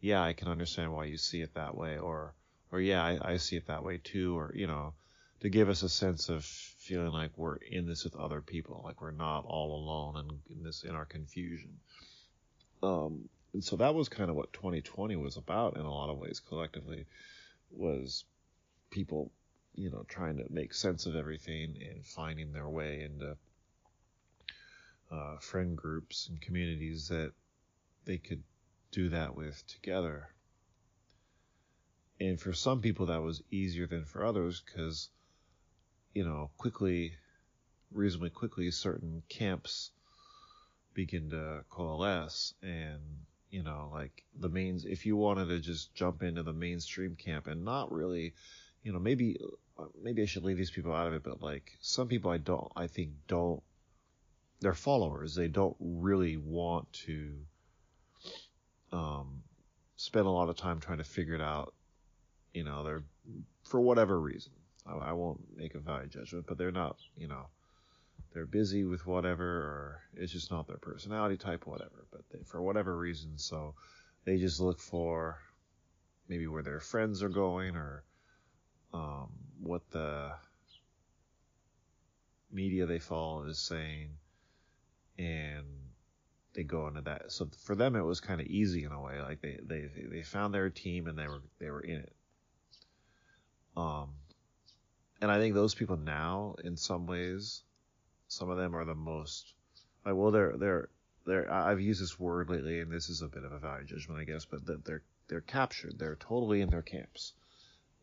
yeah, 0.00 0.22
I 0.22 0.34
can 0.34 0.48
understand 0.48 0.92
why 0.92 1.06
you 1.06 1.16
see 1.16 1.40
it 1.40 1.54
that 1.54 1.74
way, 1.74 1.98
or 1.98 2.34
or 2.70 2.80
yeah, 2.80 3.02
I, 3.02 3.32
I 3.32 3.36
see 3.38 3.56
it 3.56 3.66
that 3.68 3.82
way 3.82 3.98
too, 4.04 4.38
or 4.38 4.52
you 4.54 4.66
know, 4.66 4.92
to 5.40 5.48
give 5.48 5.70
us 5.70 5.82
a 5.82 5.88
sense 5.88 6.28
of 6.28 6.44
feeling 6.44 7.12
like 7.12 7.30
we're 7.36 7.56
in 7.56 7.86
this 7.86 8.04
with 8.04 8.14
other 8.14 8.42
people, 8.42 8.82
like 8.84 9.00
we're 9.00 9.10
not 9.10 9.46
all 9.46 9.74
alone 9.74 10.16
and 10.16 10.30
in, 10.54 10.62
this 10.62 10.84
in 10.84 10.94
our 10.94 11.06
confusion. 11.06 11.78
Um, 12.82 13.28
and 13.56 13.64
so 13.64 13.74
that 13.76 13.94
was 13.94 14.10
kind 14.10 14.28
of 14.28 14.36
what 14.36 14.52
2020 14.52 15.16
was 15.16 15.38
about 15.38 15.78
in 15.78 15.82
a 15.82 15.90
lot 15.90 16.10
of 16.10 16.18
ways 16.18 16.42
collectively 16.46 17.06
was 17.70 18.26
people 18.90 19.32
you 19.74 19.90
know 19.90 20.04
trying 20.08 20.36
to 20.36 20.44
make 20.50 20.74
sense 20.74 21.06
of 21.06 21.16
everything 21.16 21.74
and 21.90 22.04
finding 22.04 22.52
their 22.52 22.68
way 22.68 23.00
into 23.00 23.34
uh, 25.10 25.38
friend 25.38 25.74
groups 25.74 26.28
and 26.28 26.38
communities 26.42 27.08
that 27.08 27.32
they 28.04 28.18
could 28.18 28.42
do 28.90 29.08
that 29.08 29.34
with 29.34 29.66
together. 29.66 30.28
And 32.20 32.38
for 32.38 32.52
some 32.52 32.82
people 32.82 33.06
that 33.06 33.22
was 33.22 33.42
easier 33.50 33.86
than 33.86 34.04
for 34.04 34.22
others 34.22 34.62
because 34.66 35.08
you 36.12 36.26
know 36.26 36.50
quickly 36.58 37.14
reasonably 37.90 38.28
quickly 38.28 38.70
certain 38.70 39.22
camps 39.30 39.92
begin 40.92 41.30
to 41.30 41.64
coalesce 41.70 42.52
and 42.62 43.00
you 43.50 43.62
know 43.62 43.90
like 43.92 44.24
the 44.38 44.48
mains 44.48 44.84
if 44.84 45.06
you 45.06 45.16
wanted 45.16 45.48
to 45.48 45.58
just 45.60 45.94
jump 45.94 46.22
into 46.22 46.42
the 46.42 46.52
mainstream 46.52 47.16
camp 47.16 47.46
and 47.46 47.64
not 47.64 47.92
really 47.92 48.34
you 48.82 48.92
know 48.92 48.98
maybe 48.98 49.38
maybe 50.02 50.22
I 50.22 50.26
should 50.26 50.44
leave 50.44 50.56
these 50.56 50.70
people 50.70 50.92
out 50.92 51.06
of 51.06 51.14
it 51.14 51.22
but 51.22 51.42
like 51.42 51.72
some 51.80 52.08
people 52.08 52.30
I 52.30 52.38
don't 52.38 52.70
I 52.76 52.86
think 52.86 53.10
don't 53.28 53.62
they're 54.60 54.74
followers. 54.74 55.34
They 55.34 55.48
don't 55.48 55.76
really 55.80 56.36
want 56.36 56.92
to 57.04 57.34
um 58.92 59.42
spend 59.96 60.26
a 60.26 60.30
lot 60.30 60.48
of 60.48 60.56
time 60.56 60.80
trying 60.80 60.98
to 60.98 61.04
figure 61.04 61.34
it 61.34 61.40
out. 61.40 61.74
You 62.54 62.64
know 62.64 62.84
they're 62.84 63.04
for 63.64 63.80
whatever 63.80 64.18
reason 64.18 64.52
I, 64.86 65.10
I 65.10 65.12
won't 65.12 65.40
make 65.56 65.74
a 65.74 65.78
value 65.80 66.08
judgment 66.08 66.46
but 66.46 66.56
they're 66.58 66.72
not 66.72 66.96
you 67.16 67.28
know 67.28 67.46
they're 68.32 68.46
busy 68.46 68.84
with 68.84 69.06
whatever 69.06 69.44
or 69.44 70.02
it's 70.14 70.32
just 70.32 70.50
not 70.50 70.66
their 70.66 70.76
personality 70.76 71.36
type 71.36 71.66
whatever. 71.66 72.06
But 72.10 72.22
they, 72.30 72.40
for 72.44 72.60
whatever 72.60 72.96
reason 72.96 73.38
so 73.38 73.74
they 74.24 74.36
just 74.38 74.60
look 74.60 74.80
for 74.80 75.38
maybe 76.28 76.46
where 76.46 76.62
their 76.62 76.80
friends 76.80 77.22
are 77.22 77.28
going 77.28 77.76
or 77.76 78.04
um, 78.92 79.30
what 79.60 79.88
the 79.90 80.32
media 82.52 82.86
they 82.86 82.98
follow 82.98 83.44
is 83.44 83.58
saying. 83.58 84.10
And 85.18 85.64
they 86.54 86.62
go 86.62 86.88
into 86.88 87.02
that. 87.02 87.32
So 87.32 87.48
for 87.64 87.74
them 87.74 87.96
it 87.96 88.02
was 88.02 88.20
kind 88.20 88.40
of 88.40 88.46
easy 88.46 88.84
in 88.84 88.92
a 88.92 89.00
way. 89.00 89.20
Like 89.20 89.40
they, 89.40 89.58
they 89.64 89.88
they 90.10 90.22
found 90.22 90.52
their 90.52 90.70
team 90.70 91.06
and 91.06 91.18
they 91.18 91.26
were 91.26 91.42
they 91.58 91.70
were 91.70 91.80
in 91.80 92.00
it. 92.00 92.12
Um 93.76 94.10
and 95.20 95.30
i 95.30 95.38
think 95.38 95.54
those 95.54 95.74
people 95.74 95.96
now 95.96 96.56
in 96.64 96.76
some 96.76 97.06
ways 97.06 97.62
some 98.28 98.50
of 98.50 98.56
them 98.56 98.74
are 98.74 98.84
the 98.84 98.94
most 98.94 99.52
like 100.04 100.14
well 100.14 100.30
they're 100.30 100.56
they're 100.56 100.88
they're 101.26 101.52
I've 101.52 101.80
used 101.80 102.02
this 102.02 102.18
word 102.18 102.50
lately 102.50 102.80
and 102.80 102.90
this 102.90 103.08
is 103.08 103.22
a 103.22 103.28
bit 103.28 103.44
of 103.44 103.52
a 103.52 103.58
value 103.58 103.86
judgment 103.86 104.20
I 104.20 104.24
guess 104.24 104.44
but 104.44 104.66
that 104.66 104.84
they're 104.84 105.02
they're 105.28 105.40
captured. 105.40 105.98
They're 105.98 106.16
totally 106.16 106.60
in 106.60 106.70
their 106.70 106.82
camps. 106.82 107.32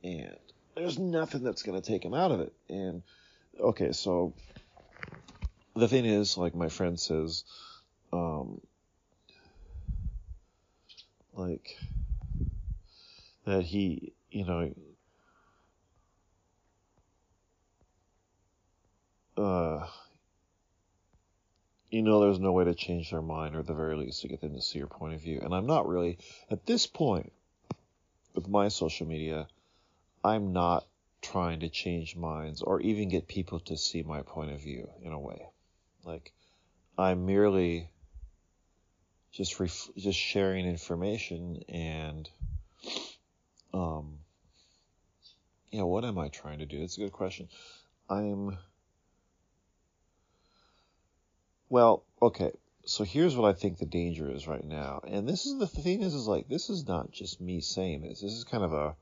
And 0.04 0.36
there's 0.76 1.00
nothing 1.00 1.44
that's 1.44 1.64
to 1.64 1.82
take 1.82 2.02
them 2.02 2.14
out 2.14 2.32
of 2.32 2.42
it. 2.42 2.54
And 2.70 3.04
okay 3.60 3.92
so 3.92 4.34
the 5.76 5.88
thing 5.88 6.06
is 6.06 6.38
like 6.38 6.56
my 6.56 6.70
friend 6.70 7.00
says 7.00 7.44
um 8.12 8.62
like 11.34 11.78
that 13.46 13.64
he 13.64 14.14
you 14.32 14.46
know 14.46 14.74
uh 19.38 19.88
you 21.94 22.02
know 22.02 22.20
there's 22.20 22.40
no 22.40 22.52
way 22.52 22.64
to 22.64 22.74
change 22.74 23.12
their 23.12 23.22
mind 23.22 23.56
or 23.56 23.60
at 23.60 23.68
the 23.68 23.74
very 23.76 23.96
least 23.96 24.22
to 24.22 24.28
get 24.28 24.42
them 24.42 24.56
to 24.56 24.62
see 24.64 24.80
your 24.80 24.88
point 24.88 25.14
of 25.14 25.22
view. 25.22 25.40
And 25.44 25.54
I'm 25.54 25.68
not 25.68 25.88
really, 25.88 26.18
at 26.50 26.66
this 26.66 26.88
point, 26.88 27.32
with 28.34 28.48
my 28.48 28.70
social 28.70 29.06
media, 29.06 29.48
I'm 30.24 30.54
not 30.54 30.88
trying 31.22 31.60
to 31.60 31.70
change 31.70 32.16
minds 32.16 32.64
or 32.64 32.82
even 32.82 33.10
get 33.10 33.28
people 33.28 33.60
to 33.60 33.78
see 33.78 34.02
my 34.02 34.24
point 34.24 34.52
of 34.52 34.60
view 34.60 34.90
in 35.04 35.14
a 35.14 35.20
way. 35.20 35.46
Like, 36.04 36.34
I'm 36.98 37.28
merely 37.28 37.92
just 39.32 39.60
ref- 39.60 39.90
just 39.96 40.18
sharing 40.18 40.66
information 40.66 41.62
and, 41.70 42.28
um, 43.72 44.18
you 45.70 45.78
know, 45.78 45.88
what 45.88 46.06
am 46.06 46.18
I 46.18 46.30
trying 46.30 46.58
to 46.58 46.66
do? 46.66 46.82
It's 46.82 46.98
a 46.98 47.02
good 47.02 47.12
question. 47.12 47.50
I'm 48.10 48.58
well, 51.74 52.04
okay. 52.22 52.52
So 52.86 53.04
here's 53.04 53.36
what 53.36 53.50
I 53.50 53.58
think 53.58 53.80
the 53.80 53.88
danger 53.88 54.30
is 54.30 54.48
right 54.48 54.64
now. 54.64 55.02
And 55.08 55.28
this 55.28 55.48
is 55.48 55.58
the 55.58 55.66
thing 55.66 56.04
is, 56.04 56.14
is 56.14 56.28
like, 56.28 56.48
this 56.48 56.70
is 56.70 56.88
not 56.88 57.12
just 57.12 57.42
me 57.42 57.62
saying 57.62 58.04
this. 58.04 58.22
This 58.22 58.34
is 58.34 58.44
kind 58.44 58.64
of 58.64 58.74
a, 58.74 58.96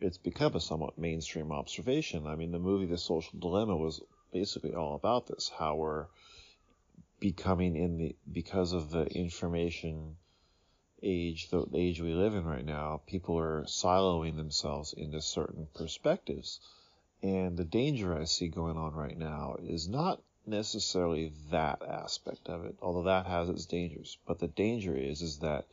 it's 0.00 0.16
become 0.16 0.56
a 0.56 0.60
somewhat 0.60 0.96
mainstream 0.96 1.52
observation. 1.52 2.26
I 2.26 2.34
mean, 2.34 2.50
the 2.50 2.58
movie 2.58 2.86
The 2.86 2.96
Social 2.96 3.38
Dilemma 3.38 3.76
was 3.76 4.00
basically 4.32 4.72
all 4.72 4.94
about 4.94 5.26
this, 5.26 5.50
how 5.58 5.74
we're 5.74 6.06
becoming 7.20 7.76
in 7.76 7.98
the, 7.98 8.16
because 8.32 8.72
of 8.72 8.90
the 8.90 9.04
information 9.04 10.16
age, 11.02 11.50
the 11.50 11.66
age 11.74 12.00
we 12.00 12.14
live 12.14 12.34
in 12.34 12.46
right 12.46 12.64
now, 12.64 13.02
people 13.06 13.38
are 13.38 13.64
siloing 13.64 14.36
themselves 14.36 14.94
into 14.94 15.20
certain 15.20 15.68
perspectives. 15.74 16.58
And 17.22 17.58
the 17.58 17.64
danger 17.64 18.18
I 18.18 18.24
see 18.24 18.48
going 18.48 18.78
on 18.78 18.94
right 18.94 19.18
now 19.18 19.58
is 19.62 19.90
not 19.90 20.22
necessarily 20.48 21.32
that 21.50 21.82
aspect 21.82 22.48
of 22.48 22.64
it, 22.64 22.76
although 22.82 23.04
that 23.04 23.26
has 23.26 23.48
its 23.48 23.66
dangers. 23.66 24.18
But 24.26 24.38
the 24.38 24.48
danger 24.48 24.96
is 24.96 25.22
is 25.22 25.38
that 25.38 25.66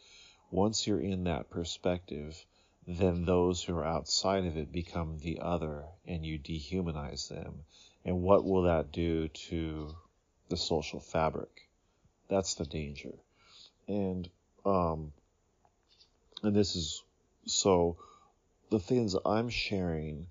once 0.51 0.85
you're 0.85 0.99
in 0.99 1.23
that 1.25 1.49
perspective, 1.49 2.45
then 2.87 3.25
those 3.25 3.63
who 3.63 3.75
are 3.75 3.85
outside 3.85 4.45
of 4.45 4.57
it 4.57 4.71
become 4.71 5.17
the 5.19 5.39
other 5.41 5.85
and 6.05 6.25
you 6.25 6.37
dehumanize 6.37 7.29
them. 7.29 7.63
And 8.03 8.21
what 8.21 8.45
will 8.45 8.63
that 8.63 8.91
do 8.91 9.27
to 9.27 9.95
the 10.49 10.57
social 10.57 10.99
fabric? 10.99 11.69
That's 12.27 12.55
the 12.55 12.65
danger. 12.65 13.13
And 13.87 14.29
um 14.65 15.13
and 16.43 16.55
this 16.55 16.75
is 16.75 17.03
so 17.45 17.97
the 18.69 18.79
things 18.79 19.15
I'm 19.25 19.49
sharing, 19.49 20.27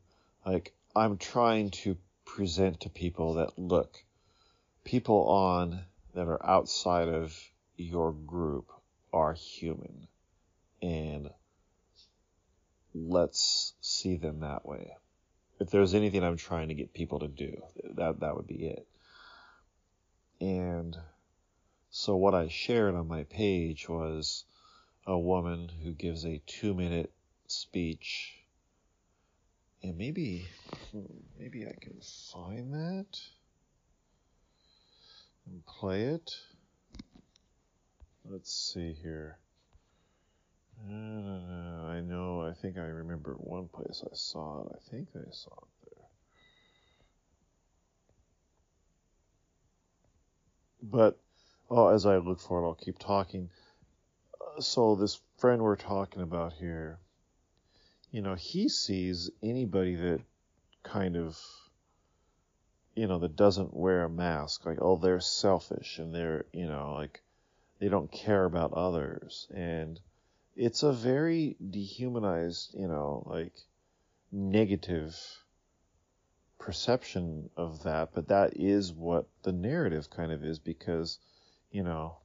like 0.46 0.72
I'm 0.94 1.16
trying 1.16 1.70
to 1.70 1.96
present 2.24 2.80
to 2.80 2.88
people 2.88 3.34
that 3.34 3.58
look, 3.58 4.02
people 4.84 5.28
on 5.28 5.80
that 6.14 6.28
are 6.28 6.44
outside 6.46 7.08
of 7.08 7.36
your 7.76 8.12
group 8.12 8.70
are 9.12 9.32
human. 9.32 10.06
And 10.82 11.30
let's 12.94 13.74
see 13.80 14.16
them 14.16 14.40
that 14.40 14.64
way. 14.64 14.92
If 15.58 15.70
there's 15.70 15.94
anything 15.94 16.22
i'm 16.22 16.36
trying 16.36 16.68
to 16.68 16.74
get 16.74 16.92
people 16.92 17.20
to 17.20 17.28
do 17.28 17.62
that 17.96 18.20
that 18.20 18.36
would 18.36 18.46
be 18.46 18.66
it. 18.66 18.86
And 20.40 20.96
so 21.90 22.16
what 22.16 22.34
i 22.34 22.48
shared 22.48 22.94
on 22.94 23.08
my 23.08 23.24
page 23.24 23.88
was 23.88 24.44
a 25.06 25.18
woman 25.18 25.70
who 25.82 25.92
gives 25.92 26.24
a 26.24 26.42
2 26.46 26.74
minute 26.74 27.12
speech. 27.46 28.34
And 29.82 29.96
maybe 29.96 30.46
hmm, 30.92 31.04
maybe 31.38 31.66
i 31.66 31.74
can 31.80 32.00
find 32.32 32.74
that 32.74 33.18
and 35.46 35.64
play 35.66 36.04
it. 36.04 36.30
Let's 38.24 38.52
see 38.52 38.94
here. 39.02 39.38
Uh, 40.88 41.86
I 41.86 42.00
know, 42.00 42.42
I 42.42 42.52
think 42.52 42.76
I 42.76 42.82
remember 42.82 43.34
one 43.34 43.68
place 43.68 44.02
I 44.04 44.14
saw 44.14 44.64
it. 44.64 44.72
I 44.74 44.90
think 44.90 45.08
I 45.14 45.30
saw 45.30 45.52
it 45.52 45.88
there. 45.90 46.04
But 50.82 51.18
oh, 51.70 51.88
as 51.88 52.06
I 52.06 52.16
look 52.18 52.40
for 52.40 52.62
it, 52.62 52.66
I'll 52.66 52.74
keep 52.74 52.98
talking. 52.98 53.50
Uh, 54.40 54.60
so, 54.60 54.94
this 54.94 55.20
friend 55.38 55.62
we're 55.62 55.76
talking 55.76 56.22
about 56.22 56.54
here, 56.54 56.98
you 58.10 58.20
know, 58.22 58.34
he 58.34 58.68
sees 58.68 59.30
anybody 59.42 59.96
that 59.96 60.20
kind 60.82 61.16
of 61.16 61.38
you 62.94 63.06
know, 63.06 63.18
that 63.18 63.36
doesn't 63.36 63.74
wear 63.74 64.04
a 64.04 64.10
mask, 64.10 64.64
like, 64.66 64.78
oh, 64.80 64.96
they're 64.96 65.20
selfish 65.20 65.98
and 65.98 66.14
they're, 66.14 66.46
you 66.52 66.66
know, 66.66 66.94
like, 66.94 67.22
they 67.80 67.88
don't 67.88 68.10
care 68.10 68.44
about 68.44 68.72
others. 68.72 69.48
And 69.54 69.98
it's 70.56 70.82
a 70.82 70.92
very 70.92 71.56
dehumanized, 71.70 72.74
you 72.78 72.86
know, 72.86 73.24
like, 73.26 73.52
negative 74.30 75.16
perception 76.58 77.50
of 77.56 77.82
that, 77.82 78.10
but 78.14 78.28
that 78.28 78.52
is 78.56 78.92
what 78.92 79.26
the 79.42 79.52
narrative 79.52 80.08
kind 80.08 80.32
of 80.32 80.44
is 80.44 80.58
because, 80.58 81.18
you 81.70 81.82
know, 81.82 82.16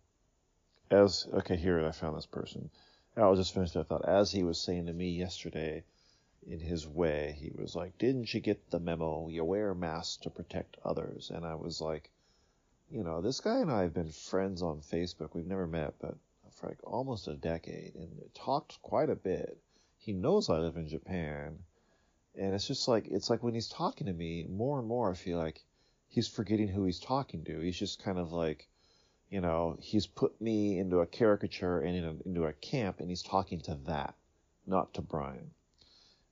as, 0.92 1.28
okay, 1.34 1.56
here, 1.56 1.86
I 1.86 1.92
found 1.92 2.16
this 2.16 2.26
person. 2.26 2.70
I'll 3.18 3.36
just 3.36 3.54
finish 3.54 3.72
that 3.72 3.88
thought. 3.88 4.08
As 4.08 4.32
he 4.32 4.44
was 4.44 4.62
saying 4.62 4.86
to 4.86 4.94
me 4.94 5.10
yesterday, 5.10 5.84
in 6.48 6.60
his 6.60 6.88
way. 6.88 7.36
He 7.38 7.52
was 7.54 7.76
like, 7.76 7.98
Didn't 7.98 8.34
you 8.34 8.40
get 8.40 8.70
the 8.70 8.80
memo? 8.80 9.28
You 9.28 9.44
wear 9.44 9.74
masks 9.74 10.18
to 10.24 10.30
protect 10.30 10.78
others. 10.84 11.32
And 11.34 11.46
I 11.46 11.56
was 11.56 11.82
like, 11.82 12.10
You 12.90 13.04
know, 13.04 13.22
this 13.22 13.40
guy 13.40 13.60
and 13.60 13.72
I 13.72 13.82
have 13.82 13.94
been 13.94 14.12
friends 14.12 14.62
on 14.62 14.82
Facebook. 14.82 15.34
We've 15.34 15.46
never 15.46 15.68
met, 15.68 15.96
but 16.00 16.18
for 16.60 16.68
like 16.68 16.80
almost 16.84 17.28
a 17.28 17.36
decade 17.36 17.96
and 17.96 18.10
talked 18.34 18.82
quite 18.82 19.10
a 19.10 19.16
bit. 19.16 19.58
he 19.98 20.14
knows 20.14 20.50
I 20.50 20.58
live 20.58 20.76
in 20.76 20.88
Japan, 20.88 21.60
and 22.36 22.54
it's 22.54 22.68
just 22.68 22.88
like 22.88 23.08
it's 23.08 23.30
like 23.30 23.44
when 23.44 23.54
he's 23.54 23.70
talking 23.70 24.08
to 24.08 24.14
me, 24.14 24.46
more 24.50 24.80
and 24.80 24.88
more 24.88 25.12
I 25.12 25.14
feel 25.14 25.38
like 25.38 25.64
he's 26.10 26.28
forgetting 26.28 26.68
who 26.68 26.84
he's 26.86 27.00
talking 27.00 27.44
to. 27.46 27.60
He's 27.60 27.78
just 27.78 28.04
kind 28.04 28.18
of 28.18 28.34
like, 28.34 28.68
you 29.30 29.42
know, 29.42 29.78
he's 29.80 30.08
put 30.08 30.40
me 30.42 30.80
into 30.80 31.00
a 31.00 31.06
caricature 31.06 31.80
and 31.80 31.96
in 31.96 32.04
a, 32.04 32.16
into 32.26 32.44
a 32.46 32.54
camp, 32.54 33.00
and 33.00 33.10
he's 33.10 33.24
talking 33.24 33.62
to 33.62 33.76
that, 33.86 34.16
not 34.66 34.94
to 34.96 35.02
Brian. 35.02 35.52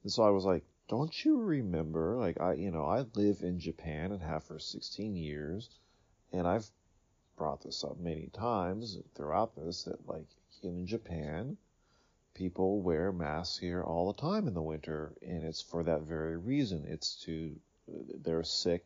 And 0.07 0.13
so 0.13 0.23
I 0.23 0.29
was 0.29 0.45
like, 0.45 0.63
don't 0.87 1.25
you 1.25 1.41
remember? 1.41 2.15
Like 2.15 2.39
I, 2.39 2.53
you 2.53 2.71
know, 2.71 2.85
I 2.85 3.01
live 3.15 3.41
in 3.41 3.59
Japan 3.59 4.13
and 4.13 4.21
have 4.21 4.45
for 4.45 4.57
16 4.57 5.17
years, 5.17 5.69
and 6.31 6.47
I've 6.47 6.71
brought 7.35 7.59
this 7.59 7.83
up 7.83 7.99
many 7.99 8.27
times 8.27 8.97
throughout 9.15 9.53
this 9.57 9.83
that 9.83 10.07
like 10.07 10.29
in 10.63 10.87
Japan, 10.87 11.57
people 12.33 12.79
wear 12.79 13.11
masks 13.11 13.57
here 13.57 13.83
all 13.83 14.07
the 14.07 14.21
time 14.21 14.47
in 14.47 14.53
the 14.53 14.61
winter, 14.61 15.13
and 15.21 15.43
it's 15.43 15.61
for 15.61 15.83
that 15.83 16.03
very 16.03 16.37
reason. 16.37 16.85
It's 16.87 17.21
to 17.25 17.59
they're 18.23 18.45
sick 18.45 18.85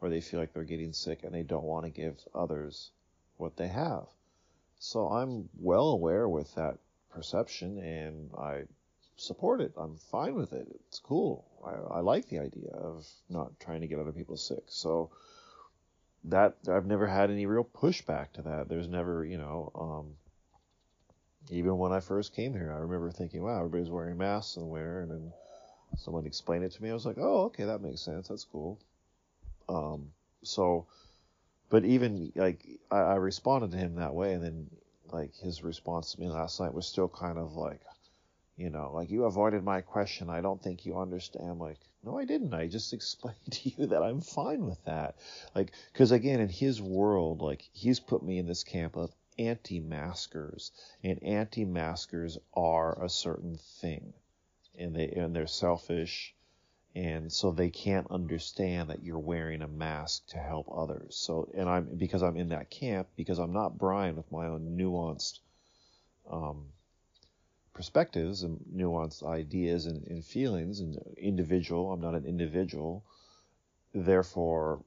or 0.00 0.08
they 0.08 0.20
feel 0.20 0.40
like 0.40 0.52
they're 0.52 0.64
getting 0.64 0.92
sick 0.92 1.22
and 1.22 1.32
they 1.32 1.44
don't 1.44 1.62
want 1.62 1.84
to 1.84 1.90
give 1.90 2.18
others 2.34 2.90
what 3.36 3.56
they 3.56 3.68
have. 3.68 4.08
So 4.80 5.10
I'm 5.10 5.48
well 5.60 5.90
aware 5.90 6.28
with 6.28 6.52
that 6.56 6.80
perception 7.12 7.78
and 7.78 8.34
I 8.36 8.64
support 9.16 9.60
it. 9.60 9.72
I'm 9.76 9.96
fine 10.10 10.34
with 10.34 10.52
it. 10.52 10.66
It's 10.88 10.98
cool. 10.98 11.44
I, 11.64 11.98
I 11.98 12.00
like 12.00 12.28
the 12.28 12.38
idea 12.38 12.70
of 12.72 13.06
not 13.28 13.58
trying 13.60 13.80
to 13.80 13.86
get 13.86 13.98
other 13.98 14.12
people 14.12 14.36
sick. 14.36 14.64
So 14.68 15.10
that 16.24 16.56
I've 16.68 16.86
never 16.86 17.06
had 17.06 17.30
any 17.30 17.46
real 17.46 17.64
pushback 17.64 18.32
to 18.32 18.42
that. 18.42 18.68
There's 18.68 18.88
never, 18.88 19.24
you 19.24 19.38
know, 19.38 19.70
um, 19.74 20.14
even 21.50 21.78
when 21.78 21.92
I 21.92 22.00
first 22.00 22.34
came 22.34 22.52
here, 22.52 22.72
I 22.72 22.78
remember 22.78 23.10
thinking, 23.10 23.42
wow, 23.42 23.58
everybody's 23.58 23.90
wearing 23.90 24.18
masks 24.18 24.56
and 24.56 24.68
winter, 24.68 25.00
and 25.00 25.10
then 25.10 25.32
someone 25.96 26.26
explained 26.26 26.64
it 26.64 26.72
to 26.72 26.82
me. 26.82 26.90
I 26.90 26.94
was 26.94 27.06
like, 27.06 27.18
oh, 27.18 27.44
okay, 27.44 27.64
that 27.64 27.82
makes 27.82 28.00
sense. 28.00 28.28
That's 28.28 28.44
cool. 28.44 28.80
Um, 29.68 30.08
so, 30.42 30.86
but 31.70 31.84
even 31.84 32.32
like 32.34 32.66
I, 32.90 32.98
I 32.98 33.14
responded 33.14 33.70
to 33.72 33.78
him 33.78 33.96
that 33.96 34.14
way, 34.14 34.32
and 34.34 34.42
then 34.42 34.70
like 35.12 35.34
his 35.36 35.62
response 35.62 36.12
to 36.12 36.20
me 36.20 36.28
last 36.28 36.60
night 36.60 36.74
was 36.74 36.86
still 36.86 37.08
kind 37.08 37.38
of 37.38 37.54
like, 37.54 37.80
you 38.56 38.70
know, 38.70 38.90
like 38.94 39.10
you 39.10 39.24
avoided 39.24 39.62
my 39.62 39.82
question. 39.82 40.30
I 40.30 40.40
don't 40.40 40.62
think 40.62 40.86
you 40.86 40.98
understand. 40.98 41.58
Like, 41.58 41.78
no, 42.02 42.18
I 42.18 42.24
didn't. 42.24 42.54
I 42.54 42.66
just 42.68 42.92
explained 42.94 43.36
to 43.50 43.68
you 43.68 43.86
that 43.88 44.02
I'm 44.02 44.20
fine 44.22 44.64
with 44.66 44.82
that. 44.84 45.16
Like, 45.54 45.72
because 45.92 46.10
again, 46.10 46.40
in 46.40 46.48
his 46.48 46.80
world, 46.80 47.42
like 47.42 47.68
he's 47.72 48.00
put 48.00 48.22
me 48.22 48.38
in 48.38 48.46
this 48.46 48.64
camp 48.64 48.96
of 48.96 49.14
anti-maskers, 49.38 50.72
and 51.04 51.22
anti-maskers 51.22 52.38
are 52.54 53.04
a 53.04 53.10
certain 53.10 53.58
thing, 53.80 54.14
and 54.78 54.96
they 54.96 55.08
and 55.08 55.36
they're 55.36 55.46
selfish, 55.46 56.34
and 56.94 57.30
so 57.30 57.50
they 57.50 57.68
can't 57.68 58.10
understand 58.10 58.88
that 58.88 59.02
you're 59.02 59.18
wearing 59.18 59.60
a 59.60 59.68
mask 59.68 60.26
to 60.28 60.38
help 60.38 60.66
others. 60.74 61.14
So, 61.14 61.50
and 61.54 61.68
I'm 61.68 61.96
because 61.96 62.22
I'm 62.22 62.38
in 62.38 62.48
that 62.48 62.70
camp 62.70 63.08
because 63.16 63.38
I'm 63.38 63.52
not 63.52 63.76
Brian 63.76 64.16
with 64.16 64.32
my 64.32 64.46
own 64.46 64.78
nuanced. 64.78 65.40
Um, 66.30 66.72
perspectives 67.76 68.42
and 68.42 68.58
nuanced 68.74 69.22
ideas 69.22 69.84
and, 69.84 70.02
and, 70.06 70.24
feelings 70.24 70.80
and 70.80 70.96
individual. 71.18 71.92
I'm 71.92 72.00
not 72.00 72.14
an 72.14 72.24
individual. 72.24 73.04
Therefore, 73.94 74.82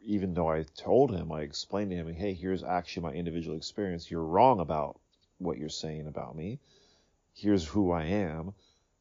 even 0.00 0.32
though 0.32 0.48
I 0.48 0.64
told 0.76 1.14
him, 1.14 1.30
I 1.30 1.42
explained 1.42 1.90
to 1.90 1.96
him, 1.96 2.12
hey, 2.14 2.32
here's 2.32 2.64
actually 2.64 3.02
my 3.02 3.12
individual 3.12 3.54
experience. 3.54 4.10
You're 4.10 4.24
wrong 4.24 4.60
about 4.60 4.98
what 5.36 5.58
you're 5.58 5.68
saying 5.68 6.06
about 6.06 6.34
me. 6.34 6.58
Here's 7.34 7.66
who 7.66 7.92
I 7.92 8.04
am. 8.04 8.54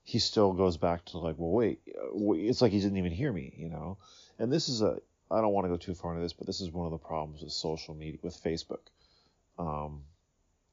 He 0.03 0.19
still 0.19 0.51
goes 0.51 0.75
back 0.75 1.05
to 1.05 1.17
like, 1.17 1.35
well, 1.37 1.51
wait, 1.51 1.79
it's 1.85 2.61
like 2.61 2.73
he 2.73 2.81
didn't 2.81 2.97
even 2.97 3.13
hear 3.13 3.31
me, 3.31 3.53
you 3.57 3.69
know? 3.69 3.97
And 4.39 4.51
this 4.51 4.67
is 4.67 4.81
a, 4.81 4.99
I 5.31 5.39
don't 5.39 5.53
want 5.53 5.65
to 5.65 5.69
go 5.69 5.77
too 5.77 5.95
far 5.95 6.11
into 6.11 6.21
this, 6.21 6.33
but 6.33 6.47
this 6.47 6.59
is 6.59 6.69
one 6.69 6.85
of 6.85 6.91
the 6.91 6.97
problems 6.97 7.41
with 7.41 7.53
social 7.53 7.95
media, 7.95 8.19
with 8.21 8.43
Facebook. 8.43 8.81
Um, 9.57 10.03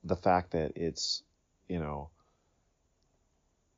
the 0.03 0.17
fact 0.17 0.51
that 0.51 0.73
it's, 0.75 1.23
you 1.69 1.79
know, 1.79 2.11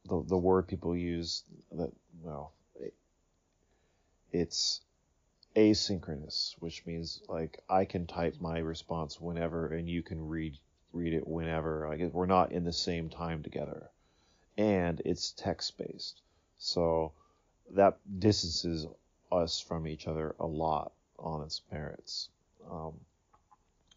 the 0.09 0.23
the 0.27 0.39
word 0.39 0.67
people 0.69 0.97
use 0.97 1.45
that 1.73 1.91
well 2.23 2.53
it, 2.81 2.95
it's 4.33 4.81
asynchronous 5.57 6.55
which 6.59 6.85
means 6.87 7.23
like 7.29 7.61
I 7.69 7.85
can 7.85 8.07
type 8.07 8.37
my 8.41 8.59
response 8.59 9.21
whenever 9.21 9.69
and 9.69 9.89
you 9.89 10.03
can 10.03 10.29
read 10.29 10.59
read 10.95 11.13
it 11.13 11.27
whenever. 11.27 11.87
Like 11.89 12.01
we're 12.13 12.27
not 12.27 12.53
in 12.53 12.65
the 12.65 12.73
same 12.73 13.11
time 13.11 13.43
together. 13.43 13.91
And 14.57 15.03
it's 15.05 15.33
text 15.33 15.77
based 15.77 16.23
so 16.57 17.13
that 17.73 17.99
distances 18.19 18.87
us 19.33 19.61
from 19.61 19.87
each 19.87 20.07
other 20.07 20.35
a 20.39 20.47
lot 20.47 20.93
on 21.19 21.43
its 21.43 21.61
merits. 21.73 22.29
Um, 22.71 22.93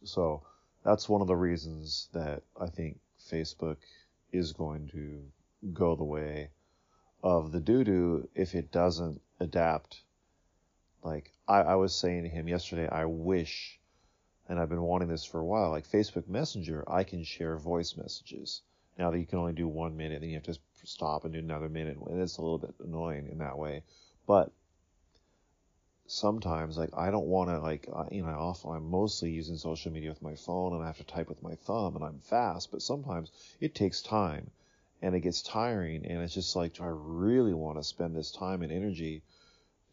so 0.03 0.41
that's 0.83 1.07
one 1.07 1.21
of 1.21 1.27
the 1.27 1.35
reasons 1.35 2.09
that 2.13 2.41
I 2.59 2.67
think 2.67 2.99
Facebook 3.31 3.77
is 4.31 4.53
going 4.53 4.87
to 4.89 5.21
go 5.73 5.95
the 5.95 6.03
way 6.03 6.49
of 7.23 7.51
the 7.51 7.59
doo 7.59 7.83
doo 7.83 8.29
if 8.35 8.53
it 8.53 8.71
doesn't 8.71 9.21
adapt. 9.39 10.03
Like 11.03 11.31
I, 11.47 11.61
I 11.61 11.75
was 11.75 11.95
saying 11.95 12.23
to 12.23 12.29
him 12.29 12.47
yesterday, 12.47 12.87
I 12.87 13.05
wish, 13.05 13.79
and 14.47 14.59
I've 14.59 14.69
been 14.69 14.81
wanting 14.81 15.07
this 15.07 15.25
for 15.25 15.39
a 15.39 15.45
while, 15.45 15.71
like 15.71 15.87
Facebook 15.87 16.27
Messenger, 16.27 16.83
I 16.87 17.03
can 17.03 17.23
share 17.23 17.57
voice 17.57 17.95
messages. 17.97 18.61
Now 18.97 19.11
that 19.11 19.19
you 19.19 19.25
can 19.25 19.39
only 19.39 19.53
do 19.53 19.67
one 19.67 19.95
minute, 19.95 20.21
then 20.21 20.29
you 20.29 20.35
have 20.35 20.43
to 20.43 20.59
stop 20.83 21.23
and 21.23 21.33
do 21.33 21.39
another 21.39 21.69
minute, 21.69 21.97
and 21.97 22.21
it's 22.21 22.37
a 22.37 22.41
little 22.41 22.57
bit 22.57 22.73
annoying 22.83 23.27
in 23.27 23.39
that 23.39 23.57
way. 23.57 23.83
But 24.25 24.51
sometimes, 26.07 26.77
like 26.77 26.89
I 26.95 27.11
don't 27.11 27.27
want 27.27 27.49
to, 27.49 27.59
like 27.59 27.87
you 28.11 28.23
know, 28.23 28.29
often 28.29 28.71
I'm 28.71 28.89
mostly 28.89 29.31
using 29.31 29.57
social 29.57 29.91
media 29.91 30.09
with 30.09 30.21
my 30.21 30.35
phone, 30.35 30.73
and 30.73 30.83
I 30.83 30.87
have 30.87 30.97
to 30.97 31.03
type 31.03 31.29
with 31.29 31.43
my 31.43 31.55
thumb, 31.55 31.95
and 31.95 32.03
I'm 32.03 32.19
fast. 32.19 32.71
But 32.71 32.81
sometimes 32.81 33.31
it 33.59 33.75
takes 33.75 34.01
time 34.01 34.49
and 35.01 35.15
it 35.15 35.21
gets 35.21 35.41
tiring 35.41 36.05
and 36.05 36.21
it's 36.21 36.33
just 36.33 36.55
like 36.55 36.73
do 36.73 36.83
i 36.83 36.91
really 36.91 37.53
want 37.53 37.77
to 37.77 37.83
spend 37.83 38.15
this 38.15 38.31
time 38.31 38.61
and 38.61 38.71
energy 38.71 39.21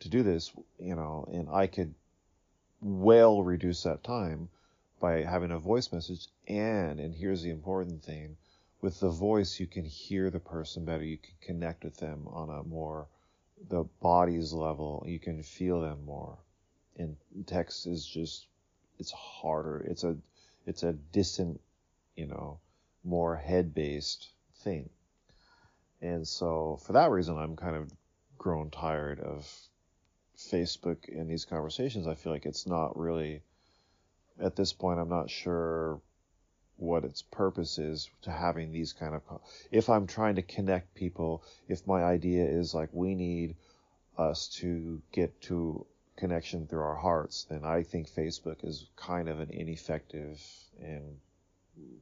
to 0.00 0.08
do 0.08 0.22
this 0.22 0.52
you 0.78 0.94
know 0.94 1.28
and 1.32 1.48
i 1.50 1.66
could 1.66 1.94
well 2.80 3.42
reduce 3.42 3.82
that 3.82 4.02
time 4.04 4.48
by 5.00 5.22
having 5.22 5.50
a 5.50 5.58
voice 5.58 5.92
message 5.92 6.26
and 6.48 7.00
and 7.00 7.14
here's 7.14 7.42
the 7.42 7.50
important 7.50 8.02
thing 8.02 8.36
with 8.80 9.00
the 9.00 9.08
voice 9.08 9.58
you 9.60 9.66
can 9.66 9.84
hear 9.84 10.30
the 10.30 10.40
person 10.40 10.84
better 10.84 11.04
you 11.04 11.18
can 11.18 11.34
connect 11.40 11.84
with 11.84 11.96
them 11.96 12.26
on 12.28 12.50
a 12.50 12.62
more 12.64 13.06
the 13.68 13.84
body's 14.00 14.52
level 14.52 15.04
you 15.06 15.18
can 15.18 15.42
feel 15.42 15.80
them 15.80 16.04
more 16.04 16.36
and 16.98 17.16
text 17.46 17.86
is 17.86 18.04
just 18.04 18.46
it's 18.98 19.12
harder 19.12 19.84
it's 19.88 20.04
a 20.04 20.16
it's 20.66 20.82
a 20.82 20.92
distant 21.12 21.60
you 22.16 22.26
know 22.26 22.58
more 23.04 23.36
head 23.36 23.74
based 23.74 24.28
thing. 24.64 24.88
And 26.00 26.26
so 26.26 26.78
for 26.84 26.94
that 26.94 27.10
reason, 27.10 27.38
I'm 27.38 27.56
kind 27.56 27.76
of 27.76 27.90
grown 28.38 28.70
tired 28.70 29.20
of 29.20 29.48
Facebook 30.36 31.08
and 31.08 31.30
these 31.30 31.44
conversations. 31.44 32.06
I 32.06 32.14
feel 32.14 32.32
like 32.32 32.46
it's 32.46 32.66
not 32.66 32.98
really, 32.98 33.42
at 34.40 34.56
this 34.56 34.72
point, 34.72 34.98
I'm 34.98 35.08
not 35.08 35.30
sure 35.30 36.00
what 36.76 37.04
its 37.04 37.22
purpose 37.22 37.78
is 37.78 38.10
to 38.22 38.30
having 38.30 38.72
these 38.72 38.92
kind 38.92 39.14
of, 39.14 39.22
if 39.70 39.88
I'm 39.88 40.06
trying 40.06 40.34
to 40.34 40.42
connect 40.42 40.94
people, 40.94 41.44
if 41.68 41.86
my 41.86 42.02
idea 42.02 42.44
is 42.44 42.74
like 42.74 42.88
we 42.92 43.14
need 43.14 43.56
us 44.18 44.48
to 44.60 45.00
get 45.12 45.40
to 45.42 45.86
connection 46.16 46.66
through 46.66 46.82
our 46.82 46.96
hearts, 46.96 47.46
then 47.48 47.64
I 47.64 47.82
think 47.82 48.10
Facebook 48.10 48.64
is 48.64 48.86
kind 48.96 49.28
of 49.28 49.40
an 49.40 49.50
ineffective 49.50 50.40
and 50.82 51.18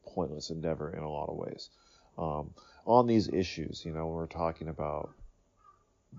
pointless 0.07 0.51
endeavor 0.51 0.91
in 0.91 1.03
a 1.03 1.11
lot 1.11 1.29
of 1.29 1.37
ways 1.37 1.71
um, 2.19 2.55
on 2.87 3.07
these 3.07 3.29
issues. 3.29 3.85
You 3.85 3.93
know, 3.93 4.07
we're 4.07 4.27
talking 4.27 4.69
about 4.69 5.11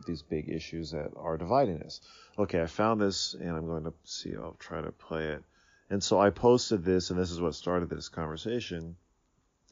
these 0.08 0.22
big 0.22 0.50
issues 0.50 0.92
that 0.92 1.12
are 1.16 1.38
dividing 1.38 1.82
us. 1.84 2.02
Okay, 2.38 2.62
I 2.62 2.68
found 2.68 3.00
this 3.00 3.34
and 3.34 3.52
I'm 3.52 3.68
going 3.68 3.84
to 3.84 3.94
see, 4.04 4.34
I'll 4.36 4.56
try 4.60 4.82
to 4.82 4.92
play 4.92 5.28
it. 5.28 5.44
And 5.90 6.04
so 6.04 6.20
I 6.20 6.32
posted 6.32 6.84
this, 6.84 7.12
and 7.12 7.20
this 7.20 7.30
is 7.30 7.40
what 7.40 7.54
started 7.56 7.90
this 7.90 8.10
conversation. 8.10 8.96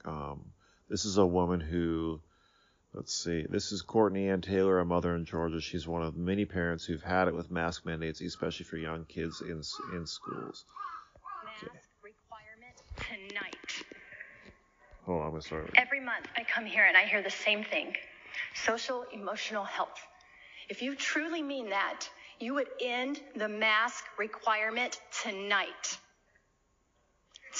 Um, 0.05 0.51
this 0.89 1.05
is 1.05 1.17
a 1.17 1.25
woman 1.25 1.59
who, 1.59 2.21
let's 2.93 3.13
see, 3.13 3.45
this 3.49 3.71
is 3.71 3.81
Courtney 3.81 4.29
Ann 4.29 4.41
Taylor, 4.41 4.79
a 4.79 4.85
mother 4.85 5.15
in 5.15 5.25
Georgia. 5.25 5.61
She's 5.61 5.87
one 5.87 6.03
of 6.03 6.15
many 6.15 6.45
parents 6.45 6.85
who've 6.85 7.01
had 7.01 7.27
it 7.27 7.33
with 7.33 7.49
mask 7.49 7.85
mandates, 7.85 8.21
especially 8.21 8.65
for 8.65 8.77
young 8.77 9.05
kids 9.05 9.41
in 9.41 9.63
in 9.95 10.05
schools. 10.05 10.65
Okay. 11.57 11.73
Mask 11.73 11.89
requirement 12.03 12.75
tonight. 12.97 13.85
I'm. 15.07 15.69
Every 15.75 15.99
month 15.99 16.27
I 16.37 16.43
come 16.43 16.65
here 16.65 16.85
and 16.85 16.95
I 16.95 17.03
hear 17.03 17.21
the 17.21 17.29
same 17.29 17.63
thing 17.63 17.95
social 18.53 19.03
emotional 19.13 19.63
health. 19.63 19.99
If 20.69 20.81
you 20.81 20.95
truly 20.95 21.41
mean 21.41 21.69
that, 21.69 22.07
you 22.39 22.53
would 22.53 22.67
end 22.81 23.19
the 23.35 23.49
mask 23.49 24.05
requirement 24.17 24.99
tonight. 25.23 25.97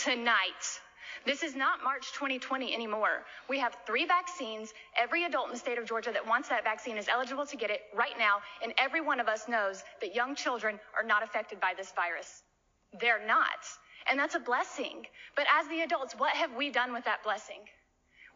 Tonight. 0.04 0.80
This 1.26 1.44
is 1.44 1.56
not 1.56 1.84
March 1.84 2.12
2020 2.14 2.74
anymore. 2.74 3.26
We 3.50 3.60
have 3.60 3.76
three 3.86 4.06
vaccines. 4.06 4.74
Every 4.98 5.26
adult 5.26 5.48
in 5.48 5.54
the 5.54 5.60
state 5.60 5.78
of 5.78 5.86
Georgia 5.86 6.12
that 6.12 6.26
wants 6.26 6.50
that 6.50 6.64
vaccine 6.64 6.98
is 6.98 7.08
eligible 7.08 7.46
to 7.46 7.58
get 7.58 7.70
it 7.70 7.82
right 7.94 8.18
now, 8.18 8.38
and 8.64 8.74
every 8.78 9.02
one 9.02 9.20
of 9.20 9.28
us 9.28 9.48
knows 9.48 9.84
that 10.00 10.16
young 10.16 10.36
children 10.36 10.80
are 10.98 11.06
not 11.06 11.22
affected 11.22 11.60
by 11.60 11.74
this 11.78 11.92
virus. 11.92 12.44
They're 13.00 13.26
not. 13.26 13.60
And 14.10 14.20
that's 14.20 14.36
a 14.36 14.40
blessing. 14.40 15.06
But 15.36 15.46
as 15.60 15.68
the 15.68 15.82
adults, 15.82 16.14
what 16.18 16.36
have 16.36 16.56
we 16.56 16.70
done 16.70 16.94
with 16.94 17.06
that 17.06 17.24
blessing? 17.24 17.60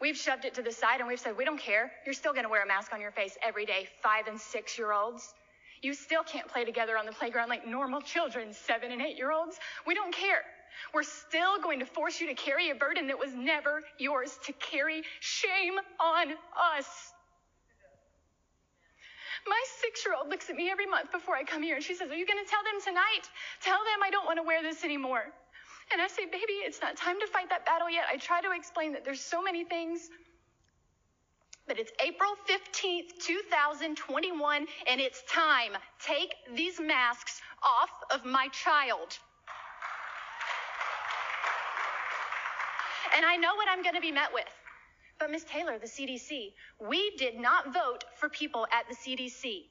We've 0.02 0.18
shoved 0.18 0.46
it 0.46 0.56
to 0.56 0.62
the 0.62 0.72
side 0.72 1.00
and 1.00 1.08
we've 1.08 1.20
said, 1.20 1.38
we 1.38 1.46
don't 1.46 1.60
care. 1.60 1.92
You're 2.06 2.14
still 2.14 2.34
going 2.34 2.44
to 2.44 2.50
wear 2.50 2.64
a 2.64 2.68
mask 2.68 2.94
on 2.94 3.02
your 3.02 3.12
face 3.12 3.38
every 3.42 3.66
day, 3.66 3.88
five 4.04 4.28
and 4.28 4.40
six 4.40 4.78
year 4.78 4.92
olds. 4.92 5.34
You 5.82 5.94
still 5.94 6.24
can't 6.24 6.48
play 6.48 6.66
together 6.66 6.98
on 6.98 7.06
the 7.06 7.12
playground 7.12 7.50
like 7.50 7.68
normal 7.68 8.02
children, 8.02 8.54
seven 8.54 8.92
and 8.92 9.02
eight 9.02 9.18
year 9.18 9.32
olds. 9.32 9.58
We 9.86 9.94
don't 9.94 10.14
care. 10.14 10.42
We're 10.94 11.04
still 11.04 11.62
going 11.62 11.80
to 11.80 11.86
force 11.86 12.20
you 12.20 12.28
to 12.28 12.34
carry 12.34 12.70
a 12.70 12.76
burden 12.76 13.08
that 13.08 13.20
was 13.20 13.34
never 13.34 13.82
yours 13.98 14.38
to 14.46 14.54
carry. 14.54 15.04
Shame 15.20 15.76
on 16.00 16.32
us. 16.78 17.14
My 19.48 19.64
six 19.80 20.06
year 20.06 20.16
old 20.16 20.30
looks 20.30 20.50
at 20.50 20.56
me 20.56 20.70
every 20.70 20.88
month 20.88 21.12
before 21.12 21.36
I 21.36 21.44
come 21.44 21.62
here 21.62 21.76
and 21.76 21.84
she 21.84 21.94
says, 21.94 22.10
Are 22.10 22.16
you 22.16 22.26
going 22.26 22.44
to 22.44 22.50
tell 22.50 22.64
them 22.64 22.82
tonight? 22.84 23.30
Tell 23.62 23.78
them 23.78 24.04
I 24.04 24.10
don't 24.10 24.26
want 24.26 24.40
to 24.40 24.44
wear 24.44 24.64
this 24.64 24.84
anymore. 24.84 25.24
And 25.92 26.02
I 26.02 26.08
say, 26.08 26.26
Baby, 26.26 26.64
it's 26.66 26.82
not 26.82 26.98
time 26.98 27.20
to 27.20 27.28
fight 27.28 27.50
that 27.50 27.66
battle 27.66 27.90
yet. 27.90 28.06
I 28.12 28.18
try 28.18 28.42
to 28.42 28.52
explain 28.52 28.94
that 28.94 29.06
there's 29.06 29.22
so 29.22 29.42
many 29.42 29.64
things. 29.64 30.10
But 31.68 31.80
it's 31.80 31.92
April 32.00 32.32
15th, 32.48 33.18
2021, 33.26 34.68
and 34.88 35.02
it's 35.02 35.24
time. 35.24 35.72
Take 36.00 36.36
these 36.54 36.80
masks 36.80 37.42
off 37.64 37.90
of 38.12 38.24
my 38.24 38.48
child. 38.50 39.18
And 43.16 43.26
I 43.26 43.36
know 43.38 43.56
what 43.56 43.68
I'm 43.70 43.82
going 43.82 43.96
to 43.96 44.02
be 44.02 44.12
met 44.12 44.32
with. 44.34 44.44
But 45.18 45.32
Ms. 45.32 45.46
Taylor, 45.46 45.80
the 45.80 45.88
CDC, 45.88 46.54
we 46.80 47.16
did 47.18 47.40
not 47.40 47.74
vote 47.74 48.04
for 48.18 48.30
people 48.30 48.68
at 48.72 48.88
the 48.90 48.96
CDC. 48.96 49.64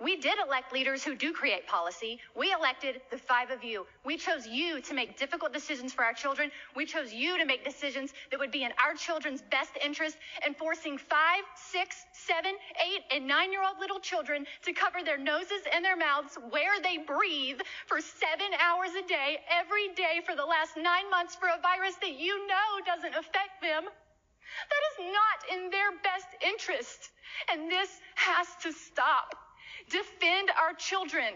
We 0.00 0.14
did 0.14 0.38
elect 0.38 0.72
leaders 0.72 1.02
who 1.02 1.16
do 1.16 1.32
create 1.32 1.66
policy. 1.66 2.20
We 2.36 2.52
elected 2.52 3.00
the 3.10 3.18
five 3.18 3.50
of 3.50 3.64
you. 3.64 3.84
We 4.04 4.16
chose 4.16 4.46
you 4.46 4.80
to 4.82 4.94
make 4.94 5.18
difficult 5.18 5.52
decisions 5.52 5.92
for 5.92 6.04
our 6.04 6.12
children. 6.12 6.52
We 6.76 6.86
chose 6.86 7.12
you 7.12 7.36
to 7.36 7.44
make 7.44 7.64
decisions 7.64 8.14
that 8.30 8.38
would 8.38 8.52
be 8.52 8.62
in 8.62 8.70
our 8.78 8.94
children's 8.94 9.42
best 9.50 9.72
interest 9.84 10.16
and 10.46 10.56
forcing 10.56 10.98
five, 10.98 11.42
six, 11.56 12.06
seven, 12.12 12.54
eight, 12.86 13.02
and 13.10 13.26
nine 13.26 13.50
year 13.50 13.64
old 13.64 13.80
little 13.80 13.98
children 13.98 14.46
to 14.62 14.72
cover 14.72 15.02
their 15.04 15.18
noses 15.18 15.66
and 15.74 15.84
their 15.84 15.96
mouths 15.96 16.38
where 16.50 16.80
they 16.80 16.98
breathe 16.98 17.58
for 17.86 18.00
seven 18.00 18.54
hours 18.62 18.90
a 18.94 19.06
day, 19.08 19.38
every 19.50 19.88
day 19.96 20.22
for 20.24 20.36
the 20.36 20.46
last 20.46 20.76
nine 20.76 21.10
months 21.10 21.34
for 21.34 21.48
a 21.48 21.60
virus 21.60 21.96
that 22.02 22.14
you 22.14 22.46
know 22.46 22.78
doesn't 22.86 23.14
affect 23.18 23.58
them. 23.60 23.82
That 23.82 24.82
is 24.94 25.10
not 25.10 25.58
in 25.58 25.70
their 25.70 25.90
best 26.04 26.28
interest. 26.46 27.10
And 27.50 27.68
this 27.68 27.90
has 28.14 28.46
to 28.62 28.72
stop. 28.72 29.47
Defend 29.90 30.50
our 30.60 30.74
children. 30.74 31.32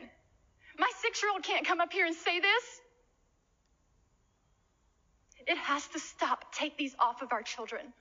My 0.78 0.90
six 1.00 1.22
year 1.22 1.32
old 1.32 1.42
can't 1.42 1.66
come 1.66 1.80
up 1.80 1.92
here 1.92 2.06
and 2.06 2.14
say 2.14 2.40
this. 2.40 2.64
It 5.46 5.58
has 5.58 5.86
to 5.88 5.98
stop. 5.98 6.54
Take 6.54 6.76
these 6.76 6.94
off 6.98 7.22
of 7.22 7.32
our 7.32 7.42
children. 7.42 7.92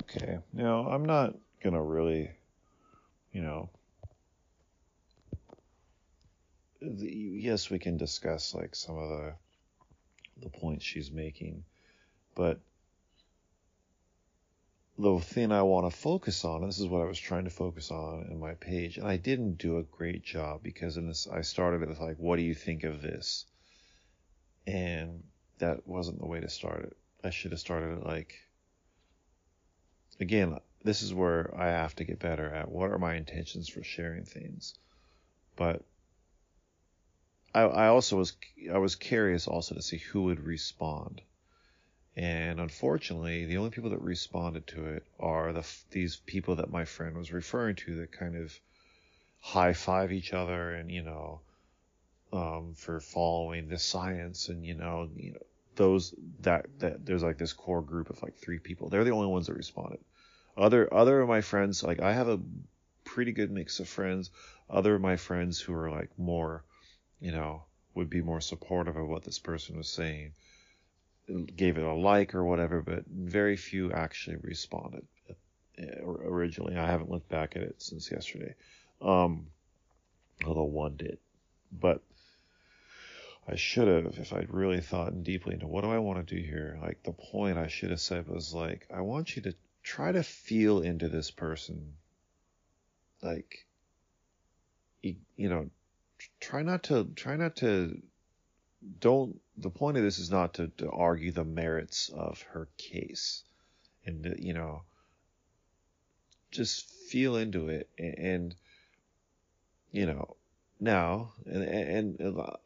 Okay. 0.00 0.38
Now, 0.52 0.88
I'm 0.88 1.04
not 1.04 1.34
going 1.62 1.74
to 1.74 1.80
really, 1.80 2.30
you 3.32 3.42
know, 3.42 3.70
the, 6.80 7.06
yes, 7.06 7.70
we 7.70 7.78
can 7.78 7.96
discuss 7.96 8.54
like 8.54 8.74
some 8.74 8.96
of 8.96 9.08
the 9.08 9.34
the 10.42 10.48
points 10.48 10.84
she's 10.84 11.10
making, 11.10 11.64
but 12.34 12.60
the 14.98 15.18
thing 15.18 15.52
I 15.52 15.62
want 15.62 15.90
to 15.90 15.96
focus 15.96 16.44
on, 16.44 16.66
this 16.66 16.78
is 16.78 16.86
what 16.86 17.02
I 17.02 17.06
was 17.06 17.18
trying 17.18 17.44
to 17.44 17.50
focus 17.50 17.90
on 17.90 18.28
in 18.30 18.38
my 18.38 18.54
page, 18.54 18.98
and 18.98 19.06
I 19.06 19.16
didn't 19.16 19.58
do 19.58 19.78
a 19.78 19.82
great 19.82 20.22
job 20.22 20.62
because 20.62 20.96
in 20.96 21.06
this 21.06 21.26
I 21.26 21.42
started 21.42 21.82
it 21.82 21.88
with 21.88 22.00
like, 22.00 22.18
what 22.18 22.36
do 22.36 22.42
you 22.42 22.54
think 22.54 22.84
of 22.84 23.00
this? 23.00 23.46
And 24.66 25.24
that 25.58 25.86
wasn't 25.86 26.18
the 26.18 26.26
way 26.26 26.40
to 26.40 26.48
start 26.48 26.84
it. 26.84 26.96
I 27.24 27.30
should 27.30 27.52
have 27.52 27.60
started 27.60 27.98
it 27.98 28.06
like 28.06 28.34
again, 30.20 30.58
this 30.84 31.02
is 31.02 31.14
where 31.14 31.52
I 31.56 31.68
have 31.68 31.94
to 31.96 32.04
get 32.04 32.18
better 32.18 32.48
at 32.52 32.70
what 32.70 32.90
are 32.90 32.98
my 32.98 33.14
intentions 33.14 33.68
for 33.68 33.82
sharing 33.82 34.24
things. 34.24 34.74
But 35.56 35.82
I, 37.54 37.62
I 37.62 37.88
also 37.88 38.16
was 38.16 38.36
I 38.72 38.78
was 38.78 38.94
curious 38.94 39.48
also 39.48 39.74
to 39.74 39.82
see 39.82 39.98
who 39.98 40.24
would 40.24 40.40
respond. 40.40 41.22
And 42.20 42.60
unfortunately, 42.60 43.46
the 43.46 43.56
only 43.56 43.70
people 43.70 43.88
that 43.88 44.02
responded 44.02 44.66
to 44.66 44.84
it 44.84 45.06
are 45.18 45.54
the 45.54 45.66
these 45.90 46.16
people 46.16 46.56
that 46.56 46.70
my 46.70 46.84
friend 46.84 47.16
was 47.16 47.32
referring 47.32 47.76
to 47.76 47.96
that 47.96 48.12
kind 48.12 48.36
of 48.36 48.60
high 49.40 49.72
five 49.72 50.12
each 50.12 50.34
other 50.34 50.74
and 50.74 50.90
you 50.90 51.00
know 51.00 51.40
um, 52.30 52.74
for 52.76 53.00
following 53.00 53.68
the 53.68 53.78
science 53.78 54.50
and 54.50 54.66
you 54.66 54.74
know 54.74 55.08
you 55.16 55.32
know 55.32 55.38
those 55.76 56.14
that 56.40 56.66
that 56.80 57.06
there's 57.06 57.22
like 57.22 57.38
this 57.38 57.54
core 57.54 57.80
group 57.80 58.10
of 58.10 58.22
like 58.22 58.36
three 58.36 58.58
people. 58.58 58.90
They're 58.90 59.04
the 59.04 59.12
only 59.12 59.28
ones 59.28 59.46
that 59.46 59.56
responded. 59.56 60.00
Other 60.58 60.92
other 60.92 61.22
of 61.22 61.28
my 61.28 61.40
friends, 61.40 61.82
like 61.82 62.00
I 62.00 62.12
have 62.12 62.28
a 62.28 62.40
pretty 63.04 63.32
good 63.32 63.50
mix 63.50 63.80
of 63.80 63.88
friends. 63.88 64.30
Other 64.68 64.96
of 64.96 65.00
my 65.00 65.16
friends 65.16 65.58
who 65.58 65.72
are 65.72 65.90
like 65.90 66.10
more, 66.18 66.64
you 67.18 67.32
know, 67.32 67.64
would 67.94 68.10
be 68.10 68.20
more 68.20 68.42
supportive 68.42 68.98
of 68.98 69.08
what 69.08 69.22
this 69.22 69.38
person 69.38 69.78
was 69.78 69.88
saying, 69.88 70.34
gave 71.56 71.78
it 71.78 71.84
a 71.84 71.94
like 71.94 72.34
or 72.34 72.44
whatever, 72.44 72.82
but 72.82 73.04
very 73.06 73.56
few 73.56 73.92
actually 73.92 74.36
responded 74.36 75.06
uh, 75.30 76.04
originally. 76.04 76.76
I 76.76 76.86
haven't 76.86 77.10
looked 77.10 77.28
back 77.28 77.56
at 77.56 77.62
it 77.62 77.80
since 77.82 78.10
yesterday, 78.10 78.54
um, 79.00 79.46
although 80.44 80.64
one 80.64 80.96
did. 80.96 81.18
But 81.72 82.02
I 83.48 83.56
should 83.56 83.88
have, 83.88 84.18
if 84.18 84.32
I'd 84.32 84.52
really 84.52 84.80
thought 84.80 85.24
deeply 85.24 85.54
into 85.54 85.66
what 85.66 85.82
do 85.82 85.90
I 85.90 85.98
want 85.98 86.26
to 86.26 86.34
do 86.34 86.40
here, 86.40 86.78
like 86.82 87.02
the 87.02 87.12
point 87.12 87.58
I 87.58 87.68
should 87.68 87.90
have 87.90 88.00
said 88.00 88.28
was 88.28 88.54
like, 88.54 88.86
I 88.94 89.00
want 89.00 89.34
you 89.34 89.42
to 89.42 89.54
try 89.82 90.12
to 90.12 90.22
feel 90.22 90.80
into 90.80 91.08
this 91.08 91.30
person. 91.30 91.94
Like, 93.22 93.66
you, 95.02 95.16
you 95.36 95.48
know, 95.48 95.70
try 96.40 96.62
not 96.62 96.84
to, 96.84 97.04
try 97.16 97.36
not 97.36 97.56
to, 97.56 98.00
don't, 99.00 99.40
the 99.60 99.70
point 99.70 99.96
of 99.96 100.02
this 100.02 100.18
is 100.18 100.30
not 100.30 100.54
to, 100.54 100.68
to 100.78 100.90
argue 100.90 101.32
the 101.32 101.44
merits 101.44 102.08
of 102.08 102.42
her 102.42 102.68
case. 102.78 103.44
And, 104.06 104.36
you 104.38 104.54
know, 104.54 104.82
just 106.50 106.88
feel 106.88 107.36
into 107.36 107.68
it 107.68 107.88
and, 107.98 108.18
and 108.18 108.54
you 109.92 110.06
know, 110.06 110.36
now 110.80 111.32
and, 111.46 111.62
and, 111.62 112.20
and 112.20 112.38
uh, 112.38 112.56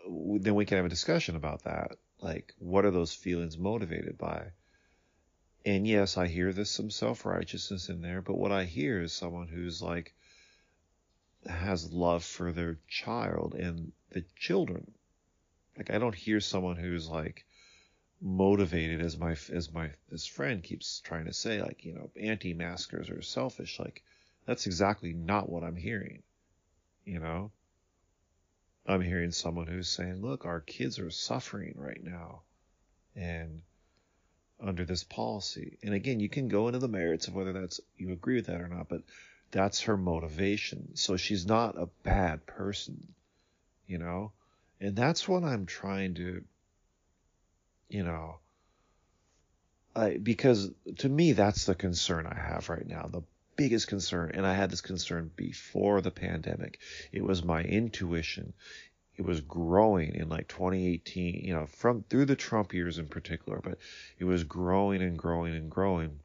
then 0.41 0.55
we 0.55 0.65
can 0.65 0.77
have 0.77 0.87
a 0.87 0.91
discussion 0.91 1.37
about 1.37 1.65
that. 1.65 1.93
Like, 2.21 2.55
what 2.59 2.85
are 2.85 2.91
those 2.91 3.13
feelings 3.13 3.59
motivated 3.59 4.17
by? 4.17 4.53
And 5.67 5.87
yes, 5.87 6.17
I 6.17 6.29
hear 6.29 6.53
there's 6.53 6.71
some 6.71 6.91
self 6.91 7.25
righteousness 7.25 7.89
in 7.89 8.03
there, 8.03 8.23
but 8.23 8.39
what 8.39 8.53
I 8.53 8.65
hear 8.65 9.03
is 9.03 9.13
someone 9.13 9.49
who's 9.49 9.83
like 9.83 10.15
has 11.47 11.93
love 11.93 12.25
for 12.25 12.53
their 12.53 12.79
child 12.89 13.55
and 13.55 13.93
the 14.11 14.25
children. 14.37 14.93
Like 15.77 15.91
I 15.91 15.99
don't 15.99 16.15
hear 16.15 16.41
someone 16.41 16.77
who's 16.77 17.09
like 17.09 17.45
motivated 18.21 19.01
as 19.01 19.19
my 19.19 19.33
as 19.53 19.73
my 19.73 19.91
this 20.09 20.27
friend 20.27 20.63
keeps 20.63 21.01
trying 21.01 21.27
to 21.27 21.33
say 21.33 21.61
like 21.61 21.85
you 21.85 21.95
know 21.95 22.11
anti-maskers 22.19 23.11
are 23.11 23.21
selfish 23.21 23.79
like 23.79 24.03
that's 24.47 24.67
exactly 24.67 25.13
not 25.13 25.49
what 25.49 25.65
I'm 25.65 25.77
hearing 25.77 26.23
you 27.05 27.19
know 27.19 27.51
I'm 28.87 29.03
hearing 29.03 29.31
someone 29.31 29.67
who's 29.67 29.89
saying 29.89 30.23
look 30.23 30.47
our 30.47 30.61
kids 30.61 30.99
are 30.99 31.11
suffering 31.11 31.75
right 31.77 32.03
now 32.03 32.43
and 33.15 33.63
under 34.61 34.85
this 34.85 35.05
policy. 35.05 35.79
And 35.83 35.95
again, 35.95 36.21
you 36.21 36.29
can 36.29 36.49
go 36.49 36.69
into 36.69 36.79
the 36.79 36.89
merits 36.89 37.29
of 37.29 37.35
whether 37.35 37.53
that's 37.53 37.81
you 37.97 38.13
agree 38.13 38.37
with 38.37 38.47
that 38.47 38.61
or 38.61 38.69
not, 38.69 38.89
but 38.89 39.03
that's 39.51 39.83
her 39.83 39.97
motivation. 39.97 40.97
So 40.97 41.17
she's 41.17 41.47
not 41.47 41.81
a 41.81 41.89
bad 42.03 42.47
person, 42.47 43.15
you 43.87 43.99
know? 43.99 44.33
And 44.81 44.97
that's 44.97 45.29
what 45.29 45.45
I'm 45.45 45.67
trying 45.67 46.15
to 46.15 46.45
you 47.89 48.03
know 48.03 48.39
I 49.95 50.17
because 50.17 50.71
to 50.99 51.09
me 51.09 51.33
that's 51.33 51.67
the 51.67 51.75
concern 51.75 52.27
I 52.27 52.39
have 52.39 52.69
right 52.69 52.87
now. 52.87 53.09
The 53.11 53.23
biggest 53.57 53.87
concern 53.87 54.33
and 54.35 54.47
I 54.47 54.55
had 54.55 54.71
this 54.71 54.81
concern 54.81 55.31
before 55.37 56.01
the 56.01 56.11
pandemic. 56.11 56.81
It 57.13 57.23
was 57.23 57.45
my 57.45 57.63
intuition 57.63 58.53
it 59.17 59.25
was 59.25 59.41
growing 59.41 60.15
in 60.15 60.29
like 60.29 60.49
2018, 60.49 61.45
you 61.45 61.55
know, 61.55 61.67
from 61.67 62.03
through 62.03 62.25
the 62.25 62.37
Trump 62.37 62.75
years 62.75 62.99
in 62.99 63.07
particular, 63.07 63.61
but 63.63 63.79
it 64.19 64.25
was 64.25 64.45
growing 64.45 65.03
and 65.03 65.17
growing 65.17 65.55
and 65.55 65.71
growing. 65.71 66.21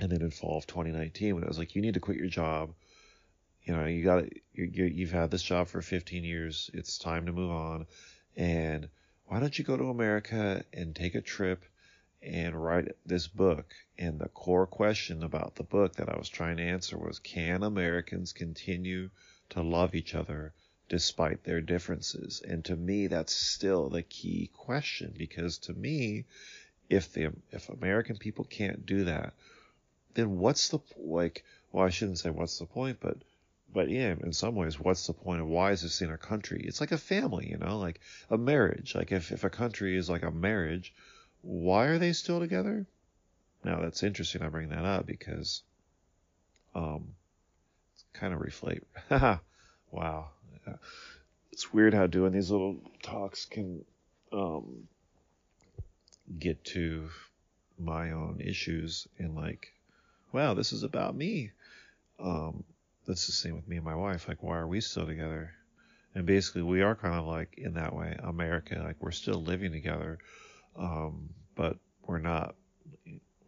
And 0.00 0.10
then 0.10 0.22
in 0.22 0.30
fall 0.30 0.58
of 0.58 0.66
2019, 0.66 1.34
when 1.34 1.44
it 1.44 1.48
was 1.48 1.58
like, 1.58 1.74
you 1.74 1.82
need 1.82 1.94
to 1.94 2.00
quit 2.00 2.18
your 2.18 2.28
job, 2.28 2.74
you 3.68 3.74
know, 3.74 3.84
you 3.84 4.02
got 4.02 4.24
you 4.54 4.86
you've 4.86 5.12
had 5.12 5.30
this 5.30 5.42
job 5.42 5.68
for 5.68 5.82
15 5.82 6.24
years. 6.24 6.70
It's 6.72 6.96
time 6.96 7.26
to 7.26 7.32
move 7.32 7.50
on. 7.50 7.86
And 8.34 8.88
why 9.26 9.40
don't 9.40 9.58
you 9.58 9.62
go 9.62 9.76
to 9.76 9.90
America 9.90 10.64
and 10.72 10.96
take 10.96 11.14
a 11.14 11.20
trip 11.20 11.62
and 12.22 12.56
write 12.56 12.96
this 13.04 13.28
book? 13.28 13.66
And 13.98 14.18
the 14.18 14.28
core 14.28 14.66
question 14.66 15.22
about 15.22 15.54
the 15.54 15.64
book 15.64 15.96
that 15.96 16.08
I 16.08 16.16
was 16.16 16.30
trying 16.30 16.56
to 16.56 16.62
answer 16.62 16.96
was 16.96 17.18
can 17.18 17.62
Americans 17.62 18.32
continue 18.32 19.10
to 19.50 19.60
love 19.60 19.94
each 19.94 20.14
other 20.14 20.54
despite 20.88 21.44
their 21.44 21.60
differences? 21.60 22.40
And 22.40 22.64
to 22.64 22.74
me, 22.74 23.06
that's 23.08 23.34
still 23.34 23.90
the 23.90 24.02
key 24.02 24.50
question 24.54 25.12
because 25.14 25.58
to 25.58 25.74
me, 25.74 26.24
if 26.88 27.12
the 27.12 27.34
if 27.52 27.68
American 27.68 28.16
people 28.16 28.44
can't 28.44 28.86
do 28.86 29.04
that, 29.04 29.34
then 30.14 30.38
what's 30.38 30.70
the 30.70 30.78
like? 30.96 31.44
Well, 31.70 31.84
I 31.84 31.90
shouldn't 31.90 32.18
say 32.18 32.30
what's 32.30 32.58
the 32.58 32.64
point, 32.64 32.96
but 32.98 33.18
but 33.78 33.90
yeah, 33.90 34.16
in 34.24 34.32
some 34.32 34.56
ways, 34.56 34.80
what's 34.80 35.06
the 35.06 35.12
point 35.12 35.40
of 35.40 35.46
why 35.46 35.70
is 35.70 35.82
this 35.82 36.02
in 36.02 36.10
a 36.10 36.18
country? 36.18 36.64
It's 36.66 36.80
like 36.80 36.90
a 36.90 36.98
family, 36.98 37.48
you 37.48 37.58
know, 37.58 37.78
like 37.78 38.00
a 38.28 38.36
marriage. 38.36 38.96
Like 38.96 39.12
if, 39.12 39.30
if 39.30 39.44
a 39.44 39.50
country 39.50 39.96
is 39.96 40.10
like 40.10 40.24
a 40.24 40.32
marriage, 40.32 40.92
why 41.42 41.84
are 41.84 41.98
they 41.98 42.12
still 42.12 42.40
together? 42.40 42.86
Now 43.62 43.80
that's 43.80 44.02
interesting. 44.02 44.42
I 44.42 44.48
bring 44.48 44.70
that 44.70 44.84
up 44.84 45.06
because, 45.06 45.62
um, 46.74 47.14
it's 47.94 48.04
kind 48.14 48.34
of 48.34 48.40
reflate. 48.40 48.82
wow. 49.92 50.30
It's 51.52 51.72
weird 51.72 51.94
how 51.94 52.08
doing 52.08 52.32
these 52.32 52.50
little 52.50 52.78
talks 53.04 53.44
can, 53.44 53.84
um, 54.32 54.88
get 56.36 56.64
to 56.74 57.10
my 57.78 58.10
own 58.10 58.40
issues 58.44 59.06
and 59.18 59.36
like, 59.36 59.72
wow, 60.32 60.54
this 60.54 60.72
is 60.72 60.82
about 60.82 61.14
me. 61.14 61.52
Um, 62.18 62.64
that's 63.08 63.26
the 63.26 63.32
same 63.32 63.56
with 63.56 63.66
me 63.66 63.76
and 63.76 63.84
my 63.84 63.94
wife. 63.94 64.28
Like, 64.28 64.42
why 64.42 64.58
are 64.58 64.68
we 64.68 64.80
still 64.80 65.06
together? 65.06 65.50
And 66.14 66.26
basically, 66.26 66.62
we 66.62 66.82
are 66.82 66.94
kind 66.94 67.14
of 67.14 67.26
like 67.26 67.54
in 67.56 67.74
that 67.74 67.94
way, 67.94 68.14
America. 68.22 68.80
Like, 68.84 68.96
we're 69.00 69.10
still 69.10 69.42
living 69.42 69.72
together, 69.72 70.18
um, 70.76 71.30
but 71.56 71.78
we're 72.06 72.18
not 72.18 72.54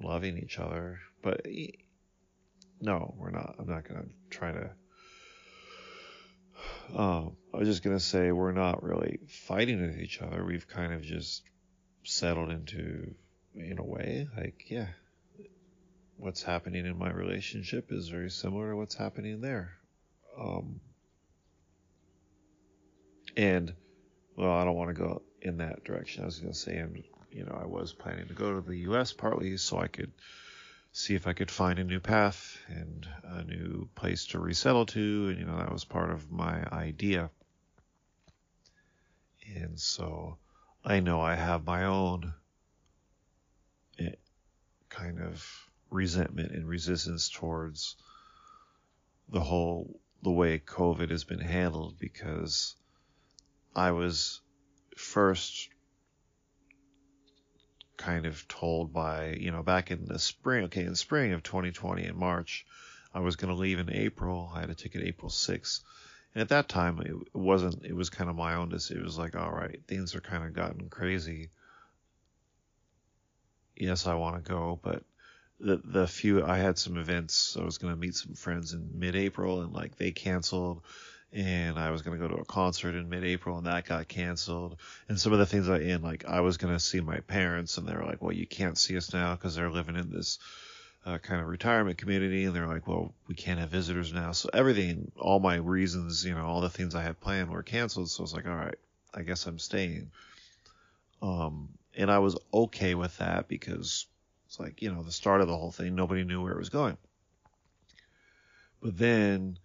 loving 0.03 0.39
each 0.39 0.59
other. 0.59 1.01
But 1.23 1.47
no, 2.81 3.15
we're 3.19 3.31
not. 3.31 3.57
I'm 3.59 3.69
not 3.69 3.87
gonna 3.87 4.07
try 4.31 4.53
to. 4.53 4.71
Um, 6.95 7.37
I 7.53 7.59
was 7.59 7.69
just 7.69 7.83
gonna 7.83 8.01
say 8.01 8.33
we're 8.33 8.53
not 8.53 8.83
really 8.83 9.21
fighting 9.29 9.83
with 9.83 9.99
each 9.99 10.23
other. 10.23 10.45
We've 10.45 10.67
kind 10.67 10.93
of 10.95 11.03
just 11.03 11.43
settled 12.05 12.51
into, 12.51 13.15
in 13.55 13.79
a 13.79 13.85
way, 13.85 14.27
like 14.37 14.71
yeah, 14.71 14.89
what's 16.21 16.43
happening 16.43 16.87
in 16.87 16.99
my 16.99 17.11
relationship 17.11 17.91
is 17.91 18.09
very 18.09 18.31
similar 18.31 18.71
to 18.71 18.77
what's 18.77 18.95
happening 18.95 19.41
there. 19.41 19.73
Um, 20.39 20.81
and, 23.37 23.73
well, 24.37 24.53
I 24.53 24.65
don't 24.65 24.77
want 24.77 24.95
to 24.95 25.03
go 25.03 25.23
in 25.41 25.57
that 25.59 25.85
direction. 25.85 26.23
I 26.23 26.27
was 26.27 26.39
going 26.39 26.53
to 26.53 26.59
say, 26.59 26.77
and 26.77 27.03
you 27.31 27.45
know, 27.45 27.59
I 27.61 27.67
was 27.67 27.93
planning 27.93 28.29
to 28.29 28.35
go 28.35 28.55
to 28.55 28.61
the 28.61 28.79
U.S. 28.79 29.13
partly 29.13 29.57
so 29.57 29.79
I 29.79 29.87
could 29.87 30.13
see 30.93 31.15
if 31.15 31.27
I 31.27 31.33
could 31.33 31.51
find 31.51 31.79
a 31.79 31.85
new 31.85 32.01
path 32.01 32.59
and 32.69 33.09
a 33.23 33.45
new 33.45 33.89
place 33.95 34.27
to 34.27 34.41
resettle 34.41 34.87
to, 34.87 35.29
and 35.29 35.39
you 35.39 35.47
know, 35.47 35.57
that 35.57 35.73
was 35.73 35.85
part 35.85 36.11
of 36.11 36.31
my 36.31 36.65
idea. 36.73 37.31
And 39.57 39.79
so, 39.79 40.37
I 40.85 41.01
know 41.01 41.21
I 41.21 41.35
have 41.35 41.65
my 41.65 41.85
own 41.85 42.35
eh, 43.99 44.15
kind 44.89 45.21
of 45.21 45.70
resentment 45.91 46.53
and 46.53 46.67
resistance 46.67 47.29
towards 47.29 47.97
the 49.29 49.41
whole 49.41 50.01
the 50.23 50.31
way 50.31 50.59
COVID 50.59 51.11
has 51.11 51.25
been 51.25 51.41
handled 51.41 51.99
because 51.99 52.77
I 53.75 53.93
was 53.93 54.41
first 54.97 55.69
kind 57.97 58.27
of 58.27 58.47
told 58.49 58.93
by, 58.93 59.37
you 59.39 59.51
know, 59.51 59.63
back 59.63 59.91
in 59.91 60.07
the 60.07 60.19
spring, 60.19 60.65
okay, 60.65 60.85
in 60.85 60.95
spring 60.95 61.33
of 61.33 61.43
2020 61.43 62.05
in 62.05 62.19
March, 62.19 62.67
I 63.13 63.21
was 63.21 63.37
going 63.37 63.55
to 63.55 63.61
leave 63.61 63.79
in 63.79 63.91
April. 63.91 64.51
I 64.55 64.61
had 64.61 64.71
a 64.71 64.75
ticket 64.75 65.03
April 65.03 65.31
6th. 65.31 65.81
And 66.35 66.43
at 66.43 66.49
that 66.51 66.69
time, 66.69 67.01
it 67.01 67.15
wasn't, 67.35 67.85
it 67.85 67.95
was 67.95 68.09
kind 68.09 68.31
of 68.31 68.37
my 68.37 68.55
own 68.55 68.69
decision. 68.69 69.03
It 69.03 69.05
was 69.05 69.19
like, 69.19 69.37
all 69.37 69.51
right, 69.51 69.81
things 69.87 70.15
are 70.15 70.21
kind 70.21 70.45
of 70.45 70.55
gotten 70.55 70.89
crazy. 70.89 71.51
Yes, 73.77 74.07
I 74.07 74.15
want 74.15 74.43
to 74.43 74.49
go, 74.49 74.79
but 74.83 75.03
the 75.61 75.81
the 75.85 76.07
few 76.07 76.45
I 76.45 76.59
had 76.59 76.79
some 76.79 76.97
events. 76.97 77.57
I 77.59 77.65
was 77.65 77.79
gonna 77.79 77.97
meet 77.97 78.15
some 78.15 78.35
friends 78.35 78.73
in 78.73 78.91
mid-April, 78.95 79.63
and 79.63 79.73
like 79.73 79.97
they 79.97 80.11
canceled. 80.11 80.83
And 81.33 81.79
I 81.79 81.91
was 81.91 82.03
gonna 82.03 82.19
go 82.19 82.27
to 82.29 82.37
a 82.37 82.45
concert 82.45 82.97
in 82.97 83.09
mid-April, 83.09 83.57
and 83.59 83.67
that 83.67 83.85
got 83.87 84.09
canceled. 84.09 84.79
And 85.09 85.21
some 85.21 85.33
of 85.33 85.39
the 85.39 85.47
things 85.47 85.69
I 85.69 85.79
in 85.79 86.03
like 86.03 86.25
I 86.25 86.41
was 86.41 86.57
gonna 86.57 86.81
see 86.81 87.01
my 87.01 87.21
parents, 87.21 87.79
and 87.79 87.87
they 87.87 87.95
were 87.95 88.05
like, 88.05 88.23
"Well, 88.23 88.33
you 88.33 88.47
can't 88.47 88.79
see 88.79 88.97
us 88.97 89.13
now 89.13 89.35
because 89.35 89.55
they're 89.55 89.71
living 89.71 89.97
in 89.97 90.11
this." 90.11 90.39
Uh, 91.07 91.17
kind 91.17 91.41
of 91.41 91.49
retirement 91.49 91.97
community, 91.97 92.45
and 92.45 92.55
they're 92.55 92.67
like, 92.67 92.87
well, 92.87 93.15
we 93.27 93.35
can't 93.35 93.59
have 93.59 93.71
visitors 93.71 94.13
now. 94.13 94.33
So 94.33 94.51
everything, 94.53 95.11
all 95.17 95.41
my 95.41 95.55
reasons, 95.55 96.27
you 96.27 96.35
know, 96.35 96.45
all 96.45 96.61
the 96.61 96.69
things 96.69 96.95
I 96.95 97.03
had 97.03 97.19
planned 97.19 97.49
were 97.49 97.63
canceled. 97.63 98.11
So 98.11 98.21
I 98.21 98.25
was 98.25 98.35
like, 98.35 98.47
all 98.47 98.55
right, 98.55 98.75
I 99.15 99.23
guess 99.23 99.47
I'm 99.47 99.59
staying. 99.59 100.11
Um, 101.23 101.71
and 101.97 102.11
I 102.11 102.19
was 102.19 102.37
okay 102.53 102.95
with 102.95 103.17
that 103.17 103.49
because 103.49 104.07
it's 104.51 104.59
like, 104.59 104.83
you 104.83 104.93
know, 104.93 105.05
the 105.05 105.13
start 105.13 105.41
of 105.41 105.47
the 105.47 105.57
whole 105.57 105.71
thing, 105.71 105.95
nobody 105.95 106.25
knew 106.25 106.43
where 106.43 106.51
it 106.51 106.59
was 106.59 106.71
going. 106.71 106.97
But 108.83 108.99
then 108.99 109.61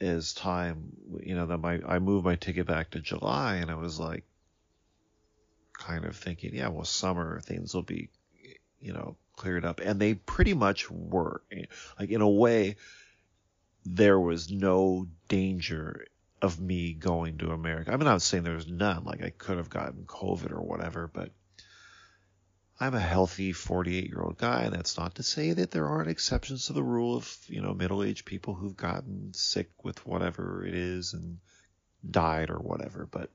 as 0.00 0.34
time, 0.34 0.96
you 1.22 1.36
know, 1.36 1.46
that 1.46 1.58
my, 1.58 1.78
I 1.86 2.00
moved 2.00 2.24
my 2.24 2.34
ticket 2.34 2.66
back 2.66 2.90
to 2.90 3.00
July 3.00 3.56
and 3.56 3.70
I 3.70 3.76
was 3.76 4.00
like, 4.00 4.24
kind 5.74 6.04
of 6.04 6.16
thinking, 6.16 6.56
yeah, 6.56 6.66
well, 6.66 6.84
summer 6.84 7.38
things 7.38 7.72
will 7.72 7.82
be, 7.82 8.10
you 8.80 8.92
know, 8.92 9.16
cleared 9.36 9.64
up. 9.64 9.78
And 9.78 10.00
they 10.00 10.14
pretty 10.14 10.54
much 10.54 10.90
were. 10.90 11.42
Like, 11.96 12.10
in 12.10 12.20
a 12.20 12.28
way, 12.28 12.78
there 13.84 14.18
was 14.18 14.50
no 14.50 15.06
danger 15.28 16.04
of 16.42 16.58
me 16.58 16.94
going 16.94 17.38
to 17.38 17.52
America. 17.52 17.92
I 17.92 17.94
mean, 17.94 18.08
I'm 18.08 18.14
not 18.14 18.22
saying 18.22 18.42
there 18.42 18.54
was 18.54 18.66
none. 18.66 19.04
Like, 19.04 19.22
I 19.22 19.30
could 19.30 19.58
have 19.58 19.70
gotten 19.70 20.02
COVID 20.02 20.50
or 20.50 20.62
whatever, 20.62 21.06
but 21.06 21.30
I'm 22.82 22.94
a 22.94 23.00
healthy 23.00 23.52
48 23.52 24.08
year 24.08 24.22
old 24.22 24.38
guy. 24.38 24.62
And 24.62 24.72
that's 24.72 24.96
not 24.96 25.16
to 25.16 25.22
say 25.22 25.52
that 25.52 25.70
there 25.70 25.86
aren't 25.86 26.08
exceptions 26.08 26.66
to 26.66 26.72
the 26.72 26.82
rule 26.82 27.14
of, 27.14 27.36
you 27.46 27.60
know, 27.60 27.74
middle 27.74 28.02
aged 28.02 28.24
people 28.24 28.54
who've 28.54 28.76
gotten 28.76 29.34
sick 29.34 29.68
with 29.84 30.06
whatever 30.06 30.64
it 30.64 30.74
is 30.74 31.12
and 31.12 31.38
died 32.10 32.48
or 32.48 32.56
whatever. 32.56 33.06
But 33.06 33.30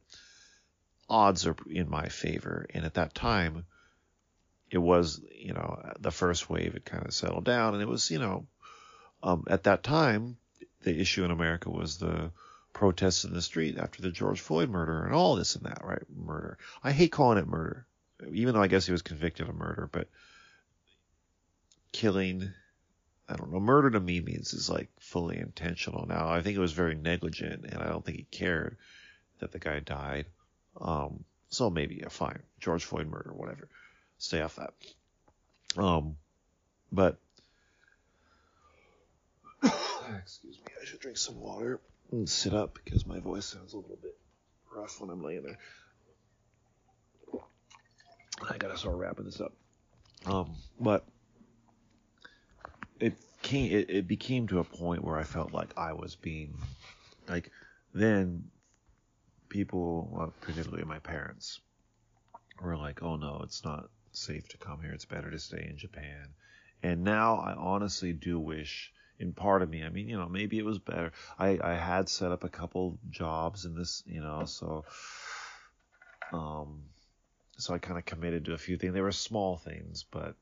odds 1.07 1.45
are 1.45 1.55
in 1.69 1.91
my 1.91 2.09
favor. 2.09 2.65
And 2.73 2.85
at 2.85 2.95
that 2.95 3.13
time, 3.13 3.67
it 4.71 4.79
was, 4.79 5.21
you 5.31 5.53
know, 5.53 5.93
the 5.99 6.11
first 6.11 6.49
wave 6.49 6.73
had 6.73 6.85
kind 6.85 7.05
of 7.05 7.13
settled 7.13 7.45
down. 7.45 7.75
And 7.75 7.83
it 7.83 7.87
was, 7.87 8.09
you 8.09 8.17
know, 8.17 8.47
um, 9.21 9.43
at 9.47 9.65
that 9.65 9.83
time, 9.83 10.37
the 10.81 10.99
issue 10.99 11.23
in 11.23 11.29
America 11.29 11.69
was 11.69 11.99
the 11.99 12.31
protests 12.73 13.25
in 13.25 13.33
the 13.33 13.43
street 13.43 13.77
after 13.77 14.01
the 14.01 14.11
George 14.11 14.41
Floyd 14.41 14.71
murder 14.71 15.03
and 15.03 15.13
all 15.13 15.35
this 15.35 15.55
and 15.55 15.65
that, 15.65 15.83
right? 15.83 16.01
Murder. 16.09 16.57
I 16.83 16.91
hate 16.91 17.11
calling 17.11 17.37
it 17.37 17.47
murder 17.47 17.85
even 18.31 18.53
though 18.53 18.61
I 18.61 18.67
guess 18.67 18.85
he 18.85 18.91
was 18.91 19.01
convicted 19.01 19.47
of 19.47 19.55
murder, 19.55 19.89
but 19.91 20.07
killing, 21.91 22.51
I 23.27 23.35
don't 23.35 23.51
know, 23.51 23.59
murder 23.59 23.91
to 23.91 23.99
me 23.99 24.21
means 24.21 24.53
is 24.53 24.69
like 24.69 24.89
fully 24.99 25.37
intentional. 25.37 26.05
Now, 26.07 26.29
I 26.29 26.41
think 26.41 26.55
it 26.55 26.61
was 26.61 26.73
very 26.73 26.95
negligent, 26.95 27.65
and 27.65 27.81
I 27.81 27.87
don't 27.87 28.03
think 28.05 28.17
he 28.17 28.23
cared 28.23 28.77
that 29.39 29.51
the 29.51 29.59
guy 29.59 29.79
died. 29.79 30.25
Um, 30.79 31.23
so 31.49 31.69
maybe, 31.69 31.95
yeah, 32.01 32.09
fine. 32.09 32.41
George 32.59 32.83
Floyd 32.83 33.07
murder, 33.07 33.31
whatever. 33.33 33.67
Stay 34.17 34.41
off 34.41 34.57
that. 34.57 34.73
Um, 35.77 36.17
but, 36.91 37.17
excuse 39.63 40.57
me, 40.57 40.73
I 40.81 40.85
should 40.85 40.99
drink 40.99 41.17
some 41.17 41.39
water 41.39 41.79
and 42.11 42.29
sit 42.29 42.53
up 42.53 42.77
because 42.83 43.05
my 43.05 43.19
voice 43.19 43.45
sounds 43.45 43.73
a 43.73 43.77
little 43.77 43.97
bit 44.01 44.15
rough 44.73 44.99
when 45.01 45.09
I'm 45.09 45.23
laying 45.23 45.43
there. 45.43 45.57
I 48.41 48.57
gotta 48.57 48.77
start 48.77 48.95
wrapping 48.95 49.25
this 49.25 49.41
up. 49.41 49.53
Um, 50.25 50.55
but 50.79 51.05
it 52.99 53.13
came, 53.41 53.71
it, 53.71 53.89
it 53.89 54.07
became 54.07 54.47
to 54.47 54.59
a 54.59 54.63
point 54.63 55.03
where 55.03 55.17
I 55.17 55.23
felt 55.23 55.53
like 55.53 55.77
I 55.77 55.93
was 55.93 56.15
being, 56.15 56.57
like, 57.27 57.51
then 57.93 58.45
people, 59.49 60.09
well, 60.11 60.33
particularly 60.41 60.83
my 60.83 60.99
parents, 60.99 61.59
were 62.61 62.77
like, 62.77 63.03
"Oh 63.03 63.15
no, 63.15 63.41
it's 63.43 63.63
not 63.63 63.89
safe 64.11 64.47
to 64.49 64.57
come 64.57 64.81
here. 64.81 64.91
It's 64.91 65.05
better 65.05 65.29
to 65.29 65.39
stay 65.39 65.67
in 65.69 65.77
Japan." 65.77 66.33
And 66.83 67.03
now 67.03 67.35
I 67.37 67.53
honestly 67.53 68.13
do 68.13 68.39
wish, 68.39 68.91
in 69.19 69.33
part 69.33 69.61
of 69.61 69.69
me, 69.69 69.83
I 69.83 69.89
mean, 69.89 70.07
you 70.09 70.17
know, 70.17 70.27
maybe 70.27 70.57
it 70.59 70.65
was 70.65 70.79
better. 70.79 71.11
I 71.37 71.59
I 71.63 71.73
had 71.75 72.09
set 72.09 72.31
up 72.31 72.43
a 72.43 72.49
couple 72.49 72.99
jobs 73.09 73.65
in 73.65 73.75
this, 73.75 74.03
you 74.05 74.21
know, 74.21 74.45
so 74.45 74.85
um 76.31 76.83
so 77.57 77.73
I 77.73 77.77
kind 77.79 77.97
of 77.97 78.05
committed 78.05 78.45
to 78.45 78.53
a 78.53 78.57
few 78.57 78.77
things. 78.77 78.93
They 78.93 79.01
were 79.01 79.11
small 79.11 79.57
things, 79.57 80.03
but 80.09 80.35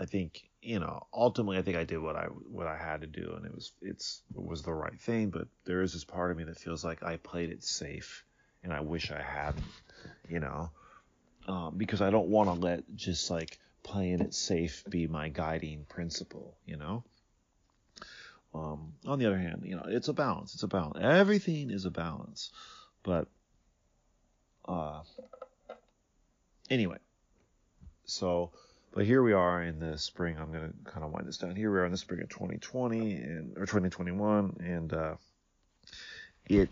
I 0.00 0.06
think 0.06 0.48
you 0.62 0.78
know 0.78 1.06
ultimately 1.12 1.58
I 1.58 1.62
think 1.62 1.76
I 1.76 1.84
did 1.84 1.98
what 1.98 2.16
I 2.16 2.24
what 2.24 2.66
I 2.66 2.76
had 2.76 3.02
to 3.02 3.06
do 3.06 3.34
and 3.36 3.44
it 3.44 3.54
was 3.54 3.72
it's 3.82 4.22
it 4.34 4.42
was 4.42 4.62
the 4.62 4.72
right 4.72 4.98
thing 5.00 5.30
but 5.30 5.48
there 5.64 5.82
is 5.82 5.92
this 5.92 6.04
part 6.04 6.30
of 6.30 6.36
me 6.36 6.44
that 6.44 6.58
feels 6.58 6.84
like 6.84 7.02
I 7.02 7.16
played 7.16 7.50
it 7.50 7.62
safe 7.62 8.24
and 8.62 8.72
I 8.72 8.80
wish 8.80 9.10
I 9.10 9.22
hadn't 9.22 9.64
you 10.28 10.40
know? 10.40 10.70
Um, 11.48 11.74
because 11.76 12.00
I 12.02 12.10
don't 12.10 12.28
want 12.28 12.48
to 12.48 12.54
let 12.54 12.84
just 12.94 13.30
like 13.30 13.58
playing 13.82 14.20
it 14.20 14.34
safe 14.34 14.84
be 14.88 15.06
my 15.06 15.28
guiding 15.28 15.84
principle 15.88 16.56
you 16.66 16.76
know? 16.76 17.04
Um, 18.54 18.94
on 19.06 19.18
the 19.18 19.26
other 19.26 19.38
hand 19.38 19.62
you 19.64 19.76
know 19.76 19.84
it's 19.86 20.08
a 20.08 20.12
balance 20.12 20.54
it's 20.54 20.62
a 20.62 20.68
balance. 20.68 20.98
Everything 21.00 21.70
is 21.70 21.84
a 21.84 21.90
balance 21.90 22.50
but 23.02 23.28
uh 24.66 25.00
anyway 26.70 26.98
so 28.04 28.50
but 28.92 29.04
here 29.04 29.22
we 29.22 29.32
are 29.32 29.62
in 29.62 29.78
the 29.78 29.96
spring. 29.98 30.36
I'm 30.38 30.50
going 30.50 30.68
to 30.68 30.90
kind 30.90 31.04
of 31.04 31.12
wind 31.12 31.28
this 31.28 31.38
down. 31.38 31.54
Here 31.54 31.70
we 31.70 31.78
are 31.78 31.84
in 31.84 31.92
the 31.92 31.98
spring 31.98 32.22
of 32.22 32.28
2020 32.28 33.14
and 33.14 33.56
or 33.56 33.60
2021, 33.60 34.56
and 34.60 34.92
uh, 34.92 35.14
it 36.48 36.70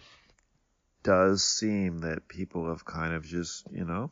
does 1.04 1.44
seem 1.44 2.00
that 2.00 2.26
people 2.26 2.68
have 2.68 2.84
kind 2.84 3.14
of 3.14 3.24
just, 3.24 3.70
you 3.70 3.84
know, 3.84 4.10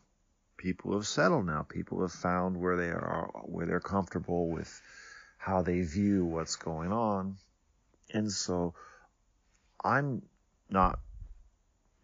people 0.57 0.95
have 0.95 1.07
settled 1.07 1.47
now. 1.47 1.67
People 1.69 2.01
have 2.03 2.13
found 2.13 2.57
where 2.57 2.77
they 2.77 2.91
are, 2.91 3.29
where 3.45 3.67
they're 3.67 3.81
comfortable 3.81 4.51
with 4.51 4.81
how 5.37 5.63
they 5.63 5.81
view 5.81 6.25
what's 6.25 6.55
going 6.55 6.93
on, 6.93 7.37
and 8.13 8.31
so 8.31 8.75
I'm 9.85 10.23
not, 10.71 11.01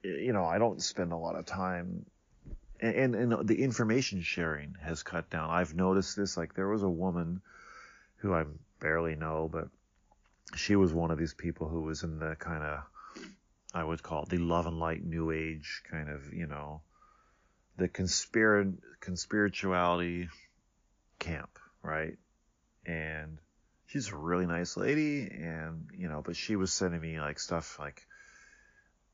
you 0.03 0.33
know, 0.33 0.45
I 0.45 0.59
don't 0.59 0.83
spend 0.83 1.13
a 1.13 1.17
lot 1.17 1.37
of 1.37 1.47
time 1.47 2.07
and, 2.83 3.15
and 3.15 3.47
the 3.47 3.63
information 3.63 4.23
sharing 4.23 4.77
has 4.83 5.03
cut 5.03 5.31
down. 5.31 5.51
I've 5.51 5.75
noticed 5.75 6.17
this. 6.17 6.37
Like 6.37 6.55
there 6.55 6.69
was 6.69 6.83
a 6.83 6.89
woman 6.89 7.41
who 8.17 8.35
I 8.35 8.45
barely 8.81 9.15
know, 9.15 9.49
but 9.51 9.69
she 10.57 10.75
was 10.77 10.93
one 10.93 11.11
of 11.11 11.19
these 11.19 11.35
people 11.35 11.69
who 11.69 11.83
was 11.83 12.03
in 12.03 12.19
the 12.19 12.37
kind 12.39 12.63
of 12.63 12.81
I 13.73 13.85
would 13.85 14.03
call 14.03 14.25
it 14.25 14.29
the 14.29 14.39
love 14.39 14.67
and 14.67 14.79
light 14.79 15.05
new 15.05 15.31
age 15.31 15.83
kind 15.91 16.11
of 16.11 16.33
you 16.33 16.47
know 16.47 16.83
the 17.77 17.89
conspir 17.89 18.75
conspirituality 19.01 20.29
camp, 21.21 21.59
right? 21.83 22.19
And 22.85 23.39
she's 23.87 24.09
a 24.09 24.17
really 24.17 24.47
nice 24.47 24.77
lady, 24.77 25.29
and 25.31 25.89
you 25.97 26.09
know, 26.09 26.21
but 26.25 26.37
she 26.37 26.57
was 26.57 26.73
sending 26.73 27.01
me 27.01 27.21
like 27.21 27.39
stuff 27.39 27.79
like 27.79 28.07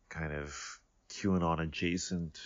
kind 0.08 0.32
of 0.32 0.80
QAnon 1.10 1.60
adjacent 1.60 2.40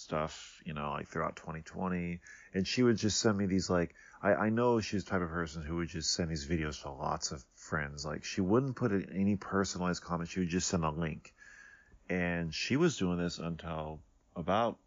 stuff, 0.00 0.60
you 0.64 0.74
know, 0.74 0.90
like 0.90 1.08
throughout 1.08 1.36
2020. 1.36 2.20
And 2.54 2.66
she 2.66 2.82
would 2.82 2.96
just 2.96 3.20
send 3.20 3.38
me 3.38 3.46
these 3.46 3.70
like 3.70 3.94
I, 4.22 4.34
I 4.34 4.48
know 4.50 4.80
she's 4.80 5.04
the 5.04 5.10
type 5.10 5.22
of 5.22 5.30
person 5.30 5.62
who 5.62 5.76
would 5.76 5.88
just 5.88 6.12
send 6.12 6.30
these 6.30 6.46
videos 6.46 6.82
to 6.82 6.90
lots 6.90 7.32
of 7.32 7.44
friends. 7.54 8.04
Like 8.04 8.24
she 8.24 8.40
wouldn't 8.40 8.76
put 8.76 8.92
any 9.14 9.36
personalized 9.36 10.02
comments. 10.02 10.32
She 10.32 10.40
would 10.40 10.48
just 10.48 10.68
send 10.68 10.84
a 10.84 10.90
link. 10.90 11.32
And 12.08 12.52
she 12.52 12.76
was 12.76 12.98
doing 12.98 13.18
this 13.18 13.38
until 13.38 14.00
about 14.34 14.78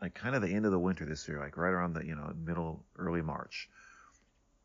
like 0.00 0.14
kind 0.14 0.34
of 0.34 0.42
the 0.42 0.48
end 0.48 0.66
of 0.66 0.72
the 0.72 0.78
winter 0.78 1.04
this 1.04 1.26
year, 1.28 1.38
like 1.38 1.56
right 1.56 1.70
around 1.72 1.94
the, 1.94 2.04
you 2.04 2.14
know, 2.14 2.32
middle, 2.36 2.84
early 2.96 3.22
March. 3.22 3.68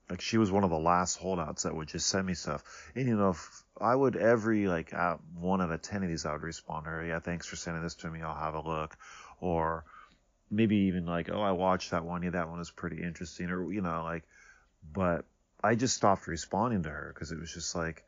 Like 0.10 0.22
she 0.22 0.38
was 0.38 0.52
one 0.52 0.66
of 0.66 0.70
the 0.70 0.80
last 0.80 1.18
holdouts 1.18 1.64
that 1.64 1.74
would 1.74 1.88
just 1.88 2.08
send 2.08 2.28
me 2.28 2.34
stuff. 2.34 2.64
And 2.96 3.08
you 3.08 3.16
know, 3.16 3.36
I 3.80 3.96
would 3.96 4.18
every 4.18 4.68
like 4.68 4.94
uh, 4.94 5.18
one 5.36 5.62
out 5.62 5.72
of 5.72 5.82
ten 5.82 6.04
of 6.04 6.10
these, 6.10 6.26
I 6.26 6.34
would 6.34 6.42
respond 6.42 6.84
to 6.86 6.90
her. 6.90 7.06
Yeah, 7.06 7.20
thanks 7.20 7.48
for 7.48 7.56
sending 7.56 7.82
this 7.82 7.96
to 7.96 8.10
me. 8.10 8.22
I'll 8.22 8.36
have 8.36 8.56
a 8.56 8.62
look 8.62 8.98
or 9.42 9.84
maybe 10.50 10.76
even 10.76 11.06
like, 11.06 11.30
oh, 11.30 11.42
I 11.42 11.52
watched 11.52 11.92
that 11.92 12.06
one. 12.06 12.24
Yeah, 12.24 12.30
that 12.30 12.50
one 12.50 12.60
was 12.60 12.72
pretty 12.72 13.02
interesting, 13.02 13.50
or 13.50 13.70
you 13.72 13.82
know, 13.82 14.04
like, 14.06 14.24
but 14.94 15.26
I 15.62 15.76
just 15.76 15.96
stopped 15.96 16.28
responding 16.28 16.84
to 16.84 16.90
her 16.90 17.12
because 17.14 17.32
it 17.32 17.40
was 17.40 17.54
just 17.54 17.76
like, 17.76 18.06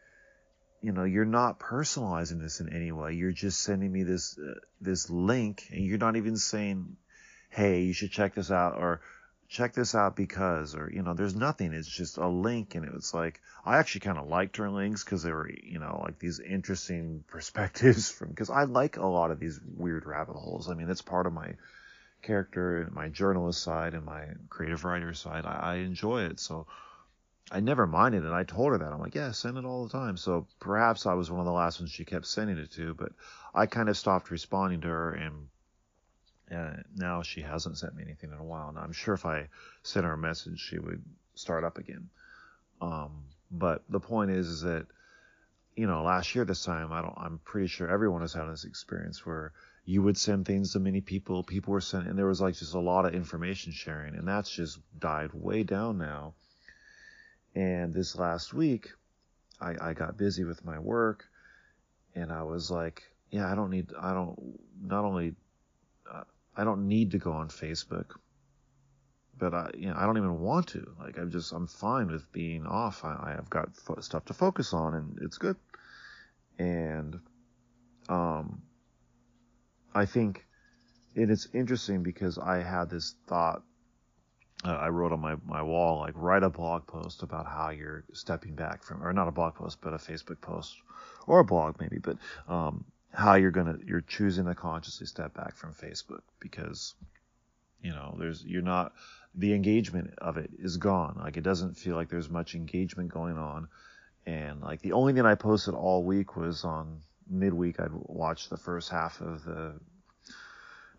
you 0.81 0.91
know, 0.91 1.03
you're 1.03 1.26
not 1.26 1.60
personalizing 1.60 2.39
this 2.39 2.60
in 2.61 2.73
any 2.73 2.91
way. 2.91 3.14
You're 3.14 3.31
just 3.31 3.61
sending 3.61 3.91
me 3.91 4.03
this 4.03 4.38
uh, 4.38 4.60
this 4.80 5.10
link, 5.10 5.64
and 5.72 5.84
you're 5.85 5.97
not 5.97 6.15
even 6.15 6.38
saying, 6.38 6.95
hey, 7.49 7.81
you 7.81 7.93
should 7.93 8.11
check 8.11 8.35
this 8.35 8.51
out, 8.51 8.77
or 8.77 9.01
check 9.54 9.74
this 9.74 9.94
out 9.94 10.16
because, 10.16 10.74
or 10.74 10.90
you 10.92 11.04
know, 11.04 11.14
there's 11.14 11.36
nothing. 11.36 11.74
It's 11.74 11.88
just 11.88 12.18
a 12.18 12.28
link, 12.28 12.74
and 12.74 12.84
it 12.84 12.94
was 12.94 13.14
like 13.14 13.40
I 13.64 13.78
actually 13.78 14.02
kind 14.02 14.18
of 14.18 14.28
liked 14.28 14.58
her 14.58 14.70
links 14.70 15.04
because 15.04 15.22
they 15.22 15.32
were, 15.32 15.50
you 15.50 15.80
know, 15.80 16.02
like 16.04 16.18
these 16.18 16.40
interesting 16.40 17.24
perspectives 17.28 18.12
from. 18.12 18.30
Because 18.30 18.50
I 18.50 18.64
like 18.64 18.98
a 18.98 19.06
lot 19.06 19.32
of 19.32 19.40
these 19.40 19.60
weird 19.78 20.06
rabbit 20.06 20.36
holes. 20.36 20.70
I 20.70 20.74
mean, 20.74 20.88
that's 20.88 21.04
part 21.04 21.28
of 21.28 21.34
my 21.34 21.54
character 22.24 22.82
and 22.82 22.94
my 22.94 23.10
journalist 23.10 23.62
side 23.62 23.94
and 23.94 24.06
my 24.06 24.26
creative 24.50 24.84
writer 24.84 25.14
side. 25.14 25.46
I, 25.46 25.60
I 25.62 25.76
enjoy 25.76 26.24
it, 26.24 26.40
so. 26.40 26.68
I 27.52 27.60
never 27.60 27.86
minded 27.86 28.24
it. 28.24 28.32
I 28.32 28.46
told 28.46 28.72
her 28.72 28.78
that. 28.80 28.92
I'm 28.92 29.02
like, 29.02 29.14
yeah, 29.14 29.32
send 29.32 29.58
it 29.58 29.66
all 29.66 29.84
the 29.84 29.92
time. 29.92 30.16
So 30.16 30.48
perhaps 30.60 31.06
I 31.06 31.14
was 31.14 31.30
one 31.30 31.42
of 31.42 31.46
the 31.46 31.52
last 31.52 31.80
ones 31.80 31.92
she 31.92 32.06
kept 32.06 32.26
sending 32.26 32.58
it 32.58 32.72
to, 32.72 32.96
but 32.96 33.12
I 33.54 33.66
kind 33.68 33.90
of 33.90 33.98
stopped 33.98 34.32
responding 34.32 34.82
to 34.82 34.88
her 34.88 35.12
and 35.12 35.50
uh, 36.52 36.78
now 36.95 37.22
she 37.22 37.41
hasn't 37.41 37.78
sent 37.78 37.95
me 37.95 38.03
anything 38.03 38.32
in 38.32 38.38
a 38.38 38.44
while. 38.44 38.72
Now 38.72 38.82
I'm 38.82 38.94
sure 38.94 39.14
if 39.14 39.26
I 39.26 39.48
sent 39.84 40.06
her 40.06 40.14
a 40.14 40.18
message, 40.18 40.60
she 40.60 40.80
would 40.80 41.03
start 41.36 41.64
up 41.64 41.78
again. 41.78 42.10
Um, 42.82 43.26
but 43.52 43.84
the 43.90 43.99
point 43.99 44.32
is, 44.32 44.48
is 44.48 44.61
that 44.61 44.88
you 45.76 45.88
know, 45.88 46.03
last 46.03 46.36
year 46.36 46.45
this 46.45 46.64
time, 46.64 46.91
I 46.91 47.02
don't. 47.02 47.18
I'm 47.18 47.40
pretty 47.44 47.68
sure 47.68 47.90
everyone 47.90 48.22
has 48.22 48.34
had 48.34 48.45
this 48.45 48.64
experience 48.64 49.26
where 49.26 49.53
you 49.86 50.02
would 50.03 50.18
send 50.18 50.45
things 50.45 50.74
to 50.74 50.80
many 50.80 51.02
people. 51.02 51.44
People 51.44 51.74
were 51.74 51.82
sent, 51.82 52.07
and 52.07 52.18
there 52.18 52.28
was 52.28 52.41
like 52.41 52.56
just 52.56 52.76
a 52.76 52.80
lot 52.80 53.06
of 53.06 53.14
information 53.14 53.72
sharing, 53.72 54.15
and 54.15 54.28
that's 54.28 54.49
just 54.49 54.80
died 54.99 55.32
way 55.34 55.64
down 55.64 55.98
now. 55.98 56.34
And 57.56 57.94
this 57.94 58.15
last 58.15 58.53
week, 58.53 58.91
I, 59.60 59.76
I 59.90 59.94
got 59.94 60.18
busy 60.18 60.44
with 60.44 60.64
my 60.64 60.80
work, 60.80 61.26
and 62.15 62.32
I 62.32 62.44
was 62.44 62.70
like, 62.70 63.03
yeah, 63.32 63.52
I 63.52 63.56
don't 63.56 63.72
need. 63.72 63.91
I 63.99 64.14
don't. 64.14 64.60
Not 64.80 65.06
only 65.06 65.34
I 66.56 66.64
don't 66.64 66.88
need 66.88 67.12
to 67.12 67.18
go 67.18 67.32
on 67.32 67.50
Facebook, 67.50 68.16
but 69.38 69.54
I, 69.54 69.72
you 69.76 69.88
know, 69.88 69.96
I 69.98 70.06
don't 70.06 70.18
even 70.18 70.40
want 70.40 70.68
to. 70.70 70.96
Like, 71.00 71.18
I'm 71.18 71.32
just, 71.32 71.52
I'm 71.52 71.68
fine 71.68 72.08
with 72.12 72.32
being 72.32 72.66
off. 72.66 73.04
I, 73.04 73.18
I 73.22 73.32
have 73.32 73.50
got 73.50 73.76
fo- 73.76 74.00
stuff 74.02 74.26
to 74.26 74.34
focus 74.34 74.74
on, 74.74 74.94
and 74.94 75.18
it's 75.22 75.38
good. 75.38 75.56
And, 76.60 77.20
um, 78.08 78.62
I 79.96 80.06
think 80.06 80.46
it 81.16 81.30
is 81.30 81.48
interesting 81.54 82.04
because 82.04 82.38
I 82.38 82.62
had 82.62 82.90
this 82.90 83.16
thought. 83.28 83.64
Uh, 84.66 84.72
I 84.72 84.88
wrote 84.90 85.12
on 85.12 85.20
my, 85.20 85.36
my 85.46 85.62
wall, 85.62 86.00
like, 86.00 86.14
write 86.16 86.44
a 86.44 86.50
blog 86.50 86.88
post 86.88 87.22
about 87.22 87.46
how 87.46 87.70
you're 87.72 88.06
stepping 88.14 88.56
back 88.56 88.84
from, 88.84 89.04
or 89.04 89.12
not 89.12 89.28
a 89.28 89.32
blog 89.32 89.56
post, 89.56 89.80
but 89.82 89.94
a 89.94 89.98
Facebook 89.98 90.40
post, 90.40 90.74
or 91.28 91.40
a 91.40 91.44
blog 91.44 91.82
maybe, 91.82 91.98
but, 91.98 92.18
um, 92.48 92.86
how 93.14 93.35
you're 93.35 93.52
gonna 93.52 93.77
you're 93.85 94.02
choosing 94.02 94.45
to 94.45 94.56
consciously 94.56 95.06
step 95.06 95.34
back 95.34 95.56
from 95.56 95.73
Facebook 95.73 96.22
because 96.40 96.95
you 97.81 97.91
know 97.91 98.15
there's 98.18 98.44
you're 98.44 98.61
not 98.61 98.94
the 99.35 99.53
engagement 99.53 100.14
of 100.19 100.38
it 100.38 100.52
is 100.60 100.77
gone. 100.77 101.19
Like 101.23 101.38
it 101.38 101.44
doesn't 101.44 101.76
feel 101.77 101.95
like 101.95 102.10
there's 102.10 102.30
much 102.30 102.56
engagement 102.56 103.10
going 103.10 103.38
on. 103.38 103.68
And 104.26 104.61
like 104.61 104.81
the 104.81 104.94
only 104.94 105.14
thing 105.14 105.26
I 105.26 105.35
posted 105.35 105.73
all 105.73 106.03
week 106.03 106.35
was 106.35 106.64
on 106.64 106.99
midweek 107.30 107.80
I'd 107.80 107.91
watched 107.91 108.49
the 108.49 108.57
first 108.57 108.90
half 108.90 109.22
of 109.22 109.44
the 109.44 109.73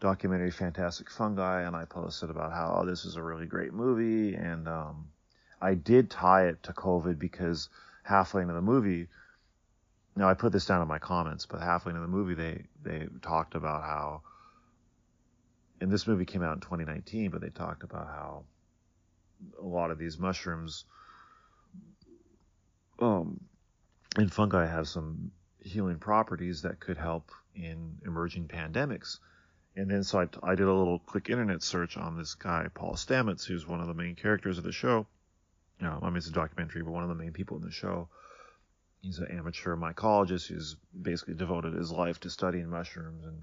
documentary 0.01 0.51
Fantastic 0.51 1.11
Fungi 1.11 1.63
and 1.63 1.77
I 1.77 1.85
posted 1.85 2.31
about 2.31 2.53
how 2.53 2.79
oh, 2.81 2.87
this 2.87 3.05
is 3.05 3.17
a 3.17 3.23
really 3.23 3.47
great 3.47 3.73
movie. 3.73 4.35
And 4.35 4.69
um, 4.69 5.09
I 5.61 5.75
did 5.75 6.11
tie 6.11 6.49
it 6.49 6.63
to 6.65 6.73
COVID 6.73 7.19
because 7.19 7.69
halfway 8.03 8.43
into 8.43 8.55
the 8.55 8.63
movie 8.63 9.09
now 10.17 10.29
I 10.29 10.35
put 10.35 10.53
this 10.53 10.67
down 10.67 10.83
in 10.83 10.89
my 10.89 10.99
comments, 10.99 11.47
but 11.47 11.61
halfway 11.61 11.91
into 11.91 12.01
the 12.01 12.09
movie 12.09 12.35
they 12.35 12.65
they 12.83 13.09
talked 13.23 13.55
about 13.55 13.83
how 13.83 14.23
and 15.81 15.91
this 15.91 16.07
movie 16.07 16.25
came 16.25 16.43
out 16.43 16.55
in 16.55 16.61
2019, 16.61 17.31
but 17.31 17.41
they 17.41 17.51
talked 17.51 17.83
about 17.83 18.07
how 18.07 18.45
a 19.61 19.67
lot 19.67 19.91
of 19.91 19.99
these 19.99 20.19
mushrooms 20.19 20.85
um, 23.01 23.41
and 24.17 24.33
fungi 24.33 24.67
have 24.67 24.89
some 24.89 25.33
healing 25.61 25.99
properties 25.99 26.63
that 26.63 26.79
could 26.79 26.97
help 26.97 27.33
in 27.55 27.99
emerging 28.07 28.47
pandemics. 28.47 29.19
And 29.77 29.91
then 29.91 30.05
so 30.05 30.21
I, 30.21 30.29
I 30.43 30.55
did 30.55 30.67
a 30.67 30.73
little 30.73 31.01
quick 31.01 31.29
internet 31.29 31.63
search 31.63 31.97
on 31.97 32.17
this 32.17 32.35
guy, 32.35 32.69
Paul 32.73 32.95
Stamets, 32.95 33.45
who's 33.45 33.67
one 33.67 33.81
of 33.81 33.89
the 33.89 33.95
main 33.95 34.15
characters 34.15 34.59
of 34.59 34.65
the 34.65 34.73
show. 34.73 35.07
Know, 35.81 35.99
I 36.01 36.07
mean, 36.07 36.17
it's 36.17 36.29
a 36.29 36.33
documentary, 36.33 36.83
but 36.83 36.93
one 36.93 37.03
of 37.03 37.09
the 37.09 37.17
main 37.17 37.33
people 37.33 37.57
in 37.57 37.65
the 37.65 37.73
show 37.73 38.09
he's 39.05 39.19
an 39.19 39.31
amateur 39.31 39.77
mycologist 39.77 40.47
who's 40.47 40.77
basically 41.01 41.35
devoted 41.35 41.75
his 41.75 41.93
life 41.93 42.19
to 42.21 42.31
studying 42.31 42.69
mushrooms. 42.69 43.25
And 43.25 43.43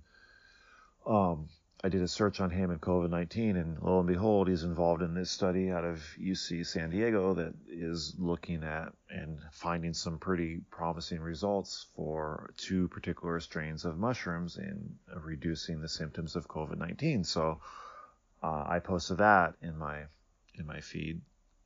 um, 1.05 1.49
I 1.83 1.89
did 1.89 2.01
a 2.01 2.07
search 2.07 2.41
on 2.41 2.49
him 2.49 2.71
and 2.71 2.81
COVID 2.81 3.09
19, 3.09 3.57
and 3.57 3.79
lo 3.81 3.99
and 3.99 4.07
behold, 4.07 4.47
he's 4.47 4.63
involved 4.63 5.03
in 5.03 5.13
this 5.13 5.29
study 5.29 5.71
out 5.71 5.83
of 5.83 6.03
UC 6.19 6.65
San 6.65 6.89
Diego 6.89 7.35
that 7.35 7.53
is 7.69 8.15
looking 8.17 8.63
at 8.63 8.91
and 9.09 9.39
finding 9.51 9.93
some 9.93 10.17
pretty 10.17 10.61
promising 10.71 11.21
results 11.21 11.85
for 11.95 12.53
two 12.57 12.87
particular 12.87 13.39
strains 13.39 13.85
of 13.85 13.97
mushrooms 13.97 14.57
in 14.57 14.95
reducing 15.21 15.79
the 15.79 15.89
symptoms 15.89 16.35
of 16.35 16.47
COVID 16.47 16.77
19. 16.77 17.23
So 17.23 17.61
uh, 18.41 18.65
I 18.67 18.79
posted 18.79 19.19
that 19.19 19.55
in 19.61 19.77
my 19.77 20.05
in 20.55 20.65
my 20.65 20.81
feed, 20.81 21.21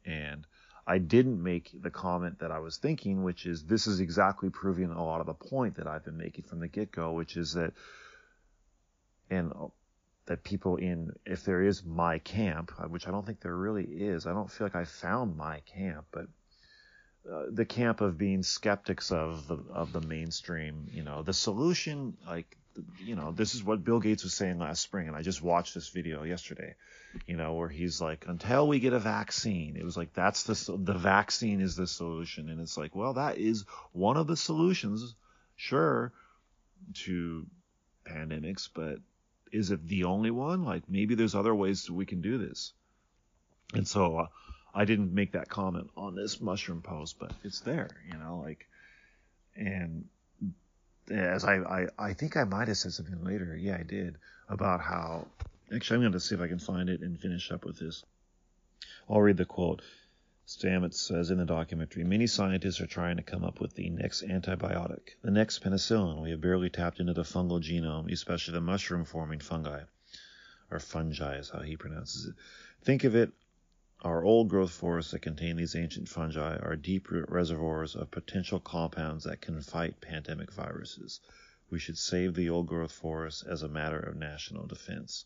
And 0.05 0.45
I 0.87 0.99
didn't 0.99 1.41
make 1.41 1.71
the 1.73 1.89
comment 1.89 2.39
that 2.39 2.51
I 2.51 2.59
was 2.59 2.77
thinking, 2.77 3.23
which 3.23 3.45
is 3.45 3.63
this 3.63 3.87
is 3.87 3.99
exactly 3.99 4.49
proving 4.49 4.91
a 4.91 5.03
lot 5.03 5.19
of 5.19 5.25
the 5.25 5.33
point 5.33 5.75
that 5.77 5.87
I've 5.87 6.05
been 6.05 6.17
making 6.17 6.45
from 6.45 6.59
the 6.59 6.67
get 6.67 6.91
go, 6.91 7.13
which 7.13 7.37
is 7.37 7.53
that, 7.53 7.73
and 9.29 9.51
that 10.27 10.43
people 10.43 10.75
in, 10.77 11.11
if 11.25 11.43
there 11.43 11.63
is 11.63 11.83
my 11.83 12.19
camp, 12.19 12.71
which 12.89 13.07
I 13.07 13.11
don't 13.11 13.25
think 13.25 13.41
there 13.41 13.55
really 13.55 13.83
is, 13.83 14.27
I 14.27 14.33
don't 14.33 14.51
feel 14.51 14.65
like 14.65 14.75
I 14.75 14.85
found 14.85 15.37
my 15.37 15.61
camp, 15.61 16.05
but 16.11 16.27
uh, 17.31 17.45
the 17.51 17.65
camp 17.65 18.01
of 18.01 18.17
being 18.17 18.43
skeptics 18.43 19.11
of 19.11 19.47
the 19.47 19.57
of 19.71 19.91
the 19.91 20.01
mainstream, 20.01 20.87
you 20.91 21.03
know, 21.03 21.23
the 21.23 21.33
solution, 21.33 22.15
like, 22.27 22.57
you 22.99 23.15
know, 23.15 23.31
this 23.31 23.55
is 23.55 23.63
what 23.63 23.83
Bill 23.83 23.99
Gates 23.99 24.23
was 24.23 24.33
saying 24.33 24.59
last 24.59 24.81
spring, 24.81 25.07
and 25.07 25.15
I 25.15 25.21
just 25.21 25.41
watched 25.41 25.73
this 25.73 25.89
video 25.89 26.23
yesterday, 26.23 26.75
you 27.27 27.37
know, 27.37 27.53
where 27.53 27.69
he's 27.69 28.01
like, 28.01 28.25
until 28.27 28.67
we 28.67 28.79
get 28.79 28.93
a 28.93 28.99
vaccine, 28.99 29.75
it 29.77 29.83
was 29.83 29.97
like 29.97 30.13
that's 30.13 30.43
the 30.43 30.77
the 30.77 30.93
vaccine 30.93 31.61
is 31.61 31.75
the 31.75 31.87
solution, 31.87 32.49
and 32.49 32.59
it's 32.59 32.77
like, 32.77 32.95
well, 32.95 33.13
that 33.13 33.37
is 33.37 33.65
one 33.91 34.17
of 34.17 34.27
the 34.27 34.37
solutions, 34.37 35.15
sure, 35.55 36.11
to 36.93 37.45
pandemics, 38.05 38.69
but 38.73 38.99
is 39.51 39.71
it 39.71 39.87
the 39.87 40.03
only 40.05 40.31
one? 40.31 40.63
Like 40.63 40.83
maybe 40.89 41.15
there's 41.15 41.35
other 41.35 41.55
ways 41.55 41.89
we 41.89 42.05
can 42.05 42.21
do 42.21 42.37
this, 42.37 42.73
and 43.73 43.87
so. 43.87 44.17
Uh, 44.17 44.27
I 44.77 44.83
didn't 44.83 45.13
make 45.13 45.31
that 45.31 45.47
comment 45.47 45.89
on 45.95 46.15
this 46.15 46.41
mushroom 46.41 46.81
post, 46.81 47.17
but 47.17 47.31
it's 47.45 47.61
there, 47.61 47.87
you 48.11 48.17
know, 48.17 48.41
like, 48.43 48.67
and 49.55 50.09
as 51.09 51.43
I, 51.43 51.57
I, 51.57 51.87
I 51.97 52.13
think 52.13 52.37
I 52.37 52.43
might 52.43 52.67
have 52.67 52.77
said 52.77 52.93
something 52.93 53.23
later. 53.23 53.55
Yeah, 53.55 53.77
I 53.79 53.83
did 53.83 54.17
about 54.49 54.81
how, 54.81 55.27
actually, 55.73 55.95
I'm 55.95 56.01
going 56.01 56.13
to 56.13 56.19
see 56.19 56.35
if 56.35 56.41
I 56.41 56.47
can 56.47 56.59
find 56.59 56.89
it 56.89 57.01
and 57.01 57.19
finish 57.19 57.51
up 57.51 57.65
with 57.65 57.79
this. 57.79 58.03
I'll 59.09 59.21
read 59.21 59.37
the 59.37 59.45
quote. 59.45 59.81
Stamets 60.47 60.99
says 60.99 61.31
in 61.31 61.39
the 61.39 61.45
documentary, 61.45 62.03
many 62.03 62.27
scientists 62.27 62.79
are 62.79 62.85
trying 62.85 63.17
to 63.17 63.23
come 63.23 63.43
up 63.43 63.59
with 63.59 63.73
the 63.73 63.89
next 63.89 64.23
antibiotic, 64.23 65.15
the 65.23 65.31
next 65.31 65.63
penicillin. 65.63 66.21
We 66.21 66.29
have 66.29 66.41
barely 66.41 66.69
tapped 66.69 66.99
into 66.99 67.13
the 67.13 67.23
fungal 67.23 67.59
genome, 67.59 68.11
especially 68.11 68.53
the 68.53 68.61
mushroom 68.61 69.05
forming 69.05 69.39
fungi, 69.39 69.81
or 70.69 70.79
fungi 70.79 71.37
is 71.37 71.49
how 71.49 71.61
he 71.61 71.77
pronounces 71.77 72.27
it. 72.27 72.35
Think 72.83 73.05
of 73.05 73.15
it 73.15 73.31
our 74.01 74.23
old 74.23 74.49
growth 74.49 74.71
forests 74.71 75.11
that 75.11 75.19
contain 75.19 75.55
these 75.55 75.75
ancient 75.75 76.09
fungi 76.09 76.57
are 76.57 76.75
deep 76.75 77.07
reservoirs 77.09 77.95
of 77.95 78.11
potential 78.11 78.59
compounds 78.59 79.23
that 79.23 79.41
can 79.41 79.61
fight 79.61 80.01
pandemic 80.01 80.51
viruses. 80.51 81.21
We 81.69 81.79
should 81.79 81.97
save 81.97 82.35
the 82.35 82.49
old 82.49 82.67
growth 82.67 82.91
forests 82.91 83.41
as 83.41 83.63
a 83.63 83.67
matter 83.67 83.99
of 83.99 84.15
national 84.15 84.67
defense. 84.67 85.25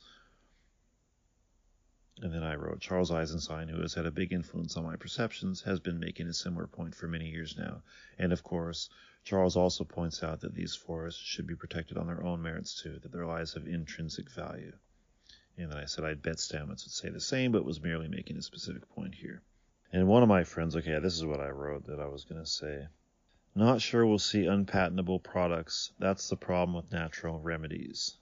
And 2.22 2.34
then 2.34 2.44
I 2.44 2.56
wrote 2.56 2.80
Charles 2.80 3.12
Eisenstein, 3.12 3.70
who 3.70 3.82
has 3.82 3.94
had 3.94 4.06
a 4.06 4.12
big 4.12 4.34
influence 4.34 4.78
on 4.78 4.84
my 4.84 4.96
perceptions, 4.98 5.62
has 5.62 5.80
been 5.80 6.00
making 6.00 6.28
a 6.28 6.34
similar 6.34 6.68
point 6.68 6.94
for 6.94 7.08
many 7.08 7.30
years 7.30 7.58
now. 7.58 7.82
And 8.18 8.32
of 8.34 8.44
course, 8.44 8.90
Charles 9.24 9.56
also 9.56 9.84
points 9.84 10.22
out 10.22 10.42
that 10.42 10.54
these 10.54 10.76
forests 10.76 11.22
should 11.22 11.48
be 11.48 11.56
protected 11.56 11.98
on 11.98 12.08
their 12.08 12.24
own 12.24 12.42
merits 12.42 12.82
too, 12.82 13.00
that 13.00 13.12
their 13.12 13.26
lives 13.26 13.54
have 13.54 13.68
intrinsic 13.68 14.30
value. 14.30 14.74
And 15.62 15.70
then 15.70 15.78
I 15.78 15.86
said 15.86 16.06
I'd 16.06 16.22
bet 16.22 16.38
Stamets 16.38 16.86
would 16.86 16.92
say 16.94 17.10
the 17.10 17.20
same, 17.20 17.52
but 17.52 17.66
was 17.66 17.82
merely 17.82 18.08
making 18.08 18.38
a 18.38 18.42
specific 18.42 18.88
point 18.96 19.14
here. 19.14 19.42
And 19.92 20.08
one 20.08 20.24
of 20.24 20.30
my 20.30 20.46
friends, 20.46 20.74
okay, 20.78 20.98
this 21.00 21.16
is 21.16 21.26
what 21.26 21.42
I 21.42 21.50
wrote 21.50 21.88
that 21.88 22.00
I 22.00 22.06
was 22.06 22.24
going 22.24 22.40
to 22.40 22.50
say. 22.50 22.88
Not 23.56 23.82
sure 23.82 24.06
we'll 24.06 24.20
see 24.20 24.48
unpatentable 24.48 25.20
products. 25.20 25.92
That's 26.00 26.30
the 26.30 26.38
problem 26.38 26.78
with 26.78 26.94
natural 26.94 27.42
remedies. 27.42 28.16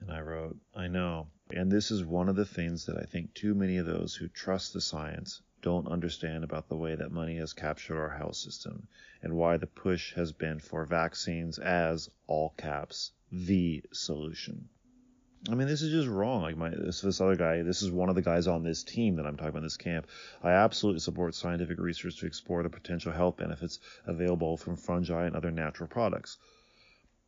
And 0.00 0.12
I 0.12 0.20
wrote, 0.20 0.58
I 0.74 0.88
know. 0.88 1.28
And 1.48 1.72
this 1.72 1.90
is 1.90 2.04
one 2.04 2.28
of 2.28 2.36
the 2.36 2.44
things 2.44 2.84
that 2.84 2.98
I 2.98 3.04
think 3.04 3.32
too 3.32 3.54
many 3.54 3.78
of 3.78 3.86
those 3.86 4.14
who 4.14 4.28
trust 4.28 4.74
the 4.74 4.82
science 4.82 5.40
don't 5.62 5.88
understand 5.88 6.44
about 6.44 6.68
the 6.68 6.76
way 6.76 6.94
that 6.94 7.10
money 7.10 7.36
has 7.36 7.54
captured 7.54 7.98
our 7.98 8.10
health 8.10 8.36
system 8.36 8.88
and 9.22 9.32
why 9.32 9.56
the 9.56 9.66
push 9.66 10.12
has 10.12 10.32
been 10.32 10.58
for 10.58 10.84
vaccines 10.84 11.58
as, 11.58 12.10
all 12.26 12.50
caps, 12.58 13.12
the 13.32 13.82
solution. 13.90 14.68
I 15.50 15.54
mean, 15.54 15.68
this 15.68 15.82
is 15.82 15.92
just 15.92 16.08
wrong. 16.08 16.42
Like 16.42 16.56
my 16.56 16.70
this 16.70 17.00
this 17.00 17.20
other 17.20 17.36
guy, 17.36 17.62
this 17.62 17.82
is 17.82 17.90
one 17.90 18.08
of 18.08 18.14
the 18.14 18.22
guys 18.22 18.46
on 18.46 18.62
this 18.62 18.82
team 18.82 19.16
that 19.16 19.26
I'm 19.26 19.36
talking 19.36 19.50
about 19.50 19.58
in 19.58 19.64
this 19.64 19.76
camp. 19.76 20.06
I 20.42 20.50
absolutely 20.50 21.00
support 21.00 21.34
scientific 21.34 21.78
research 21.78 22.18
to 22.18 22.26
explore 22.26 22.62
the 22.62 22.70
potential 22.70 23.12
health 23.12 23.36
benefits 23.36 23.78
available 24.06 24.56
from 24.56 24.76
fungi 24.76 25.26
and 25.26 25.36
other 25.36 25.50
natural 25.50 25.88
products. 25.88 26.38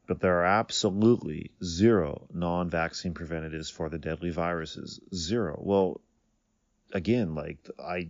But 0.07 0.21
there 0.21 0.41
are 0.41 0.45
absolutely 0.45 1.53
zero 1.63 2.27
non-vaccine 2.33 3.15
preventatives 3.15 3.71
for 3.71 3.89
the 3.89 3.99
deadly 3.99 4.31
viruses. 4.31 5.01
Zero. 5.15 5.59
Well, 5.63 6.01
again, 6.93 7.35
like 7.35 7.59
I 7.79 8.09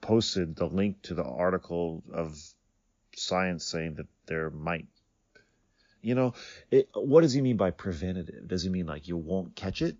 posted 0.00 0.56
the 0.56 0.66
link 0.66 1.02
to 1.02 1.14
the 1.14 1.24
article 1.24 2.02
of 2.12 2.36
science 3.14 3.64
saying 3.64 3.94
that 3.94 4.06
there 4.26 4.50
might 4.50 4.86
you 6.02 6.14
know, 6.14 6.34
it, 6.70 6.88
what 6.94 7.22
does 7.22 7.32
he 7.32 7.40
mean 7.40 7.56
by 7.56 7.70
preventative? 7.70 8.48
Does 8.48 8.62
he 8.62 8.70
mean 8.70 8.86
like 8.86 9.08
you 9.08 9.16
won't 9.16 9.54
catch 9.54 9.82
it? 9.82 9.96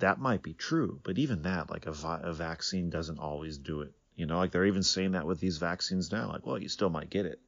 That 0.00 0.20
might 0.20 0.42
be 0.42 0.54
true, 0.54 1.00
but 1.02 1.18
even 1.18 1.42
that, 1.42 1.70
like 1.70 1.86
a, 1.86 1.92
vi- 1.92 2.20
a 2.22 2.32
vaccine 2.32 2.90
doesn't 2.90 3.18
always 3.18 3.58
do 3.58 3.82
it. 3.82 3.92
You 4.14 4.26
know, 4.26 4.38
like 4.38 4.50
they're 4.52 4.66
even 4.66 4.82
saying 4.82 5.12
that 5.12 5.26
with 5.26 5.40
these 5.40 5.58
vaccines 5.58 6.10
now. 6.10 6.28
Like, 6.28 6.46
well, 6.46 6.60
you 6.60 6.68
still 6.68 6.90
might 6.90 7.10
get 7.10 7.26
it. 7.26 7.40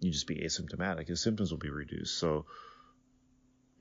You 0.00 0.12
just 0.12 0.26
be 0.26 0.36
asymptomatic. 0.36 1.08
His 1.08 1.20
symptoms 1.20 1.50
will 1.50 1.58
be 1.58 1.70
reduced. 1.70 2.16
So, 2.18 2.46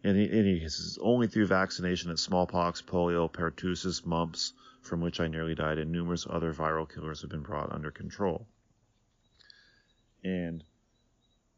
and 0.03 0.17
he, 0.17 0.25
and 0.25 0.47
he 0.47 0.59
says 0.61 0.97
only 1.01 1.27
through 1.27 1.47
vaccination 1.47 2.09
that 2.09 2.17
smallpox, 2.17 2.81
polio, 2.81 3.31
pertussis, 3.31 4.05
mumps, 4.05 4.53
from 4.81 5.01
which 5.01 5.19
I 5.19 5.27
nearly 5.27 5.53
died, 5.53 5.77
and 5.77 5.91
numerous 5.91 6.25
other 6.27 6.53
viral 6.53 6.91
killers 6.91 7.21
have 7.21 7.29
been 7.29 7.43
brought 7.43 7.71
under 7.71 7.91
control. 7.91 8.47
And 10.23 10.63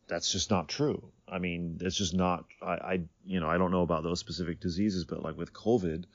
that's 0.09 0.31
just 0.31 0.49
not 0.49 0.67
true. 0.67 1.11
I 1.31 1.39
mean, 1.39 1.77
it's 1.81 1.97
just 1.97 2.13
not. 2.13 2.45
I, 2.61 2.73
I, 2.73 3.01
you 3.25 3.39
know, 3.39 3.47
I 3.47 3.57
don't 3.57 3.71
know 3.71 3.83
about 3.83 4.03
those 4.03 4.19
specific 4.19 4.59
diseases, 4.59 5.05
but 5.05 5.21
like 5.23 5.37
with 5.37 5.53
COVID, 5.53 6.05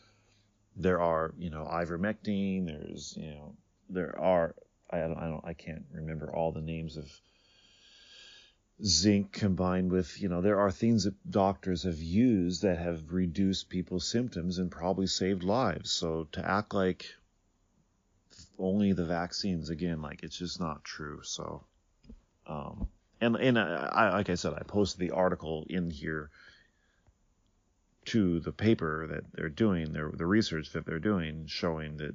there 0.76 1.00
are, 1.00 1.32
you 1.38 1.50
know, 1.50 1.68
ivermectin. 1.70 2.66
There's, 2.66 3.16
you 3.16 3.30
know, 3.30 3.54
there 3.88 4.18
are. 4.18 4.54
I 4.90 4.98
don't. 4.98 5.16
I 5.18 5.26
don't. 5.28 5.44
I 5.44 5.52
can't 5.54 5.84
remember 5.92 6.34
all 6.34 6.52
the 6.52 6.60
names 6.60 6.96
of 6.96 7.10
zinc 8.82 9.32
combined 9.32 9.92
with, 9.92 10.20
you 10.20 10.28
know, 10.28 10.40
there 10.40 10.58
are 10.58 10.70
things 10.70 11.04
that 11.04 11.30
doctors 11.30 11.84
have 11.84 12.00
used 12.00 12.62
that 12.62 12.78
have 12.78 13.12
reduced 13.12 13.68
people's 13.68 14.06
symptoms 14.06 14.58
and 14.58 14.70
probably 14.70 15.06
saved 15.06 15.44
lives. 15.44 15.92
So 15.92 16.26
to 16.32 16.44
act 16.44 16.74
like 16.74 17.06
only 18.58 18.92
the 18.92 19.04
vaccines 19.04 19.70
again, 19.70 20.02
like 20.02 20.22
it's 20.22 20.38
just 20.38 20.60
not 20.60 20.84
true. 20.84 21.20
So, 21.22 21.64
um, 22.46 22.88
and 23.24 23.36
and 23.36 23.58
I, 23.58 24.10
like 24.12 24.30
I 24.30 24.34
said, 24.34 24.54
I 24.54 24.62
posted 24.62 25.00
the 25.00 25.12
article 25.12 25.64
in 25.68 25.90
here 25.90 26.30
to 28.06 28.40
the 28.40 28.52
paper 28.52 29.06
that 29.06 29.24
they're 29.32 29.48
doing, 29.48 29.92
their 29.92 30.10
the 30.12 30.26
research 30.26 30.70
that 30.72 30.84
they're 30.86 30.98
doing, 30.98 31.46
showing 31.46 31.96
that 31.98 32.14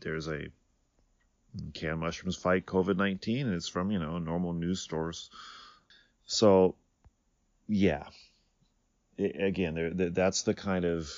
there's 0.00 0.28
a 0.28 0.48
can 1.74 1.98
mushrooms 1.98 2.36
fight 2.36 2.64
COVID-19, 2.64 3.42
and 3.42 3.54
it's 3.54 3.68
from 3.68 3.90
you 3.90 3.98
know 3.98 4.18
normal 4.18 4.52
news 4.52 4.80
stores. 4.80 5.30
So, 6.26 6.76
yeah, 7.66 8.04
it, 9.18 9.42
again, 9.42 10.10
that's 10.14 10.42
the 10.42 10.54
kind 10.54 10.84
of 10.84 11.10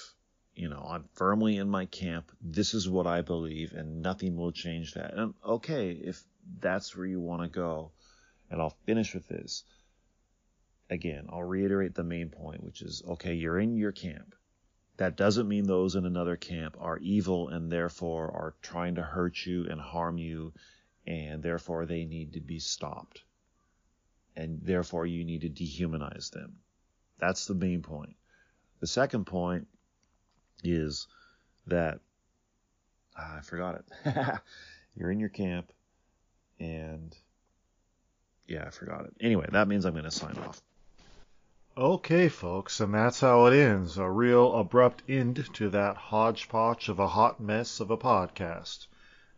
you 0.55 0.69
know 0.69 0.85
I'm 0.89 1.05
firmly 1.15 1.57
in 1.57 1.69
my 1.69 1.87
camp. 1.87 2.33
This 2.41 2.75
is 2.75 2.89
what 2.89 3.07
I 3.07 3.21
believe, 3.21 3.73
and 3.75 4.03
nothing 4.03 4.37
will 4.37 4.53
change 4.53 4.95
that. 4.95 5.15
And 5.15 5.35
okay, 5.47 5.93
if 5.93 6.21
that's 6.59 6.97
where 6.97 7.07
you 7.07 7.21
want 7.21 7.43
to 7.43 7.49
go 7.49 7.93
and 8.53 8.61
I'll 8.61 8.77
finish 8.85 9.15
with 9.15 9.27
this. 9.27 9.65
Again, 10.91 11.27
I'll 11.31 11.43
reiterate 11.43 11.95
the 11.95 12.05
main 12.05 12.29
point, 12.29 12.63
which 12.63 12.83
is 12.83 13.03
okay, 13.09 13.33
you're 13.33 13.59
in 13.59 13.77
your 13.77 13.93
camp. 13.93 14.35
That 14.99 15.17
doesn't 15.17 15.49
mean 15.49 15.65
those 15.65 15.97
in 15.97 16.05
another 16.05 16.37
camp 16.37 16.77
are 16.79 16.99
evil 16.99 17.49
and 17.49 17.73
therefore 17.73 18.31
are 18.31 18.55
trying 18.61 18.97
to 18.97 19.03
hurt 19.03 19.47
you 19.47 19.67
and 19.69 19.81
harm 19.81 20.19
you, 20.19 20.53
and 21.07 21.43
therefore 21.43 21.87
they 21.87 22.05
need 22.05 22.35
to 22.35 22.41
be 22.41 22.59
stopped. 22.59 23.23
And 24.37 24.61
therefore 24.63 25.07
you 25.07 25.25
need 25.25 25.41
to 25.41 25.49
dehumanize 25.49 26.31
them. 26.31 26.59
That's 27.19 27.47
the 27.47 27.55
main 27.55 27.81
point. 27.83 28.17
The 28.81 28.87
second 28.87 29.25
point 29.25 29.67
is 30.63 31.07
that 31.69 32.01
ah, 33.17 33.39
I 33.39 33.41
forgot 33.41 33.77
it. 33.77 34.41
You're 34.95 35.11
in 35.11 35.21
your 35.21 35.31
camp 35.31 35.73
and 36.61 37.17
yeah, 38.47 38.65
I 38.67 38.71
forgot 38.71 39.07
it. 39.07 39.15
Anyway, 39.21 39.47
that 39.53 39.69
means 39.69 39.85
I'm 39.85 39.93
going 39.93 40.05
to 40.05 40.11
sign 40.11 40.37
off. 40.39 40.61
Okay, 41.77 42.29
folks, 42.29 42.81
and 42.81 42.93
that's 42.93 43.21
how 43.21 43.47
it 43.47 43.57
ends. 43.57 43.97
A 43.97 44.11
real 44.11 44.55
abrupt 44.55 45.03
end 45.09 45.49
to 45.55 45.71
that 45.71 45.97
hodgepodge 45.97 46.91
of 46.91 46.99
a 46.99 47.09
hot 47.09 47.41
mess 47.41 47.81
of 47.81 47.91
a 47.91 47.97
podcast. 47.97 48.87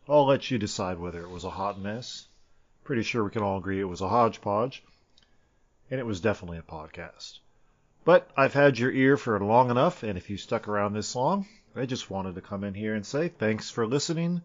I'll 0.09 0.25
let 0.25 0.51
you 0.51 0.57
decide 0.57 0.99
whether 0.99 1.21
it 1.21 1.29
was 1.29 1.45
a 1.45 1.49
hot 1.49 1.79
mess. 1.79 2.27
Pretty 2.83 3.03
sure 3.03 3.23
we 3.23 3.31
can 3.31 3.41
all 3.41 3.57
agree 3.57 3.79
it 3.79 3.85
was 3.85 4.01
a 4.01 4.09
hodgepodge. 4.09 4.83
And 5.89 5.99
it 5.99 6.05
was 6.05 6.19
definitely 6.19 6.57
a 6.57 6.61
podcast. 6.61 7.39
But 8.03 8.29
I've 8.35 8.53
had 8.53 8.77
your 8.77 8.91
ear 8.91 9.17
for 9.17 9.39
long 9.39 9.71
enough, 9.71 10.03
and 10.03 10.17
if 10.17 10.29
you 10.29 10.37
stuck 10.37 10.67
around 10.67 10.93
this 10.93 11.15
long, 11.15 11.47
I 11.75 11.85
just 11.85 12.09
wanted 12.09 12.35
to 12.35 12.41
come 12.41 12.63
in 12.63 12.73
here 12.73 12.95
and 12.95 13.05
say 13.05 13.29
thanks 13.29 13.69
for 13.69 13.87
listening. 13.87 14.41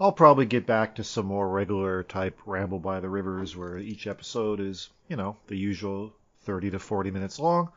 I'll 0.00 0.12
probably 0.12 0.46
get 0.46 0.64
back 0.64 0.94
to 0.94 1.02
some 1.02 1.26
more 1.26 1.48
regular 1.48 2.04
type 2.04 2.38
ramble 2.46 2.78
by 2.78 3.00
the 3.00 3.08
rivers 3.08 3.56
where 3.56 3.78
each 3.78 4.06
episode 4.06 4.60
is, 4.60 4.90
you 5.08 5.16
know, 5.16 5.36
the 5.48 5.56
usual 5.56 6.12
30 6.42 6.70
to 6.70 6.78
40 6.78 7.10
minutes 7.10 7.40
long. 7.40 7.72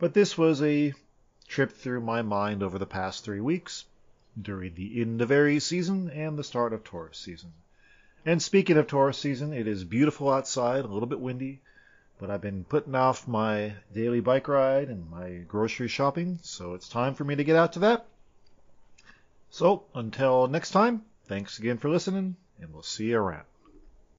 But 0.00 0.14
this 0.14 0.36
was 0.36 0.60
a 0.62 0.94
trip 1.46 1.70
through 1.70 2.00
my 2.00 2.22
mind 2.22 2.64
over 2.64 2.76
the 2.76 2.86
past 2.86 3.22
three 3.22 3.40
weeks 3.40 3.84
during 4.40 4.74
the 4.74 5.00
end 5.00 5.22
of 5.22 5.30
Aries 5.30 5.64
season 5.64 6.10
and 6.10 6.36
the 6.36 6.42
start 6.42 6.72
of 6.72 6.82
Taurus 6.82 7.18
season. 7.18 7.52
And 8.26 8.42
speaking 8.42 8.76
of 8.76 8.88
Taurus 8.88 9.18
season, 9.18 9.52
it 9.52 9.68
is 9.68 9.84
beautiful 9.84 10.30
outside, 10.30 10.84
a 10.84 10.88
little 10.88 11.06
bit 11.06 11.20
windy, 11.20 11.60
but 12.18 12.30
I've 12.30 12.40
been 12.40 12.64
putting 12.64 12.96
off 12.96 13.28
my 13.28 13.74
daily 13.92 14.18
bike 14.18 14.48
ride 14.48 14.88
and 14.88 15.08
my 15.08 15.44
grocery 15.46 15.86
shopping, 15.86 16.40
so 16.42 16.74
it's 16.74 16.88
time 16.88 17.14
for 17.14 17.22
me 17.22 17.36
to 17.36 17.44
get 17.44 17.54
out 17.54 17.74
to 17.74 17.78
that. 17.80 18.06
So 19.50 19.84
until 19.94 20.48
next 20.48 20.72
time, 20.72 21.04
thanks 21.26 21.58
again 21.58 21.78
for 21.78 21.88
listening, 21.88 22.36
and 22.60 22.72
we'll 22.72 22.82
see 22.82 23.10
you 23.10 23.18
around. 23.18 23.44